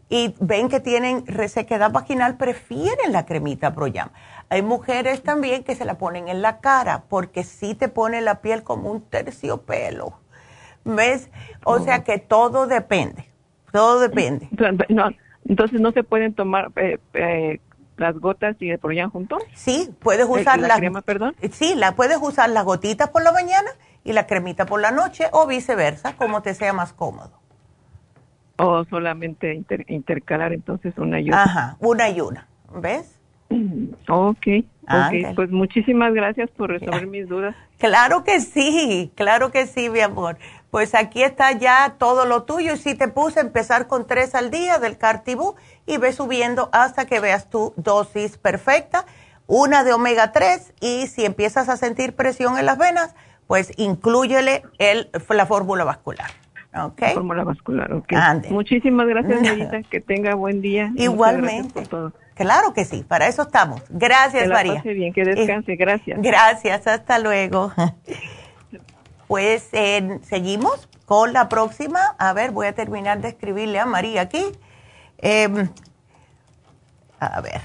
y 0.08 0.34
ven 0.40 0.68
que 0.68 0.80
tienen 0.80 1.26
resequedad 1.26 1.90
vaginal, 1.90 2.36
prefieren 2.36 3.12
la 3.12 3.26
cremita 3.26 3.74
Proyam. 3.74 4.10
Hay 4.48 4.62
mujeres 4.62 5.22
también 5.22 5.64
que 5.64 5.74
se 5.74 5.84
la 5.84 5.98
ponen 5.98 6.28
en 6.28 6.42
la 6.42 6.60
cara 6.60 7.04
porque 7.08 7.44
sí 7.44 7.74
te 7.74 7.88
pone 7.88 8.20
la 8.20 8.42
piel 8.42 8.62
como 8.62 8.90
un 8.90 9.02
terciopelo. 9.02 10.18
¿Ves? 10.84 11.30
O 11.64 11.78
sea 11.78 12.04
que 12.04 12.18
todo 12.18 12.66
depende. 12.66 13.28
Todo 13.72 14.00
depende. 14.00 14.48
Entonces 15.48 15.80
no 15.80 15.92
se 15.92 16.04
pueden 16.04 16.34
tomar 16.34 16.70
eh, 16.76 16.98
eh, 17.14 17.60
las 17.96 18.18
gotas 18.18 18.56
y 18.60 18.70
el 18.70 18.78
proyan 18.78 19.10
juntos. 19.10 19.42
Sí, 19.54 19.90
puedes 20.00 20.26
eh, 20.26 20.30
usar 20.30 20.60
la, 20.60 20.76
crema, 20.76 21.02
perdón. 21.02 21.34
Sí, 21.50 21.74
la 21.76 21.94
puedes 21.94 22.18
usar 22.20 22.50
las 22.50 22.64
gotitas 22.64 23.10
por 23.10 23.22
la 23.22 23.32
mañana 23.32 23.68
y 24.04 24.12
la 24.12 24.26
cremita 24.26 24.66
por 24.66 24.80
la 24.80 24.90
noche 24.90 25.26
o 25.32 25.46
viceversa, 25.46 26.16
como 26.16 26.42
te 26.42 26.54
sea 26.54 26.72
más 26.72 26.92
cómodo. 26.92 27.40
O 28.58 28.84
solamente 28.84 29.64
intercalar 29.88 30.52
entonces 30.52 30.96
una 30.98 31.20
y 31.20 31.28
una. 31.28 31.42
Ajá, 31.42 31.76
una 31.80 32.08
y 32.10 32.20
una. 32.20 32.48
¿Ves? 32.74 33.18
Ok, 34.08 34.46
pues 35.34 35.50
muchísimas 35.50 36.14
gracias 36.14 36.50
por 36.50 36.70
resolver 36.70 37.06
mis 37.08 37.28
dudas. 37.28 37.54
Claro 37.78 38.24
que 38.24 38.40
sí, 38.40 39.12
claro 39.14 39.50
que 39.50 39.66
sí, 39.66 39.90
mi 39.90 40.00
amor. 40.00 40.38
Pues 40.72 40.94
aquí 40.94 41.22
está 41.22 41.52
ya 41.52 41.96
todo 41.98 42.24
lo 42.24 42.44
tuyo 42.44 42.72
y 42.72 42.78
si 42.78 42.94
te 42.94 43.06
puse 43.06 43.40
a 43.40 43.42
empezar 43.42 43.88
con 43.88 44.06
tres 44.06 44.34
al 44.34 44.50
día 44.50 44.78
del 44.78 44.96
Cartibú 44.96 45.54
y 45.84 45.98
ve 45.98 46.14
subiendo 46.14 46.70
hasta 46.72 47.04
que 47.04 47.20
veas 47.20 47.50
tu 47.50 47.74
dosis 47.76 48.38
perfecta, 48.38 49.04
una 49.46 49.84
de 49.84 49.92
omega 49.92 50.32
3 50.32 50.72
y 50.80 51.08
si 51.08 51.26
empiezas 51.26 51.68
a 51.68 51.76
sentir 51.76 52.16
presión 52.16 52.56
en 52.56 52.64
las 52.64 52.78
venas, 52.78 53.14
pues 53.46 53.74
incluyele 53.76 54.62
el, 54.78 55.10
la 55.28 55.44
fórmula 55.44 55.84
vascular. 55.84 56.30
Okay. 56.74 57.12
Fórmula 57.12 57.44
vascular, 57.44 57.92
ok. 57.92 58.14
Muchísimas 58.48 59.06
gracias, 59.06 59.42
Marita. 59.42 59.82
Que 59.82 60.00
tenga 60.00 60.34
buen 60.36 60.62
día. 60.62 60.90
Igualmente. 60.96 61.82
Claro 62.32 62.72
que 62.72 62.86
sí, 62.86 63.04
para 63.06 63.28
eso 63.28 63.42
estamos. 63.42 63.82
Gracias, 63.90 64.44
que 64.44 64.48
la 64.48 64.54
María. 64.54 64.74
Pase 64.76 64.94
bien, 64.94 65.12
que 65.12 65.22
descanse, 65.22 65.76
gracias. 65.76 66.18
Gracias, 66.22 66.86
hasta 66.86 67.18
luego. 67.18 67.74
Pues 69.32 69.70
seguimos 70.24 70.90
con 71.06 71.32
la 71.32 71.48
próxima. 71.48 72.14
A 72.18 72.34
ver, 72.34 72.50
voy 72.50 72.66
a 72.66 72.74
terminar 72.74 73.22
de 73.22 73.28
escribirle 73.28 73.78
a 73.78 73.86
María 73.86 74.20
aquí. 74.20 74.44
Em, 75.16 75.70
a 77.18 77.40
ver. 77.40 77.62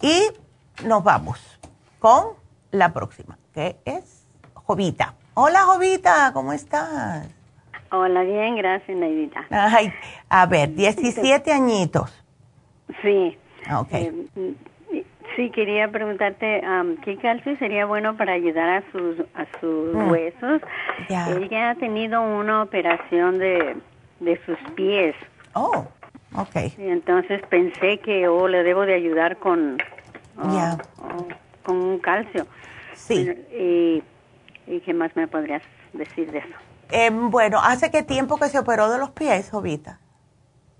Y 0.00 0.86
nos 0.86 1.02
vamos 1.02 1.58
con 1.98 2.26
la 2.70 2.92
próxima, 2.92 3.40
que 3.52 3.80
es 3.84 4.24
Jovita. 4.54 5.14
Hola, 5.34 5.62
Jovita, 5.64 6.30
¿cómo 6.32 6.52
estás? 6.52 7.26
Hola, 7.90 8.22
bien, 8.22 8.54
gracias, 8.54 8.96
Neidita. 8.96 9.46
Ay, 9.50 9.92
a 10.28 10.46
ver, 10.46 10.72
17 10.76 11.52
añitos. 11.52 12.08
Sí. 13.02 13.36
Ah, 13.66 13.80
okay. 13.80 14.28
Eh, 14.36 14.54
sí, 15.40 15.50
quería 15.50 15.88
preguntarte, 15.88 16.62
¿qué 17.02 17.16
calcio 17.16 17.56
sería 17.56 17.86
bueno 17.86 18.16
para 18.16 18.34
ayudar 18.34 18.68
a 18.68 18.92
sus, 18.92 19.18
a 19.34 19.46
sus 19.58 19.94
mm. 19.94 20.10
huesos? 20.10 20.60
Ella 21.08 21.70
ha 21.70 21.74
tenido 21.76 22.20
una 22.20 22.62
operación 22.62 23.38
de, 23.38 23.76
de 24.20 24.40
sus 24.44 24.58
pies. 24.74 25.14
Oh, 25.54 25.86
ok. 26.36 26.56
entonces 26.78 27.40
pensé 27.48 27.98
que 28.00 28.28
oh, 28.28 28.48
le 28.48 28.62
debo 28.62 28.82
de 28.82 28.94
ayudar 28.94 29.38
con, 29.38 29.78
oh, 30.38 30.78
oh, 31.02 31.28
con 31.64 31.76
un 31.76 31.98
calcio. 31.98 32.46
Sí. 32.94 33.30
Y, 33.58 34.02
y, 34.66 34.80
qué 34.80 34.92
más 34.92 35.16
me 35.16 35.26
podrías 35.26 35.62
decir 35.94 36.30
de 36.30 36.38
eso? 36.38 36.54
Em, 36.90 37.30
bueno, 37.30 37.58
¿hace 37.62 37.90
qué 37.90 38.02
tiempo 38.02 38.36
que 38.36 38.46
se 38.46 38.58
operó 38.58 38.90
de 38.90 38.98
los 38.98 39.10
pies, 39.10 39.50
Jovita? 39.50 40.00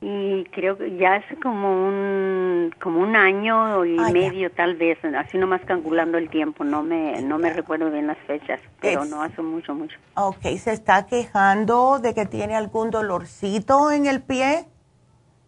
Y 0.02 0.44
creo 0.44 0.78
que 0.78 0.96
ya 0.96 1.16
hace 1.16 1.36
como 1.36 1.86
un 1.86 2.74
como 2.80 3.00
un 3.00 3.16
año 3.16 3.84
y 3.84 3.98
ah, 3.98 4.10
medio 4.10 4.50
tal 4.50 4.76
vez 4.76 4.98
así 5.04 5.36
nomás 5.36 5.60
calculando 5.66 6.16
el 6.16 6.30
tiempo 6.30 6.64
no 6.64 6.82
me 6.82 7.20
no 7.20 7.38
me 7.38 7.52
recuerdo 7.52 7.90
bien 7.90 8.06
las 8.06 8.16
fechas 8.18 8.60
pero 8.80 9.04
no 9.04 9.22
hace 9.22 9.42
mucho 9.42 9.74
mucho. 9.74 9.98
Ok, 10.14 10.42
se 10.56 10.72
está 10.72 11.06
quejando 11.06 11.98
de 11.98 12.14
que 12.14 12.24
tiene 12.24 12.56
algún 12.56 12.90
dolorcito 12.90 13.90
en 13.90 14.06
el 14.06 14.22
pie 14.22 14.64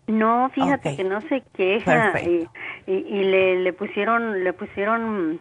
no 0.07 0.51
fíjate 0.51 0.97
que 0.97 1.05
no 1.05 1.23
se 1.23 1.43
queja 1.55 2.21
y, 2.21 2.47
y, 2.87 3.23
le, 3.25 3.61
le 3.61 3.73
pusieron 3.73 4.45
le 4.45 4.53
pusieron 4.53 5.41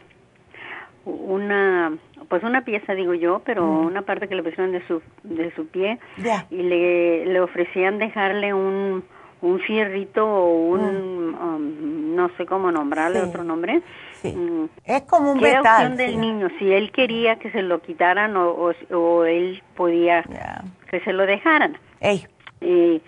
una 1.03 1.97
pues 2.29 2.43
una 2.43 2.63
pieza 2.63 2.93
digo 2.93 3.13
yo 3.13 3.41
pero 3.45 3.65
una 3.65 4.01
parte 4.03 4.27
que 4.27 4.35
le 4.35 4.43
pusieron 4.43 4.71
de 4.71 4.85
su 4.87 5.01
de 5.23 5.53
su 5.55 5.67
pie 5.67 5.99
y 6.49 6.57
le, 6.57 7.25
le 7.25 7.39
ofrecían 7.41 7.97
dejarle 7.97 8.53
un 8.53 9.03
un 9.41 9.59
fierrito 9.59 10.25
o 10.25 10.69
un 10.69 11.35
um, 11.35 12.15
no 12.15 12.29
sé 12.37 12.45
cómo 12.45 12.71
nombrarle 12.71 13.21
otro 13.21 13.43
nombre. 13.43 13.81
Mm, 14.23 14.65
es 14.85 15.01
como 15.03 15.31
un 15.31 15.39
¿Qué 15.39 15.57
opción 15.59 15.97
del 15.97 16.19
niño. 16.19 16.49
Si 16.59 16.71
él 16.71 16.91
quería 16.91 17.37
que 17.37 17.51
se 17.51 17.63
lo 17.63 17.81
quitaran 17.81 18.37
o, 18.37 18.71
o, 18.91 19.25
él 19.25 19.63
podía 19.75 20.23
que 20.89 20.99
se 21.01 21.13
lo 21.13 21.25
dejaran. 21.25 21.77
Y 22.61 23.01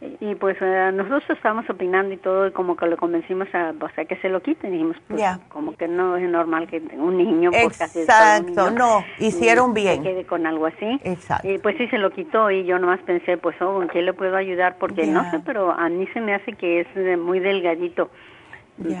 y 0.00 0.34
pues 0.34 0.56
eh, 0.60 0.90
nosotros 0.94 1.22
estábamos 1.28 1.68
opinando 1.68 2.14
y 2.14 2.16
todo, 2.16 2.46
y 2.46 2.52
como 2.52 2.74
que 2.74 2.86
lo 2.86 2.96
convencimos 2.96 3.48
a, 3.54 3.74
o 3.78 3.88
sea, 3.94 4.06
que 4.06 4.16
se 4.16 4.30
lo 4.30 4.40
quiten. 4.40 4.70
Y 4.70 4.72
dijimos, 4.78 4.96
pues, 5.06 5.22
como 5.48 5.76
que 5.76 5.88
no 5.88 6.16
es 6.16 6.28
normal 6.28 6.68
que 6.68 6.78
un 6.96 7.18
niño, 7.18 7.50
pues, 7.50 7.80
Exacto, 7.96 8.70
no, 8.70 9.04
hicieron 9.18 9.74
bien. 9.74 10.02
quede 10.02 10.24
con 10.24 10.46
algo 10.46 10.66
así. 10.66 11.00
Exacto. 11.04 11.46
Y 11.46 11.58
pues 11.58 11.76
sí, 11.76 11.86
se 11.88 11.98
lo 11.98 12.10
quitó, 12.12 12.50
y 12.50 12.64
yo 12.64 12.78
nomás 12.78 13.00
pensé, 13.00 13.36
pues, 13.36 13.60
oh, 13.60 13.82
¿en 13.82 13.88
qué 13.88 14.00
le 14.00 14.14
puedo 14.14 14.36
ayudar? 14.36 14.76
Porque 14.78 15.06
no 15.06 15.30
sé, 15.30 15.40
pero 15.40 15.70
a 15.70 15.88
mí 15.90 16.06
se 16.14 16.20
me 16.20 16.34
hace 16.34 16.54
que 16.54 16.80
es 16.80 16.88
eh, 16.96 17.16
muy 17.16 17.40
delgadito. 17.40 18.10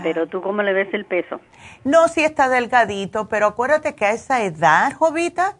Pero 0.02 0.26
tú, 0.26 0.42
¿cómo 0.42 0.62
le 0.62 0.74
ves 0.74 0.92
el 0.92 1.06
peso? 1.06 1.40
No, 1.84 2.08
sí 2.08 2.22
está 2.22 2.50
delgadito, 2.50 3.28
pero 3.28 3.46
acuérdate 3.46 3.94
que 3.94 4.04
a 4.04 4.12
esa 4.12 4.44
edad, 4.44 4.92
Jovita, 4.92 5.56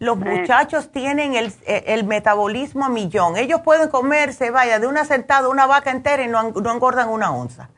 los 0.00 0.16
muchachos 0.16 0.90
tienen 0.90 1.34
el, 1.34 1.52
el, 1.66 2.04
metabolismo 2.04 2.86
a 2.86 2.88
millón. 2.88 3.36
Ellos 3.36 3.60
pueden 3.60 3.90
comerse, 3.90 4.50
vaya, 4.50 4.78
de 4.78 4.86
una 4.86 5.04
sentada 5.04 5.48
una 5.48 5.66
vaca 5.66 5.90
entera 5.90 6.24
y 6.24 6.28
no, 6.28 6.50
no 6.50 6.72
engordan 6.72 7.10
una 7.10 7.30
onza. 7.30 7.68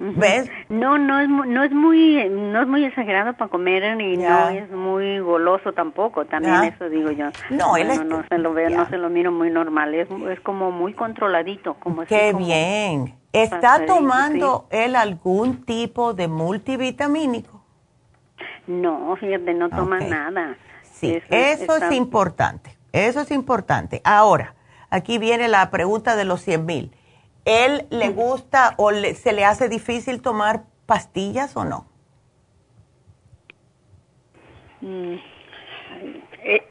¿Ves? 0.00 0.50
No, 0.68 0.96
no 0.98 1.18
es, 1.20 1.28
no 1.28 1.64
es 1.64 1.72
muy 1.72 2.28
no 2.28 2.62
es 2.62 2.68
muy 2.68 2.84
exagerado 2.84 3.32
para 3.32 3.50
comer 3.50 4.00
y 4.00 4.16
no 4.16 4.48
es 4.48 4.70
muy 4.70 5.18
goloso 5.18 5.72
tampoco, 5.72 6.24
también 6.24 6.64
eso 6.64 6.88
digo 6.88 7.10
yo. 7.10 7.26
No, 7.50 7.76
él 7.76 7.88
no 8.08 8.24
se 8.28 8.38
lo 8.38 8.52
veo, 8.52 8.70
no 8.70 8.88
se 8.88 8.96
lo 8.96 9.08
miro 9.08 9.32
muy 9.32 9.50
normal, 9.50 9.94
es, 9.94 10.08
es 10.30 10.40
como 10.40 10.70
muy 10.70 10.94
controladito, 10.94 11.74
como 11.74 12.04
Qué 12.04 12.32
bien. 12.32 13.14
¿Está 13.32 13.86
tomando 13.86 14.66
él 14.70 14.94
algún 14.94 15.64
tipo 15.64 16.14
de 16.14 16.28
multivitamínico? 16.28 17.60
No, 18.68 19.16
fíjate, 19.16 19.52
no 19.54 19.68
toma 19.68 19.98
nada. 20.00 20.56
Sí, 20.98 21.22
eso, 21.30 21.76
es 21.76 21.92
importante, 21.92 22.76
eso 22.92 23.20
es 23.20 23.30
importante. 23.30 24.00
Ahora, 24.02 24.54
aquí 24.90 25.18
viene 25.18 25.46
la 25.46 25.70
pregunta 25.70 26.16
de 26.16 26.24
los 26.24 26.42
100 26.42 26.66
mil. 26.66 26.90
¿Él 27.44 27.86
le 27.90 28.08
gusta 28.10 28.74
o 28.76 28.90
se 28.90 29.32
le 29.32 29.44
hace 29.44 29.68
difícil 29.68 30.20
tomar 30.20 30.64
pastillas 30.86 31.56
o 31.56 31.64
no? 31.64 31.86
Mm, 34.80 35.14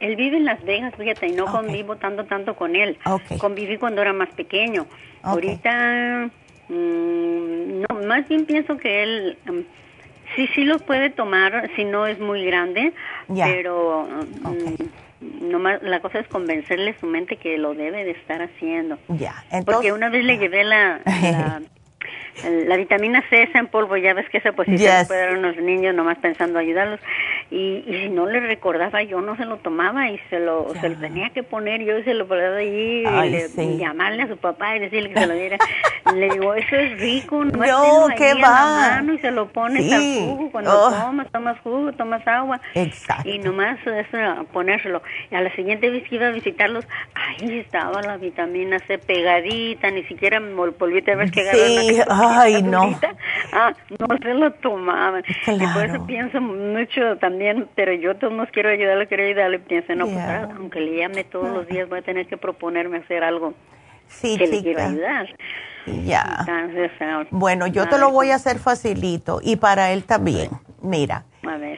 él 0.00 0.16
vive 0.16 0.36
en 0.36 0.44
Las 0.44 0.62
Vegas, 0.62 0.94
fíjate, 0.96 1.28
y 1.28 1.32
no 1.32 1.46
convivo 1.46 1.96
tanto, 1.96 2.26
tanto 2.26 2.54
con 2.54 2.76
él. 2.76 2.98
Conviví 3.38 3.78
cuando 3.78 4.02
era 4.02 4.12
más 4.12 4.28
pequeño. 4.34 4.86
Ahorita, 5.22 6.30
mm, 6.68 7.80
no, 7.80 8.06
más 8.06 8.28
bien 8.28 8.44
pienso 8.44 8.76
que 8.76 9.02
él 9.02 9.38
mm, 9.46 9.60
sí, 10.36 10.48
sí 10.54 10.64
los 10.64 10.82
puede 10.82 11.10
tomar 11.10 11.70
si 11.76 11.84
no 11.84 12.06
es 12.06 12.18
muy 12.18 12.44
grande, 12.44 12.92
pero 13.28 14.08
nomás 15.20 15.82
la 15.82 16.00
cosa 16.00 16.20
es 16.20 16.28
convencerle 16.28 16.94
su 16.98 17.06
mente 17.06 17.36
que 17.36 17.58
lo 17.58 17.74
debe 17.74 18.04
de 18.04 18.12
estar 18.12 18.42
haciendo. 18.42 18.98
Ya. 19.08 19.44
Porque 19.64 19.92
una 19.92 20.08
vez 20.08 20.24
le 20.24 20.38
llevé 20.38 20.64
la, 20.64 21.00
la 22.66 22.76
vitamina 22.76 23.22
C 23.28 23.42
esa 23.42 23.58
en 23.58 23.66
polvo, 23.66 23.96
ya 23.96 24.14
ves 24.14 24.28
que 24.28 24.38
esa 24.38 24.52
pues 24.52 24.68
sí 24.68 24.78
se 24.78 25.04
puede 25.06 25.20
dar 25.20 25.34
a 25.34 25.38
unos 25.38 25.56
niños 25.56 25.94
nomás 25.94 26.18
pensando 26.18 26.58
ayudarlos. 26.58 27.00
Y, 27.50 27.84
y 27.86 28.02
si 28.02 28.08
no 28.10 28.26
le 28.26 28.40
recordaba, 28.40 29.02
yo 29.02 29.20
no 29.20 29.36
se 29.36 29.44
lo 29.44 29.56
tomaba 29.56 30.10
y 30.10 30.18
se 30.30 30.38
lo, 30.38 30.74
se 30.80 30.90
lo 30.90 30.96
tenía 30.96 31.30
que 31.30 31.42
poner, 31.42 31.82
yo 31.82 32.02
se 32.04 32.12
lo 32.12 32.28
ponía 32.28 32.54
allí 32.54 33.04
y, 33.06 33.78
llamarle 33.78 34.24
a 34.24 34.28
su 34.28 34.36
papá 34.36 34.76
y 34.76 34.80
decirle 34.80 35.10
que 35.10 35.20
se 35.20 35.26
lo 35.26 35.34
diera. 35.34 35.56
le 36.14 36.28
digo, 36.28 36.54
eso 36.54 36.76
es 36.76 37.00
rico, 37.00 37.44
no, 37.44 37.58
no 37.58 38.14
¿qué 38.16 38.34
va? 38.34 38.90
mano 38.90 39.14
y 39.14 39.18
se 39.18 39.30
lo 39.30 39.48
pones 39.48 39.90
al 39.92 40.02
jugo, 40.02 40.50
cuando 40.50 40.70
oh. 40.72 40.90
tomas, 40.90 41.30
tomas 41.30 41.60
jugo, 41.60 41.92
tomas 41.92 42.26
agua. 42.26 42.60
Exacto. 42.74 43.28
Y 43.28 43.38
nomás 43.38 43.78
eso, 43.86 44.44
ponérselo. 44.52 45.02
Y 45.30 45.34
a 45.34 45.40
la 45.40 45.54
siguiente 45.54 45.90
vez 45.90 46.06
que 46.08 46.16
iba 46.16 46.26
a 46.26 46.32
visitarlos, 46.32 46.86
ahí 47.14 47.58
estaba 47.58 48.02
la 48.02 48.16
vitamina 48.16 48.78
C 48.80 48.98
pegadita, 48.98 49.90
ni 49.90 50.02
siquiera 50.04 50.40
me 50.40 50.52
volví 50.52 51.02
a 51.06 51.16
ver 51.16 51.30
que 51.30 51.44
sí. 51.44 52.00
Ay, 52.08 52.62
no. 52.62 52.98
Ah, 53.52 53.72
no 53.98 54.06
se 54.18 54.34
lo 54.34 54.50
tomaban. 54.52 55.22
Y 55.46 55.66
por 55.72 55.84
eso 55.84 56.06
pienso 56.06 56.40
mucho 56.40 57.16
también, 57.18 57.37
pero 57.74 57.92
yo 57.92 58.16
todos 58.16 58.48
quiero 58.52 58.70
ayudarle, 58.70 59.06
quiero 59.06 59.24
ayudarle. 59.24 59.58
Pienso, 59.58 59.94
no, 59.94 60.06
pues, 60.06 60.18
aunque 60.56 60.80
le 60.80 60.96
llame 60.96 61.24
todos 61.24 61.50
los 61.50 61.66
días, 61.66 61.88
voy 61.88 62.00
a 62.00 62.02
tener 62.02 62.26
que 62.26 62.36
proponerme 62.36 62.98
hacer 62.98 63.24
algo 63.24 63.54
sí, 64.08 64.36
que 64.36 64.46
le 64.46 64.62
quiero 64.62 64.82
ayudar. 64.82 65.28
Ya. 66.04 66.44
bueno, 67.30 67.66
yo 67.66 67.88
te 67.88 67.98
lo 67.98 68.10
voy 68.10 68.30
a 68.30 68.34
hacer 68.34 68.58
facilito 68.58 69.40
y 69.42 69.56
para 69.56 69.92
él 69.92 70.04
también. 70.04 70.50
Mira, 70.82 71.24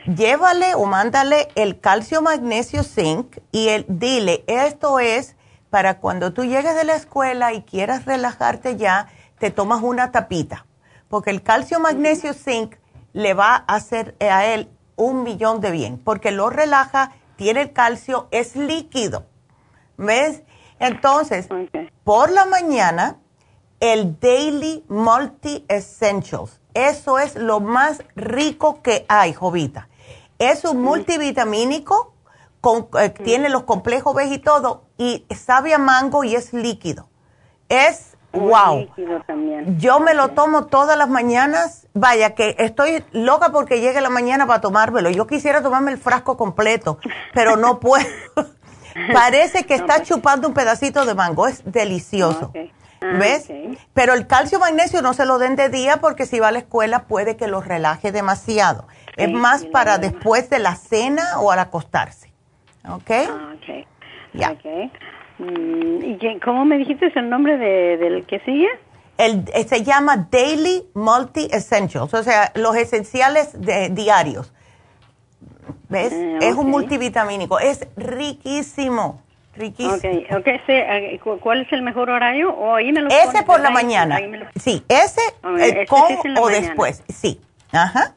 llévale 0.05 0.75
o 0.75 0.85
mándale 0.85 1.49
el 1.55 1.81
calcio, 1.81 2.21
magnesio, 2.21 2.83
zinc 2.83 3.39
y 3.53 3.69
el, 3.69 3.87
dile, 3.89 4.45
esto 4.47 4.99
es 4.99 5.37
para 5.71 5.99
cuando 5.99 6.33
tú 6.33 6.45
llegues 6.45 6.75
de 6.75 6.85
la 6.85 6.97
escuela 6.97 7.53
y 7.53 7.63
quieras 7.63 8.05
relajarte 8.05 8.77
ya, 8.77 9.09
te 9.39 9.51
tomas 9.51 9.81
una 9.83 10.11
tapita, 10.11 10.67
porque 11.09 11.31
el 11.31 11.43
calcio, 11.43 11.81
magnesio, 11.81 12.35
zinc 12.35 12.75
le 13.13 13.33
va 13.33 13.65
a 13.67 13.77
hacer 13.77 14.15
a 14.21 14.45
él 14.47 14.69
un 14.97 15.23
millón 15.23 15.61
de 15.61 15.71
bien, 15.71 15.99
porque 15.99 16.31
lo 16.31 16.51
relaja, 16.51 17.13
tiene 17.37 17.63
el 17.63 17.73
calcio, 17.73 18.29
es 18.31 18.57
líquido. 18.57 19.27
¿Ves? 19.97 20.43
Entonces, 20.79 21.49
por 22.05 22.31
la 22.31 22.47
mañana, 22.47 23.19
el 23.81 24.19
Daily 24.19 24.85
Multi 24.89 25.65
Essentials, 25.69 26.61
eso 26.75 27.19
es 27.19 27.35
lo 27.35 27.61
más 27.61 28.03
rico 28.15 28.83
que 28.83 29.05
hay, 29.09 29.33
Jovita. 29.33 29.89
Es 30.39 30.65
un 30.65 30.81
multivitamínico, 30.81 32.15
con, 32.61 32.89
eh, 32.99 33.11
tiene 33.11 33.49
los 33.49 33.65
complejos 33.65 34.15
B 34.15 34.27
y 34.27 34.39
todo, 34.39 34.85
y 34.97 35.27
sabe 35.35 35.75
a 35.75 35.79
mango 35.79 36.25
y 36.25 36.35
es 36.35 36.53
líquido. 36.53 37.09
Es 37.69 38.10
wow. 38.33 38.87
Yo 39.79 40.01
me 40.01 40.15
lo 40.15 40.29
tomo 40.29 40.67
todas 40.67 40.97
las 40.97 41.09
mañanas. 41.09 41.89
Vaya, 41.93 42.35
que 42.35 42.57
estoy 42.59 43.05
loca 43.13 43.51
porque 43.51 43.81
llegue 43.81 44.01
la 44.01 44.11
mañana 44.11 44.47
para 44.47 44.61
tomármelo. 44.61 45.11
Yo 45.11 45.27
quisiera 45.27 45.63
tomarme 45.63 45.93
el 45.93 45.99
frasco 45.99 46.37
completo, 46.37 46.99
pero 47.35 47.57
no 47.57 47.81
puedo. 47.81 48.07
Parece 49.13 49.65
que 49.65 49.75
está 49.75 49.97
pues. 49.97 50.09
chupando 50.09 50.49
un 50.49 50.55
pedacito 50.55 51.05
de 51.05 51.15
mango. 51.15 51.47
Es 51.47 51.63
delicioso. 51.65 52.53
Ah, 53.03 53.17
¿Ves? 53.19 53.51
Pero 53.95 54.13
el 54.13 54.27
calcio 54.27 54.59
magnesio 54.59 55.01
no 55.01 55.15
se 55.15 55.25
lo 55.25 55.39
den 55.39 55.57
de 55.57 55.69
día 55.71 55.99
porque 55.99 56.27
si 56.27 56.39
va 56.39 56.49
a 56.49 56.53
la 56.53 56.59
escuela 56.59 57.05
puede 57.05 57.37
que 57.37 57.47
lo 57.47 57.61
relaje 57.61 58.13
demasiado. 58.13 58.87
es 59.17 59.31
más 59.31 59.65
para 59.65 59.99
después 59.99 60.51
de 60.51 60.59
la 60.59 60.77
cena 60.77 61.41
o 61.41 61.51
al 61.51 61.59
acostarse. 61.59 62.33
¿Ok? 62.89 63.11
Ah, 63.11 63.55
ya. 64.33 64.51
Mm, 64.51 64.91
¿Y 65.41 66.41
cómo 66.41 66.65
me 66.65 66.77
dijiste 66.79 67.13
el 67.15 67.31
nombre 67.31 67.57
de, 67.57 67.97
del 67.97 68.27
que 68.27 68.41
sigue? 68.41 68.69
El, 69.17 69.45
eh, 69.55 69.65
se 69.65 69.83
llama 69.83 70.29
Daily 70.31 70.85
Multi 70.95 71.49
Essentials, 71.51 72.13
o 72.15 72.23
sea, 72.23 72.53
los 72.55 72.77
esenciales 72.77 73.59
de, 73.61 73.89
diarios. 73.91 74.53
¿Ves? 75.89 76.13
Ah, 76.13 76.39
es 76.41 76.55
un 76.55 76.71
multivitamínico, 76.71 77.59
es 77.59 77.87
riquísimo, 77.97 79.23
riquísimo. 79.57 79.97
Okay, 79.97 80.27
okay. 80.37 80.61
Eh, 80.69 81.21
¿Cuál 81.41 81.63
es 81.63 81.73
el 81.73 81.83
mejor 81.83 82.11
horario? 82.11 82.51
¿O 82.51 82.75
ahí 82.75 82.93
me 82.93 83.01
lo 83.01 83.09
ese 83.09 83.43
por 83.43 83.61
la 83.61 83.71
mañana. 83.71 84.19
Sí, 84.57 84.83
ese 84.89 85.21
eh, 85.59 85.87
con 85.87 86.03
o 86.39 86.49
después, 86.49 87.03
sí. 87.09 87.41
Ajá. 87.73 88.15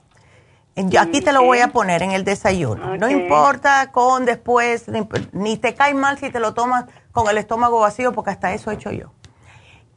Yo 0.76 1.02
aquí 1.02 1.22
te 1.22 1.32
lo 1.32 1.44
voy 1.44 1.60
a 1.60 1.68
poner 1.68 2.02
en 2.02 2.12
el 2.12 2.24
desayuno. 2.24 2.98
No 2.98 3.10
importa 3.10 3.92
con 3.92 4.26
después, 4.26 4.86
ni, 5.32 5.58
te 5.58 5.76
cae 5.76 5.94
mal 5.94 6.18
si 6.18 6.32
te 6.32 6.40
lo 6.40 6.54
tomas 6.54 6.86
con 7.14 7.30
el 7.30 7.38
estómago 7.38 7.80
vacío, 7.80 8.12
porque 8.12 8.32
hasta 8.32 8.54
eso 8.54 8.72
he 8.72 8.74
hecho 8.74 8.92
yo. 8.92 9.14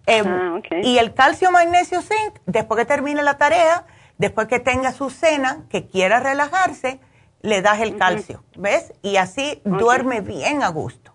Em, 0.06 0.26
ah, 0.28 0.60
y 0.82 0.98
el 0.98 1.14
calcio, 1.14 1.50
magnesio, 1.50 2.00
zinc, 2.00 2.38
después 2.46 2.78
que 2.78 2.86
termine 2.86 3.24
la 3.24 3.38
tarea, 3.38 3.86
después 4.18 4.46
que 4.46 4.60
tenga 4.60 4.92
su 4.92 5.10
cena, 5.10 5.64
que 5.68 5.88
quiera 5.88 6.20
relajarse, 6.20 7.00
le 7.42 7.60
das 7.62 7.80
el 7.80 7.96
calcio, 7.96 8.44
¿ves? 8.56 8.92
Y 9.02 9.16
así 9.16 9.60
duerme 9.64 10.20
bien 10.20 10.62
a 10.62 10.68
gusto. 10.68 11.12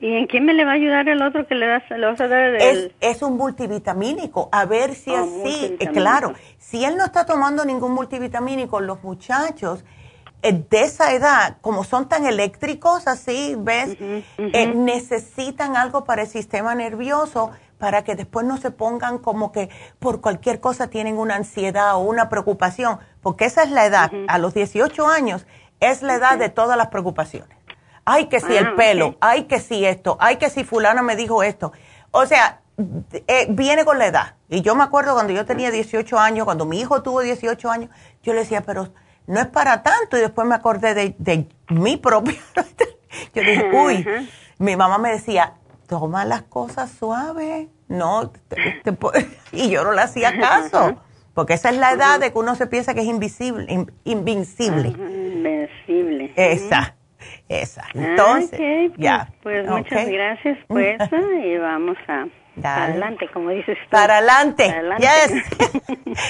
¿Y 0.00 0.14
en 0.14 0.26
quién 0.26 0.44
me 0.44 0.54
le 0.54 0.64
va 0.64 0.72
a 0.72 0.74
ayudar 0.74 1.08
el 1.08 1.20
otro 1.22 1.46
que 1.46 1.56
le, 1.56 1.66
das, 1.66 1.82
le 1.90 2.06
vas 2.06 2.20
a 2.20 2.28
dar? 2.28 2.54
Es, 2.54 2.92
es, 3.00 3.22
un 3.22 3.36
multivitamínico. 3.36 4.48
A 4.52 4.64
ver 4.64 4.94
si 4.94 5.10
oh, 5.10 5.16
así, 5.16 5.76
claro, 5.92 6.34
si 6.58 6.84
él 6.84 6.96
no 6.96 7.04
está 7.04 7.26
tomando 7.26 7.64
ningún 7.64 7.92
multivitamínico, 7.92 8.80
los 8.80 9.02
muchachos 9.02 9.84
de 10.42 10.80
esa 10.82 11.12
edad, 11.12 11.56
como 11.60 11.82
son 11.84 12.08
tan 12.08 12.26
eléctricos 12.26 13.06
así, 13.08 13.56
¿ves? 13.58 13.96
Eh, 14.00 14.72
necesitan 14.74 15.76
algo 15.76 16.04
para 16.04 16.22
el 16.22 16.28
sistema 16.28 16.74
nervioso 16.74 17.50
para 17.78 18.04
que 18.04 18.14
después 18.14 18.46
no 18.46 18.56
se 18.56 18.70
pongan 18.70 19.18
como 19.18 19.52
que 19.52 19.68
por 19.98 20.20
cualquier 20.20 20.60
cosa 20.60 20.88
tienen 20.88 21.18
una 21.18 21.34
ansiedad 21.34 21.96
o 21.96 21.98
una 21.98 22.28
preocupación, 22.28 23.00
porque 23.20 23.44
esa 23.44 23.64
es 23.64 23.70
la 23.70 23.84
edad, 23.84 24.10
a 24.28 24.38
los 24.38 24.54
18 24.54 25.06
años 25.06 25.46
es 25.80 26.00
la 26.02 26.14
edad 26.14 26.38
de 26.38 26.48
todas 26.48 26.78
las 26.78 26.88
preocupaciones 26.88 27.56
ay 28.06 28.26
que 28.26 28.40
si 28.40 28.56
el 28.56 28.68
ah, 28.68 28.74
pelo, 28.76 29.16
ay 29.20 29.44
que 29.44 29.60
si 29.60 29.84
esto, 29.84 30.16
ay 30.20 30.36
que 30.36 30.48
si 30.48 30.64
fulano 30.64 31.02
me 31.02 31.16
dijo 31.16 31.42
esto. 31.42 31.72
O 32.12 32.24
sea, 32.24 32.60
eh, 33.26 33.46
viene 33.50 33.84
con 33.84 33.98
la 33.98 34.06
edad. 34.06 34.34
Y 34.48 34.62
yo 34.62 34.74
me 34.74 34.84
acuerdo 34.84 35.12
cuando 35.12 35.32
yo 35.32 35.44
tenía 35.44 35.70
18 35.70 36.18
años, 36.18 36.44
cuando 36.44 36.64
mi 36.64 36.80
hijo 36.80 37.02
tuvo 37.02 37.20
18 37.20 37.70
años, 37.70 37.90
yo 38.22 38.32
le 38.32 38.40
decía, 38.40 38.62
pero 38.62 38.88
no 39.26 39.40
es 39.40 39.46
para 39.46 39.82
tanto. 39.82 40.16
Y 40.16 40.20
después 40.20 40.46
me 40.46 40.54
acordé 40.54 40.94
de, 40.94 41.48
mi 41.68 41.96
propia. 41.96 42.38
yo 43.34 43.42
dije, 43.42 43.70
uy, 43.72 44.06
mi 44.58 44.76
mamá 44.76 44.98
me 44.98 45.10
decía, 45.10 45.54
toma 45.88 46.24
las 46.24 46.42
cosas 46.42 46.90
suaves. 46.90 47.68
No, 47.88 48.32
y 49.52 49.70
yo 49.70 49.84
no 49.84 49.92
le 49.92 50.02
hacía 50.02 50.38
caso. 50.38 51.00
Porque 51.34 51.52
esa 51.54 51.68
es 51.68 51.76
la 51.76 51.92
edad 51.92 52.18
de 52.18 52.32
que 52.32 52.38
uno 52.38 52.54
se 52.54 52.66
piensa 52.66 52.94
que 52.94 53.00
es 53.00 53.06
invisible, 53.06 53.86
invincible. 54.04 54.88
Invencible. 54.88 56.32
Esa. 56.34 56.96
Esa. 57.48 57.82
Ah, 57.82 57.90
Entonces, 57.92 58.58
pues, 58.58 58.92
ya. 58.96 59.28
Pues 59.42 59.68
muchas 59.68 60.08
gracias, 60.08 60.58
pues, 60.66 60.98
y 61.44 61.56
vamos 61.58 61.96
a... 62.08 62.26
Para 62.62 62.84
adelante, 62.84 63.28
como 63.32 63.50
dices 63.50 63.76
tú. 63.84 63.90
Para 63.90 64.18
adelante. 64.18 64.74
Yes. 64.98 65.32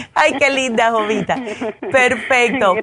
Ay, 0.14 0.34
qué 0.38 0.50
linda, 0.50 0.90
Jovita. 0.90 1.36
Perfecto. 1.92 2.74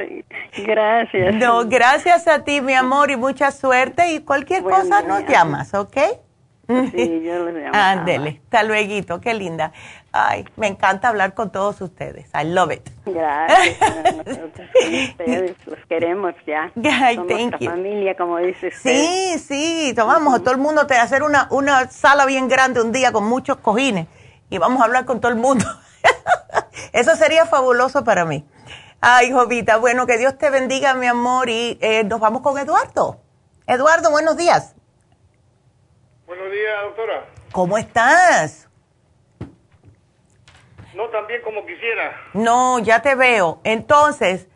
Gracias. 0.65 1.36
No, 1.36 1.65
gracias 1.68 2.28
a 2.28 2.44
ti, 2.44 2.61
mi 2.61 2.74
amor, 2.74 3.11
y 3.11 3.18
mucha 3.18 3.52
suerte. 3.52 4.14
Y 4.14 4.22
cualquier 4.22 4.64
cosa 4.64 5.02
nos 5.02 5.28
llamas, 5.28 5.74
¿ok? 5.74 5.98
Sí, 6.91 7.22
yo 7.26 7.45
llamo. 7.45 7.72
Ándele, 7.74 8.41
hasta 8.44 8.64
luego, 8.64 9.20
qué 9.22 9.34
linda. 9.34 9.72
Ay, 10.12 10.45
me 10.58 10.68
encanta 10.68 11.10
hablar 11.10 11.34
con 11.34 11.52
todos 11.52 11.82
ustedes. 11.82 12.30
I 12.34 12.45
love 12.45 12.72
it. 12.72 12.90
Gracias. 13.06 13.80
ustedes 15.10 15.56
los 15.66 15.80
queremos 15.88 16.34
ya. 16.45 16.72
Ay, 16.84 17.16
Somos 17.16 17.32
thank 17.32 17.60
you. 17.60 17.70
familia, 17.70 18.16
como 18.16 18.38
dice 18.38 18.68
usted. 18.68 18.91
Sí, 18.91 19.40
sí, 19.40 19.94
tomamos 19.95 20.36
a 20.36 20.40
todo 20.40 20.52
el 20.52 20.60
mundo 20.60 20.86
te 20.88 20.95
hacer 20.95 21.24
una, 21.24 21.48
una 21.52 21.90
sala 21.90 22.26
bien 22.26 22.48
grande 22.48 22.82
un 22.82 22.91
día 22.91 23.12
con 23.12 23.26
muchos 23.26 23.58
cojines 23.58 24.08
y 24.50 24.58
vamos 24.58 24.82
a 24.82 24.86
hablar 24.86 25.06
con 25.06 25.20
todo 25.20 25.32
el 25.32 25.38
mundo. 25.38 25.66
Eso 26.91 27.16
sería 27.16 27.45
fabuloso 27.45 28.04
para 28.04 28.26
mí. 28.26 28.45
Ay, 29.02 29.32
Jovita, 29.32 29.78
bueno, 29.78 30.06
que 30.06 30.18
Dios 30.18 30.38
te 30.38 30.50
bendiga, 30.50 30.94
mi 30.94 31.08
amor, 31.08 31.50
y 31.50 31.78
eh, 31.82 32.04
nos 32.06 32.20
vamos 32.20 32.41
con 32.41 32.58
Eduardo. 32.58 33.20
Eduardo, 33.68 34.12
buenos 34.12 34.38
días. 34.38 34.76
Buenos 36.35 36.51
días, 36.51 36.81
doctora. 36.81 37.26
¿Cómo 37.51 37.77
estás? 37.77 38.68
No 40.95 41.07
tan 41.10 41.27
bien 41.27 41.43
como 41.43 41.64
quisiera. 41.64 42.19
No, 42.34 42.80
ya 42.80 43.03
te 43.03 43.14
veo. 43.14 43.61
Entonces, 43.64 44.47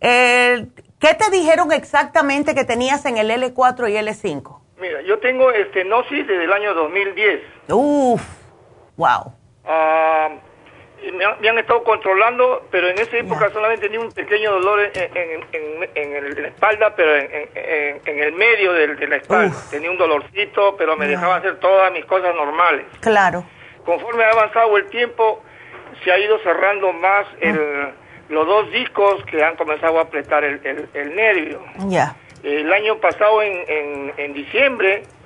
eh, 0.00 0.66
¿qué 0.98 1.14
te 1.14 1.30
dijeron 1.30 1.70
exactamente 1.70 2.52
que 2.52 2.64
tenías 2.64 3.06
en 3.06 3.16
el 3.16 3.30
L4 3.30 3.88
y 3.88 3.94
L5? 3.94 4.60
Mira, 4.80 5.02
yo 5.02 5.20
tengo 5.20 5.52
estenosis 5.52 6.26
desde 6.26 6.42
el 6.42 6.52
año 6.52 6.74
2010. 6.74 7.42
Uf, 7.68 8.22
wow. 8.96 9.32
Ah, 9.64 10.30
y 10.30 10.49
me, 11.12 11.24
han, 11.24 11.40
me 11.40 11.48
han 11.48 11.58
estado 11.58 11.82
controlando, 11.84 12.66
pero 12.70 12.88
en 12.88 12.98
esa 12.98 13.16
época 13.16 13.50
solamente 13.50 13.86
tenía 13.88 14.00
un 14.00 14.12
pequeño 14.12 14.52
dolor 14.52 14.80
en, 14.80 15.16
en, 15.16 15.44
en- 15.52 15.90
en 15.94 16.16
el- 16.16 16.42
la 16.42 16.48
espalda, 16.48 16.94
pero 16.94 17.16
en, 17.16 17.30
en- 17.54 18.18
el 18.22 18.32
medio 18.32 18.72
del- 18.72 18.96
de, 18.96 19.06
la 19.08 19.16
espalda. 19.16 19.56
Tenía 19.70 19.90
un 19.90 19.98
dolorcito, 19.98 20.76
pero 20.76 20.96
me 20.96 21.06
dejaba 21.06 21.36
hacer 21.36 21.58
todas 21.60 21.92
mis 21.92 22.04
cosas 22.04 22.34
normales. 22.34 22.84
Claro. 23.00 23.44
Conforme 23.84 24.24
ha 24.24 24.30
avanzado 24.30 24.76
el 24.76 24.86
tiempo, 24.90 25.42
se 26.04 26.12
ha 26.12 26.18
ido 26.18 26.38
cerrando 26.40 26.92
más 26.92 27.26
el- 27.40 27.88
los 28.28 28.46
dos 28.46 28.70
discos 28.70 29.24
que 29.24 29.42
han 29.42 29.56
comenzado 29.56 29.98
a 29.98 30.02
apretar 30.02 30.44
el, 30.44 30.60
el- 30.64 30.88
el 30.94 31.16
nervio. 31.16 31.62
Ya. 31.88 32.14
El 32.42 32.72
año 32.72 32.96
pasado, 32.98 33.42
en, 33.42 33.52
en, 33.68 34.12
en 34.16 34.32
diciembre, 34.32 35.02
ah, 35.02 35.19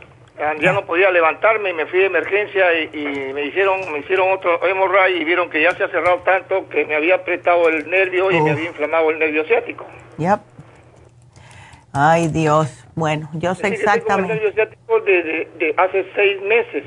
ya 0.60 0.72
no 0.72 0.84
podía 0.84 1.10
levantarme 1.10 1.70
y 1.70 1.74
me 1.74 1.86
fui 1.86 2.00
de 2.00 2.06
emergencia 2.06 2.66
y, 2.78 2.90
y 2.92 3.32
me 3.32 3.44
hicieron 3.46 3.80
me 3.92 4.00
hicieron 4.00 4.32
otro 4.32 4.64
hemorray 4.66 5.16
y 5.20 5.24
vieron 5.24 5.48
que 5.48 5.62
ya 5.62 5.70
se 5.76 5.84
ha 5.84 5.88
cerrado 5.88 6.18
tanto 6.20 6.68
que 6.68 6.84
me 6.84 6.96
había 6.96 7.16
apretado 7.16 7.68
el 7.68 7.88
nervio 7.88 8.30
y 8.30 8.40
me 8.40 8.50
había 8.50 8.66
inflamado 8.66 9.10
el 9.10 9.18
nervio 9.18 9.44
ciático. 9.44 9.86
Yep. 10.18 10.40
Ay, 11.92 12.28
Dios. 12.28 12.84
Bueno, 12.96 13.28
yo 13.34 13.54
sé 13.54 13.68
Así 13.68 13.76
que 13.76 13.78
tengo 13.78 13.92
el 13.92 13.98
exactamente. 13.98 14.34
nervio 14.34 14.52
ciático 14.52 15.00
desde 15.00 15.48
de 15.58 15.74
hace 15.76 16.04
seis 16.14 16.42
meses. 16.42 16.84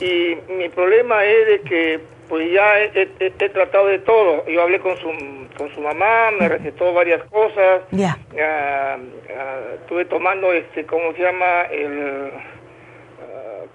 Y 0.00 0.36
mi 0.52 0.68
problema 0.68 1.24
es 1.24 1.46
de 1.46 1.60
que 1.62 2.00
pues 2.28 2.50
ya 2.52 2.80
he, 2.80 3.08
he- 3.20 3.48
tratado 3.48 3.86
de 3.86 4.00
todo. 4.00 4.46
Yo 4.46 4.62
hablé 4.62 4.80
con 4.80 4.96
su, 4.98 5.08
con 5.56 5.72
su 5.74 5.80
mamá, 5.80 6.30
me 6.38 6.48
recetó 6.48 6.92
varias 6.92 7.22
cosas. 7.30 7.82
Ya. 7.92 8.18
Ah, 8.40 8.96
ah, 9.38 9.58
estuve 9.80 10.04
tomando, 10.06 10.52
este, 10.52 10.84
¿cómo 10.84 11.12
se 11.14 11.22
llama? 11.22 11.62
El, 11.70 12.30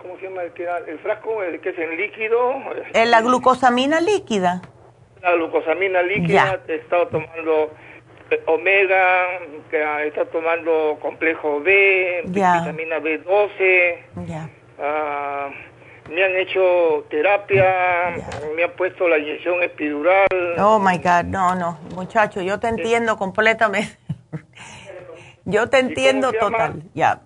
¿Cómo 0.01 0.18
se 0.18 0.23
llama? 0.27 0.43
El, 0.43 0.53
el 0.89 0.99
frasco, 0.99 1.41
el 1.43 1.59
que 1.59 1.69
es 1.69 1.80
en 1.80 1.97
líquido. 1.97 2.53
Eh, 2.93 3.05
La 3.05 3.22
glucosamina 3.22 3.99
líquida. 4.01 4.61
La 5.22 5.34
glucosamina 5.35 6.01
líquida. 6.01 6.59
He 6.68 6.76
estado 6.76 7.07
tomando 7.07 7.72
eh, 8.31 8.41
omega, 8.47 9.39
que, 9.69 9.84
ah, 9.84 10.03
he 10.03 10.07
estado 10.07 10.27
tomando 10.27 10.97
complejo 11.01 11.59
B, 11.61 12.23
Ya. 12.27 12.59
vitamina 12.61 12.99
B12. 12.99 13.97
Ya. 14.27 14.49
Ah, 14.80 15.49
me 16.09 16.23
han 16.23 16.35
hecho 16.35 17.05
terapia, 17.09 18.15
me 18.55 18.63
han 18.63 18.72
puesto 18.72 19.07
la 19.07 19.18
inyección 19.18 19.61
epidural. 19.63 20.27
Oh 20.59 20.80
my 20.80 20.97
God, 20.97 21.26
no, 21.26 21.55
no, 21.55 21.80
muchacho, 21.95 22.41
yo 22.41 22.59
te 22.59 22.68
entiendo 22.68 23.18
completamente. 23.18 23.97
yo 25.45 25.69
te 25.69 25.80
entiendo 25.80 26.34
total. 26.34 26.84
Ya. 26.93 27.22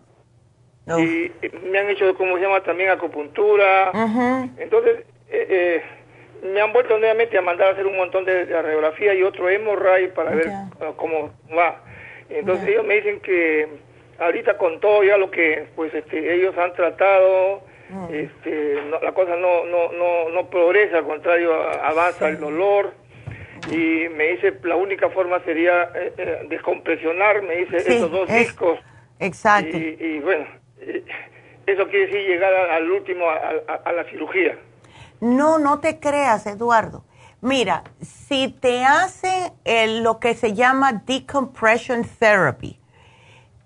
No. 0.85 0.99
Y 0.99 1.31
eh, 1.41 1.51
me 1.69 1.79
han 1.79 1.89
hecho, 1.89 2.13
¿cómo 2.15 2.35
se 2.37 2.43
llama? 2.43 2.61
También 2.61 2.89
acupuntura. 2.89 3.91
Entonces, 4.57 4.99
eh, 5.29 5.47
eh, 5.49 5.81
me 6.43 6.61
han 6.61 6.71
vuelto 6.73 6.97
nuevamente 6.99 7.37
a 7.37 7.41
mandar 7.41 7.69
a 7.69 7.71
hacer 7.71 7.87
un 7.87 7.97
montón 7.97 8.23
de, 8.25 8.45
de 8.45 8.61
radiografía 8.61 9.13
y 9.15 9.23
otro 9.23 9.49
hemorray 9.49 10.09
para 10.13 10.31
ver 10.31 10.47
cómo 10.95 11.31
va. 11.57 11.81
Entonces 12.29 12.67
ellos 12.69 12.85
me 12.85 12.95
dicen 12.95 13.19
que 13.21 13.67
ahorita 14.19 14.57
con 14.57 14.79
todo 14.79 15.03
ya 15.03 15.17
lo 15.17 15.31
que 15.31 15.65
pues 15.75 15.93
este, 15.93 16.35
ellos 16.35 16.57
han 16.57 16.73
tratado, 16.73 17.61
Mm. 17.87 18.07
este, 18.15 18.79
no- 18.89 18.99
la 18.99 19.11
cosa 19.11 19.35
no, 19.35 19.63
no, 19.65 19.91
no, 19.91 20.29
no 20.29 20.49
progresa, 20.49 20.97
al 20.97 21.03
contrario, 21.05 21.53
avanza 21.83 22.29
el 22.29 22.39
dolor. 22.39 22.93
Y 23.71 24.09
me 24.09 24.29
dice, 24.29 24.53
la 24.63 24.75
única 24.75 25.09
forma 25.09 25.39
sería 25.41 25.91
eh, 25.93 26.11
eh, 26.17 26.37
descompresionar, 26.49 27.43
me 27.43 27.57
dice, 27.57 27.79
Sí, 27.81 27.93
esos 27.93 28.11
dos 28.11 28.27
es- 28.29 28.37
discos. 28.39 28.79
Exacto. 29.19 29.77
Y, 29.77 29.97
y 29.99 30.19
bueno, 30.19 30.45
eso 30.79 31.87
quiere 31.89 32.07
decir 32.07 32.21
llegar 32.27 32.53
al 32.53 32.89
último, 32.91 33.25
a, 33.29 33.91
la 33.91 34.03
cirugía. 34.09 34.57
No, 35.21 35.57
no 35.59 35.79
te 35.79 35.99
creas, 35.99 36.45
Eduardo. 36.45 37.03
Mira, 37.41 37.83
si 38.01 38.49
te 38.49 38.83
hace 38.85 39.53
el- 39.65 40.03
lo 40.03 40.19
que 40.19 40.33
se 40.35 40.53
llama 40.53 41.03
decompression 41.05 42.03
therapy, 42.19 42.79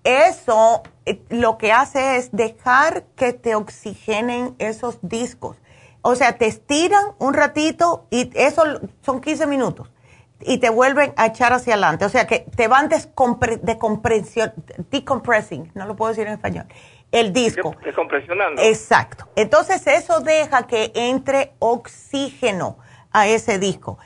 eso 0.04 0.82
eh, 1.06 1.20
lo 1.28 1.58
que 1.58 1.72
hace 1.72 2.16
es 2.16 2.30
dejar 2.32 3.04
que 3.16 3.32
te 3.32 3.54
oxigenen 3.54 4.54
esos 4.58 4.98
discos. 5.02 5.56
O 6.02 6.14
sea, 6.14 6.38
te 6.38 6.46
estiran 6.46 7.04
un 7.18 7.34
ratito 7.34 8.06
y 8.10 8.30
eso 8.34 8.62
son 9.02 9.20
15 9.20 9.46
minutos 9.46 9.90
y 10.40 10.56
te 10.58 10.70
vuelven 10.70 11.12
a 11.16 11.26
echar 11.26 11.52
hacia 11.52 11.74
adelante. 11.74 12.06
O 12.06 12.08
sea, 12.08 12.26
que 12.26 12.46
te 12.56 12.68
van 12.68 12.88
descompre- 12.88 13.60
decompresión- 13.60 14.54
decompressing, 14.90 15.70
no 15.74 15.84
lo 15.86 15.96
puedo 15.96 16.10
decir 16.10 16.26
en 16.26 16.32
español, 16.34 16.66
el 17.12 17.32
disco. 17.32 17.74
Descompresionando. 17.84 18.62
Exacto. 18.62 19.28
Entonces 19.36 19.86
eso 19.86 20.20
deja 20.20 20.66
que 20.66 20.92
entre 20.94 21.52
oxígeno 21.58 22.78
a 23.12 23.26
ese 23.26 23.58
disco. 23.58 23.98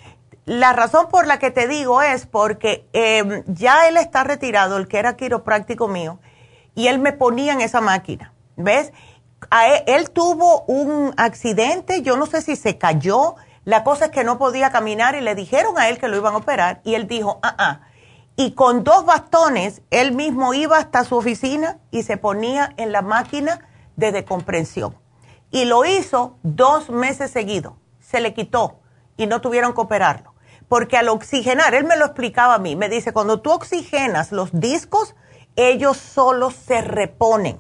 La 0.46 0.72
razón 0.72 1.08
por 1.08 1.26
la 1.26 1.38
que 1.38 1.50
te 1.50 1.68
digo 1.68 2.02
es 2.02 2.26
porque 2.26 2.86
eh, 2.92 3.42
ya 3.46 3.88
él 3.88 3.96
está 3.96 4.24
retirado, 4.24 4.76
el 4.76 4.88
que 4.88 4.98
era 4.98 5.16
quiropráctico 5.16 5.88
mío, 5.88 6.18
y 6.74 6.88
él 6.88 6.98
me 6.98 7.12
ponía 7.12 7.52
en 7.52 7.60
esa 7.60 7.80
máquina. 7.80 8.32
¿Ves? 8.56 8.92
A 9.50 9.68
él, 9.68 9.82
él 9.86 10.10
tuvo 10.10 10.62
un 10.62 11.14
accidente, 11.16 12.02
yo 12.02 12.16
no 12.16 12.26
sé 12.26 12.42
si 12.42 12.56
se 12.56 12.78
cayó, 12.78 13.36
la 13.64 13.84
cosa 13.84 14.06
es 14.06 14.10
que 14.10 14.24
no 14.24 14.38
podía 14.38 14.70
caminar 14.70 15.14
y 15.14 15.22
le 15.22 15.34
dijeron 15.34 15.78
a 15.78 15.88
él 15.88 15.98
que 15.98 16.08
lo 16.08 16.16
iban 16.16 16.34
a 16.34 16.38
operar 16.38 16.80
y 16.84 16.94
él 16.94 17.06
dijo, 17.06 17.40
ah, 17.42 17.54
ah. 17.58 17.80
Y 18.36 18.52
con 18.52 18.82
dos 18.82 19.06
bastones, 19.06 19.82
él 19.90 20.12
mismo 20.12 20.54
iba 20.54 20.78
hasta 20.78 21.04
su 21.04 21.16
oficina 21.16 21.78
y 21.90 22.02
se 22.02 22.16
ponía 22.16 22.72
en 22.76 22.90
la 22.90 23.02
máquina 23.02 23.68
de 23.96 24.10
decompresión. 24.10 24.96
Y 25.50 25.66
lo 25.66 25.84
hizo 25.84 26.36
dos 26.42 26.90
meses 26.90 27.30
seguidos. 27.30 27.74
Se 28.00 28.20
le 28.20 28.34
quitó 28.34 28.80
y 29.16 29.26
no 29.26 29.40
tuvieron 29.40 29.72
que 29.72 29.80
operarlo. 29.80 30.34
Porque 30.68 30.96
al 30.96 31.08
oxigenar, 31.08 31.74
él 31.74 31.84
me 31.84 31.96
lo 31.96 32.06
explicaba 32.06 32.54
a 32.54 32.58
mí, 32.58 32.74
me 32.74 32.88
dice, 32.88 33.12
cuando 33.12 33.40
tú 33.40 33.52
oxigenas 33.52 34.32
los 34.32 34.50
discos, 34.52 35.14
ellos 35.54 35.96
solo 35.96 36.50
se 36.50 36.80
reponen. 36.80 37.58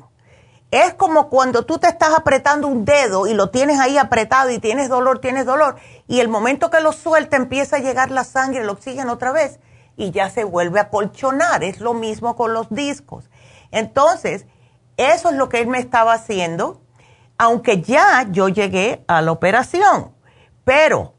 Es 0.72 0.94
como 0.94 1.28
cuando 1.28 1.64
tú 1.64 1.78
te 1.78 1.86
estás 1.86 2.14
apretando 2.14 2.66
un 2.66 2.84
dedo 2.84 3.28
y 3.28 3.34
lo 3.34 3.50
tienes 3.50 3.78
ahí 3.78 3.96
apretado 3.96 4.50
y 4.50 4.58
tienes 4.58 4.88
dolor, 4.88 5.20
tienes 5.20 5.46
dolor, 5.46 5.76
y 6.08 6.18
el 6.18 6.26
momento 6.26 6.70
que 6.70 6.80
lo 6.80 6.90
suelta 6.92 7.36
empieza 7.36 7.76
a 7.76 7.78
llegar 7.78 8.10
la 8.10 8.24
sangre, 8.24 8.62
el 8.62 8.68
oxígeno 8.68 9.12
otra 9.12 9.30
vez, 9.30 9.60
y 9.96 10.10
ya 10.10 10.30
se 10.30 10.44
vuelve 10.44 10.80
a 10.80 10.90
colchonar. 10.90 11.64
Es 11.64 11.80
lo 11.80 11.94
mismo 11.94 12.36
con 12.36 12.52
los 12.52 12.68
discos. 12.70 13.30
Entonces, 13.70 14.46
eso 14.96 15.30
es 15.30 15.36
lo 15.36 15.48
que 15.48 15.60
él 15.60 15.66
me 15.66 15.78
estaba 15.78 16.12
haciendo, 16.12 16.80
aunque 17.38 17.82
ya 17.82 18.26
yo 18.30 18.48
llegué 18.48 19.04
a 19.08 19.22
la 19.22 19.32
operación, 19.32 20.12
pero 20.64 21.14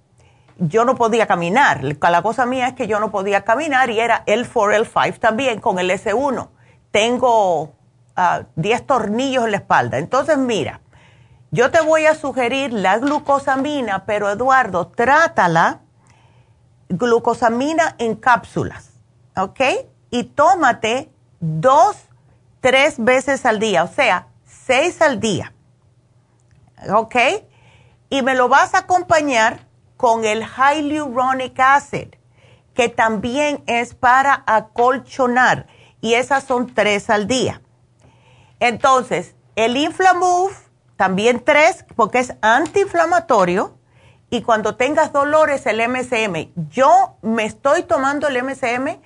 yo 0.57 0.85
no 0.85 0.95
podía 0.95 1.27
caminar. 1.27 1.83
La 1.83 2.21
cosa 2.21 2.45
mía 2.45 2.67
es 2.67 2.73
que 2.73 2.87
yo 2.87 2.99
no 2.99 3.11
podía 3.11 3.43
caminar 3.43 3.89
y 3.89 3.99
era 3.99 4.23
el 4.25 4.49
4, 4.49 4.73
el 4.73 4.85
5 4.85 5.19
también 5.19 5.59
con 5.59 5.79
el 5.79 5.89
S1. 5.89 6.47
Tengo 6.91 7.73
ah, 8.15 8.43
10 8.55 8.87
tornillos 8.87 9.45
en 9.45 9.51
la 9.51 9.57
espalda. 9.57 9.97
Entonces, 9.97 10.37
mira, 10.37 10.79
yo 11.51 11.71
te 11.71 11.81
voy 11.81 12.05
a 12.05 12.15
sugerir 12.15 12.71
la 12.71 12.97
glucosamina, 12.97 14.05
pero 14.05 14.29
Eduardo, 14.29 14.87
trátala 14.87 15.81
glucosamina 16.89 17.95
en 17.97 18.15
cápsulas, 18.15 18.91
¿ok? 19.35 19.61
Y 20.11 20.23
tómate 20.23 21.11
dos, 21.39 21.97
tres 22.61 22.95
veces 22.97 23.45
al 23.45 23.59
día, 23.59 23.83
o 23.83 23.87
sea, 23.87 24.27
seis 24.45 25.01
al 25.01 25.19
día, 25.19 25.53
¿ok? 26.93 27.15
Y 28.09 28.21
me 28.21 28.35
lo 28.35 28.49
vas 28.49 28.73
a 28.73 28.79
acompañar 28.79 29.67
con 29.97 30.25
el 30.25 30.45
hyaluronic 30.45 31.59
acid, 31.59 32.09
que 32.73 32.89
también 32.89 33.63
es 33.67 33.95
para 33.95 34.43
acolchonar 34.45 35.67
y 36.01 36.13
esas 36.13 36.43
son 36.43 36.73
tres 36.73 37.09
al 37.09 37.27
día. 37.27 37.61
Entonces, 38.59 39.35
el 39.55 39.77
Inflamove, 39.77 40.53
también 40.97 41.43
tres, 41.43 41.85
porque 41.95 42.19
es 42.19 42.33
antiinflamatorio. 42.41 43.77
Y 44.35 44.41
cuando 44.41 44.75
tengas 44.75 45.13
dolores, 45.13 45.65
el 45.65 45.79
MSM. 45.87 46.51
Yo 46.69 47.15
me 47.21 47.45
estoy 47.45 47.83
tomando 47.83 48.27
el 48.27 48.43
MSM 48.43 48.99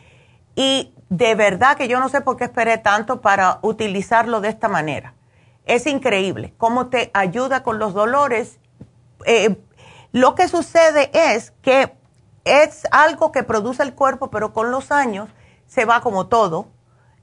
y 0.56 0.92
de 1.10 1.36
verdad 1.36 1.78
que 1.78 1.88
yo 1.88 2.00
no 2.00 2.10
sé 2.10 2.22
por 2.22 2.36
qué 2.36 2.46
esperé 2.46 2.80
tanto 2.80 3.22
para 3.22 3.60
utilizarlo 3.62 4.42
de 4.42 4.50
esta 4.50 4.70
manera. 4.70 5.14
Es 5.66 5.86
increíble 5.86 6.56
cómo 6.58 6.88
te 6.88 7.12
ayuda 7.14 7.62
con 7.62 7.78
los 7.78 7.94
dolores. 7.94 8.58
Eh, 9.26 9.56
lo 10.14 10.34
que 10.34 10.48
sucede 10.48 11.12
es 11.14 11.52
que 11.62 11.96
es 12.44 12.88
algo 12.90 13.32
que 13.32 13.44
produce 13.44 13.84
el 13.84 13.94
cuerpo, 13.94 14.32
pero 14.32 14.52
con 14.52 14.72
los 14.72 14.92
años 14.92 15.30
se 15.68 15.86
va 15.86 16.02
como 16.02 16.26
todo, 16.26 16.70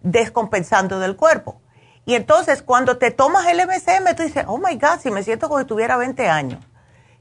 descompensando 0.02 1.00
del 1.00 1.16
cuerpo. 1.16 1.60
Y 2.04 2.14
entonces 2.14 2.62
cuando 2.62 2.98
te 2.98 3.10
tomas 3.10 3.46
el 3.48 3.66
MSM, 3.66 4.14
tú 4.14 4.22
dices, 4.22 4.44
oh 4.46 4.58
my 4.58 4.76
God, 4.76 5.00
si 5.00 5.10
me 5.10 5.24
siento 5.24 5.48
como 5.48 5.58
si 5.58 5.66
tuviera 5.66 5.96
20 5.96 6.28
años. 6.28 6.64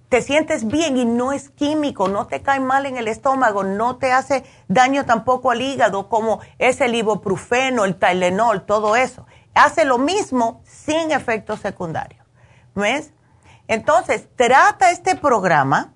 Te 0.09 0.21
sientes 0.21 0.67
bien 0.67 0.97
y 0.97 1.05
no 1.05 1.31
es 1.31 1.49
químico, 1.49 2.07
no 2.07 2.27
te 2.27 2.41
cae 2.41 2.59
mal 2.59 2.85
en 2.85 2.97
el 2.97 3.07
estómago, 3.07 3.63
no 3.63 3.97
te 3.97 4.11
hace 4.11 4.43
daño 4.67 5.05
tampoco 5.05 5.51
al 5.51 5.61
hígado 5.61 6.09
como 6.09 6.41
es 6.59 6.79
el 6.81 6.93
ibuprofeno, 6.95 7.85
el 7.85 7.95
Tylenol, 7.95 8.65
todo 8.65 8.95
eso. 8.95 9.25
Hace 9.55 9.83
lo 9.83 9.97
mismo 9.97 10.61
sin 10.63 11.11
efectos 11.11 11.59
secundarios. 11.59 12.25
¿Ves? 12.75 13.13
Entonces, 13.67 14.27
trata 14.35 14.91
este 14.91 15.15
programa 15.15 15.93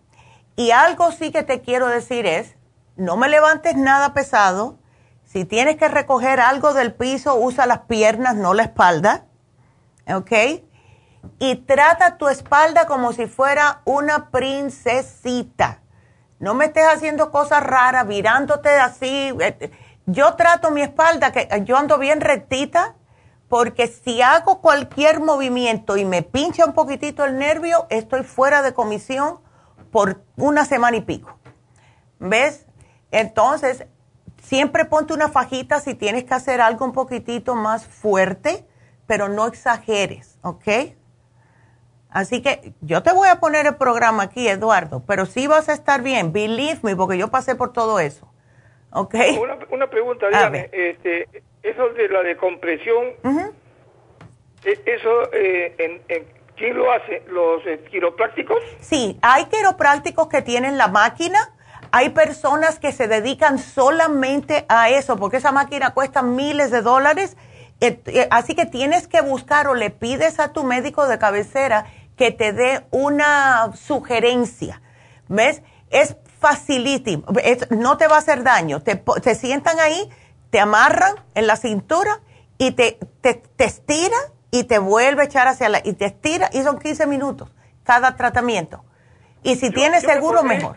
y 0.55 0.71
algo 0.71 1.11
sí 1.11 1.31
que 1.31 1.43
te 1.43 1.61
quiero 1.61 1.87
decir 1.87 2.25
es, 2.25 2.55
no 2.95 3.15
me 3.15 3.29
levantes 3.29 3.75
nada 3.75 4.13
pesado, 4.13 4.79
si 5.31 5.45
tienes 5.45 5.77
que 5.77 5.87
recoger 5.87 6.39
algo 6.39 6.73
del 6.73 6.93
piso, 6.93 7.35
usa 7.35 7.67
las 7.67 7.81
piernas, 7.81 8.35
no 8.35 8.55
la 8.55 8.63
espalda. 8.63 9.25
¿Ok? 10.11 10.31
Y 11.39 11.55
trata 11.55 12.17
tu 12.17 12.27
espalda 12.27 12.85
como 12.85 13.13
si 13.13 13.27
fuera 13.27 13.81
una 13.85 14.29
princesita. 14.29 15.81
No 16.39 16.53
me 16.53 16.65
estés 16.65 16.85
haciendo 16.85 17.31
cosas 17.31 17.63
raras, 17.63 18.07
virándote 18.07 18.69
así. 18.69 19.33
Yo 20.05 20.35
trato 20.35 20.71
mi 20.71 20.81
espalda, 20.81 21.31
que 21.31 21.47
yo 21.65 21.77
ando 21.77 21.97
bien 21.97 22.21
rectita, 22.21 22.95
porque 23.47 23.87
si 23.87 24.21
hago 24.21 24.61
cualquier 24.61 25.19
movimiento 25.19 25.97
y 25.97 26.05
me 26.05 26.21
pincha 26.21 26.65
un 26.65 26.73
poquitito 26.73 27.25
el 27.25 27.37
nervio, 27.37 27.87
estoy 27.89 28.23
fuera 28.23 28.61
de 28.61 28.73
comisión 28.73 29.39
por 29.91 30.23
una 30.37 30.65
semana 30.65 30.97
y 30.97 31.01
pico. 31.01 31.37
¿Ves? 32.19 32.65
Entonces, 33.11 33.85
Siempre 34.41 34.85
ponte 34.85 35.13
una 35.13 35.29
fajita 35.29 35.79
si 35.79 35.95
tienes 35.95 36.23
que 36.23 36.33
hacer 36.33 36.61
algo 36.61 36.85
un 36.85 36.93
poquitito 36.93 37.55
más 37.55 37.85
fuerte, 37.85 38.65
pero 39.05 39.29
no 39.29 39.45
exageres, 39.47 40.39
¿ok? 40.41 40.67
Así 42.09 42.41
que 42.41 42.73
yo 42.81 43.03
te 43.03 43.13
voy 43.13 43.27
a 43.27 43.39
poner 43.39 43.67
el 43.67 43.75
programa 43.75 44.23
aquí, 44.23 44.47
Eduardo, 44.47 45.03
pero 45.05 45.25
sí 45.25 45.47
vas 45.47 45.69
a 45.69 45.73
estar 45.73 46.01
bien, 46.01 46.33
believe 46.33 46.79
me, 46.81 46.95
porque 46.95 47.17
yo 47.17 47.29
pasé 47.29 47.55
por 47.55 47.71
todo 47.71 47.99
eso. 47.99 48.31
¿Ok? 48.91 49.15
Una, 49.69 49.87
pregunta, 49.87 50.27
dígame, 50.29 50.69
este, 50.71 51.27
eso 51.61 51.89
de 51.89 52.09
la 52.09 52.23
decompresión, 52.23 53.13
e, 54.63 54.81
¿eso 54.85 55.31
eh, 55.31 56.01
en, 56.07 56.25
quién 56.57 56.75
lo 56.75 56.91
hace? 56.91 57.21
¿Los 57.27 57.65
eh, 57.67 57.85
quiroprácticos? 57.91 58.57
Sí, 58.79 59.19
hay 59.21 59.45
quiroprácticos 59.45 60.27
que 60.27 60.41
tienen 60.41 60.79
la 60.79 60.87
máquina 60.87 61.53
hay 61.91 62.09
personas 62.09 62.79
que 62.79 62.91
se 62.91 63.07
dedican 63.07 63.57
solamente 63.57 64.65
a 64.69 64.89
eso, 64.89 65.17
porque 65.17 65.37
esa 65.37 65.51
máquina 65.51 65.93
cuesta 65.93 66.21
miles 66.21 66.71
de 66.71 66.81
dólares. 66.81 67.35
Eh, 67.81 68.27
así 68.29 68.55
que 68.55 68.65
tienes 68.65 69.07
que 69.07 69.21
buscar 69.21 69.67
o 69.67 69.75
le 69.75 69.89
pides 69.89 70.39
a 70.39 70.51
tu 70.51 70.63
médico 70.63 71.07
de 71.07 71.17
cabecera 71.17 71.85
que 72.19 72.31
te 72.31 72.51
dé 72.51 72.81
una 72.91 73.71
sugerencia. 73.77 74.81
¿Ves? 75.29 75.63
Es 75.89 76.17
facilísimo, 76.41 77.23
no 77.69 77.97
te 77.97 78.07
va 78.07 78.15
a 78.15 78.19
hacer 78.19 78.43
daño. 78.43 78.81
Te, 78.81 79.35
sientan 79.35 79.79
ahí, 79.79 80.09
te 80.49 80.59
amarran 80.59 81.15
en 81.33 81.47
la 81.47 81.55
cintura 81.55 82.19
y 82.57 82.71
te, 82.71 82.99
te, 83.21 83.41
estira 83.57 84.17
y 84.51 84.65
te 84.65 84.79
vuelve 84.79 85.21
a 85.21 85.25
echar 85.25 85.47
hacia 85.47 85.69
la... 85.69 85.81
y 85.83 85.93
te 85.93 86.05
estira 86.05 86.49
y 86.51 86.61
son 86.61 86.77
15 86.77 87.07
minutos 87.07 87.49
cada 87.85 88.17
tratamiento. 88.17 88.83
Y 89.41 89.55
si 89.55 89.71
tienes 89.71 90.03
seguro, 90.03 90.43
mejor. 90.43 90.75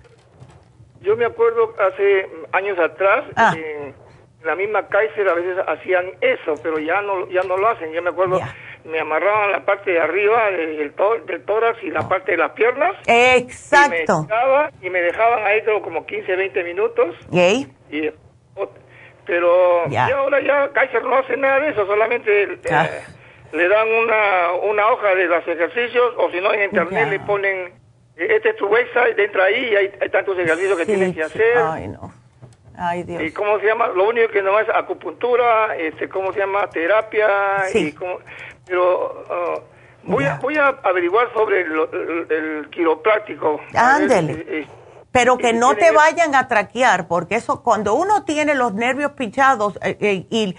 Yo 1.01 1.17
me 1.17 1.25
acuerdo 1.25 1.75
hace 1.81 2.31
años 2.53 2.79
atrás, 2.79 3.25
ah. 3.35 3.53
La 4.45 4.55
misma 4.55 4.87
Kaiser 4.89 5.29
a 5.29 5.35
veces 5.35 5.57
hacían 5.67 6.07
eso, 6.21 6.55
pero 6.63 6.79
ya 6.79 7.01
no 7.03 7.29
ya 7.29 7.43
no 7.43 7.57
lo 7.57 7.69
hacen. 7.69 7.93
Yo 7.93 8.03
me 8.03 8.11
acuerdo, 8.11 8.41
me 8.85 9.01
amarraban 9.01 9.53
la 9.53 9.65
parte 9.65 9.93
de 9.93 10.01
arriba 10.01 10.51
del, 10.51 10.77
del 11.27 11.45
tórax 11.45 11.83
y 11.83 11.91
la 11.91 12.09
parte 12.09 12.33
de 12.33 12.39
las 12.39 12.53
piernas. 12.53 12.97
Exacto. 13.07 14.27
Y 14.81 14.91
me, 14.91 15.01
dejaban 15.01 15.45
ahí 15.47 15.63
como 15.83 16.07
15, 16.07 16.37
20 16.37 16.65
minutos. 16.65 17.17
¿Y? 17.31 18.11
pero 19.25 19.87
ya. 19.89 20.07
ahora 20.17 20.41
ya 20.41 20.73
Kaiser 20.73 21.05
no 21.05 21.17
hace 21.17 21.37
nada 21.37 21.61
de 21.61 21.71
eso, 21.71 21.87
solamente 21.87 22.43
eh, 22.43 22.59
le 23.53 23.69
dan 23.69 23.89
una, 23.89 24.53
una 24.69 24.89
hoja 24.89 25.15
de 25.15 25.27
los 25.27 25.47
ejercicios 25.47 26.15
o 26.17 26.29
si 26.33 26.41
no 26.41 26.53
en 26.53 26.65
internet 26.65 27.09
le 27.09 27.21
ponen 27.21 27.73
este 28.17 28.51
es 28.51 28.57
tu 28.57 28.67
website, 28.67 29.17
dentro 29.17 29.43
ahí 29.43 29.71
y 29.73 29.77
hay, 29.77 29.89
tantos 30.11 30.39
ejercicios 30.39 30.77
que 30.77 30.87
tienes 30.87 31.15
que 31.15 31.23
hacer. 31.23 31.59
Ay, 31.59 31.89
no. 31.89 32.13
Ay, 32.77 33.03
Dios. 33.03 33.23
¿Y 33.23 33.33
cómo 33.33 33.59
se 33.59 33.67
llama? 33.67 33.89
Lo 33.89 34.09
único 34.09 34.29
que 34.31 34.43
no 34.43 34.59
es 34.59 34.69
acupuntura, 34.69 35.77
este, 35.77 36.09
¿cómo 36.09 36.33
se 36.33 36.41
llama? 36.41 36.69
Terapia. 36.71 37.29
Y 37.75 37.93
cómo, 37.93 38.19
pero 38.67 39.25
uh, 40.05 40.11
voy, 40.11 40.25
a, 40.25 40.37
voy 40.37 40.57
a 40.57 40.69
averiguar 40.83 41.33
sobre 41.33 41.63
el, 41.63 42.69
quiropráctico. 42.71 43.61
Ándele. 43.75 44.33
Eh, 44.33 44.47
eh, 44.49 44.67
pero 45.11 45.37
que 45.37 45.53
no 45.53 45.77
te 45.77 45.91
vayan 45.91 46.35
a 46.35 46.49
traquear, 46.49 47.07
porque 47.07 47.37
eso, 47.37 47.63
cuando 47.63 47.95
uno 47.95 48.25
tiene 48.25 48.55
los 48.55 48.73
nervios 48.73 49.13
pinchados 49.13 49.79
eh, 49.83 50.27
y 50.31 50.57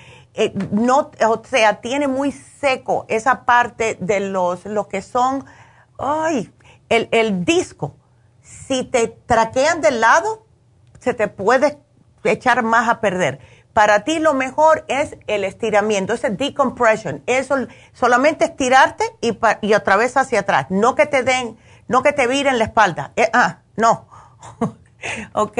no, 0.71 1.11
o 1.27 1.43
sea, 1.43 1.81
tiene 1.81 2.07
muy 2.07 2.31
seco 2.31 3.05
esa 3.09 3.45
parte 3.45 3.97
de 3.99 4.19
los, 4.19 4.65
los 4.65 4.87
que 4.87 5.01
son, 5.01 5.45
ay, 5.97 6.51
el, 6.89 7.45
disco, 7.45 7.95
si 8.41 8.83
te 8.83 9.07
traquean 9.07 9.81
del 9.81 10.01
lado, 10.01 10.45
se 10.99 11.13
te 11.13 11.27
puede 11.27 11.79
echar 12.31 12.63
más 12.63 12.89
a 12.89 12.99
perder. 13.01 13.39
Para 13.73 14.03
ti 14.03 14.19
lo 14.19 14.33
mejor 14.33 14.85
es 14.87 15.17
el 15.27 15.43
estiramiento, 15.43 16.13
ese 16.13 16.29
decompression. 16.29 17.23
Eso 17.25 17.55
solamente 17.91 18.45
estirarte 18.45 19.03
y, 19.19 19.37
y 19.61 19.73
otra 19.73 19.95
vez 19.95 20.15
hacia 20.15 20.41
atrás. 20.41 20.67
No 20.69 20.95
que 20.95 21.07
te 21.07 21.23
den, 21.23 21.57
no 21.87 22.03
que 22.03 22.13
te 22.13 22.27
viren 22.27 22.59
la 22.59 22.65
espalda. 22.65 23.11
Eh, 23.15 23.29
ah, 23.33 23.59
no. 23.75 24.07
¿Ok? 25.33 25.57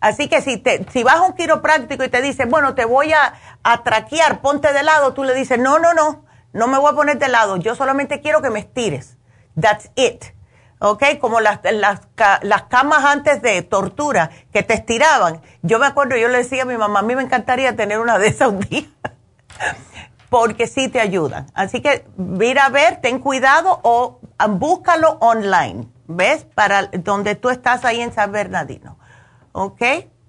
Así 0.00 0.28
que 0.28 0.42
si, 0.42 0.58
te, 0.58 0.86
si 0.92 1.02
vas 1.02 1.16
a 1.16 1.22
un 1.22 1.32
quiropráctico 1.32 2.04
y 2.04 2.08
te 2.08 2.22
dice, 2.22 2.44
bueno, 2.44 2.74
te 2.74 2.84
voy 2.84 3.12
a, 3.12 3.34
a 3.64 3.82
traquear, 3.82 4.40
ponte 4.40 4.72
de 4.72 4.82
lado, 4.82 5.12
tú 5.12 5.24
le 5.24 5.34
dices, 5.34 5.58
no, 5.58 5.78
no, 5.78 5.92
no, 5.92 6.24
no 6.52 6.68
me 6.68 6.78
voy 6.78 6.92
a 6.92 6.96
poner 6.96 7.18
de 7.18 7.28
lado, 7.28 7.56
yo 7.56 7.74
solamente 7.74 8.20
quiero 8.20 8.40
que 8.40 8.50
me 8.50 8.60
estires. 8.60 9.16
That's 9.60 9.90
it. 9.96 10.37
¿Ok? 10.80 11.02
Como 11.20 11.40
las, 11.40 11.60
las, 11.72 12.08
las, 12.42 12.62
camas 12.64 13.04
antes 13.04 13.42
de 13.42 13.62
tortura 13.62 14.30
que 14.52 14.62
te 14.62 14.74
estiraban. 14.74 15.40
Yo 15.62 15.78
me 15.78 15.86
acuerdo, 15.86 16.16
yo 16.16 16.28
le 16.28 16.38
decía 16.38 16.62
a 16.62 16.66
mi 16.66 16.76
mamá, 16.76 17.00
a 17.00 17.02
mí 17.02 17.14
me 17.14 17.22
encantaría 17.22 17.76
tener 17.76 17.98
una 17.98 18.18
de 18.18 18.28
esas 18.28 18.48
un 18.48 18.60
día, 18.60 18.84
porque 20.30 20.66
sí 20.66 20.88
te 20.88 21.00
ayudan. 21.00 21.46
Así 21.54 21.80
que 21.80 22.04
mira 22.16 22.66
a 22.66 22.70
ver, 22.70 23.00
ten 23.00 23.18
cuidado 23.18 23.80
o 23.82 24.20
ah, 24.38 24.46
búscalo 24.46 25.18
online, 25.20 25.88
¿ves? 26.06 26.44
Para 26.54 26.86
donde 26.86 27.34
tú 27.34 27.50
estás 27.50 27.84
ahí 27.84 28.00
en 28.00 28.12
San 28.12 28.32
Bernardino, 28.32 28.98
¿ok? 29.52 29.82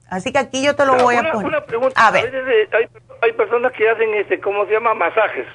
Así 0.09 0.31
que 0.31 0.39
aquí 0.39 0.63
yo 0.63 0.75
te 0.75 0.85
lo 0.85 0.95
voy 0.95 1.15
a 1.15 1.31
poner. 1.31 1.47
Una 1.47 1.63
pregunta, 1.63 2.07
a, 2.07 2.09
ver. 2.09 2.33
Eh, 2.33 2.67
hay, 2.71 2.87
hay, 3.21 3.33
personas 3.33 3.71
que 3.73 3.87
hacen, 3.87 4.11
este, 4.15 4.39
¿cómo 4.39 4.65
se 4.65 4.71
llama? 4.71 4.95
Masajes. 4.95 5.45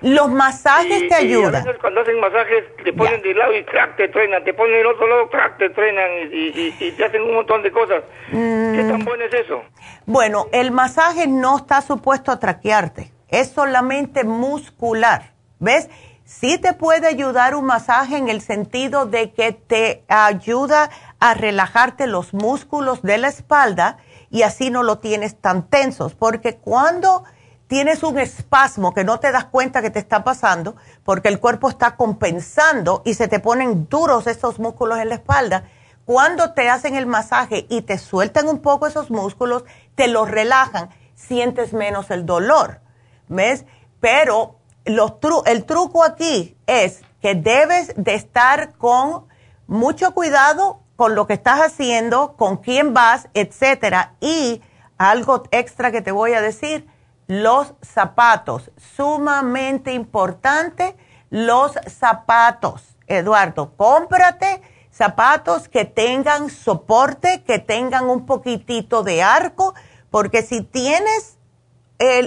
Los 0.00 0.30
masajes 0.30 1.08
te 1.08 1.14
ayudan. 1.14 1.64
cuando 1.80 2.02
hacen 2.02 2.20
masajes 2.20 2.64
te 2.84 2.92
ponen 2.92 3.22
de 3.22 3.34
lado 3.34 3.56
y 3.56 3.64
crack 3.64 3.96
te 3.96 4.08
truenan, 4.08 4.44
te 4.44 4.52
ponen 4.52 4.76
del 4.76 4.86
otro 4.86 5.06
lado, 5.06 5.30
crack 5.30 5.58
te 5.58 5.70
truenan 5.70 6.10
y, 6.30 6.92
te 6.92 7.04
hacen 7.04 7.22
un 7.22 7.34
montón 7.34 7.62
de 7.62 7.72
cosas. 7.72 8.02
¿Qué 8.30 8.84
tan 8.86 9.00
mm. 9.00 9.04
bueno 9.04 9.24
es 9.24 9.34
eso? 9.34 9.62
Bueno, 10.04 10.46
el 10.52 10.72
masaje 10.72 11.26
no 11.26 11.56
está 11.56 11.80
supuesto 11.80 12.32
a 12.32 12.38
traquearte, 12.38 13.10
es 13.28 13.50
solamente 13.50 14.24
muscular. 14.24 15.32
¿Ves? 15.58 15.88
Sí 16.24 16.58
te 16.58 16.72
puede 16.72 17.06
ayudar 17.06 17.54
un 17.54 17.66
masaje 17.66 18.16
en 18.16 18.28
el 18.28 18.40
sentido 18.40 19.06
de 19.06 19.32
que 19.32 19.52
te 19.52 20.04
ayuda 20.08 20.90
a 21.20 21.34
relajarte 21.34 22.06
los 22.06 22.34
músculos 22.34 23.02
de 23.02 23.18
la 23.18 23.28
espalda 23.28 23.98
y 24.30 24.42
así 24.42 24.70
no 24.70 24.82
lo 24.82 24.98
tienes 24.98 25.40
tan 25.40 25.68
tensos, 25.68 26.14
porque 26.14 26.56
cuando 26.56 27.24
tienes 27.74 28.04
un 28.04 28.20
espasmo 28.20 28.94
que 28.94 29.02
no 29.02 29.18
te 29.18 29.32
das 29.32 29.46
cuenta 29.46 29.82
que 29.82 29.90
te 29.90 29.98
está 29.98 30.22
pasando 30.22 30.76
porque 31.02 31.26
el 31.26 31.40
cuerpo 31.40 31.68
está 31.68 31.96
compensando 31.96 33.02
y 33.04 33.14
se 33.14 33.26
te 33.26 33.40
ponen 33.40 33.88
duros 33.88 34.28
esos 34.28 34.60
músculos 34.60 35.00
en 35.00 35.08
la 35.08 35.16
espalda. 35.16 35.64
cuando 36.04 36.52
te 36.52 36.68
hacen 36.68 36.94
el 36.94 37.06
masaje 37.06 37.66
y 37.68 37.82
te 37.82 37.98
sueltan 37.98 38.46
un 38.46 38.60
poco 38.60 38.86
esos 38.86 39.10
músculos, 39.10 39.64
te 39.96 40.06
los 40.06 40.30
relajan, 40.30 40.90
sientes 41.16 41.72
menos 41.72 42.12
el 42.12 42.26
dolor. 42.26 42.78
¿Ves? 43.26 43.64
Pero 43.98 44.60
los 44.84 45.14
el 45.46 45.64
truco 45.64 46.04
aquí 46.04 46.56
es 46.68 47.02
que 47.20 47.34
debes 47.34 47.92
de 47.96 48.14
estar 48.14 48.74
con 48.74 49.26
mucho 49.66 50.14
cuidado 50.14 50.78
con 50.94 51.16
lo 51.16 51.26
que 51.26 51.34
estás 51.34 51.58
haciendo, 51.58 52.36
con 52.36 52.58
quién 52.58 52.94
vas, 52.94 53.26
etcétera. 53.34 54.14
Y 54.20 54.62
algo 54.96 55.42
extra 55.50 55.90
que 55.90 56.02
te 56.02 56.12
voy 56.12 56.34
a 56.34 56.40
decir, 56.40 56.93
los 57.26 57.74
zapatos, 57.82 58.70
sumamente 58.76 59.92
importante, 59.92 60.96
los 61.30 61.72
zapatos. 61.86 62.96
Eduardo, 63.06 63.74
cómprate 63.76 64.62
zapatos 64.90 65.68
que 65.68 65.84
tengan 65.84 66.48
soporte, 66.50 67.42
que 67.42 67.58
tengan 67.58 68.08
un 68.08 68.26
poquitito 68.26 69.02
de 69.02 69.22
arco, 69.22 69.74
porque 70.10 70.42
si 70.42 70.62
tienes 70.62 71.38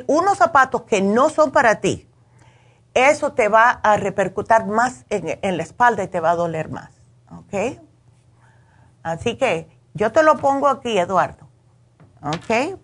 unos 0.08 0.38
zapatos 0.38 0.84
que 0.84 1.02
no 1.02 1.30
son 1.30 1.52
para 1.52 1.80
ti, 1.80 2.10
eso 2.94 3.34
te 3.34 3.48
va 3.48 3.70
a 3.70 3.96
repercutir 3.98 4.66
más 4.66 5.06
en, 5.10 5.58
la 5.58 5.64
espalda 5.64 6.04
y 6.04 6.08
te 6.08 6.20
va 6.20 6.32
a 6.32 6.36
doler 6.36 6.70
más. 6.70 6.92
¿Ok? 7.32 7.80
Así 9.04 9.38
que 9.38 9.70
yo 9.94 10.12
te 10.12 10.24
lo 10.24 10.38
pongo 10.38 10.68
aquí, 10.68 10.98
Eduardo. 10.98 11.48
¿Ok? 12.22 12.80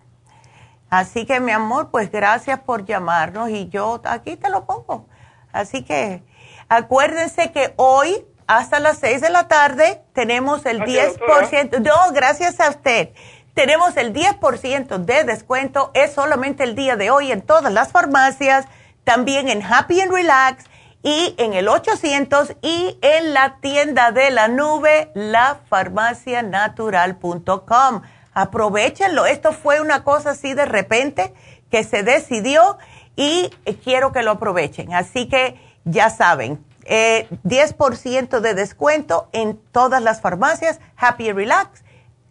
Así 0.94 1.26
que 1.26 1.40
mi 1.40 1.50
amor, 1.50 1.90
pues 1.90 2.12
gracias 2.12 2.60
por 2.60 2.84
llamarnos 2.84 3.50
y 3.50 3.68
yo 3.68 4.00
aquí 4.04 4.36
te 4.36 4.48
lo 4.48 4.64
pongo. 4.64 5.08
Así 5.52 5.82
que 5.82 6.22
acuérdense 6.68 7.50
que 7.50 7.74
hoy 7.74 8.24
hasta 8.46 8.78
las 8.78 8.98
6 8.98 9.22
de 9.22 9.30
la 9.30 9.48
tarde 9.48 10.04
tenemos 10.12 10.64
el 10.66 10.82
10%. 10.82 11.80
No, 11.80 12.12
gracias 12.12 12.60
a 12.60 12.70
usted. 12.70 13.08
Tenemos 13.54 13.96
el 13.96 14.12
10% 14.12 14.98
de 14.98 15.24
descuento. 15.24 15.90
Es 15.94 16.12
solamente 16.12 16.62
el 16.62 16.76
día 16.76 16.94
de 16.94 17.10
hoy 17.10 17.32
en 17.32 17.42
todas 17.42 17.72
las 17.72 17.90
farmacias, 17.90 18.66
también 19.02 19.48
en 19.48 19.64
Happy 19.64 20.00
and 20.00 20.12
Relax 20.12 20.62
y 21.02 21.34
en 21.38 21.54
el 21.54 21.66
800 21.66 22.54
y 22.62 23.00
en 23.02 23.34
la 23.34 23.56
tienda 23.56 24.12
de 24.12 24.30
la 24.30 24.46
nube, 24.46 25.10
lafarmacianatural.com. 25.16 28.02
Aprovechenlo. 28.34 29.26
Esto 29.26 29.52
fue 29.52 29.80
una 29.80 30.04
cosa 30.04 30.30
así 30.30 30.54
de 30.54 30.66
repente 30.66 31.32
que 31.70 31.84
se 31.84 32.02
decidió 32.02 32.78
y 33.16 33.50
quiero 33.82 34.12
que 34.12 34.22
lo 34.22 34.32
aprovechen. 34.32 34.92
Así 34.92 35.28
que 35.28 35.58
ya 35.84 36.10
saben, 36.10 36.64
eh, 36.84 37.28
10% 37.44 38.40
de 38.40 38.54
descuento 38.54 39.28
en 39.32 39.58
todas 39.72 40.02
las 40.02 40.20
farmacias, 40.20 40.80
Happy 40.96 41.32
Relax, 41.32 41.82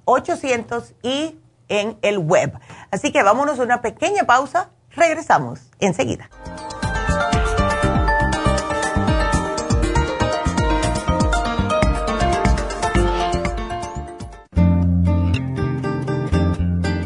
800 0.05 0.93
y 1.01 1.39
en 1.69 1.97
el 2.01 2.19
web. 2.19 2.53
Así 2.91 3.11
que 3.11 3.23
vámonos 3.23 3.59
a 3.59 3.63
una 3.63 3.81
pequeña 3.81 4.25
pausa, 4.25 4.69
regresamos 4.91 5.71
enseguida. 5.79 6.29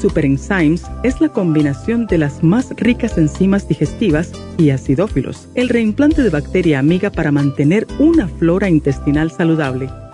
Super 0.00 0.24
Enzymes 0.24 0.82
es 1.02 1.20
la 1.20 1.28
combinación 1.28 2.06
de 2.06 2.18
las 2.18 2.42
más 2.42 2.70
ricas 2.76 3.18
enzimas 3.18 3.68
digestivas 3.68 4.32
y 4.58 4.70
acidófilos, 4.70 5.48
el 5.54 5.68
reimplante 5.68 6.22
de 6.22 6.30
bacteria 6.30 6.78
amiga 6.78 7.10
para 7.10 7.32
mantener 7.32 7.86
una 7.98 8.28
flora 8.28 8.68
intestinal 8.68 9.30
saludable. 9.30 9.88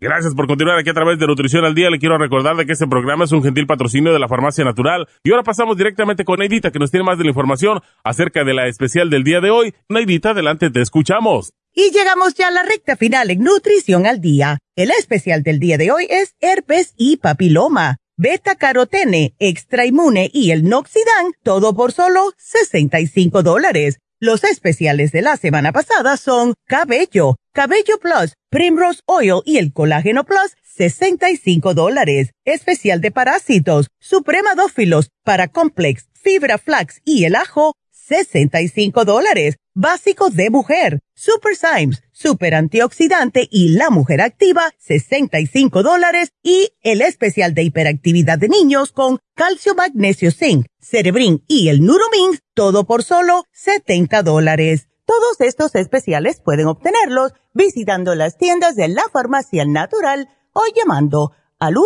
Gracias 0.00 0.32
por 0.34 0.46
continuar 0.46 0.78
aquí 0.78 0.90
a 0.90 0.94
través 0.94 1.18
de 1.18 1.26
Nutrición 1.26 1.64
al 1.64 1.74
Día. 1.74 1.90
Le 1.90 1.98
quiero 1.98 2.18
recordar 2.18 2.54
de 2.54 2.66
que 2.66 2.72
este 2.72 2.86
programa 2.86 3.24
es 3.24 3.32
un 3.32 3.42
gentil 3.42 3.66
patrocinio 3.66 4.12
de 4.12 4.20
la 4.20 4.28
Farmacia 4.28 4.64
Natural. 4.64 5.08
Y 5.24 5.32
ahora 5.32 5.42
pasamos 5.42 5.76
directamente 5.76 6.24
con 6.24 6.38
Neidita, 6.38 6.70
que 6.70 6.78
nos 6.78 6.92
tiene 6.92 7.04
más 7.04 7.18
de 7.18 7.24
la 7.24 7.30
información 7.30 7.80
acerca 8.04 8.44
de 8.44 8.54
la 8.54 8.68
especial 8.68 9.10
del 9.10 9.24
día 9.24 9.40
de 9.40 9.50
hoy. 9.50 9.74
Neidita, 9.88 10.30
adelante, 10.30 10.70
te 10.70 10.82
escuchamos. 10.82 11.52
Y 11.74 11.90
llegamos 11.90 12.34
ya 12.34 12.46
a 12.46 12.52
la 12.52 12.62
recta 12.62 12.96
final 12.96 13.30
en 13.30 13.40
Nutrición 13.40 14.06
al 14.06 14.20
Día. 14.20 14.58
El 14.76 14.92
especial 14.92 15.42
del 15.42 15.58
día 15.58 15.78
de 15.78 15.90
hoy 15.90 16.06
es 16.08 16.36
herpes 16.40 16.94
y 16.96 17.16
papiloma, 17.16 17.96
beta 18.16 18.54
carotene, 18.54 19.34
extra 19.40 19.84
inmune 19.84 20.30
y 20.32 20.52
el 20.52 20.68
noxidan, 20.68 21.32
todo 21.42 21.74
por 21.74 21.90
solo 21.90 22.32
65 22.36 23.42
dólares. 23.42 23.98
Los 24.20 24.42
especiales 24.42 25.12
de 25.12 25.22
la 25.22 25.36
semana 25.36 25.70
pasada 25.70 26.16
son 26.16 26.54
cabello, 26.66 27.36
cabello 27.52 28.00
plus, 28.00 28.34
primrose 28.50 29.00
oil 29.06 29.42
y 29.44 29.58
el 29.58 29.72
colágeno 29.72 30.24
plus, 30.24 30.56
65 30.64 31.72
dólares. 31.74 32.32
Especial 32.44 33.00
de 33.00 33.12
parásitos, 33.12 33.86
supremadófilos, 34.00 35.10
paracomplex, 35.22 36.08
fibra 36.14 36.58
flax 36.58 37.00
y 37.04 37.26
el 37.26 37.36
ajo, 37.36 37.74
65 37.92 39.04
dólares. 39.04 39.54
Básico 39.80 40.28
de 40.28 40.50
mujer, 40.50 40.98
Super 41.14 41.54
Symes, 41.54 42.02
Super 42.10 42.56
Antioxidante 42.56 43.46
y 43.48 43.68
la 43.68 43.90
mujer 43.90 44.20
activa, 44.20 44.72
65 44.78 45.84
dólares. 45.84 46.32
Y 46.42 46.72
el 46.82 47.00
especial 47.00 47.54
de 47.54 47.62
hiperactividad 47.62 48.38
de 48.38 48.48
niños 48.48 48.90
con 48.90 49.20
calcio, 49.36 49.76
magnesio, 49.76 50.32
zinc, 50.32 50.66
cerebrin 50.80 51.44
y 51.46 51.68
el 51.68 51.82
Neuromins, 51.82 52.42
todo 52.54 52.86
por 52.86 53.04
solo 53.04 53.44
70 53.52 54.24
dólares. 54.24 54.88
Todos 55.04 55.40
estos 55.42 55.76
especiales 55.76 56.40
pueden 56.44 56.66
obtenerlos 56.66 57.34
visitando 57.54 58.16
las 58.16 58.36
tiendas 58.36 58.74
de 58.74 58.88
la 58.88 59.04
farmacia 59.12 59.64
natural 59.64 60.28
o 60.54 60.62
llamando 60.74 61.30
al 61.60 61.76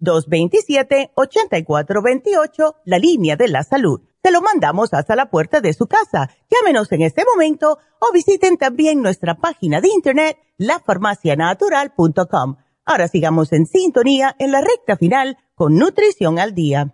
1-800-227-8428, 0.00 2.76
la 2.84 2.98
línea 3.00 3.34
de 3.34 3.48
la 3.48 3.64
salud 3.64 4.02
se 4.26 4.32
lo 4.32 4.42
mandamos 4.42 4.92
hasta 4.92 5.14
la 5.14 5.30
puerta 5.30 5.60
de 5.60 5.72
su 5.72 5.86
casa. 5.86 6.28
Llámenos 6.50 6.90
en 6.90 7.02
este 7.02 7.24
momento 7.24 7.78
o 8.00 8.12
visiten 8.12 8.56
también 8.56 9.00
nuestra 9.00 9.36
página 9.36 9.80
de 9.80 9.86
internet, 9.86 10.36
lafarmacianatural.com. 10.56 12.56
Ahora 12.84 13.06
sigamos 13.06 13.52
en 13.52 13.66
sintonía 13.66 14.34
en 14.40 14.50
la 14.50 14.62
recta 14.62 14.96
final 14.96 15.38
con 15.54 15.76
Nutrición 15.76 16.40
al 16.40 16.56
Día. 16.56 16.92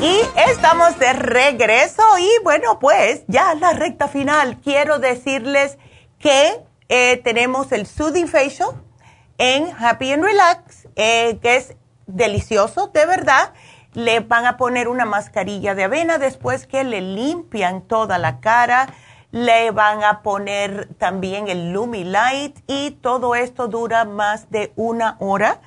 Y 0.00 0.16
estamos 0.50 0.98
de 0.98 1.12
regreso 1.12 2.02
y 2.18 2.30
bueno, 2.42 2.78
pues 2.78 3.24
ya 3.28 3.54
la 3.54 3.74
recta 3.74 4.08
final. 4.08 4.62
Quiero 4.62 4.98
decirles 4.98 5.76
que 6.18 6.64
eh, 6.88 7.20
tenemos 7.22 7.70
el 7.72 7.86
Soothing 7.86 8.28
Facial 8.28 8.83
en 9.38 9.70
Happy 9.78 10.12
and 10.12 10.24
Relax, 10.24 10.88
eh, 10.96 11.38
que 11.42 11.56
es 11.56 11.76
delicioso, 12.06 12.88
de 12.88 13.06
verdad. 13.06 13.52
Le 13.92 14.20
van 14.20 14.46
a 14.46 14.56
poner 14.56 14.88
una 14.88 15.04
mascarilla 15.04 15.74
de 15.74 15.84
avena 15.84 16.18
después 16.18 16.66
que 16.66 16.84
le 16.84 17.00
limpian 17.00 17.82
toda 17.82 18.18
la 18.18 18.40
cara. 18.40 18.88
Le 19.30 19.70
van 19.70 20.02
a 20.02 20.22
poner 20.22 20.88
también 20.98 21.48
el 21.48 21.72
Lumi 21.72 22.04
Light 22.04 22.58
y 22.66 22.92
todo 22.92 23.34
esto 23.34 23.68
dura 23.68 24.04
más 24.04 24.50
de 24.50 24.72
una 24.76 25.16
hora. 25.20 25.60